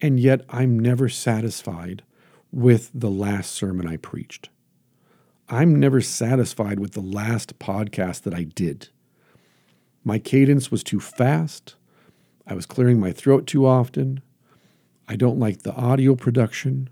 And 0.00 0.18
yet 0.18 0.46
I'm 0.48 0.78
never 0.78 1.08
satisfied 1.08 2.02
with 2.50 2.90
the 2.94 3.10
last 3.10 3.52
sermon 3.52 3.86
I 3.86 3.98
preached. 3.98 4.48
I'm 5.48 5.78
never 5.78 6.00
satisfied 6.00 6.80
with 6.80 6.92
the 6.92 7.00
last 7.00 7.58
podcast 7.58 8.22
that 8.22 8.34
I 8.34 8.44
did. 8.44 8.88
My 10.04 10.18
cadence 10.18 10.70
was 10.70 10.82
too 10.82 11.00
fast. 11.00 11.76
I 12.46 12.54
was 12.54 12.66
clearing 12.66 12.98
my 12.98 13.12
throat 13.12 13.46
too 13.46 13.66
often. 13.66 14.20
I 15.06 15.16
don't 15.16 15.38
like 15.38 15.62
the 15.62 15.74
audio 15.74 16.14
production. 16.14 16.88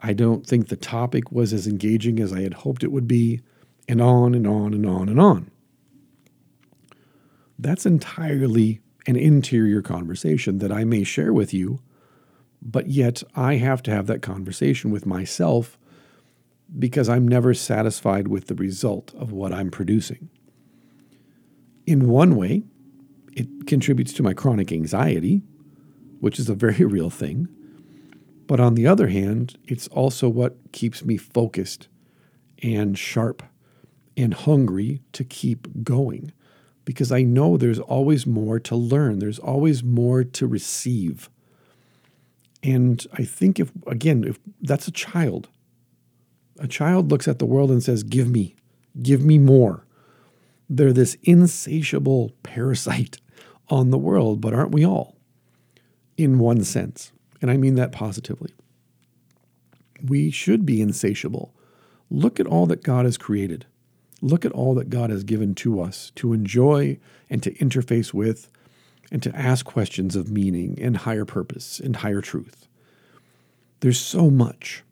I 0.00 0.12
don't 0.12 0.46
think 0.46 0.68
the 0.68 0.76
topic 0.76 1.30
was 1.30 1.52
as 1.52 1.66
engaging 1.66 2.18
as 2.20 2.32
I 2.32 2.40
had 2.40 2.54
hoped 2.54 2.82
it 2.82 2.92
would 2.92 3.06
be, 3.06 3.40
and 3.88 4.00
on 4.00 4.34
and 4.34 4.46
on 4.46 4.74
and 4.74 4.86
on 4.86 5.08
and 5.08 5.20
on. 5.20 5.50
That's 7.58 7.86
entirely 7.86 8.80
an 9.06 9.16
interior 9.16 9.82
conversation 9.82 10.58
that 10.58 10.72
I 10.72 10.84
may 10.84 11.04
share 11.04 11.32
with 11.32 11.52
you, 11.52 11.80
but 12.60 12.88
yet 12.88 13.22
I 13.34 13.56
have 13.56 13.82
to 13.84 13.90
have 13.90 14.06
that 14.06 14.22
conversation 14.22 14.90
with 14.90 15.06
myself 15.06 15.78
because 16.78 17.08
I'm 17.08 17.28
never 17.28 17.54
satisfied 17.54 18.28
with 18.28 18.46
the 18.46 18.54
result 18.54 19.14
of 19.14 19.32
what 19.32 19.52
I'm 19.52 19.70
producing. 19.70 20.30
In 21.86 22.08
one 22.08 22.36
way, 22.36 22.62
it 23.34 23.66
contributes 23.66 24.12
to 24.14 24.22
my 24.22 24.34
chronic 24.34 24.72
anxiety, 24.72 25.42
which 26.20 26.38
is 26.38 26.48
a 26.48 26.54
very 26.54 26.84
real 26.84 27.10
thing. 27.10 27.48
But 28.46 28.60
on 28.60 28.74
the 28.74 28.86
other 28.86 29.08
hand, 29.08 29.56
it's 29.66 29.88
also 29.88 30.28
what 30.28 30.56
keeps 30.72 31.04
me 31.04 31.16
focused 31.16 31.88
and 32.62 32.98
sharp 32.98 33.42
and 34.16 34.34
hungry 34.34 35.02
to 35.12 35.24
keep 35.24 35.82
going 35.82 36.32
because 36.84 37.12
I 37.12 37.22
know 37.22 37.56
there's 37.56 37.78
always 37.78 38.26
more 38.26 38.58
to 38.60 38.76
learn, 38.76 39.18
there's 39.18 39.38
always 39.38 39.82
more 39.82 40.24
to 40.24 40.46
receive. 40.46 41.30
And 42.62 43.04
I 43.12 43.24
think 43.24 43.58
if, 43.58 43.72
again, 43.86 44.24
if 44.24 44.38
that's 44.60 44.88
a 44.88 44.92
child, 44.92 45.48
a 46.58 46.68
child 46.68 47.10
looks 47.10 47.26
at 47.26 47.38
the 47.38 47.46
world 47.46 47.70
and 47.70 47.82
says, 47.82 48.02
Give 48.02 48.28
me, 48.28 48.54
give 49.00 49.24
me 49.24 49.38
more. 49.38 49.84
They're 50.74 50.94
this 50.94 51.18
insatiable 51.22 52.32
parasite 52.42 53.18
on 53.68 53.90
the 53.90 53.98
world, 53.98 54.40
but 54.40 54.54
aren't 54.54 54.72
we 54.72 54.86
all? 54.86 55.18
In 56.16 56.38
one 56.38 56.64
sense. 56.64 57.12
And 57.42 57.50
I 57.50 57.58
mean 57.58 57.74
that 57.74 57.92
positively. 57.92 58.54
We 60.02 60.30
should 60.30 60.64
be 60.64 60.80
insatiable. 60.80 61.52
Look 62.10 62.40
at 62.40 62.46
all 62.46 62.64
that 62.66 62.82
God 62.82 63.04
has 63.04 63.18
created. 63.18 63.66
Look 64.22 64.46
at 64.46 64.52
all 64.52 64.74
that 64.76 64.88
God 64.88 65.10
has 65.10 65.24
given 65.24 65.54
to 65.56 65.82
us 65.82 66.10
to 66.14 66.32
enjoy 66.32 66.98
and 67.28 67.42
to 67.42 67.52
interface 67.56 68.14
with 68.14 68.50
and 69.10 69.22
to 69.22 69.36
ask 69.36 69.66
questions 69.66 70.16
of 70.16 70.30
meaning 70.30 70.78
and 70.80 70.96
higher 70.96 71.26
purpose 71.26 71.80
and 71.80 71.96
higher 71.96 72.22
truth. 72.22 72.66
There's 73.80 74.00
so 74.00 74.30
much 74.30 74.84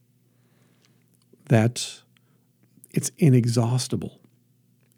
that 1.48 2.02
it's 2.90 3.12
inexhaustible 3.16 4.19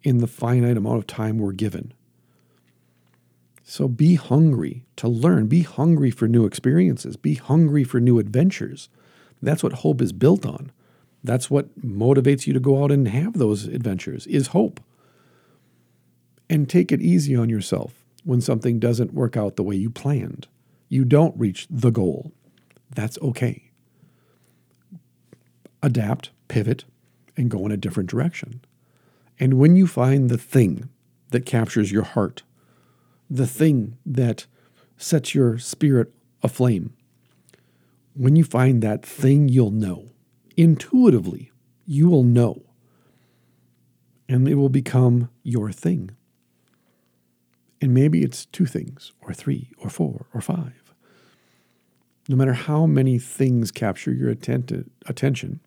in 0.03 0.19
the 0.19 0.27
finite 0.27 0.77
amount 0.77 0.97
of 0.97 1.07
time 1.07 1.37
we're 1.37 1.53
given. 1.53 1.93
So 3.63 3.87
be 3.87 4.15
hungry 4.15 4.83
to 4.97 5.07
learn, 5.07 5.47
be 5.47 5.61
hungry 5.61 6.11
for 6.11 6.27
new 6.27 6.45
experiences, 6.45 7.15
be 7.15 7.35
hungry 7.35 7.83
for 7.83 7.99
new 7.99 8.19
adventures. 8.19 8.89
That's 9.41 9.63
what 9.63 9.73
hope 9.73 10.01
is 10.01 10.11
built 10.11 10.45
on. 10.45 10.71
That's 11.23 11.49
what 11.49 11.79
motivates 11.79 12.45
you 12.45 12.53
to 12.53 12.59
go 12.59 12.83
out 12.83 12.91
and 12.91 13.07
have 13.07 13.33
those 13.33 13.65
adventures 13.65 14.27
is 14.27 14.47
hope. 14.47 14.81
And 16.49 16.69
take 16.69 16.91
it 16.91 17.01
easy 17.01 17.35
on 17.35 17.49
yourself 17.49 18.03
when 18.25 18.41
something 18.41 18.79
doesn't 18.79 19.13
work 19.13 19.37
out 19.37 19.55
the 19.55 19.63
way 19.63 19.75
you 19.75 19.89
planned. 19.89 20.47
You 20.89 21.05
don't 21.05 21.37
reach 21.39 21.65
the 21.69 21.89
goal. 21.89 22.33
That's 22.93 23.17
okay. 23.19 23.69
Adapt, 25.81 26.29
pivot, 26.47 26.83
and 27.35 27.49
go 27.49 27.65
in 27.65 27.71
a 27.71 27.77
different 27.77 28.09
direction. 28.09 28.61
And 29.39 29.55
when 29.55 29.75
you 29.75 29.87
find 29.87 30.29
the 30.29 30.37
thing 30.37 30.89
that 31.31 31.45
captures 31.45 31.91
your 31.91 32.03
heart, 32.03 32.43
the 33.29 33.47
thing 33.47 33.97
that 34.05 34.45
sets 34.97 35.33
your 35.33 35.57
spirit 35.57 36.13
aflame, 36.41 36.93
when 38.13 38.35
you 38.35 38.43
find 38.43 38.81
that 38.81 39.05
thing, 39.05 39.49
you'll 39.49 39.71
know 39.71 40.09
intuitively, 40.55 41.51
you 41.85 42.09
will 42.09 42.23
know. 42.23 42.63
And 44.29 44.47
it 44.47 44.55
will 44.55 44.69
become 44.69 45.29
your 45.43 45.71
thing. 45.71 46.11
And 47.81 47.93
maybe 47.93 48.23
it's 48.23 48.45
two 48.45 48.65
things, 48.65 49.11
or 49.21 49.33
three, 49.33 49.71
or 49.77 49.89
four, 49.89 50.27
or 50.33 50.41
five. 50.41 50.93
No 52.29 52.37
matter 52.37 52.53
how 52.53 52.85
many 52.85 53.19
things 53.19 53.71
capture 53.71 54.13
your 54.13 54.29
atten- 54.29 54.89
attention, 55.05 55.59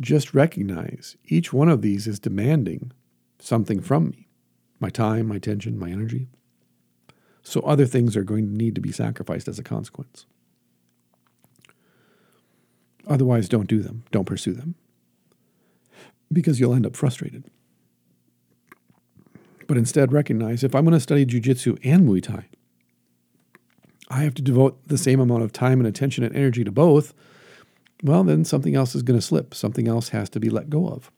just 0.00 0.34
recognize 0.34 1.16
each 1.26 1.52
one 1.52 1.68
of 1.68 1.82
these 1.82 2.06
is 2.06 2.18
demanding 2.18 2.92
something 3.38 3.80
from 3.80 4.10
me 4.10 4.26
my 4.80 4.88
time, 4.88 5.28
my 5.28 5.36
attention, 5.36 5.78
my 5.78 5.90
energy. 5.90 6.26
So 7.42 7.60
other 7.60 7.86
things 7.86 8.16
are 8.16 8.24
going 8.24 8.46
to 8.46 8.56
need 8.56 8.74
to 8.74 8.80
be 8.80 8.92
sacrificed 8.92 9.46
as 9.46 9.58
a 9.58 9.62
consequence. 9.62 10.26
Otherwise, 13.06 13.48
don't 13.48 13.68
do 13.68 13.80
them, 13.82 14.04
don't 14.10 14.24
pursue 14.24 14.52
them, 14.54 14.74
because 16.32 16.60
you'll 16.60 16.74
end 16.74 16.86
up 16.86 16.96
frustrated. 16.96 17.44
But 19.66 19.76
instead, 19.76 20.12
recognize 20.12 20.64
if 20.64 20.74
I'm 20.74 20.84
going 20.84 20.94
to 20.94 21.00
study 21.00 21.24
jujitsu 21.26 21.78
and 21.84 22.08
Muay 22.08 22.22
Thai, 22.22 22.46
I 24.08 24.22
have 24.22 24.34
to 24.34 24.42
devote 24.42 24.80
the 24.86 24.98
same 24.98 25.20
amount 25.20 25.42
of 25.42 25.52
time 25.52 25.78
and 25.78 25.86
attention 25.86 26.24
and 26.24 26.34
energy 26.34 26.64
to 26.64 26.72
both. 26.72 27.14
Well, 28.02 28.24
then 28.24 28.44
something 28.44 28.74
else 28.74 28.94
is 28.94 29.02
going 29.02 29.18
to 29.18 29.24
slip. 29.24 29.54
Something 29.54 29.88
else 29.88 30.10
has 30.10 30.30
to 30.30 30.40
be 30.40 30.50
let 30.50 30.70
go 30.70 30.88
of. 30.88 31.10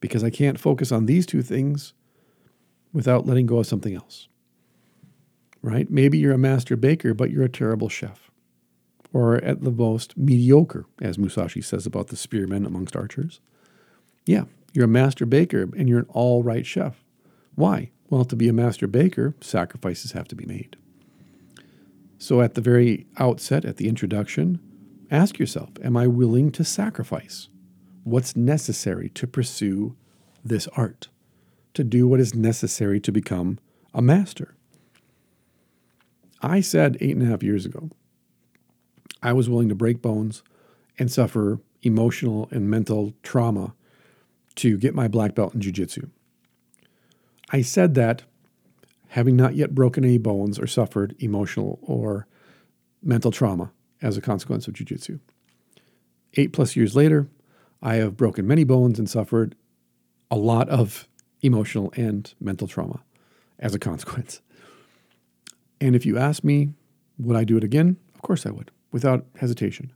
Because 0.00 0.22
I 0.22 0.30
can't 0.30 0.60
focus 0.60 0.92
on 0.92 1.06
these 1.06 1.26
two 1.26 1.42
things 1.42 1.92
without 2.92 3.26
letting 3.26 3.46
go 3.46 3.58
of 3.58 3.66
something 3.66 3.94
else. 3.94 4.28
Right? 5.62 5.90
Maybe 5.90 6.18
you're 6.18 6.34
a 6.34 6.38
master 6.38 6.76
baker, 6.76 7.14
but 7.14 7.30
you're 7.30 7.44
a 7.44 7.48
terrible 7.48 7.88
chef 7.88 8.30
or 9.14 9.36
at 9.36 9.62
the 9.62 9.70
most 9.70 10.18
mediocre, 10.18 10.84
as 11.00 11.16
Musashi 11.16 11.62
says 11.62 11.86
about 11.86 12.08
the 12.08 12.16
spearmen 12.16 12.66
amongst 12.66 12.96
archers. 12.96 13.40
Yeah, 14.26 14.44
you're 14.74 14.86
a 14.86 14.88
master 14.88 15.24
baker 15.24 15.70
and 15.76 15.88
you're 15.88 16.00
an 16.00 16.06
all 16.08 16.42
right 16.42 16.66
chef. 16.66 17.02
Why? 17.54 17.92
Well, 18.10 18.24
to 18.24 18.36
be 18.36 18.48
a 18.48 18.52
master 18.52 18.88
baker, 18.88 19.34
sacrifices 19.40 20.12
have 20.12 20.26
to 20.28 20.34
be 20.34 20.44
made. 20.44 20.76
So 22.18 22.42
at 22.42 22.54
the 22.54 22.60
very 22.60 23.06
outset, 23.16 23.64
at 23.64 23.76
the 23.76 23.88
introduction, 23.88 24.58
ask 25.10 25.38
yourself 25.38 25.70
Am 25.82 25.96
I 25.96 26.06
willing 26.06 26.50
to 26.52 26.64
sacrifice 26.64 27.48
what's 28.02 28.36
necessary 28.36 29.08
to 29.10 29.26
pursue 29.26 29.96
this 30.44 30.68
art, 30.76 31.08
to 31.74 31.84
do 31.84 32.06
what 32.06 32.20
is 32.20 32.34
necessary 32.34 33.00
to 33.00 33.12
become 33.12 33.58
a 33.94 34.02
master? 34.02 34.54
I 36.42 36.60
said 36.60 36.98
eight 37.00 37.16
and 37.16 37.22
a 37.22 37.30
half 37.30 37.42
years 37.42 37.64
ago 37.64 37.90
I 39.22 39.32
was 39.32 39.48
willing 39.48 39.70
to 39.70 39.74
break 39.74 40.02
bones 40.02 40.42
and 40.98 41.10
suffer 41.10 41.60
emotional 41.82 42.48
and 42.50 42.68
mental 42.68 43.14
trauma 43.22 43.74
to 44.56 44.76
get 44.76 44.94
my 44.94 45.08
black 45.08 45.34
belt 45.34 45.54
in 45.54 45.60
jiu-jitsu. 45.60 46.08
I 47.50 47.62
said 47.62 47.94
that 47.94 48.22
having 49.08 49.36
not 49.36 49.54
yet 49.54 49.74
broken 49.74 50.04
any 50.04 50.18
bones 50.18 50.58
or 50.58 50.66
suffered 50.66 51.16
emotional 51.18 51.78
or 51.82 52.26
mental 53.02 53.30
trauma 53.30 53.72
as 54.04 54.16
a 54.16 54.20
consequence 54.20 54.68
of 54.68 54.74
jiu-jitsu. 54.74 55.18
8 56.34 56.52
plus 56.52 56.76
years 56.76 56.94
later, 56.94 57.28
I 57.82 57.96
have 57.96 58.16
broken 58.16 58.46
many 58.46 58.62
bones 58.62 58.98
and 58.98 59.08
suffered 59.08 59.56
a 60.30 60.36
lot 60.36 60.68
of 60.68 61.08
emotional 61.42 61.92
and 61.96 62.32
mental 62.38 62.68
trauma 62.68 63.02
as 63.58 63.74
a 63.74 63.78
consequence. 63.78 64.40
And 65.80 65.96
if 65.96 66.06
you 66.06 66.18
ask 66.18 66.44
me, 66.44 66.70
would 67.18 67.36
I 67.36 67.44
do 67.44 67.56
it 67.56 67.64
again? 67.64 67.96
Of 68.14 68.22
course 68.22 68.46
I 68.46 68.50
would 68.50 68.70
without 68.92 69.26
hesitation. 69.36 69.92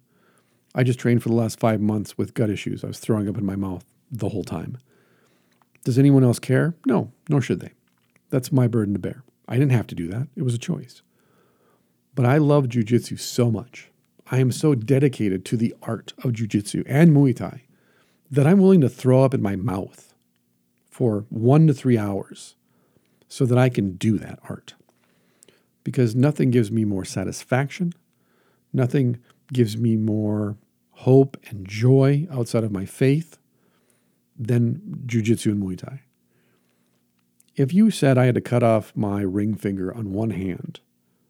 I 0.75 0.83
just 0.83 0.99
trained 0.99 1.23
for 1.23 1.29
the 1.29 1.35
last 1.35 1.61
five 1.61 1.81
months 1.81 2.19
with 2.19 2.35
gut 2.35 2.51
issues. 2.51 2.83
I 2.83 2.89
was 2.89 2.99
throwing 2.99 3.29
up 3.29 3.39
in 3.39 3.47
my 3.47 3.57
mouth 3.57 3.85
the 4.11 4.29
whole 4.29 4.45
time. 4.45 4.79
Does 5.85 5.99
anyone 5.99 6.25
else 6.25 6.39
care? 6.39 6.75
No, 6.87 7.13
nor 7.29 7.41
should 7.41 7.61
they. 7.61 7.73
That's 8.31 8.53
my 8.53 8.67
burden 8.69 8.95
to 8.95 9.01
bear. 9.01 9.23
I 9.47 9.55
didn't 9.55 9.73
have 9.73 9.87
to 9.89 9.95
do 9.95 10.09
that, 10.09 10.29
it 10.37 10.43
was 10.43 10.55
a 10.55 10.59
choice. 10.59 11.03
But 12.15 12.27
I 12.27 12.39
love 12.39 12.65
jujitsu 12.65 13.19
so 13.19 13.51
much. 13.51 13.91
I 14.31 14.39
am 14.39 14.53
so 14.53 14.75
dedicated 14.75 15.45
to 15.47 15.57
the 15.57 15.75
art 15.83 16.13
of 16.19 16.33
jujitsu 16.33 16.85
and 16.87 17.15
Muay 17.15 17.35
Thai 17.35 17.63
that 18.31 18.47
I'm 18.47 18.59
willing 18.59 18.83
to 18.83 18.89
throw 18.89 19.25
up 19.25 19.33
in 19.33 19.41
my 19.41 19.57
mouth 19.57 20.15
for 20.91 21.25
one 21.31 21.67
to 21.67 21.75
three 21.75 21.97
hours 21.97 22.55
so 23.27 23.47
that 23.47 23.57
I 23.57 23.71
can 23.71 23.97
do 23.97 24.19
that 24.19 24.39
art. 24.49 24.75
Because 25.83 26.15
nothing 26.15 26.51
gives 26.51 26.71
me 26.71 26.85
more 26.85 27.07
satisfaction, 27.07 27.95
nothing 28.71 29.19
gives 29.51 29.79
me 29.79 29.97
more 29.97 30.59
hope 30.91 31.39
and 31.49 31.67
joy 31.67 32.27
outside 32.31 32.65
of 32.65 32.73
my 32.73 32.85
faith 32.85 33.39
than 34.39 35.05
jujitsu 35.07 35.53
and 35.53 35.63
Muay 35.63 35.79
Thai. 35.79 36.03
If 37.57 37.73
you 37.73 37.91
said 37.91 38.19
I 38.19 38.27
had 38.27 38.35
to 38.35 38.43
cut 38.43 38.63
off 38.63 38.95
my 38.95 39.23
ring 39.23 39.55
finger 39.55 39.95
on 39.95 40.13
one 40.13 40.31
hand 40.31 40.81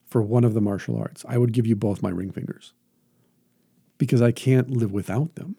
for 0.04 0.20
one 0.20 0.42
of 0.42 0.54
the 0.54 0.60
martial 0.60 0.96
arts, 0.96 1.24
I 1.28 1.38
would 1.38 1.52
give 1.52 1.66
you 1.66 1.76
both 1.76 2.02
my 2.02 2.10
ring 2.10 2.32
fingers 2.32 2.72
because 3.98 4.22
I 4.22 4.32
can't 4.32 4.70
live 4.70 4.92
without 4.92 5.34
them. 5.34 5.56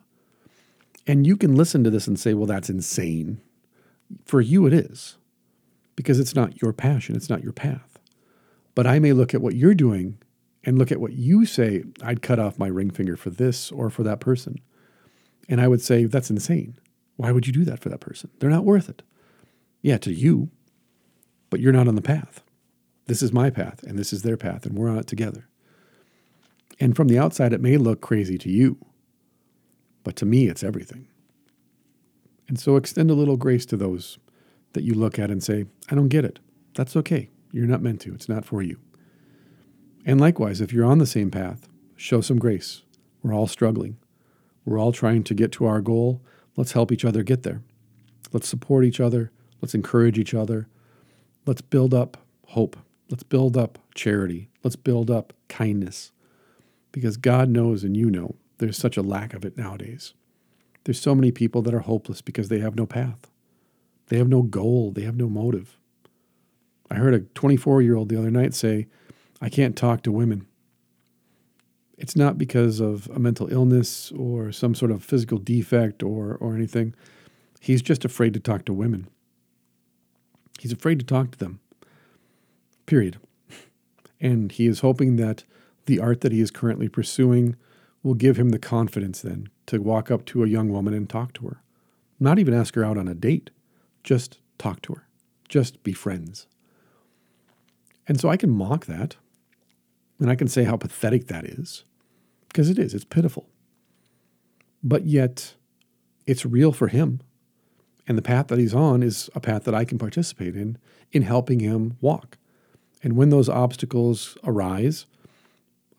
And 1.06 1.28
you 1.28 1.38
can 1.38 1.56
listen 1.56 1.84
to 1.84 1.90
this 1.90 2.08
and 2.08 2.20
say, 2.20 2.34
well, 2.34 2.46
that's 2.46 2.70
insane. 2.70 3.42
For 4.26 4.42
you, 4.42 4.66
it 4.66 4.74
is 4.74 5.18
because 5.96 6.20
it's 6.20 6.36
not 6.36 6.62
your 6.62 6.72
passion, 6.72 7.16
it's 7.16 7.30
not 7.30 7.44
your 7.44 7.52
path. 7.52 8.00
But 8.74 8.88
I 8.88 9.00
may 9.00 9.12
look 9.12 9.34
at 9.34 9.42
what 9.42 9.56
you're 9.56 9.74
doing 9.74 10.18
and 10.64 10.78
look 10.78 10.92
at 10.92 11.02
what 11.02 11.14
you 11.14 11.46
say, 11.46 11.84
I'd 12.02 12.22
cut 12.22 12.40
off 12.40 12.60
my 12.60 12.68
ring 12.68 12.90
finger 12.92 13.18
for 13.18 13.30
this 13.30 13.72
or 13.72 13.90
for 13.90 14.04
that 14.04 14.20
person. 14.20 14.60
And 15.48 15.60
I 15.60 15.68
would 15.68 15.82
say, 15.82 16.06
that's 16.06 16.30
insane. 16.30 16.80
Why 17.18 17.32
would 17.32 17.48
you 17.48 17.54
do 17.54 17.66
that 17.66 17.80
for 17.80 17.90
that 17.90 18.00
person? 18.00 18.30
They're 18.40 18.50
not 18.50 18.66
worth 18.66 18.88
it. 18.88 19.02
Yeah, 19.82 19.98
to 20.00 20.14
you, 20.14 20.50
but 21.50 21.60
you're 21.60 21.74
not 21.74 21.88
on 21.88 21.96
the 21.96 22.02
path. 22.02 22.44
This 23.08 23.22
is 23.22 23.34
my 23.34 23.50
path, 23.50 23.84
and 23.84 23.98
this 23.98 24.14
is 24.14 24.22
their 24.22 24.38
path, 24.38 24.66
and 24.66 24.78
we're 24.78 24.90
on 24.90 25.00
it 25.00 25.08
together. 25.08 25.48
And 26.80 26.96
from 26.96 27.08
the 27.08 27.20
outside, 27.20 27.54
it 27.54 27.62
may 27.62 27.78
look 27.78 28.02
crazy 28.02 28.38
to 28.38 28.50
you, 28.50 28.78
but 30.04 30.16
to 30.18 30.26
me, 30.26 30.48
it's 30.48 30.64
everything. 30.64 31.08
And 32.48 32.60
so 32.60 32.78
extend 32.78 33.12
a 33.12 33.16
little 33.16 33.38
grace 33.38 33.66
to 33.68 33.78
those 33.78 34.18
that 34.74 34.84
you 34.84 34.94
look 34.94 35.20
at 35.20 35.30
and 35.30 35.44
say, 35.44 35.66
I 35.90 35.96
don't 35.96 36.08
get 36.08 36.26
it. 36.26 36.40
That's 36.76 36.96
okay. 36.96 37.30
You're 37.52 37.68
not 37.68 37.82
meant 37.82 38.02
to, 38.02 38.14
it's 38.14 38.30
not 38.30 38.46
for 38.46 38.62
you. 38.62 38.80
And 40.06 40.20
likewise, 40.20 40.62
if 40.62 40.72
you're 40.72 40.86
on 40.86 41.00
the 41.00 41.06
same 41.06 41.30
path, 41.30 41.68
show 41.96 42.22
some 42.22 42.40
grace. 42.40 42.84
We're 43.22 43.34
all 43.34 43.48
struggling. 43.48 43.98
We're 44.66 44.80
all 44.80 44.92
trying 44.92 45.24
to 45.26 45.34
get 45.34 45.52
to 45.54 45.66
our 45.66 45.82
goal. 45.82 46.22
Let's 46.56 46.72
help 46.72 46.92
each 46.92 47.06
other 47.06 47.24
get 47.24 47.44
there. 47.44 47.62
Let's 48.32 48.48
support 48.48 48.86
each 48.86 49.00
other. 49.00 49.32
Let's 49.62 49.76
encourage 49.76 50.18
each 50.18 50.34
other. 50.34 50.68
Let's 51.46 51.62
build 51.62 51.94
up 51.94 52.18
hope. 52.48 52.78
Let's 53.10 53.24
build 53.24 53.58
up 53.58 53.80
charity. 53.96 54.50
Let's 54.64 54.76
build 54.76 55.12
up 55.12 55.34
kindness. 55.48 56.12
Because 56.92 57.18
God 57.18 57.50
knows 57.50 57.84
and 57.84 57.96
you 57.96 58.10
know 58.10 58.36
there's 58.58 58.78
such 58.78 58.98
a 58.98 59.02
lack 59.02 59.34
of 59.34 59.46
it 59.46 59.58
nowadays. 59.58 60.14
There's 60.84 61.00
so 61.00 61.16
many 61.16 61.32
people 61.32 61.62
that 61.64 61.74
are 61.74 61.80
hopeless 61.80 62.22
because 62.22 62.50
they 62.50 62.60
have 62.60 62.76
no 62.76 62.86
path. 62.86 63.30
They 64.08 64.18
have 64.18 64.28
no 64.28 64.42
goal. 64.42 64.92
They 64.92 65.04
have 65.04 65.18
no 65.18 65.30
motive. 65.30 65.78
I 66.90 66.96
heard 66.96 67.14
a 67.14 67.20
24 67.20 67.82
year 67.82 67.96
old 67.96 68.10
the 68.10 68.18
other 68.18 68.32
night 68.32 68.54
say, 68.54 68.88
I 69.42 69.50
can't 69.50 69.76
talk 69.76 70.04
to 70.04 70.12
women. 70.12 70.48
It's 71.98 72.16
not 72.16 72.38
because 72.38 72.80
of 72.80 73.10
a 73.14 73.20
mental 73.20 73.52
illness 73.52 74.12
or 74.14 74.52
some 74.52 74.74
sort 74.74 74.92
of 74.92 75.04
physical 75.04 75.38
defect 75.38 76.02
or, 76.02 76.38
or 76.40 76.56
anything. 76.56 76.96
He's 77.60 77.82
just 77.82 78.06
afraid 78.06 78.34
to 78.34 78.40
talk 78.40 78.66
to 78.66 78.74
women. 78.74 79.08
He's 80.60 80.72
afraid 80.72 81.00
to 81.00 81.06
talk 81.06 81.32
to 81.32 81.38
them, 81.38 81.60
period. 82.86 83.18
And 84.22 84.52
he 84.52 84.68
is 84.68 84.82
hoping 84.82 85.16
that 85.16 85.46
the 85.90 86.00
art 86.00 86.22
that 86.22 86.32
he 86.32 86.40
is 86.40 86.52
currently 86.52 86.88
pursuing 86.88 87.56
will 88.04 88.14
give 88.14 88.38
him 88.38 88.50
the 88.50 88.60
confidence 88.60 89.22
then 89.22 89.50
to 89.66 89.82
walk 89.82 90.10
up 90.12 90.24
to 90.26 90.44
a 90.44 90.48
young 90.48 90.70
woman 90.70 90.94
and 90.94 91.10
talk 91.10 91.34
to 91.34 91.48
her. 91.48 91.62
Not 92.20 92.40
even 92.40 92.54
ask 92.54 92.76
her 92.76 92.86
out 92.86 92.98
on 92.98 93.08
a 93.08 93.16
date, 93.16 93.50
just 94.04 94.40
talk 94.58 94.82
to 94.84 94.94
her, 94.94 95.08
just 95.50 95.84
be 95.84 95.92
friends. 95.92 96.46
And 98.08 98.20
so 98.20 98.30
I 98.30 98.38
can 98.38 98.50
mock 98.50 98.86
that. 98.86 99.18
And 100.20 100.30
I 100.30 100.36
can 100.36 100.48
say 100.48 100.66
how 100.66 100.76
pathetic 100.76 101.28
that 101.28 101.46
is, 101.46 101.86
because 102.50 102.70
it 102.70 102.78
is, 102.78 102.94
it's 102.94 103.06
pitiful. 103.06 103.50
But 104.84 105.06
yet, 105.06 105.56
it's 106.28 106.46
real 106.46 106.74
for 106.74 106.90
him. 106.90 107.22
And 108.06 108.18
the 108.18 108.22
path 108.22 108.48
that 108.48 108.60
he's 108.60 108.74
on 108.74 109.02
is 109.02 109.30
a 109.34 109.40
path 109.40 109.64
that 109.64 109.74
I 109.74 109.86
can 109.86 109.98
participate 109.98 110.56
in, 110.56 110.78
in 111.12 111.22
helping 111.22 111.62
him 111.62 111.96
walk. 112.02 112.38
And 113.02 113.16
when 113.16 113.30
those 113.30 113.48
obstacles 113.48 114.38
arise, 114.44 115.06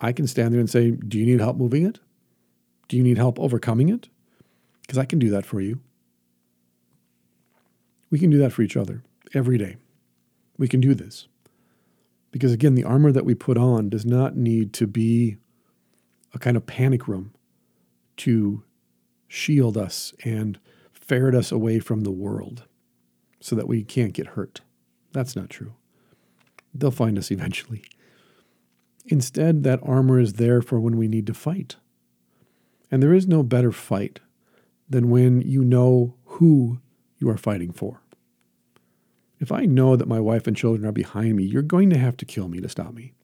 I 0.01 0.13
can 0.13 0.27
stand 0.27 0.53
there 0.53 0.61
and 0.61 0.71
say, 0.71 0.93
Do 0.93 1.19
you 1.19 1.27
need 1.27 1.41
help 1.41 1.57
moving 1.57 1.85
it? 1.85 2.01
Do 2.89 2.97
you 2.97 3.03
need 3.03 3.19
help 3.19 3.39
overcoming 3.39 3.89
it? 3.89 4.09
Because 4.83 4.99
I 4.99 5.05
can 5.05 5.19
do 5.19 5.31
that 5.31 5.47
for 5.47 5.61
you. 5.61 5.81
We 8.11 8.19
can 8.19 8.31
do 8.31 8.39
that 8.39 8.53
for 8.53 8.63
each 8.63 8.77
other 8.77 9.05
every 9.35 9.59
day. 9.59 9.77
We 10.59 10.69
can 10.69 10.81
do 10.81 10.95
this. 10.95 11.29
Because 12.33 12.53
again, 12.53 12.75
the 12.75 12.85
armor 12.85 13.13
that 13.13 13.25
we 13.25 13.35
put 13.35 13.57
on 13.57 13.89
does 13.89 14.05
not 14.05 14.37
need 14.37 14.73
to 14.75 14.87
be 14.87 15.37
a 16.35 16.39
kind 16.39 16.57
of 16.57 16.67
panic 16.67 17.09
room 17.09 17.33
to 18.19 18.63
shield 19.29 19.77
us 19.77 20.13
and 20.25 20.59
ferret 20.93 21.35
us 21.35 21.51
away 21.53 21.79
from 21.79 22.03
the 22.03 22.11
world 22.11 22.65
so 23.41 23.57
that 23.57 23.69
we 23.69 23.83
can't 23.83 24.13
get 24.13 24.29
hurt. 24.29 24.61
That's 25.13 25.35
not 25.35 25.51
true. 25.51 25.75
They'll 26.75 26.91
find 26.91 27.19
us 27.19 27.31
eventually. 27.31 27.83
Instead, 29.07 29.63
that 29.65 29.81
armor 29.83 30.21
is 30.21 30.35
there 30.35 30.63
for 30.63 30.79
when 30.79 30.97
we 30.97 31.09
need 31.09 31.27
to 31.27 31.35
fight. 31.35 31.77
And 32.91 33.03
there 33.03 33.15
is 33.15 33.27
no 33.27 33.43
better 33.43 33.73
fight 33.73 34.21
than 34.89 35.11
when 35.11 35.41
you 35.43 35.65
know 35.65 36.15
who 36.25 36.81
you 37.19 37.29
are 37.29 37.37
fighting 37.37 37.73
for. 37.73 38.03
If 39.39 39.51
I 39.51 39.65
know 39.65 39.97
that 39.97 40.09
my 40.09 40.21
wife 40.21 40.47
and 40.47 40.57
children 40.57 40.87
are 40.87 40.93
behind 40.93 41.37
me, 41.37 41.45
you're 41.45 41.63
going 41.63 41.89
to 41.91 41.99
have 41.99 42.17
to 42.19 42.25
kill 42.25 42.49
me 42.49 42.61
to 42.61 42.69
stop 42.69 42.93
me. 42.93 43.15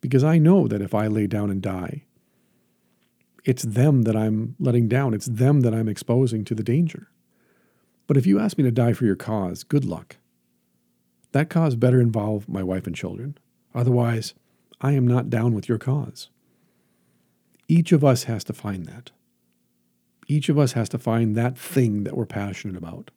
Because 0.00 0.24
I 0.24 0.38
know 0.38 0.66
that 0.66 0.82
if 0.82 0.94
I 0.94 1.06
lay 1.06 1.26
down 1.26 1.50
and 1.50 1.62
die, 1.62 2.04
it's 3.44 3.62
them 3.62 4.02
that 4.02 4.16
I'm 4.16 4.56
letting 4.58 4.88
down. 4.88 5.14
It's 5.14 5.26
them 5.26 5.60
that 5.60 5.74
I'm 5.74 5.88
exposing 5.88 6.44
to 6.46 6.54
the 6.54 6.62
danger. 6.62 7.08
But 8.06 8.16
if 8.16 8.26
you 8.26 8.38
ask 8.38 8.58
me 8.58 8.64
to 8.64 8.70
die 8.70 8.94
for 8.94 9.04
your 9.04 9.16
cause, 9.16 9.62
good 9.62 9.84
luck. 9.84 10.16
That 11.32 11.50
cause 11.50 11.76
better 11.76 12.00
involve 12.00 12.48
my 12.48 12.62
wife 12.62 12.86
and 12.86 12.96
children. 12.96 13.38
Otherwise, 13.74 14.34
I 14.80 14.92
am 14.92 15.06
not 15.06 15.30
down 15.30 15.54
with 15.54 15.68
your 15.68 15.78
cause. 15.78 16.28
Each 17.68 17.92
of 17.92 18.04
us 18.04 18.24
has 18.24 18.44
to 18.44 18.52
find 18.52 18.86
that. 18.86 19.10
Each 20.28 20.48
of 20.48 20.58
us 20.58 20.72
has 20.72 20.88
to 20.90 20.98
find 20.98 21.34
that 21.34 21.58
thing 21.58 22.04
that 22.04 22.16
we're 22.16 22.26
passionate 22.26 22.76
about 22.76 23.10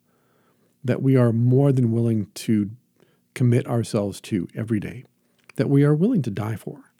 that 0.84 1.02
we 1.02 1.16
are 1.18 1.34
more 1.34 1.72
than 1.72 1.92
willing 1.92 2.28
to 2.34 2.70
commit 3.34 3.68
ourselves 3.68 4.22
to 4.22 4.48
every 4.56 4.80
day, 4.80 5.04
that 5.56 5.70
we 5.70 5.84
are 5.84 5.94
willing 5.94 6.22
to 6.22 6.32
die 6.32 6.56
for. 6.56 6.92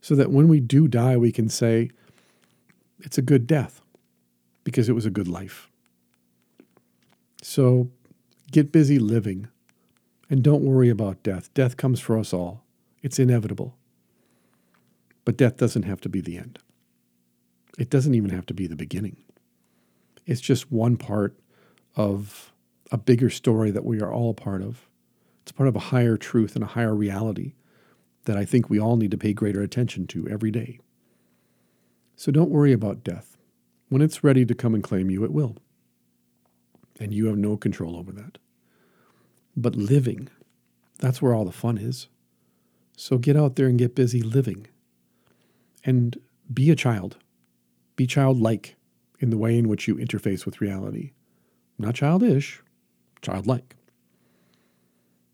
So 0.00 0.14
that 0.14 0.30
when 0.30 0.46
we 0.46 0.60
do 0.60 0.86
die, 0.88 1.16
we 1.16 1.32
can 1.32 1.48
say, 1.48 1.90
it's 3.00 3.18
a 3.18 3.22
good 3.22 3.46
death 3.46 3.80
because 4.62 4.88
it 4.88 4.92
was 4.92 5.06
a 5.06 5.10
good 5.10 5.28
life. 5.28 5.68
So 7.42 7.90
get 8.52 8.72
busy 8.72 8.98
living 8.98 9.48
and 10.30 10.42
don't 10.42 10.62
worry 10.62 10.90
about 10.90 11.22
death. 11.22 11.52
Death 11.54 11.76
comes 11.76 12.00
for 12.00 12.18
us 12.18 12.32
all, 12.32 12.64
it's 13.02 13.18
inevitable. 13.18 13.76
But 15.24 15.36
death 15.36 15.56
doesn't 15.56 15.82
have 15.82 16.00
to 16.02 16.08
be 16.08 16.20
the 16.20 16.38
end, 16.38 16.58
it 17.78 17.90
doesn't 17.90 18.14
even 18.14 18.30
have 18.30 18.46
to 18.46 18.54
be 18.54 18.66
the 18.66 18.76
beginning. 18.76 19.16
It's 20.26 20.40
just 20.40 20.70
one 20.70 20.96
part 20.96 21.38
of 21.96 22.52
a 22.92 22.98
bigger 22.98 23.30
story 23.30 23.70
that 23.70 23.84
we 23.84 24.00
are 24.00 24.12
all 24.12 24.30
a 24.30 24.34
part 24.34 24.62
of. 24.62 24.88
It's 25.42 25.52
part 25.52 25.68
of 25.68 25.76
a 25.76 25.80
higher 25.80 26.16
truth 26.16 26.54
and 26.54 26.62
a 26.62 26.68
higher 26.68 26.94
reality 26.94 27.54
that 28.24 28.36
I 28.36 28.44
think 28.44 28.68
we 28.68 28.78
all 28.78 28.96
need 28.98 29.10
to 29.12 29.18
pay 29.18 29.32
greater 29.32 29.62
attention 29.62 30.06
to 30.08 30.28
every 30.28 30.50
day. 30.50 30.80
So 32.16 32.30
don't 32.30 32.50
worry 32.50 32.72
about 32.72 33.04
death. 33.04 33.38
When 33.88 34.02
it's 34.02 34.22
ready 34.22 34.44
to 34.44 34.54
come 34.54 34.74
and 34.74 34.84
claim 34.84 35.10
you, 35.10 35.24
it 35.24 35.32
will. 35.32 35.56
And 37.00 37.14
you 37.14 37.26
have 37.26 37.38
no 37.38 37.56
control 37.56 37.96
over 37.96 38.12
that. 38.12 38.38
But 39.56 39.76
living, 39.76 40.28
that's 40.98 41.22
where 41.22 41.32
all 41.32 41.44
the 41.44 41.52
fun 41.52 41.78
is. 41.78 42.08
So 43.00 43.16
get 43.16 43.36
out 43.36 43.54
there 43.54 43.68
and 43.68 43.78
get 43.78 43.94
busy 43.94 44.22
living. 44.22 44.66
And 45.84 46.18
be 46.52 46.68
a 46.72 46.74
child. 46.74 47.16
Be 47.94 48.08
childlike 48.08 48.74
in 49.20 49.30
the 49.30 49.38
way 49.38 49.56
in 49.56 49.68
which 49.68 49.86
you 49.86 49.94
interface 49.94 50.44
with 50.44 50.60
reality. 50.60 51.12
Not 51.78 51.94
childish, 51.94 52.60
childlike. 53.22 53.76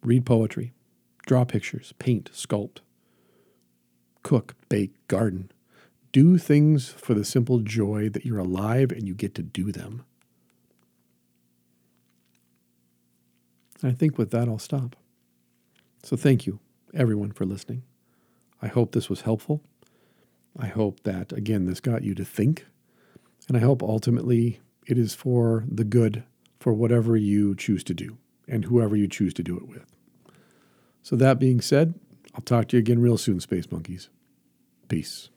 Read 0.02 0.26
poetry, 0.26 0.74
draw 1.24 1.46
pictures, 1.46 1.94
paint, 1.98 2.30
sculpt, 2.34 2.80
cook, 4.22 4.54
bake, 4.68 4.92
garden. 5.08 5.50
Do 6.12 6.36
things 6.36 6.90
for 6.90 7.14
the 7.14 7.24
simple 7.24 7.60
joy 7.60 8.10
that 8.10 8.26
you're 8.26 8.38
alive 8.38 8.92
and 8.92 9.08
you 9.08 9.14
get 9.14 9.34
to 9.36 9.42
do 9.42 9.72
them. 9.72 10.04
I 13.82 13.92
think 13.92 14.18
with 14.18 14.30
that, 14.32 14.48
I'll 14.48 14.58
stop. 14.58 14.96
So 16.02 16.14
thank 16.14 16.46
you, 16.46 16.60
everyone, 16.94 17.32
for 17.32 17.44
listening. 17.44 17.82
I 18.62 18.68
hope 18.68 18.92
this 18.92 19.10
was 19.10 19.22
helpful. 19.22 19.62
I 20.58 20.66
hope 20.66 21.02
that, 21.02 21.32
again, 21.32 21.66
this 21.66 21.80
got 21.80 22.02
you 22.02 22.14
to 22.14 22.24
think. 22.24 22.66
And 23.48 23.56
I 23.56 23.60
hope 23.60 23.82
ultimately 23.82 24.60
it 24.86 24.96
is 24.98 25.14
for 25.14 25.64
the 25.68 25.84
good 25.84 26.24
for 26.58 26.72
whatever 26.72 27.16
you 27.16 27.54
choose 27.54 27.84
to 27.84 27.94
do 27.94 28.16
and 28.48 28.64
whoever 28.64 28.96
you 28.96 29.08
choose 29.08 29.34
to 29.34 29.42
do 29.42 29.56
it 29.56 29.68
with. 29.68 29.84
So, 31.02 31.16
that 31.16 31.38
being 31.38 31.60
said, 31.60 31.94
I'll 32.34 32.40
talk 32.40 32.68
to 32.68 32.76
you 32.76 32.80
again 32.80 33.00
real 33.00 33.18
soon, 33.18 33.40
Space 33.40 33.70
Monkeys. 33.70 34.08
Peace. 34.88 35.28